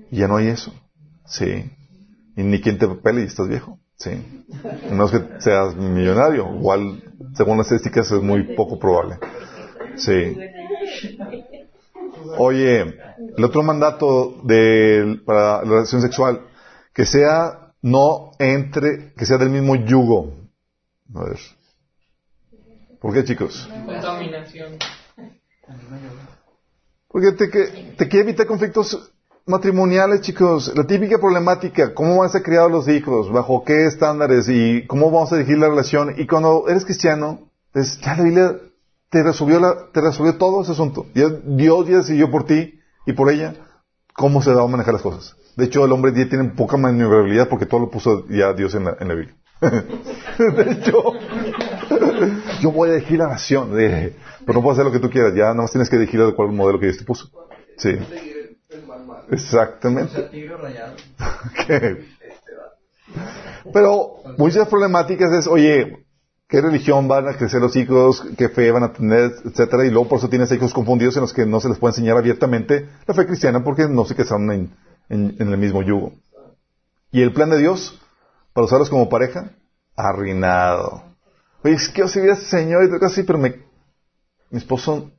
Y 0.10 0.18
ya 0.18 0.28
no 0.28 0.38
hay 0.38 0.48
eso. 0.48 0.73
Sí. 1.26 1.69
Y 2.36 2.44
ni 2.44 2.61
quien 2.61 2.78
te 2.78 2.88
pele 2.88 3.22
y 3.22 3.26
estás 3.26 3.48
viejo. 3.48 3.80
Sí. 3.95 4.11
A 4.64 4.90
menos 4.90 5.11
que 5.11 5.22
seas 5.40 5.76
millonario. 5.76 6.56
Igual, 6.56 7.03
según 7.36 7.57
las 7.57 7.68
estadísticas, 7.68 8.11
es 8.11 8.22
muy 8.22 8.56
poco 8.56 8.80
probable. 8.80 9.18
Sí. 9.95 10.38
Oye, 12.38 12.81
el 13.38 13.43
otro 13.43 13.64
mandato 13.64 14.39
de, 14.43 15.19
para 15.26 15.57
la 15.64 15.69
relación 15.69 16.02
sexual, 16.02 16.41
que 16.93 17.06
sea 17.06 17.73
no 17.81 18.31
entre, 18.39 19.14
que 19.14 19.26
sea 19.26 19.38
del 19.38 19.49
mismo 19.49 19.76
yugo. 19.76 20.34
A 21.15 21.23
ver. 21.26 21.39
¿Por 22.99 23.14
qué, 23.14 23.23
chicos? 23.23 23.68
Contaminación. 23.85 24.77
Porque 27.07 27.31
te, 27.34 27.49
que- 27.49 27.93
te 27.98 28.07
quiere 28.07 28.30
evitar 28.30 28.45
conflictos 28.48 29.11
matrimoniales, 29.45 30.22
chicos, 30.22 30.72
la 30.76 30.85
típica 30.85 31.18
problemática, 31.18 31.93
¿cómo 31.93 32.18
van 32.18 32.30
a 32.30 32.31
ser 32.31 32.43
criados 32.43 32.72
los 32.72 32.88
hijos? 32.88 33.31
¿Bajo 33.31 33.64
qué 33.65 33.85
estándares? 33.85 34.48
¿Y 34.48 34.85
cómo 34.88 35.11
vamos 35.11 35.31
a 35.34 35.38
dirigir 35.38 35.57
la 35.57 35.68
relación? 35.68 36.14
Y 36.18 36.27
cuando 36.27 36.65
eres 36.69 36.85
cristiano, 36.85 37.49
pues 37.73 37.99
ya 37.99 38.15
la 38.15 38.23
Biblia 38.23 38.56
te 39.12 39.22
resolvió, 39.24 39.60
la, 39.60 39.92
te 39.94 40.02
resolvió 40.02 40.38
todo 40.38 40.64
ese 40.64 40.72
asunto. 40.72 41.06
Ya, 41.14 41.30
Dios 41.30 41.88
ya 41.88 41.98
decidió 41.98 42.32
por 42.32 42.46
ti 42.46 42.80
y 43.06 43.14
por 43.14 43.30
ella 43.30 43.54
cómo 44.16 44.42
se 44.42 44.52
va 44.54 44.64
a 44.64 44.68
manejar 44.68 44.94
las 44.94 45.04
cosas. 45.04 45.36
De 45.58 45.66
hecho, 45.66 45.84
el 45.86 45.92
hombre 45.92 46.14
ya 46.16 46.28
tiene 46.30 46.50
poca 46.52 46.78
maniobrabilidad 46.78 47.50
porque 47.50 47.66
todo 47.66 47.82
lo 47.82 47.92
puso 47.92 48.26
ya 48.30 48.54
Dios 48.54 48.74
en 48.74 48.86
la, 48.86 48.96
en 49.00 49.08
la 49.10 49.14
Biblia. 49.16 49.36
de 49.62 50.72
hecho, 50.72 51.04
yo 52.62 52.72
voy 52.72 52.90
a 52.90 52.94
elegir 52.94 53.20
la 53.20 53.28
nación, 53.28 53.76
de- 53.76 54.16
pero 54.46 54.54
no 54.58 54.62
puedo 54.64 54.74
hacer 54.74 54.86
lo 54.86 54.92
que 54.92 55.00
tú 55.00 55.10
quieras, 55.10 55.34
ya 55.36 55.44
nada 55.50 55.56
más 55.56 55.72
tienes 55.72 55.90
que 55.90 55.98
elegir 55.98 56.20
el 56.22 56.34
cual 56.34 56.52
modelo 56.54 56.80
que 56.80 56.86
Dios 56.88 56.98
te 56.98 57.04
puso. 57.04 57.30
Sí, 57.78 57.96
exactamente. 59.30 60.30
Que- 61.68 62.06
Pero 63.74 64.24
muchas 64.38 64.68
problemáticas 64.68 65.32
es, 65.34 65.48
oye, 65.48 66.06
¿qué 66.52 66.60
religión 66.61 67.07
van 67.07 67.30
a 67.30 67.34
crecer 67.38 67.61
los 67.61 67.76
hijos? 67.78 68.23
¿Qué 68.38 68.49
fe 68.49 68.69
van 68.72 68.84
a 68.84 68.91
tener? 68.94 69.32
Etcétera. 69.45 69.86
Y 69.86 69.90
luego 69.90 70.10
por 70.10 70.19
eso 70.19 70.30
tienes 70.30 70.52
hijos 70.52 70.73
confundidos 70.73 71.15
en 71.15 71.22
los 71.22 71.34
que 71.34 71.45
no 71.45 71.61
se 71.61 71.69
les 71.69 71.80
puede 71.80 71.94
enseñar 71.94 72.18
abiertamente 72.18 72.90
la 73.07 73.14
fe 73.14 73.26
cristiana 73.26 73.64
porque 73.64 73.88
no 73.88 74.03
se 74.06 74.15
casaron 74.15 74.52
en, 74.52 74.76
en- 75.10 75.36
el 75.40 75.57
mismo 75.57 75.82
yugo. 75.82 76.11
Y 77.11 77.22
el 77.22 77.34
plan 77.34 77.49
de 77.49 77.57
Dios, 77.57 77.99
para 78.53 78.65
usarlos 78.65 78.90
como 78.90 79.07
pareja, 79.10 79.53
arruinado. 79.95 81.03
Oye, 81.64 81.76
es 81.76 81.88
que 81.90 82.02
yo 82.02 82.07
servir 82.10 82.32
al 82.32 82.38
Señor 82.38 82.84
y 82.84 83.06
así, 83.06 83.23
pero 83.23 83.40
me, 83.40 83.56
mi 84.49 84.57
esposo 84.57 85.10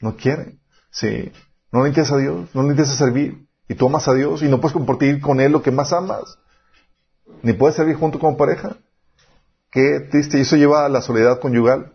no 0.00 0.16
quiere. 0.16 0.58
Sí. 0.90 1.30
No 1.70 1.82
le 1.82 1.90
interesa 1.90 2.16
a 2.16 2.18
Dios, 2.18 2.48
no 2.54 2.62
le 2.62 2.70
interesa 2.70 2.96
servir. 2.96 3.46
Y 3.68 3.74
tú 3.74 3.86
amas 3.86 4.08
a 4.08 4.14
Dios 4.14 4.42
y 4.42 4.48
no 4.48 4.60
puedes 4.60 4.72
compartir 4.72 5.20
con 5.20 5.40
Él 5.40 5.52
lo 5.52 5.62
que 5.62 5.70
más 5.70 5.92
amas. 5.92 6.38
Ni 7.42 7.52
puedes 7.52 7.76
servir 7.76 7.96
junto 7.96 8.18
como 8.18 8.36
pareja. 8.36 8.76
Qué 9.76 10.00
triste. 10.10 10.38
Y 10.38 10.40
eso 10.40 10.56
lleva 10.56 10.86
a 10.86 10.88
la 10.88 11.02
soledad 11.02 11.38
conyugal. 11.38 11.92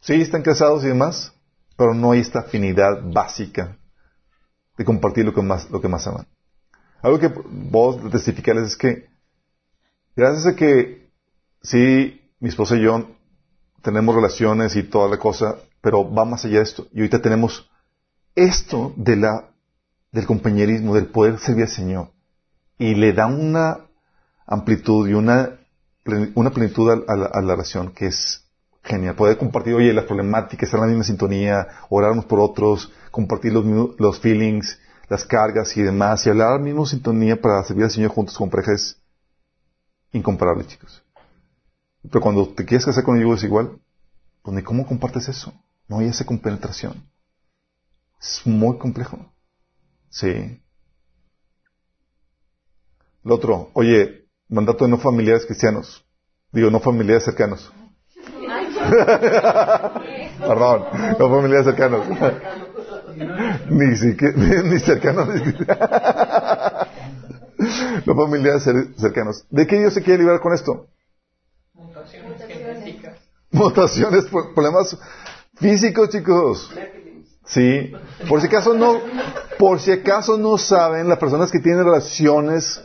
Sí, 0.00 0.20
están 0.20 0.42
casados 0.42 0.84
y 0.84 0.88
demás, 0.88 1.32
pero 1.74 1.94
no 1.94 2.12
hay 2.12 2.20
esta 2.20 2.40
afinidad 2.40 3.00
básica 3.02 3.78
de 4.76 4.84
compartir 4.84 5.24
lo 5.24 5.32
que 5.32 5.40
más, 5.40 5.70
lo 5.70 5.80
que 5.80 5.88
más 5.88 6.06
aman. 6.06 6.26
Algo 7.00 7.18
que 7.18 7.32
vos 7.48 8.10
testificarles 8.10 8.72
es 8.72 8.76
que, 8.76 9.08
gracias 10.14 10.48
a 10.48 10.54
que 10.54 11.10
sí, 11.62 12.20
mi 12.38 12.50
esposa 12.50 12.76
y 12.76 12.82
yo 12.82 13.16
tenemos 13.80 14.14
relaciones 14.14 14.76
y 14.76 14.82
toda 14.82 15.08
la 15.08 15.16
cosa, 15.16 15.56
pero 15.80 16.12
va 16.12 16.26
más 16.26 16.44
allá 16.44 16.58
de 16.58 16.64
esto. 16.64 16.88
Y 16.92 16.98
ahorita 16.98 17.22
tenemos 17.22 17.70
esto 18.34 18.92
de 18.96 19.16
la, 19.16 19.48
del 20.10 20.26
compañerismo, 20.26 20.94
del 20.94 21.06
poder 21.06 21.38
servir 21.38 21.64
al 21.64 21.70
Señor. 21.70 22.10
Y 22.76 22.96
le 22.96 23.14
da 23.14 23.28
una 23.28 23.86
amplitud 24.46 25.08
y 25.08 25.14
una, 25.14 25.58
una 26.34 26.50
plenitud 26.50 26.90
a, 26.90 27.12
a 27.12 27.16
la, 27.16 27.26
a 27.26 27.40
la 27.40 27.52
relación 27.54 27.92
que 27.92 28.06
es 28.06 28.44
genial. 28.82 29.14
Poder 29.14 29.38
compartir, 29.38 29.74
oye, 29.74 29.92
las 29.92 30.04
problemáticas, 30.04 30.64
estar 30.64 30.78
en 30.78 30.86
la 30.86 30.88
misma 30.88 31.04
sintonía, 31.04 31.68
orar 31.88 32.12
unos 32.12 32.24
por 32.24 32.40
otros, 32.40 32.92
compartir 33.10 33.52
los, 33.52 33.64
los 33.98 34.20
feelings, 34.20 34.78
las 35.08 35.24
cargas 35.24 35.76
y 35.76 35.82
demás, 35.82 36.26
y 36.26 36.30
hablar 36.30 36.48
a 36.48 36.52
la 36.52 36.58
misma 36.58 36.86
sintonía 36.86 37.40
para 37.40 37.62
servir 37.64 37.84
al 37.84 37.90
Señor 37.90 38.10
juntos 38.10 38.36
como 38.36 38.50
pareja 38.50 38.72
es 38.72 38.98
incomparable, 40.12 40.66
chicos. 40.66 41.02
Pero 42.02 42.20
cuando 42.20 42.48
te 42.48 42.64
quieres 42.64 42.84
casar 42.84 43.04
con 43.04 43.16
ellos 43.16 43.38
es 43.38 43.44
igual, 43.44 43.78
pues 44.42 44.56
ni 44.56 44.62
cómo 44.62 44.86
compartes 44.86 45.28
eso. 45.28 45.52
No 45.88 45.98
hay 45.98 46.08
esa 46.08 46.26
compenetración. 46.26 47.08
Es 48.20 48.40
muy 48.44 48.78
complejo. 48.78 49.32
Sí. 50.10 50.60
Lo 53.22 53.36
otro, 53.36 53.70
oye, 53.74 54.21
mandato 54.52 54.84
de 54.84 54.90
no 54.90 54.98
familiares 54.98 55.46
cristianos. 55.46 56.04
Digo, 56.52 56.70
no 56.70 56.80
familiares 56.80 57.24
cercanos. 57.24 57.72
Perdón, 60.38 60.84
no 61.18 61.28
familiares 61.30 61.66
cercanos. 61.66 62.06
ni, 63.70 63.96
siquiera- 63.96 64.34
ni, 64.64 64.78
cercanos. 64.78 65.28
no 68.06 68.14
familiares 68.14 68.66
cer- 68.66 68.94
cercanos. 68.96 69.44
¿De 69.50 69.66
qué 69.66 69.78
Dios 69.78 69.94
se 69.94 70.02
quiere 70.02 70.18
liberar 70.20 70.40
con 70.40 70.52
esto? 70.52 70.86
Mutaciones 71.74 72.42
genéticas. 72.46 73.16
Mutaciones, 73.50 74.24
pro- 74.26 74.52
problemas 74.54 74.96
físicos, 75.56 76.08
chicos. 76.10 76.70
Sí. 77.44 77.92
Por 78.28 78.40
si 78.40 78.46
acaso 78.46 78.74
no, 78.74 79.00
por 79.58 79.80
si 79.80 79.92
acaso 79.92 80.36
no 80.38 80.58
saben, 80.58 81.08
las 81.08 81.18
personas 81.18 81.50
que 81.50 81.58
tienen 81.60 81.84
relaciones 81.84 82.84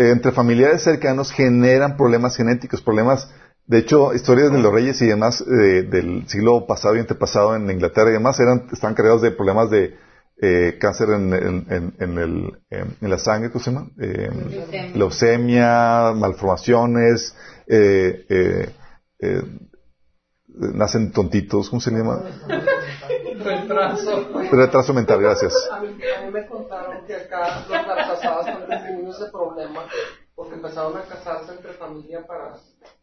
eh, 0.00 0.10
entre 0.10 0.32
familiares 0.32 0.82
cercanos 0.82 1.30
generan 1.32 1.96
problemas 1.96 2.36
genéticos, 2.36 2.82
problemas, 2.82 3.28
de 3.66 3.78
hecho, 3.78 4.14
historias 4.14 4.50
de 4.52 4.58
los 4.58 4.72
reyes 4.72 5.00
y 5.02 5.06
demás 5.06 5.40
eh, 5.42 5.82
del 5.94 6.26
siglo 6.28 6.66
pasado 6.66 6.96
y 6.96 7.00
antepasado 7.00 7.54
en 7.56 7.70
Inglaterra 7.70 8.10
y 8.10 8.14
demás 8.14 8.40
eran, 8.40 8.66
estaban 8.72 8.94
cargados 8.94 9.22
de 9.22 9.30
problemas 9.30 9.70
de 9.70 9.94
eh, 10.42 10.78
cáncer 10.80 11.10
en, 11.10 11.32
en- 11.34 11.66
en- 11.76 11.94
en 12.04 12.18
el, 12.18 12.32
en, 12.70 13.10
la 13.10 13.18
sangre, 13.18 13.50
¿cómo 13.50 13.62
se 13.62 13.70
llama? 13.70 13.88
Eh, 14.00 14.30
Leucemia. 14.50 14.96
leucemia, 14.96 16.12
malformaciones, 16.16 17.34
eh, 17.68 18.24
eh, 18.28 18.68
nacen 20.54 21.12
tontitos, 21.12 21.70
¿cómo 21.70 21.80
se 21.80 21.90
llama? 21.90 22.22
Retraso. 23.44 24.28
Retraso 24.52 24.94
mental, 24.94 25.20
gracias. 25.20 25.52
A 25.72 25.80
mí, 25.80 25.88
a 25.88 26.24
mí 26.26 26.30
me 26.32 26.46
contaron 26.46 27.06
que 27.06 27.14
acá 27.14 27.64
los 27.68 28.20
casados 28.20 28.46
también 28.46 28.82
tenían 28.82 29.08
ese 29.08 29.26
problema 29.30 29.86
porque 30.34 30.54
empezaron 30.54 30.96
a 30.96 31.02
casarse 31.02 31.52
entre 31.52 31.72
familia 31.74 32.26
para 32.26 32.56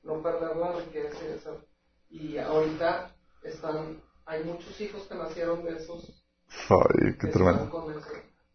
no 0.04 0.22
perder 0.22 0.56
la 0.58 0.72
riqueza 0.74 1.18
y 1.24 1.34
eso. 1.38 1.62
Y 2.10 2.38
ahorita 2.38 3.12
están, 3.44 3.98
hay 4.26 4.44
muchos 4.44 4.80
hijos 4.82 5.08
que 5.08 5.16
nacieron 5.16 5.64
de 5.66 5.78
esos 5.78 6.24
Ay, 6.70 7.14
qué 7.20 7.28
tremendo. 7.28 7.72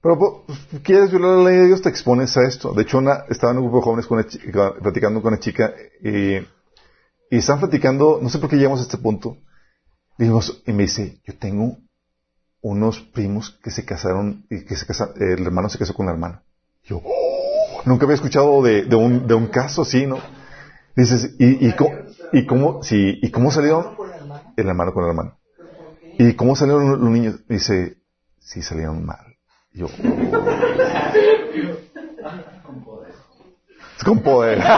Pero 0.02 0.18
pues, 0.18 0.58
quieres 0.82 1.10
violar 1.10 1.38
la 1.38 1.44
ley 1.50 1.58
de 1.58 1.66
Dios, 1.68 1.82
te 1.82 1.88
expones 1.88 2.36
a 2.36 2.42
esto. 2.42 2.72
De 2.72 2.82
hecho, 2.82 2.98
una, 2.98 3.24
estaba 3.28 3.52
en 3.52 3.58
un 3.58 3.64
grupo 3.64 3.78
de 3.78 3.84
jóvenes 3.84 4.06
con 4.06 4.18
una 4.18 4.26
chica- 4.26 4.74
platicando 4.82 5.22
con 5.22 5.32
una 5.32 5.40
chica 5.40 5.72
y, 6.02 6.38
y 7.32 7.38
están 7.38 7.60
platicando, 7.60 8.18
no 8.20 8.28
sé 8.28 8.38
por 8.38 8.50
qué 8.50 8.56
llegamos 8.56 8.80
a 8.80 8.82
este 8.82 8.98
punto. 8.98 9.38
Dijimos, 10.18 10.62
y 10.66 10.72
me 10.74 10.82
dice, 10.82 11.18
yo 11.26 11.34
tengo 11.38 11.78
unos 12.60 13.00
primos 13.00 13.58
que 13.64 13.70
se 13.70 13.86
casaron 13.86 14.44
y 14.50 14.66
que 14.66 14.76
se 14.76 14.84
casaron, 14.84 15.14
el 15.18 15.42
hermano 15.46 15.70
se 15.70 15.78
casó 15.78 15.94
con 15.94 16.04
la 16.04 16.12
hermana. 16.12 16.42
Yo, 16.84 17.00
"Oh, 17.02 17.80
nunca 17.86 18.04
había 18.04 18.16
escuchado 18.16 18.60
de, 18.62 18.82
de 18.82 18.96
un, 18.96 19.26
de 19.26 19.32
un 19.32 19.46
caso 19.46 19.80
así, 19.80 20.04
¿no? 20.06 20.18
Dices, 20.94 21.34
¿y, 21.38 21.68
y, 21.68 21.72
cómo, 21.72 21.94
y 22.34 22.44
cómo, 22.44 22.82
sí, 22.82 23.18
y 23.22 23.30
cómo 23.30 23.50
salieron 23.50 23.94
con 23.94 24.10
el 24.54 24.68
hermano 24.68 24.92
con 24.92 25.04
el 25.04 25.08
hermano? 25.08 25.38
¿Y 26.18 26.34
cómo 26.34 26.54
salieron 26.54 26.86
los 27.02 27.10
niños? 27.10 27.36
Dice, 27.48 27.96
sí 28.40 28.60
salieron 28.60 29.06
mal. 29.06 29.24
Y 29.72 29.78
yo, 29.78 29.86
es 33.96 34.04
con 34.04 34.20
poder. 34.20 34.62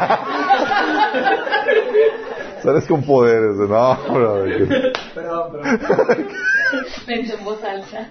Sales 2.65 2.87
con 2.87 3.03
poderes. 3.03 3.57
No, 3.57 3.67
brother. 3.67 4.93
Pero, 5.15 5.53
pero. 5.53 5.63
Pensé 7.07 7.35
en 7.35 7.45
voz 7.45 7.63
alta. 7.63 8.11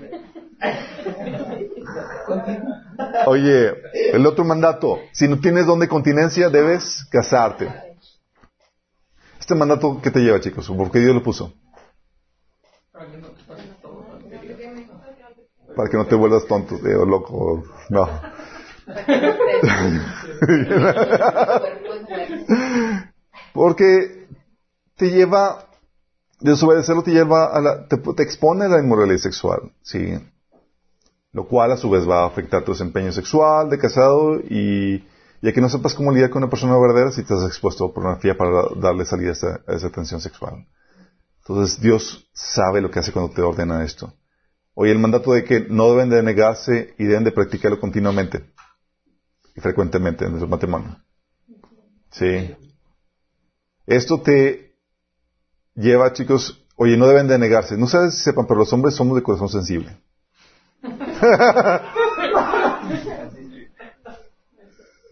Oye, 3.26 3.74
el 4.14 4.26
otro 4.28 4.46
mandato. 4.46 5.00
Si 5.12 5.28
no 5.28 5.40
tienes 5.40 5.66
don 5.66 5.80
de 5.80 5.88
continencia, 5.88 6.50
debes 6.50 7.04
casarte. 7.10 7.68
Este 9.40 9.56
mandato, 9.56 10.00
¿qué 10.02 10.12
te 10.12 10.20
lleva, 10.20 10.40
chicos? 10.40 10.68
¿Por 10.68 10.92
qué 10.92 11.00
Dios 11.00 11.16
lo 11.16 11.24
puso? 11.24 11.52
Para 15.76 15.90
que 15.90 15.98
no 15.98 16.06
te 16.06 16.14
vuelvas 16.14 16.46
tonto 16.46 16.76
eh, 16.76 16.96
o 16.96 17.06
loco. 17.06 17.64
No. 17.90 18.08
Porque 23.54 24.23
te 25.04 25.12
lleva, 25.12 25.68
desobedecerlo 26.40 27.04
te 27.04 27.12
lleva 27.12 27.48
a 27.48 27.60
la, 27.60 27.88
te, 27.90 27.98
te 27.98 28.24
expone 28.24 28.66
a 28.66 28.70
la 28.70 28.80
inmoralidad 28.80 29.18
sexual, 29.18 29.74
¿sí? 29.82 30.18
Lo 31.34 31.46
cual 31.46 31.74
a 31.74 31.78
su 31.78 31.90
vez 31.90 32.08
va 32.08 32.24
a 32.24 32.28
afectar 32.28 32.64
tu 32.64 32.72
desempeño 32.72 33.12
sexual 33.12 33.70
de 33.70 33.80
casado 33.80 34.40
y 34.40 35.04
ya 35.42 35.52
que 35.52 35.60
no 35.60 35.68
sepas 35.68 35.94
cómo 35.94 36.14
lidiar 36.14 36.30
con 36.30 36.42
una 36.42 36.50
persona 36.50 36.78
verdadera 36.78 37.12
si 37.12 37.24
te 37.24 37.34
has 37.34 37.44
expuesto 37.44 37.84
a 37.84 37.94
pornografía 37.94 38.38
para 38.38 38.70
darle 38.78 39.04
salida 39.04 39.32
a 39.32 39.34
esa, 39.34 39.62
a 39.68 39.74
esa 39.74 39.90
tensión 39.90 40.22
sexual. 40.22 40.66
Entonces 41.40 41.82
Dios 41.82 42.30
sabe 42.34 42.80
lo 42.80 42.90
que 42.90 43.00
hace 43.00 43.12
cuando 43.12 43.34
te 43.34 43.42
ordena 43.42 43.84
esto. 43.84 44.14
Oye, 44.74 44.94
el 44.94 45.00
mandato 45.00 45.34
de 45.34 45.44
que 45.44 45.66
no 45.70 45.90
deben 45.90 46.10
de 46.10 46.24
negarse 46.24 46.96
y 46.98 47.04
deben 47.04 47.26
de 47.26 47.34
practicarlo 47.34 47.78
continuamente 47.82 48.54
y 49.54 49.60
frecuentemente 49.60 50.24
en 50.24 50.38
el 50.38 50.48
matrimonio. 50.48 50.96
Sí. 52.10 52.56
Esto 53.86 54.22
te 54.22 54.73
lleva, 55.76 56.14
chicos, 56.14 56.64
oye, 56.76 56.98
no 56.98 57.08
deben 57.08 57.28
de 57.28 57.38
negarse. 57.38 57.78
No 57.78 57.88
sabes 57.88 58.16
si 58.16 58.24
sepan, 58.24 58.45
pero 58.48 58.60
los 58.60 58.72
hombres 58.74 58.95
somos 58.95 59.16
de 59.16 59.24
corazón 59.24 59.50
sensible. 59.50 59.95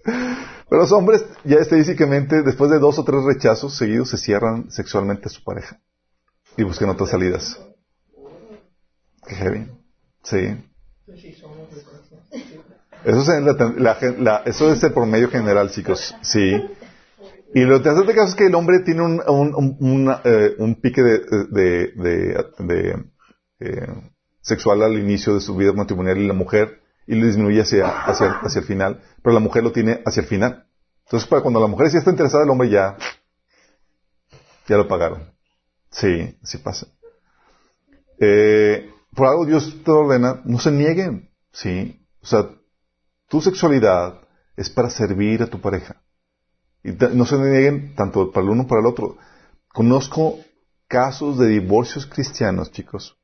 Pero 0.04 0.82
los 0.84 0.92
hombres, 0.94 1.26
ya 1.44 1.58
estadísticamente, 1.58 2.44
después 2.44 2.72
de 2.72 2.80
dos 2.80 2.98
o 2.98 3.04
tres 3.04 3.24
rechazos 3.26 3.76
seguidos, 3.76 4.10
se 4.10 4.18
cierran 4.18 4.72
sexualmente 4.72 5.28
a 5.28 5.30
su 5.30 5.44
pareja 5.44 5.80
y 6.58 6.64
buscan 6.64 6.90
otras 6.90 7.10
salidas. 7.10 7.60
Qué 9.28 9.36
heavy. 9.36 9.68
Sí. 10.24 10.58
Eso 13.04 13.40
la- 13.42 13.98
la- 14.18 14.44
eso 14.46 14.72
es 14.72 14.82
el 14.84 14.94
promedio 14.94 15.30
general, 15.30 15.70
chicos. 15.72 16.16
Sí. 16.22 16.54
Y 17.54 17.62
lo 17.62 17.78
interesante 17.78 18.14
caso 18.16 18.30
es 18.30 18.36
que 18.36 18.46
el 18.46 18.56
hombre 18.56 18.80
tiene 18.80 19.02
un, 19.02 19.22
un, 19.28 19.54
un, 19.56 19.78
una, 19.80 20.22
eh, 20.24 20.56
un 20.58 20.76
pique 20.76 21.02
de, 21.02 21.20
de, 21.50 21.92
de- 21.96 22.46
de, 22.60 23.06
eh, 23.60 23.88
sexual 24.42 24.82
al 24.84 24.98
inicio 24.98 25.34
de 25.36 25.42
su 25.42 25.56
vida 25.56 25.74
matrimonial 25.74 26.18
y 26.18 26.28
la 26.28 26.34
mujer 26.34 26.82
y 27.08 27.16
lo 27.16 27.26
disminuye 27.28 27.62
hacia, 27.62 27.88
hacia, 28.06 28.40
hacia 28.42 28.60
el 28.60 28.66
final, 28.66 29.02
pero 29.22 29.34
la 29.34 29.40
mujer 29.42 29.64
lo 29.64 29.72
tiene 29.72 30.02
hacia 30.06 30.22
el 30.22 30.28
final. 30.28 30.66
Entonces, 31.06 31.28
para 31.28 31.42
cuando 31.42 31.60
la 31.60 31.68
mujer 31.68 31.90
sí 31.90 31.98
está 31.98 32.10
interesada, 32.10 32.44
el 32.46 32.50
hombre 32.50 32.70
ya, 32.70 32.98
ya 34.68 34.78
lo 34.78 34.88
pagaron. 34.88 35.30
Sí, 35.90 36.38
así 36.42 36.58
pasa. 36.60 36.88
Eh, 38.20 38.90
por 39.14 39.28
algo 39.28 39.46
Dios 39.46 39.82
te 39.84 39.92
ordena, 39.92 40.42
no 40.46 40.60
se 40.60 40.72
nieguen. 40.72 41.30
Sí. 41.52 42.00
O 42.22 42.26
sea, 42.26 42.50
tu 43.28 43.42
sexualidad 43.42 44.22
es 44.56 44.70
para 44.70 44.90
servir 44.90 45.44
a 45.44 45.48
tu 45.48 45.60
pareja. 45.60 46.02
Y 46.84 46.92
no 46.92 47.26
se 47.26 47.38
nieguen 47.38 47.96
tanto 47.96 48.32
para 48.32 48.44
el 48.44 48.52
uno 48.52 48.64
como 48.64 48.70
para 48.70 48.82
el 48.82 48.88
otro. 48.88 49.18
Conozco 49.68 50.40
casos 50.88 51.38
de 51.38 51.48
divorcios 51.48 52.06
cristianos, 52.06 52.72
chicos, 52.72 53.18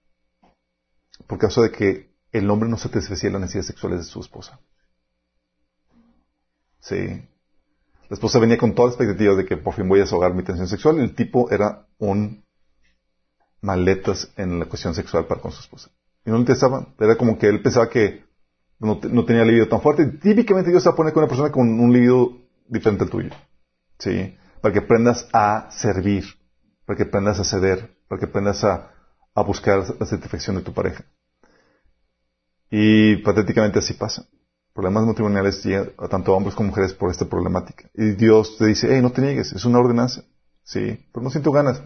por 1.25 1.37
causa 1.37 1.61
de 1.61 1.71
que 1.71 2.15
el 2.31 2.49
hombre 2.49 2.69
no 2.69 2.77
satisfacía 2.77 3.31
las 3.31 3.41
necesidades 3.41 3.67
sexuales 3.67 3.99
de 3.99 4.05
su 4.05 4.19
esposa. 4.21 4.59
Sí. 6.79 6.97
La 8.09 8.13
esposa 8.13 8.39
venía 8.39 8.57
con 8.57 8.73
toda 8.73 8.87
la 8.87 8.93
expectativa 8.93 9.35
de 9.35 9.45
que 9.45 9.57
por 9.57 9.73
fin 9.73 9.89
voy 9.89 9.99
a 9.99 10.03
desahogar 10.03 10.33
mi 10.33 10.43
tensión 10.43 10.67
sexual 10.67 10.99
el 10.99 11.13
tipo 11.13 11.51
era 11.51 11.87
un 11.97 12.45
maletas 13.61 14.31
en 14.37 14.59
la 14.59 14.65
cuestión 14.65 14.93
sexual 14.93 15.25
para 15.25 15.41
con 15.41 15.51
su 15.51 15.59
esposa. 15.59 15.89
Y 16.25 16.29
no 16.29 16.35
le 16.35 16.41
interesaba. 16.41 16.93
Era 16.99 17.17
como 17.17 17.37
que 17.37 17.47
él 17.47 17.61
pensaba 17.61 17.89
que 17.89 18.23
no, 18.79 18.99
no 19.11 19.25
tenía 19.25 19.43
libido 19.43 19.67
tan 19.67 19.81
fuerte. 19.81 20.05
Típicamente 20.05 20.69
Dios 20.69 20.83
se 20.83 20.91
poner 20.93 21.11
con 21.11 21.23
una 21.23 21.29
persona 21.29 21.51
con 21.51 21.67
un 21.79 21.91
libido 21.91 22.37
diferente 22.67 23.03
al 23.03 23.09
tuyo. 23.09 23.31
¿Sí? 23.99 24.37
Para 24.61 24.73
que 24.73 24.79
aprendas 24.79 25.27
a 25.33 25.69
servir, 25.71 26.25
para 26.85 26.97
que 26.97 27.03
aprendas 27.03 27.39
a 27.39 27.43
ceder, 27.43 27.97
para 28.07 28.19
que 28.19 28.25
aprendas 28.25 28.63
a, 28.63 28.91
a 29.33 29.41
buscar 29.43 29.83
la 29.99 30.05
satisfacción 30.05 30.55
de 30.55 30.61
tu 30.61 30.73
pareja. 30.73 31.05
Y 32.69 33.17
patéticamente 33.17 33.79
así 33.79 33.93
pasa. 33.93 34.25
Problemas 34.73 35.05
matrimoniales 35.05 35.63
llegan 35.63 35.91
a 35.97 36.07
tanto 36.07 36.33
hombres 36.33 36.55
como 36.55 36.69
mujeres 36.69 36.93
por 36.93 37.09
esta 37.09 37.25
problemática. 37.25 37.89
Y 37.93 38.11
Dios 38.11 38.57
te 38.57 38.65
dice, 38.65 38.87
hey, 38.91 39.01
no 39.01 39.11
te 39.11 39.21
niegues, 39.21 39.51
es 39.53 39.65
una 39.65 39.79
ordenanza. 39.79 40.23
Sí, 40.63 41.07
pero 41.11 41.23
no 41.23 41.29
siento 41.29 41.51
ganas. 41.51 41.81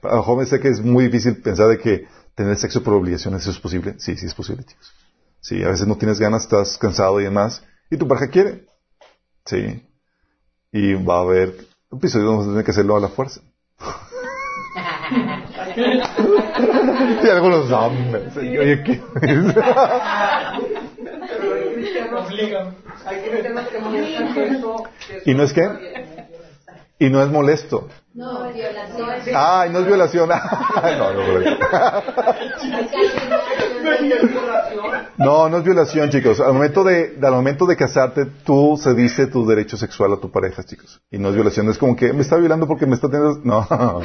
Para 0.00 0.16
los 0.16 0.24
jóvenes 0.24 0.48
sé 0.48 0.60
que 0.60 0.68
es 0.68 0.80
muy 0.80 1.04
difícil 1.04 1.42
pensar 1.42 1.68
de 1.68 1.78
que 1.78 2.06
tener 2.34 2.56
sexo 2.56 2.82
por 2.82 2.94
obligación, 2.94 3.34
¿eso 3.34 3.50
es 3.50 3.58
posible? 3.58 3.96
Sí, 3.98 4.16
sí 4.16 4.26
es 4.26 4.34
posible, 4.34 4.64
chicos. 4.64 4.92
Sí, 5.40 5.62
a 5.62 5.68
veces 5.68 5.86
no 5.86 5.96
tienes 5.96 6.20
ganas, 6.20 6.42
estás 6.42 6.78
cansado 6.78 7.20
y 7.20 7.24
demás, 7.24 7.64
y 7.90 7.96
tu 7.96 8.06
pareja 8.06 8.28
quiere. 8.28 8.66
Sí. 9.44 9.82
Y 10.72 10.94
va 10.94 11.16
a 11.16 11.20
haber 11.20 11.54
episodios 11.92 12.30
donde 12.30 12.52
tener 12.52 12.64
que 12.64 12.70
hacerlo 12.70 12.96
a 12.96 13.00
la 13.00 13.08
fuerza. 13.08 13.42
y 17.22 17.28
algunos 17.28 17.70
hombres. 17.70 18.34
Oye, 18.36 18.82
¿qué? 18.82 19.00
Pero 19.20 19.42
hay 21.54 21.74
cristianos, 21.74 22.26
Obligan. 22.26 22.74
hay 23.04 23.20
cristianos 23.20 23.68
que 23.68 23.78
piensan 23.78 24.34
que 24.34 24.46
eso... 24.46 24.82
que 25.06 25.16
eso 25.18 25.30
¿Y 25.30 25.34
no 25.34 25.42
es 25.42 25.52
qué? 25.52 25.68
Y 27.06 27.10
no 27.10 27.22
es 27.22 27.28
molesto. 27.28 27.88
No, 28.14 28.44
violación. 28.52 29.34
Ay, 29.34 29.70
no 29.70 29.78
es 29.80 29.86
violación. 29.86 30.30
No, 30.98 31.12
no, 31.12 31.22
no. 31.38 31.40
No, 35.18 35.48
no 35.48 35.58
es 35.58 35.64
violación, 35.64 36.10
chicos. 36.10 36.40
Al 36.40 36.52
momento 36.52 36.84
de, 36.84 37.18
al 37.22 37.32
momento 37.32 37.66
de 37.66 37.76
casarte, 37.76 38.26
tú 38.44 38.78
cediste 38.82 39.26
tu 39.26 39.46
derecho 39.46 39.76
sexual 39.76 40.12
a 40.12 40.16
tu 40.16 40.30
pareja, 40.30 40.62
chicos. 40.64 41.00
Y 41.10 41.18
no 41.18 41.28
es 41.30 41.34
violación. 41.34 41.68
Es 41.70 41.78
como 41.78 41.96
que 41.96 42.12
me 42.12 42.22
está 42.22 42.36
violando 42.36 42.66
porque 42.66 42.86
me 42.86 42.94
está 42.94 43.08
teniendo... 43.08 43.40
No. 43.44 43.66
No, 43.68 44.00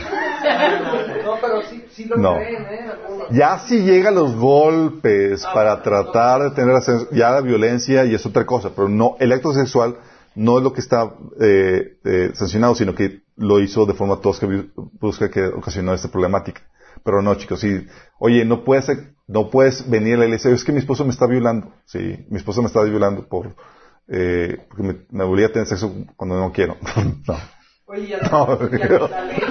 pero 1.41 1.61
sí, 1.63 1.85
sí 1.91 2.05
lo 2.05 2.17
No. 2.17 2.35
creen, 2.35 2.63
¿eh? 2.63 2.91
Ya 3.31 3.59
si 3.59 3.81
llega 3.81 4.11
los 4.11 4.35
golpes 4.35 5.45
para 5.53 5.81
tratar 5.81 6.43
de 6.43 6.51
tener 6.51 6.75
ascenso, 6.75 7.07
ya 7.11 7.31
la 7.31 7.41
violencia 7.41 8.05
y 8.05 8.15
es 8.15 8.25
otra 8.25 8.45
cosa, 8.45 8.69
pero 8.75 8.87
no, 8.87 9.15
el 9.19 9.31
acto 9.33 9.51
sexual 9.53 9.97
no 10.37 10.59
es 10.59 10.63
lo 10.63 10.71
que 10.71 10.81
está 10.81 11.15
eh, 11.41 11.97
eh, 12.05 12.31
sancionado, 12.35 12.75
sino 12.75 12.93
que 12.93 13.23
lo 13.35 13.59
hizo 13.59 13.87
de 13.87 13.95
forma 13.95 14.21
tosca, 14.21 14.47
busca 14.75 15.31
que 15.31 15.43
ocasionó 15.47 15.93
esta 15.95 16.09
problemática. 16.09 16.61
Pero 17.03 17.23
no, 17.23 17.33
chicos, 17.35 17.59
sí, 17.59 17.87
oye, 18.19 18.45
no 18.45 18.63
puedes, 18.63 18.87
no 19.27 19.49
puedes 19.49 19.89
venir 19.89 20.15
a 20.15 20.19
la 20.19 20.25
iglesia, 20.25 20.51
es 20.51 20.63
que 20.63 20.71
mi 20.71 20.77
esposo 20.77 21.05
me 21.05 21.11
está 21.11 21.25
violando, 21.25 21.73
sí, 21.85 22.25
mi 22.29 22.37
esposo 22.37 22.61
me 22.61 22.67
está 22.67 22.83
violando 22.83 23.27
por, 23.27 23.55
eh, 24.07 24.57
porque 24.69 24.83
me, 24.83 24.95
me 25.09 25.23
obliga 25.23 25.47
a 25.47 25.51
tener 25.51 25.67
sexo 25.67 25.91
cuando 26.15 26.39
no 26.39 26.51
quiero. 26.51 26.77
no. 27.27 27.35
Oye, 27.87 28.07
ya 28.07 28.19
No. 28.29 28.59
la, 28.61 28.77
ya 28.77 28.99
la 29.07 29.25
ley... 29.25 29.39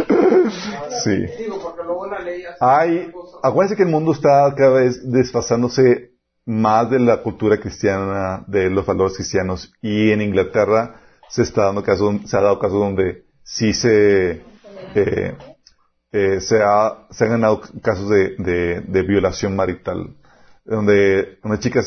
Sí. 1.02 1.16
Digo, 1.38 1.60
porque 1.60 1.82
luego 1.84 2.06
la 2.06 2.20
ley 2.20 2.44
hace 2.44 2.58
Hay, 2.60 3.12
acuérdense 3.42 3.76
que 3.76 3.82
el 3.82 3.88
mundo 3.88 4.12
está 4.12 4.54
cada 4.56 4.80
vez 4.80 5.10
desfasándose 5.10 6.12
más 6.46 6.88
de 6.90 7.00
la 7.00 7.22
cultura 7.22 7.58
cristiana, 7.58 8.44
de 8.46 8.70
los 8.70 8.86
valores 8.86 9.16
cristianos, 9.16 9.72
y 9.82 10.12
en 10.12 10.22
Inglaterra 10.22 11.00
se 11.28 11.42
está 11.42 11.64
dando 11.64 11.82
caso, 11.82 12.18
se 12.24 12.36
ha 12.36 12.40
dado 12.40 12.58
caso 12.58 12.78
donde 12.78 13.26
sí 13.42 13.72
se, 13.72 14.42
eh, 14.94 15.36
eh, 16.12 16.40
se, 16.40 16.62
ha, 16.62 17.08
se 17.10 17.24
han 17.24 17.30
ganado 17.30 17.60
casos 17.82 18.08
de, 18.08 18.36
de, 18.38 18.80
de 18.80 19.02
violación 19.02 19.56
marital, 19.56 20.16
donde 20.64 21.38
una 21.42 21.58
chica 21.58 21.82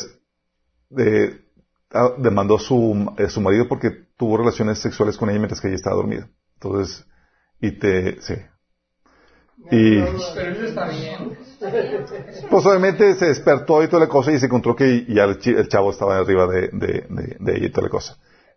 eh, 0.98 1.40
ah, 1.92 2.12
demandó 2.18 2.56
a 2.56 2.60
su, 2.60 3.14
a 3.18 3.28
su 3.28 3.40
marido 3.40 3.66
porque 3.66 3.90
tuvo 4.16 4.36
relaciones 4.36 4.78
sexuales 4.78 5.16
con 5.16 5.30
ella 5.30 5.38
mientras 5.38 5.60
que 5.60 5.68
ella 5.68 5.76
estaba 5.76 5.96
dormida. 5.96 6.28
Entonces, 6.54 7.06
y 7.60 7.72
te, 7.72 8.20
sí. 8.20 8.34
Y, 9.70 10.00
Pero 10.00 10.16
eso 10.18 10.64
está 10.64 10.88
bien. 10.88 11.36
pues 12.50 12.66
obviamente 12.66 13.14
se 13.14 13.26
despertó 13.26 13.82
y 13.82 13.88
toda 13.88 14.04
la 14.04 14.08
cosa 14.08 14.32
y 14.32 14.38
se 14.40 14.46
encontró 14.46 14.74
que 14.74 15.04
ya 15.08 15.24
el, 15.24 15.38
chi- 15.38 15.50
el 15.54 15.68
chavo 15.68 15.90
estaba 15.90 16.18
arriba 16.18 16.46
de, 16.46 16.68
de, 16.72 17.06
de- 17.08 17.36
de 17.38 17.56
ella 17.56 17.66
y 17.66 17.70
toda 17.70 17.84
la 17.86 17.90
cosa. 17.90 18.16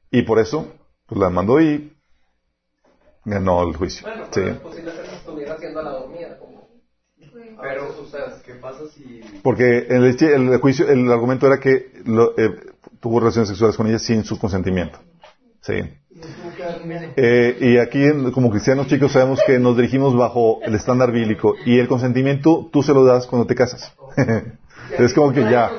Y 0.09 0.21
por 0.23 0.39
eso, 0.39 0.71
pues 1.05 1.19
la 1.19 1.29
mandó 1.29 1.59
y 1.61 1.93
ganó 3.25 3.67
el 3.67 3.75
juicio. 3.75 4.07
Bueno, 4.07 4.23
Sí. 4.25 4.29
pero 4.35 4.51
es 4.51 4.57
posible 4.59 4.91
que 4.91 5.05
se 5.09 5.15
estuviera 5.15 5.53
haciendo 5.55 5.81
la 5.83 5.89
dormida, 5.91 6.37
como... 6.39 6.67
Pero. 7.61 7.95
¿Qué 8.45 8.53
pasa 8.55 8.79
si 8.93 9.21
Porque 9.43 9.85
el, 9.89 10.15
chi- 10.17 10.25
el 10.25 10.57
juicio, 10.57 10.87
el 10.89 11.11
argumento 11.11 11.47
era 11.47 11.59
que 11.59 11.91
lo- 12.05 12.37
eh, 12.37 12.55
tuvo 12.99 13.19
relaciones 13.19 13.49
sexuales 13.49 13.75
con 13.77 13.87
ella 13.87 13.99
sin 13.99 14.23
su 14.23 14.37
consentimiento. 14.39 14.99
Sí. 15.61 15.75
Eh, 17.15 17.57
y 17.59 17.77
aquí, 17.77 18.03
como 18.33 18.49
cristianos 18.49 18.87
chicos, 18.87 19.11
sabemos 19.11 19.39
que 19.45 19.59
nos 19.59 19.75
dirigimos 19.75 20.15
bajo 20.15 20.59
el 20.63 20.75
estándar 20.75 21.11
bíblico 21.11 21.55
y 21.65 21.79
el 21.79 21.87
consentimiento 21.87 22.69
tú 22.71 22.83
se 22.83 22.93
lo 22.93 23.05
das 23.05 23.27
cuando 23.27 23.47
te 23.47 23.55
casas. 23.55 23.93
es 24.97 25.13
como 25.13 25.31
que 25.31 25.41
ya, 25.41 25.71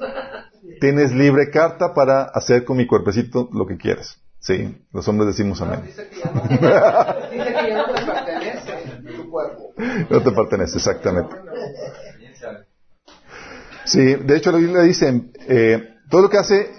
tienes 0.80 1.12
libre 1.12 1.50
carta 1.50 1.94
para 1.94 2.22
hacer 2.22 2.64
con 2.64 2.76
mi 2.76 2.86
cuerpecito 2.86 3.48
lo 3.52 3.66
que 3.66 3.76
quieras. 3.76 4.20
Sí, 4.38 4.76
los 4.92 5.08
hombres 5.08 5.28
decimos 5.28 5.60
amén. 5.60 5.80
Dice 5.84 6.08
que 6.08 6.28
no, 6.28 6.42
dice 6.42 7.54
que 7.54 7.68
ya 7.68 7.86
no 7.86 7.94
te 7.94 8.04
pertenece 8.04 9.16
tu 9.16 9.30
cuerpo. 9.30 9.74
No 10.08 10.22
te 10.22 10.30
pertenece, 10.30 10.76
exactamente. 10.76 11.34
Sí, 13.84 14.14
de 14.14 14.36
hecho 14.36 14.52
la 14.52 14.58
Biblia 14.58 14.82
dice, 14.82 15.30
eh, 15.48 15.94
todo 16.10 16.22
lo 16.22 16.30
que 16.30 16.38
hace 16.38 16.70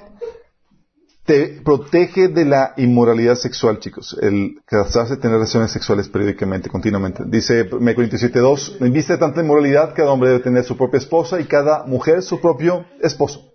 te 1.27 1.59
protege 1.61 2.29
de 2.29 2.45
la 2.45 2.73
inmoralidad 2.77 3.35
sexual, 3.35 3.79
chicos. 3.79 4.17
El 4.21 4.61
casarse, 4.65 5.17
tener 5.17 5.35
relaciones 5.35 5.71
sexuales 5.71 6.07
periódicamente, 6.07 6.69
continuamente. 6.69 7.23
Dice 7.27 7.67
1 7.69 7.95
Corintios 7.95 8.23
7.2, 8.23 8.77
en 8.79 8.93
vista 8.93 9.19
tanta 9.19 9.41
inmoralidad, 9.41 9.93
cada 9.93 10.11
hombre 10.11 10.29
debe 10.29 10.41
tener 10.41 10.63
su 10.63 10.77
propia 10.77 10.99
esposa 10.99 11.41
y 11.41 11.43
cada 11.43 11.83
mujer 11.83 12.21
su 12.21 12.39
propio 12.39 12.85
esposo. 13.01 13.51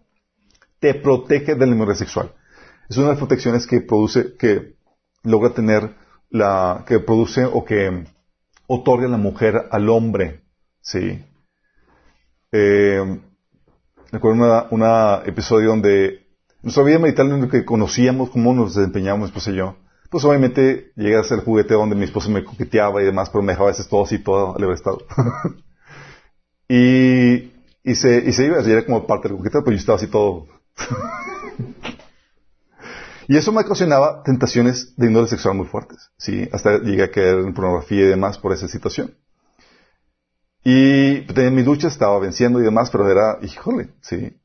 Te 0.80 0.92
protege 0.92 1.54
de 1.54 1.66
la 1.66 1.72
inmoralidad 1.72 2.00
sexual. 2.00 2.34
Es 2.90 2.98
una 2.98 3.06
de 3.06 3.12
las 3.12 3.18
protecciones 3.18 3.66
que 3.66 3.80
produce, 3.80 4.36
que 4.36 4.76
logra 5.22 5.54
tener 5.54 5.94
la, 6.28 6.84
que 6.86 6.98
produce 6.98 7.46
o 7.46 7.64
que 7.64 8.04
otorga 8.66 9.08
la 9.08 9.16
mujer 9.16 9.68
al 9.70 9.88
hombre. 9.88 10.42
Sí. 10.82 11.24
Eh, 12.52 13.18
recuerdo 14.10 14.66
un 14.70 14.82
episodio 15.26 15.70
donde 15.70 16.21
nuestra 16.62 16.84
vida 16.84 16.98
marital 16.98 17.30
en 17.30 17.42
lo 17.42 17.48
que 17.48 17.64
conocíamos, 17.64 18.30
cómo 18.30 18.54
nos 18.54 18.74
desempeñábamos 18.74 19.28
mi 19.28 19.30
esposa 19.30 19.50
y 19.50 19.56
yo. 19.56 19.76
Pues 20.10 20.24
obviamente 20.24 20.92
llegué 20.94 21.16
a 21.16 21.24
ser 21.24 21.40
juguete 21.40 21.74
donde 21.74 21.96
mi 21.96 22.04
esposa 22.04 22.28
me 22.28 22.44
coqueteaba 22.44 23.02
y 23.02 23.06
demás, 23.06 23.30
pero 23.30 23.42
me 23.42 23.52
dejaba 23.52 23.70
a 23.70 23.72
veces 23.72 23.88
todo 23.88 24.04
así, 24.04 24.18
todo 24.18 24.56
al 24.56 24.72
estado. 24.72 24.98
y 26.68 27.50
se, 27.94 28.22
y 28.26 28.44
iba, 28.44 28.60
era 28.60 28.84
como 28.84 29.06
parte 29.06 29.28
del 29.28 29.38
coqueteo, 29.38 29.64
pero 29.64 29.74
yo 29.74 29.80
estaba 29.80 29.96
así 29.96 30.06
todo. 30.06 30.46
y 33.28 33.36
eso 33.36 33.52
me 33.52 33.62
ocasionaba 33.62 34.22
tentaciones 34.22 34.94
de 34.96 35.06
índole 35.06 35.28
sexual 35.28 35.56
muy 35.56 35.66
fuertes, 35.66 36.10
¿sí? 36.18 36.48
Hasta 36.52 36.78
llegué 36.78 37.04
a 37.04 37.10
caer 37.10 37.38
en 37.38 37.54
pornografía 37.54 38.02
y 38.02 38.08
demás 38.08 38.38
por 38.38 38.52
esa 38.52 38.68
situación. 38.68 39.14
Y 40.64 41.24
en 41.40 41.54
mi 41.54 41.62
lucha 41.62 41.88
estaba 41.88 42.18
venciendo 42.20 42.60
y 42.60 42.64
demás, 42.64 42.90
pero 42.90 43.10
era, 43.10 43.38
híjole, 43.42 43.90
¿sí? 44.00 44.36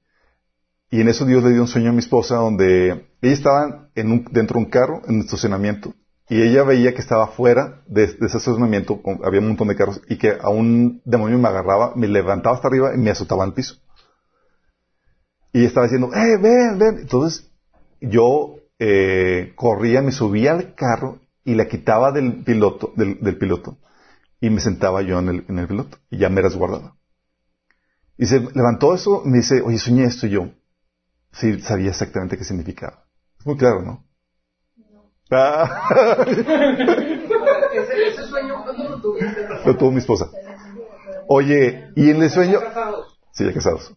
Y 0.89 1.01
en 1.01 1.09
eso 1.09 1.26
Dios 1.26 1.43
le 1.43 1.51
dio 1.51 1.61
un 1.61 1.68
sueño 1.68 1.89
a 1.89 1.93
mi 1.93 1.99
esposa 1.99 2.35
donde 2.35 3.07
ella 3.22 3.34
estaba 3.34 3.89
dentro 3.93 4.59
de 4.59 4.65
un 4.65 4.69
carro, 4.69 5.01
en 5.07 5.15
un 5.15 5.22
estacionamiento, 5.22 5.93
y 6.30 6.41
ella 6.41 6.64
veía 6.64 6.93
que 6.93 7.01
estaba 7.01 7.27
fuera 7.27 7.84
de, 7.88 8.03
ese 8.03 8.26
estacionamiento, 8.26 9.01
había 9.23 9.39
un 9.39 9.47
montón 9.47 9.69
de 9.69 9.76
carros, 9.76 10.01
y 10.09 10.18
que 10.18 10.38
a 10.39 10.49
un 10.49 11.01
demonio 11.05 11.38
me 11.38 11.47
agarraba, 11.47 11.93
me 11.95 12.07
levantaba 12.07 12.55
hasta 12.55 12.68
arriba 12.68 12.93
y 12.93 12.97
me 12.97 13.11
azotaba 13.11 13.43
al 13.43 13.53
piso. 13.53 13.76
Y 15.53 15.65
estaba 15.65 15.85
diciendo, 15.88 16.14
¡eh, 16.14 16.38
ven, 16.38 16.77
ven! 16.77 16.99
Entonces, 16.99 17.49
yo 18.01 18.55
eh, 18.80 19.53
corría, 19.55 20.01
me 20.01 20.11
subía 20.11 20.51
al 20.51 20.76
carro 20.76 21.19
y 21.43 21.55
la 21.55 21.68
quitaba 21.68 22.11
del 22.11 22.43
piloto, 22.43 22.93
del, 22.95 23.38
piloto, 23.38 23.77
y 24.41 24.49
me 24.49 24.59
sentaba 24.59 25.01
yo 25.01 25.19
en 25.19 25.30
el, 25.30 25.45
en 25.47 25.59
el 25.59 25.68
piloto, 25.68 25.97
y 26.09 26.18
ya 26.18 26.30
me 26.30 26.41
resguardaba. 26.41 26.95
Y 28.18 28.26
se 28.26 28.41
levantó 28.53 28.93
eso, 28.93 29.22
me 29.23 29.38
dice, 29.38 29.61
oye, 29.61 29.77
soñé 29.77 30.03
esto 30.05 30.27
yo. 30.27 30.49
Sí, 31.32 31.60
sabía 31.62 31.90
exactamente 31.90 32.38
qué 32.38 32.44
significaba. 32.44 33.06
Es 33.40 33.45
muy 33.45 33.58
claro, 33.58 33.82
¿no? 33.82 34.06
Ah, 35.30 35.86
ese, 36.26 38.08
ese 38.08 38.26
sueño, 38.28 38.64
¿cuándo 38.64 38.90
lo 38.90 39.02
tuviste? 39.02 39.48
lo 39.66 39.78
tuvo 39.78 39.91
mi 39.91 39.99
esposa. 39.99 40.30
Oye, 41.28 41.90
y 41.95 42.10
en 42.10 42.24
el 42.24 42.30
sueño, 42.30 42.60
sí, 43.32 43.45
ya 43.45 43.54
casados. 43.54 43.94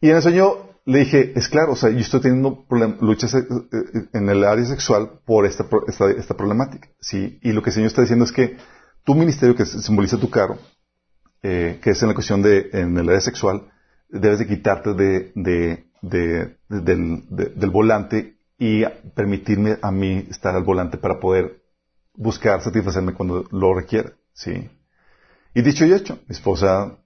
Y 0.00 0.10
en 0.10 0.16
el 0.16 0.22
sueño 0.22 0.66
le 0.86 1.00
dije, 1.00 1.32
es 1.36 1.48
claro, 1.48 1.72
o 1.72 1.76
sea, 1.76 1.90
yo 1.90 1.98
estoy 1.98 2.20
teniendo 2.20 2.64
luchas 3.00 3.34
eh, 3.34 3.38
eh, 3.40 4.08
en 4.12 4.28
el 4.28 4.44
área 4.44 4.64
sexual 4.64 5.20
por 5.24 5.46
esta, 5.46 5.66
esta, 5.88 6.10
esta 6.10 6.36
problemática, 6.36 6.88
sí. 7.00 7.38
Y 7.42 7.52
lo 7.52 7.62
que 7.62 7.70
el 7.70 7.74
Señor 7.74 7.88
está 7.88 8.02
diciendo 8.02 8.24
es 8.24 8.32
que 8.32 8.56
tu 9.04 9.14
ministerio 9.14 9.54
que 9.54 9.66
simboliza 9.66 10.18
tu 10.18 10.30
carro, 10.30 10.58
eh, 11.42 11.80
que 11.82 11.90
es 11.90 12.02
en 12.02 12.08
la 12.08 12.14
cuestión 12.14 12.42
de, 12.42 12.70
en 12.72 12.96
el 12.96 13.08
área 13.08 13.20
sexual, 13.20 13.70
debes 14.08 14.38
de 14.38 14.46
quitarte 14.46 14.94
de, 14.94 15.32
de, 15.34 15.90
de- 16.10 16.56
de- 16.68 16.80
del, 16.80 17.24
de- 17.28 17.52
del 17.54 17.70
volante 17.70 18.36
y 18.58 18.84
permitirme 19.14 19.78
a 19.82 19.90
mí 19.90 20.26
estar 20.30 20.54
al 20.54 20.64
volante 20.64 20.96
para 20.98 21.20
poder 21.20 21.62
buscar 22.14 22.62
satisfacerme 22.62 23.12
cuando 23.14 23.44
lo 23.50 23.74
requiera, 23.74 24.12
¿sí? 24.32 24.70
Y 25.54 25.62
dicho 25.62 25.84
y 25.84 25.92
hecho, 25.92 26.18
mi 26.26 26.34
esposa, 26.34 26.96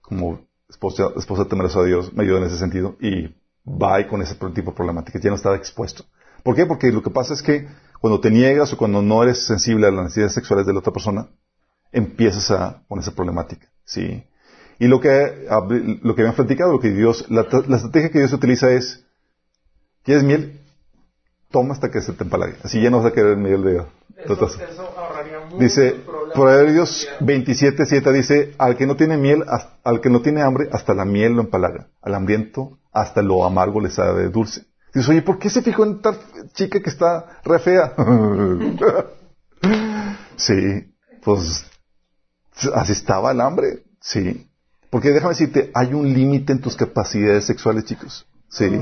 como 0.00 0.46
esposa, 0.68 1.10
esposa 1.16 1.44
temerosa 1.46 1.80
a 1.80 1.84
Dios, 1.84 2.12
me 2.14 2.22
ayudó 2.22 2.38
en 2.38 2.44
ese 2.44 2.58
sentido 2.58 2.96
y 3.00 3.34
va 3.66 4.06
con 4.06 4.22
ese 4.22 4.34
tipo 4.34 4.70
de 4.70 4.76
problemáticas, 4.76 5.22
ya 5.22 5.30
no 5.30 5.36
estaba 5.36 5.56
expuesto. 5.56 6.04
¿Por 6.42 6.54
qué? 6.54 6.66
Porque 6.66 6.92
lo 6.92 7.02
que 7.02 7.10
pasa 7.10 7.34
es 7.34 7.42
que 7.42 7.66
cuando 8.00 8.20
te 8.20 8.30
niegas 8.30 8.72
o 8.72 8.76
cuando 8.76 9.00
no 9.02 9.22
eres 9.22 9.46
sensible 9.46 9.86
a 9.86 9.90
las 9.90 10.04
necesidades 10.04 10.34
sexuales 10.34 10.66
de 10.66 10.72
la 10.74 10.80
otra 10.80 10.92
persona, 10.92 11.28
empiezas 11.92 12.50
a 12.50 12.82
con 12.88 12.98
esa 12.98 13.12
problemática, 13.14 13.68
¿sí? 13.84 14.24
Y 14.78 14.88
lo 14.88 15.00
que, 15.00 15.46
lo 16.02 16.14
que 16.14 16.22
habían 16.22 16.34
platicado, 16.34 16.72
lo 16.72 16.80
que 16.80 16.90
Dios, 16.90 17.26
la, 17.30 17.46
la 17.68 17.76
estrategia 17.76 18.10
que 18.10 18.18
Dios 18.18 18.32
utiliza 18.32 18.70
es, 18.70 19.04
¿quieres 20.02 20.24
miel? 20.24 20.60
Toma 21.50 21.74
hasta 21.74 21.90
que 21.90 22.00
se 22.00 22.12
te 22.12 22.24
empalague. 22.24 22.56
Así 22.62 22.82
ya 22.82 22.90
no 22.90 22.98
vas 22.98 23.06
a 23.06 23.12
querer 23.12 23.36
miel 23.36 23.62
de, 23.62 23.76
Eso, 24.24 24.34
eso 24.34 24.48
Dice. 25.58 25.96
Proverbios 26.34 27.06
27, 27.20 27.86
7 27.86 28.12
dice, 28.12 28.54
al 28.58 28.76
que 28.76 28.86
no 28.86 28.96
tiene 28.96 29.16
miel, 29.16 29.44
al 29.84 30.00
que 30.00 30.10
no 30.10 30.20
tiene 30.20 30.42
hambre, 30.42 30.68
hasta 30.72 30.92
la 30.92 31.04
miel 31.04 31.34
lo 31.34 31.42
empalaga. 31.42 31.86
Al 32.02 32.14
hambriento, 32.14 32.78
hasta 32.92 33.22
lo 33.22 33.44
amargo 33.44 33.80
le 33.80 33.90
sabe 33.90 34.28
dulce. 34.30 34.64
Dices, 34.92 35.08
oye, 35.08 35.22
¿por 35.22 35.38
qué 35.38 35.50
se 35.50 35.62
fijó 35.62 35.84
en 35.84 36.00
tal 36.00 36.18
chica 36.54 36.80
que 36.80 36.90
está 36.90 37.40
re 37.44 37.60
fea? 37.60 37.94
sí, 40.36 40.92
pues 41.22 41.66
así 42.74 42.92
estaba 42.92 43.30
el 43.30 43.40
hambre, 43.40 43.84
sí. 44.00 44.50
Porque 44.94 45.10
déjame 45.10 45.30
decirte, 45.30 45.72
hay 45.74 45.92
un 45.92 46.14
límite 46.14 46.52
en 46.52 46.60
tus 46.60 46.76
capacidades 46.76 47.46
sexuales, 47.46 47.84
chicos. 47.84 48.28
Sí. 48.48 48.80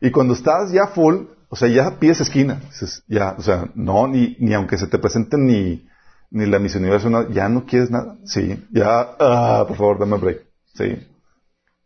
Y 0.00 0.10
cuando 0.10 0.34
estás 0.34 0.72
ya 0.72 0.88
full, 0.88 1.26
o 1.48 1.54
sea, 1.54 1.68
ya 1.68 2.00
pides 2.00 2.20
esquina. 2.20 2.60
Ya, 3.06 3.36
o 3.38 3.40
sea, 3.40 3.70
no, 3.76 4.08
ni, 4.08 4.36
ni 4.40 4.54
aunque 4.54 4.76
se 4.76 4.88
te 4.88 4.98
presenten 4.98 5.46
ni, 5.46 5.86
ni 6.32 6.46
la 6.46 6.58
misión 6.58 6.82
universo, 6.82 7.30
ya 7.30 7.48
no 7.48 7.64
quieres 7.64 7.92
nada. 7.92 8.16
Sí, 8.24 8.66
ya, 8.72 9.14
ah, 9.20 9.64
por 9.68 9.76
favor, 9.76 10.00
dame 10.00 10.16
break. 10.16 10.46
Sí. 10.74 11.06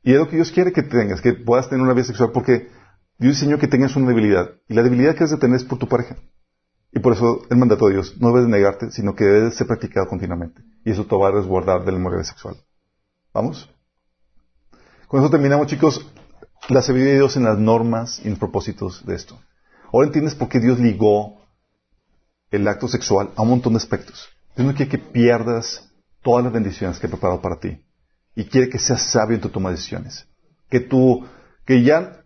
Y 0.05 0.13
es 0.13 0.19
lo 0.19 0.27
que 0.27 0.37
Dios 0.37 0.51
quiere 0.51 0.73
que 0.73 0.83
tengas, 0.83 1.21
que 1.21 1.35
puedas 1.35 1.69
tener 1.69 1.83
una 1.83 1.93
vida 1.93 2.05
sexual, 2.05 2.31
porque 2.33 2.71
Dios 3.19 3.35
diseñó 3.35 3.59
que 3.59 3.69
tengas 3.69 3.95
una 3.95 4.09
debilidad. 4.09 4.53
Y 4.69 4.73
la 4.73 4.83
debilidad 4.83 5.15
que 5.15 5.25
has 5.25 5.31
de 5.33 5.37
tener 5.37 5.57
es 5.57 5.65
por 5.65 5.79
tu 5.79 5.87
pareja. 5.87 6.17
Y 6.93 7.01
por 7.01 7.13
eso 7.13 7.43
el 7.51 7.59
mandato 7.59 7.89
de 7.89 7.93
Dios 7.93 8.17
no 8.23 8.29
debes 8.29 8.45
de 8.45 8.53
negarte, 8.53 8.91
sino 8.91 9.15
que 9.15 9.25
debe 9.25 9.41
de 9.43 9.51
ser 9.51 9.67
practicado 9.67 10.09
continuamente. 10.09 10.63
Y 10.83 10.93
eso 10.93 11.05
te 11.05 11.15
va 11.15 11.29
a 11.29 11.33
resguardar 11.33 11.85
de 11.85 11.93
la 11.93 11.99
inmoralidad 11.99 12.27
sexual. 12.27 12.57
¿Vamos? 13.33 13.69
Con 15.07 15.21
eso 15.21 15.31
terminamos, 15.31 15.67
chicos, 15.67 16.07
la 16.69 16.83
sabiduría 16.83 17.15
de 17.15 17.21
Dios 17.21 17.37
en 17.37 17.45
las 17.45 17.59
normas 17.59 18.21
y 18.25 18.29
los 18.29 18.39
propósitos 18.39 19.05
de 19.07 19.15
esto. 19.15 19.39
Ahora 19.93 20.07
entiendes 20.07 20.35
por 20.35 20.49
qué 20.49 20.61
Dios 20.61 20.79
ligó 20.79 21.41
el 22.51 22.67
acto 22.69 22.89
sexual 22.89 23.31
a 23.37 23.43
un 23.43 23.49
montón 23.49 23.73
de 23.73 23.79
aspectos. 23.79 24.29
Dios 24.55 24.67
no 24.67 24.75
quiere 24.75 24.91
que 24.91 24.99
pierdas 24.99 25.89
todas 26.23 26.45
las 26.45 26.53
bendiciones 26.53 26.99
que 26.99 27.07
ha 27.07 27.11
preparado 27.11 27.41
para 27.41 27.59
ti. 27.59 27.83
Y 28.35 28.45
quiere 28.45 28.69
que 28.69 28.79
seas 28.79 29.03
sabio 29.03 29.37
en 29.37 29.41
tu 29.41 29.49
toma 29.49 29.71
de 29.71 29.77
decisiones. 29.77 30.27
Que 30.69 30.81
tú, 30.81 31.27
que 31.65 31.83
ya, 31.83 32.25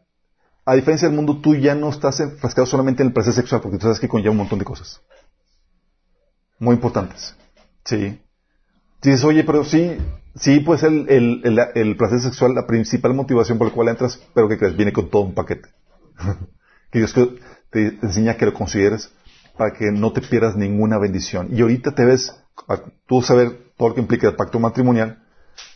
a 0.64 0.74
diferencia 0.74 1.08
del 1.08 1.16
mundo, 1.16 1.40
tú 1.40 1.54
ya 1.54 1.74
no 1.74 1.88
estás 1.88 2.20
enfrascado 2.20 2.66
solamente 2.66 3.02
en 3.02 3.08
el 3.08 3.14
placer 3.14 3.32
sexual, 3.32 3.60
porque 3.60 3.78
tú 3.78 3.82
sabes 3.82 4.00
que 4.00 4.08
conlleva 4.08 4.32
un 4.32 4.38
montón 4.38 4.58
de 4.58 4.64
cosas. 4.64 5.00
Muy 6.58 6.74
importantes. 6.74 7.36
Sí. 7.84 8.20
Dices, 9.00 9.24
oye, 9.24 9.44
pero 9.44 9.64
sí, 9.64 9.96
sí, 10.34 10.60
pues 10.60 10.82
el, 10.82 11.09
el, 11.09 11.59
el, 11.74 11.96
placer 11.96 12.20
sexual, 12.20 12.54
la 12.54 12.66
principal 12.66 13.14
motivación 13.14 13.59
por 13.59 13.68
la 13.68 13.74
cual 13.74 13.88
entras, 13.88 14.20
pero 14.34 14.48
que 14.48 14.59
crees, 14.59 14.76
viene 14.76 14.92
con 14.92 15.10
todo 15.10 15.22
un 15.22 15.34
paquete. 15.34 15.68
que 16.90 16.98
Dios 16.98 17.14
te 17.70 17.98
enseña 18.02 18.36
que 18.36 18.46
lo 18.46 18.54
consideres 18.54 19.12
para 19.56 19.72
que 19.72 19.90
no 19.90 20.12
te 20.12 20.20
pierdas 20.20 20.56
ninguna 20.56 20.98
bendición. 20.98 21.48
Y 21.52 21.62
ahorita 21.62 21.94
te 21.94 22.04
ves, 22.04 22.34
tú 23.06 23.22
saber 23.22 23.72
todo 23.76 23.90
lo 23.90 23.94
que 23.94 24.00
implica 24.00 24.28
el 24.28 24.36
pacto 24.36 24.59
matrimonial, 24.59 25.22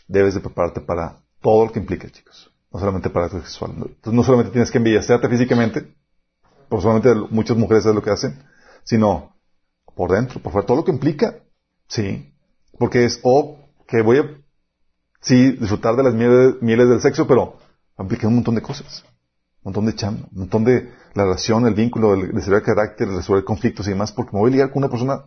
debes 0.07 0.33
de 0.33 0.39
prepararte 0.39 0.81
para 0.81 1.19
todo 1.41 1.65
lo 1.65 1.71
que 1.71 1.79
implica, 1.79 2.09
chicos. 2.09 2.51
No 2.71 2.79
solamente 2.79 3.09
para 3.09 3.27
el 3.27 3.31
sexual. 3.31 3.71
Entonces 3.71 4.13
no 4.13 4.23
solamente 4.23 4.51
tienes 4.51 4.71
que 4.71 4.77
embellecerte 4.77 5.29
físicamente, 5.29 5.95
por 6.69 6.81
solamente 6.81 7.13
muchas 7.29 7.57
mujeres 7.57 7.85
es 7.85 7.95
lo 7.95 8.01
que 8.01 8.11
hacen, 8.11 8.43
sino 8.83 9.35
por 9.95 10.11
dentro, 10.11 10.41
por 10.41 10.51
fuera, 10.51 10.65
todo 10.65 10.77
lo 10.77 10.85
que 10.85 10.91
implica. 10.91 11.39
Sí. 11.87 12.33
Porque 12.77 13.05
es, 13.05 13.19
o 13.23 13.57
que 13.87 14.01
voy 14.01 14.17
a, 14.17 14.29
sí, 15.27 15.51
disfrutar 15.51 15.95
de 15.95 16.03
las 16.03 16.13
mieles, 16.13 16.89
del 16.89 17.01
sexo, 17.01 17.27
pero 17.27 17.57
implica 17.99 18.27
un 18.27 18.35
montón 18.35 18.55
de 18.55 18.61
cosas. 18.61 19.03
Un 19.61 19.73
montón 19.73 19.85
de 19.85 19.95
chamba, 19.95 20.27
un 20.31 20.39
montón 20.39 20.63
de 20.63 20.93
la 21.13 21.23
relación, 21.23 21.67
el 21.67 21.73
vínculo, 21.73 22.13
el 22.13 22.31
desarrollar 22.31 22.63
carácter, 22.63 23.07
el 23.09 23.17
resolver 23.17 23.43
conflictos 23.43 23.87
y 23.87 23.91
demás, 23.91 24.11
porque 24.11 24.31
me 24.33 24.39
voy 24.39 24.49
a 24.49 24.53
ligar 24.53 24.71
con 24.71 24.83
una 24.83 24.89
persona 24.89 25.25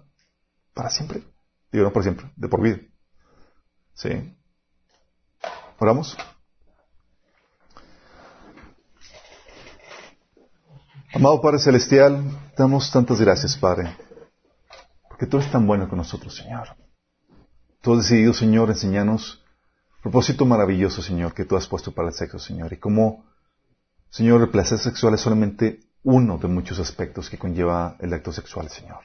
para 0.73 0.89
siempre. 0.89 1.23
Digo, 1.71 1.85
no 1.85 1.93
para 1.93 2.05
siempre, 2.05 2.31
de 2.37 2.49
por 2.49 2.63
vida. 2.63 2.79
Sí. 3.95 4.35
¿Oramos? 5.79 6.17
Amado 11.13 11.41
Padre 11.41 11.59
Celestial, 11.59 12.23
te 12.57 12.63
damos 12.63 12.91
tantas 12.91 13.21
gracias, 13.21 13.57
Padre, 13.57 13.95
porque 15.09 15.27
tú 15.27 15.39
eres 15.39 15.51
tan 15.51 15.67
bueno 15.67 15.89
con 15.89 15.99
nosotros, 15.99 16.37
Señor. 16.37 16.69
Tú 17.83 17.93
has 17.93 18.05
decidido, 18.05 18.33
Señor, 18.33 18.71
enseñarnos 18.71 19.43
propósito 20.03 20.47
maravilloso, 20.47 21.03
Señor, 21.03 21.35
que 21.35 21.45
tú 21.45 21.57
has 21.57 21.67
puesto 21.67 21.93
para 21.93 22.09
el 22.09 22.15
sexo, 22.15 22.39
Señor, 22.39 22.73
y 22.73 22.79
cómo, 22.79 23.25
Señor, 24.11 24.41
el 24.43 24.51
placer 24.51 24.79
sexual 24.79 25.15
es 25.15 25.21
solamente 25.21 25.81
uno 26.03 26.39
de 26.39 26.49
muchos 26.49 26.79
aspectos 26.79 27.29
que 27.29 27.39
conlleva 27.39 27.97
el 28.01 28.13
acto 28.13 28.33
sexual, 28.33 28.69
Señor. 28.71 29.01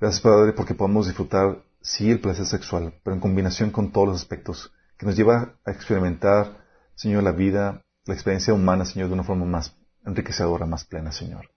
Gracias, 0.00 0.20
Padre, 0.20 0.52
porque 0.52 0.74
podemos 0.74 1.06
disfrutar, 1.06 1.64
sí, 1.80 2.10
el 2.10 2.20
placer 2.20 2.46
sexual, 2.46 2.94
pero 3.02 3.14
en 3.14 3.20
combinación 3.20 3.70
con 3.70 3.90
todos 3.90 4.08
los 4.08 4.16
aspectos 4.16 4.72
que 4.96 5.06
nos 5.06 5.16
lleva 5.16 5.54
a 5.64 5.70
experimentar, 5.70 6.64
Señor, 6.94 7.22
la 7.22 7.32
vida, 7.32 7.82
la 8.04 8.14
experiencia 8.14 8.54
humana, 8.54 8.84
Señor, 8.84 9.08
de 9.08 9.14
una 9.14 9.24
forma 9.24 9.44
más 9.44 9.74
enriquecedora, 10.04 10.66
más 10.66 10.84
plena, 10.84 11.12
Señor. 11.12 11.50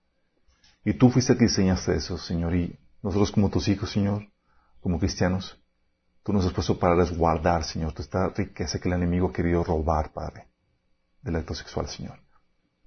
Y 0.83 0.93
tú 0.93 1.09
fuiste 1.09 1.33
el 1.33 1.39
que 1.39 1.45
diseñaste 1.45 1.95
eso, 1.95 2.17
Señor, 2.17 2.55
y 2.55 2.79
nosotros 3.03 3.31
como 3.31 3.49
tus 3.49 3.67
hijos, 3.67 3.91
Señor, 3.91 4.27
como 4.79 4.99
cristianos, 4.99 5.60
tú 6.23 6.33
nos 6.33 6.45
has 6.45 6.53
puesto 6.53 6.77
para 6.77 6.95
resguardar, 6.95 7.63
Señor, 7.63 7.93
toda 7.93 8.03
esta 8.03 8.29
riqueza 8.29 8.79
que 8.79 8.89
el 8.89 8.95
enemigo 8.95 9.29
ha 9.29 9.33
querido 9.33 9.63
robar, 9.63 10.11
Padre, 10.13 10.47
del 11.21 11.35
acto 11.35 11.53
sexual, 11.53 11.87
Señor. 11.87 12.19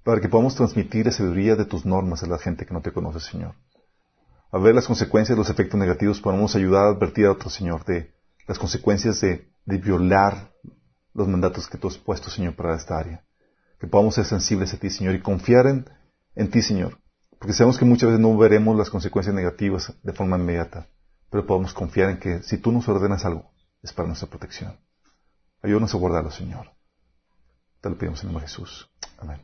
Para 0.03 0.21
que 0.21 0.29
podamos 0.29 0.55
transmitir 0.55 1.07
la 1.07 1.13
sabiduría 1.13 1.57
de 1.57 1.65
tus 1.65 1.85
normas 1.85 2.23
a 2.23 2.27
la 2.27 2.39
gente 2.39 2.67
que 2.67 2.75
no 2.75 2.83
te 2.83 2.93
conoce, 2.93 3.21
Señor. 3.21 3.55
A 4.53 4.59
ver 4.59 4.75
las 4.75 4.87
consecuencias, 4.87 5.37
los 5.37 5.51
efectos 5.51 5.81
negativos, 5.81 6.21
podemos 6.21 6.55
ayudar 6.55 6.85
a 6.85 6.89
advertir 6.91 7.27
a 7.27 7.33
otros, 7.33 7.55
Señor, 7.55 7.85
de 7.85 8.15
las 8.47 8.59
consecuencias 8.59 9.21
de, 9.21 9.49
de 9.65 9.79
violar 9.79 10.53
los 11.15 11.27
mandatos 11.27 11.69
que 11.69 11.79
tú 11.79 11.89
has 11.89 11.97
puesto, 11.97 12.31
Señor, 12.31 12.55
para 12.55 12.77
esta 12.77 12.99
área. 12.99 13.25
Que 13.81 13.87
podamos 13.87 14.15
ser 14.15 14.27
sensibles 14.27 14.73
a 14.75 14.77
ti, 14.77 14.91
Señor, 14.91 15.15
y 15.15 15.23
confiar 15.23 15.67
en 15.67 16.51
ti, 16.51 16.63
Señor. 16.63 16.99
Porque 17.39 17.53
sabemos 17.53 17.79
que 17.79 17.85
muchas 17.85 18.11
veces 18.11 18.21
no 18.21 18.37
veremos 18.37 18.77
las 18.77 18.91
consecuencias 18.91 19.35
negativas 19.35 19.93
de 20.03 20.13
forma 20.13 20.39
inmediata, 20.39 20.87
pero 21.35 21.47
podemos 21.49 21.75
confiar 21.75 22.11
en 22.11 22.21
que 22.21 22.45
si 22.45 22.59
tú 22.59 22.71
nos 22.71 22.89
ordenas 22.89 23.25
algo, 23.25 23.51
es 23.83 23.93
para 23.93 24.07
nuestra 24.07 24.29
protección. 24.29 24.79
Ayúdanos 25.63 25.93
a 25.93 25.99
guardarlo, 25.99 26.31
Señor. 26.31 26.71
Te 27.81 27.91
lo 27.91 27.99
pedimos 27.99 28.23
en 28.23 28.29
el 28.29 28.35
nombre 28.35 28.47
de 28.47 28.53
Jesús. 28.53 28.89
Amén. 29.19 29.41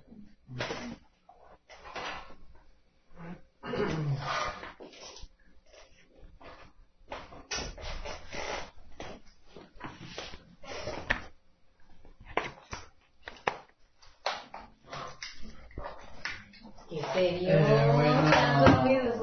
¿Qué 16.89 17.03
serio? 17.13 17.49
Eh, 17.51 17.93
bueno. 17.93 18.25
Están 18.27 18.65
dormidos. 18.65 19.17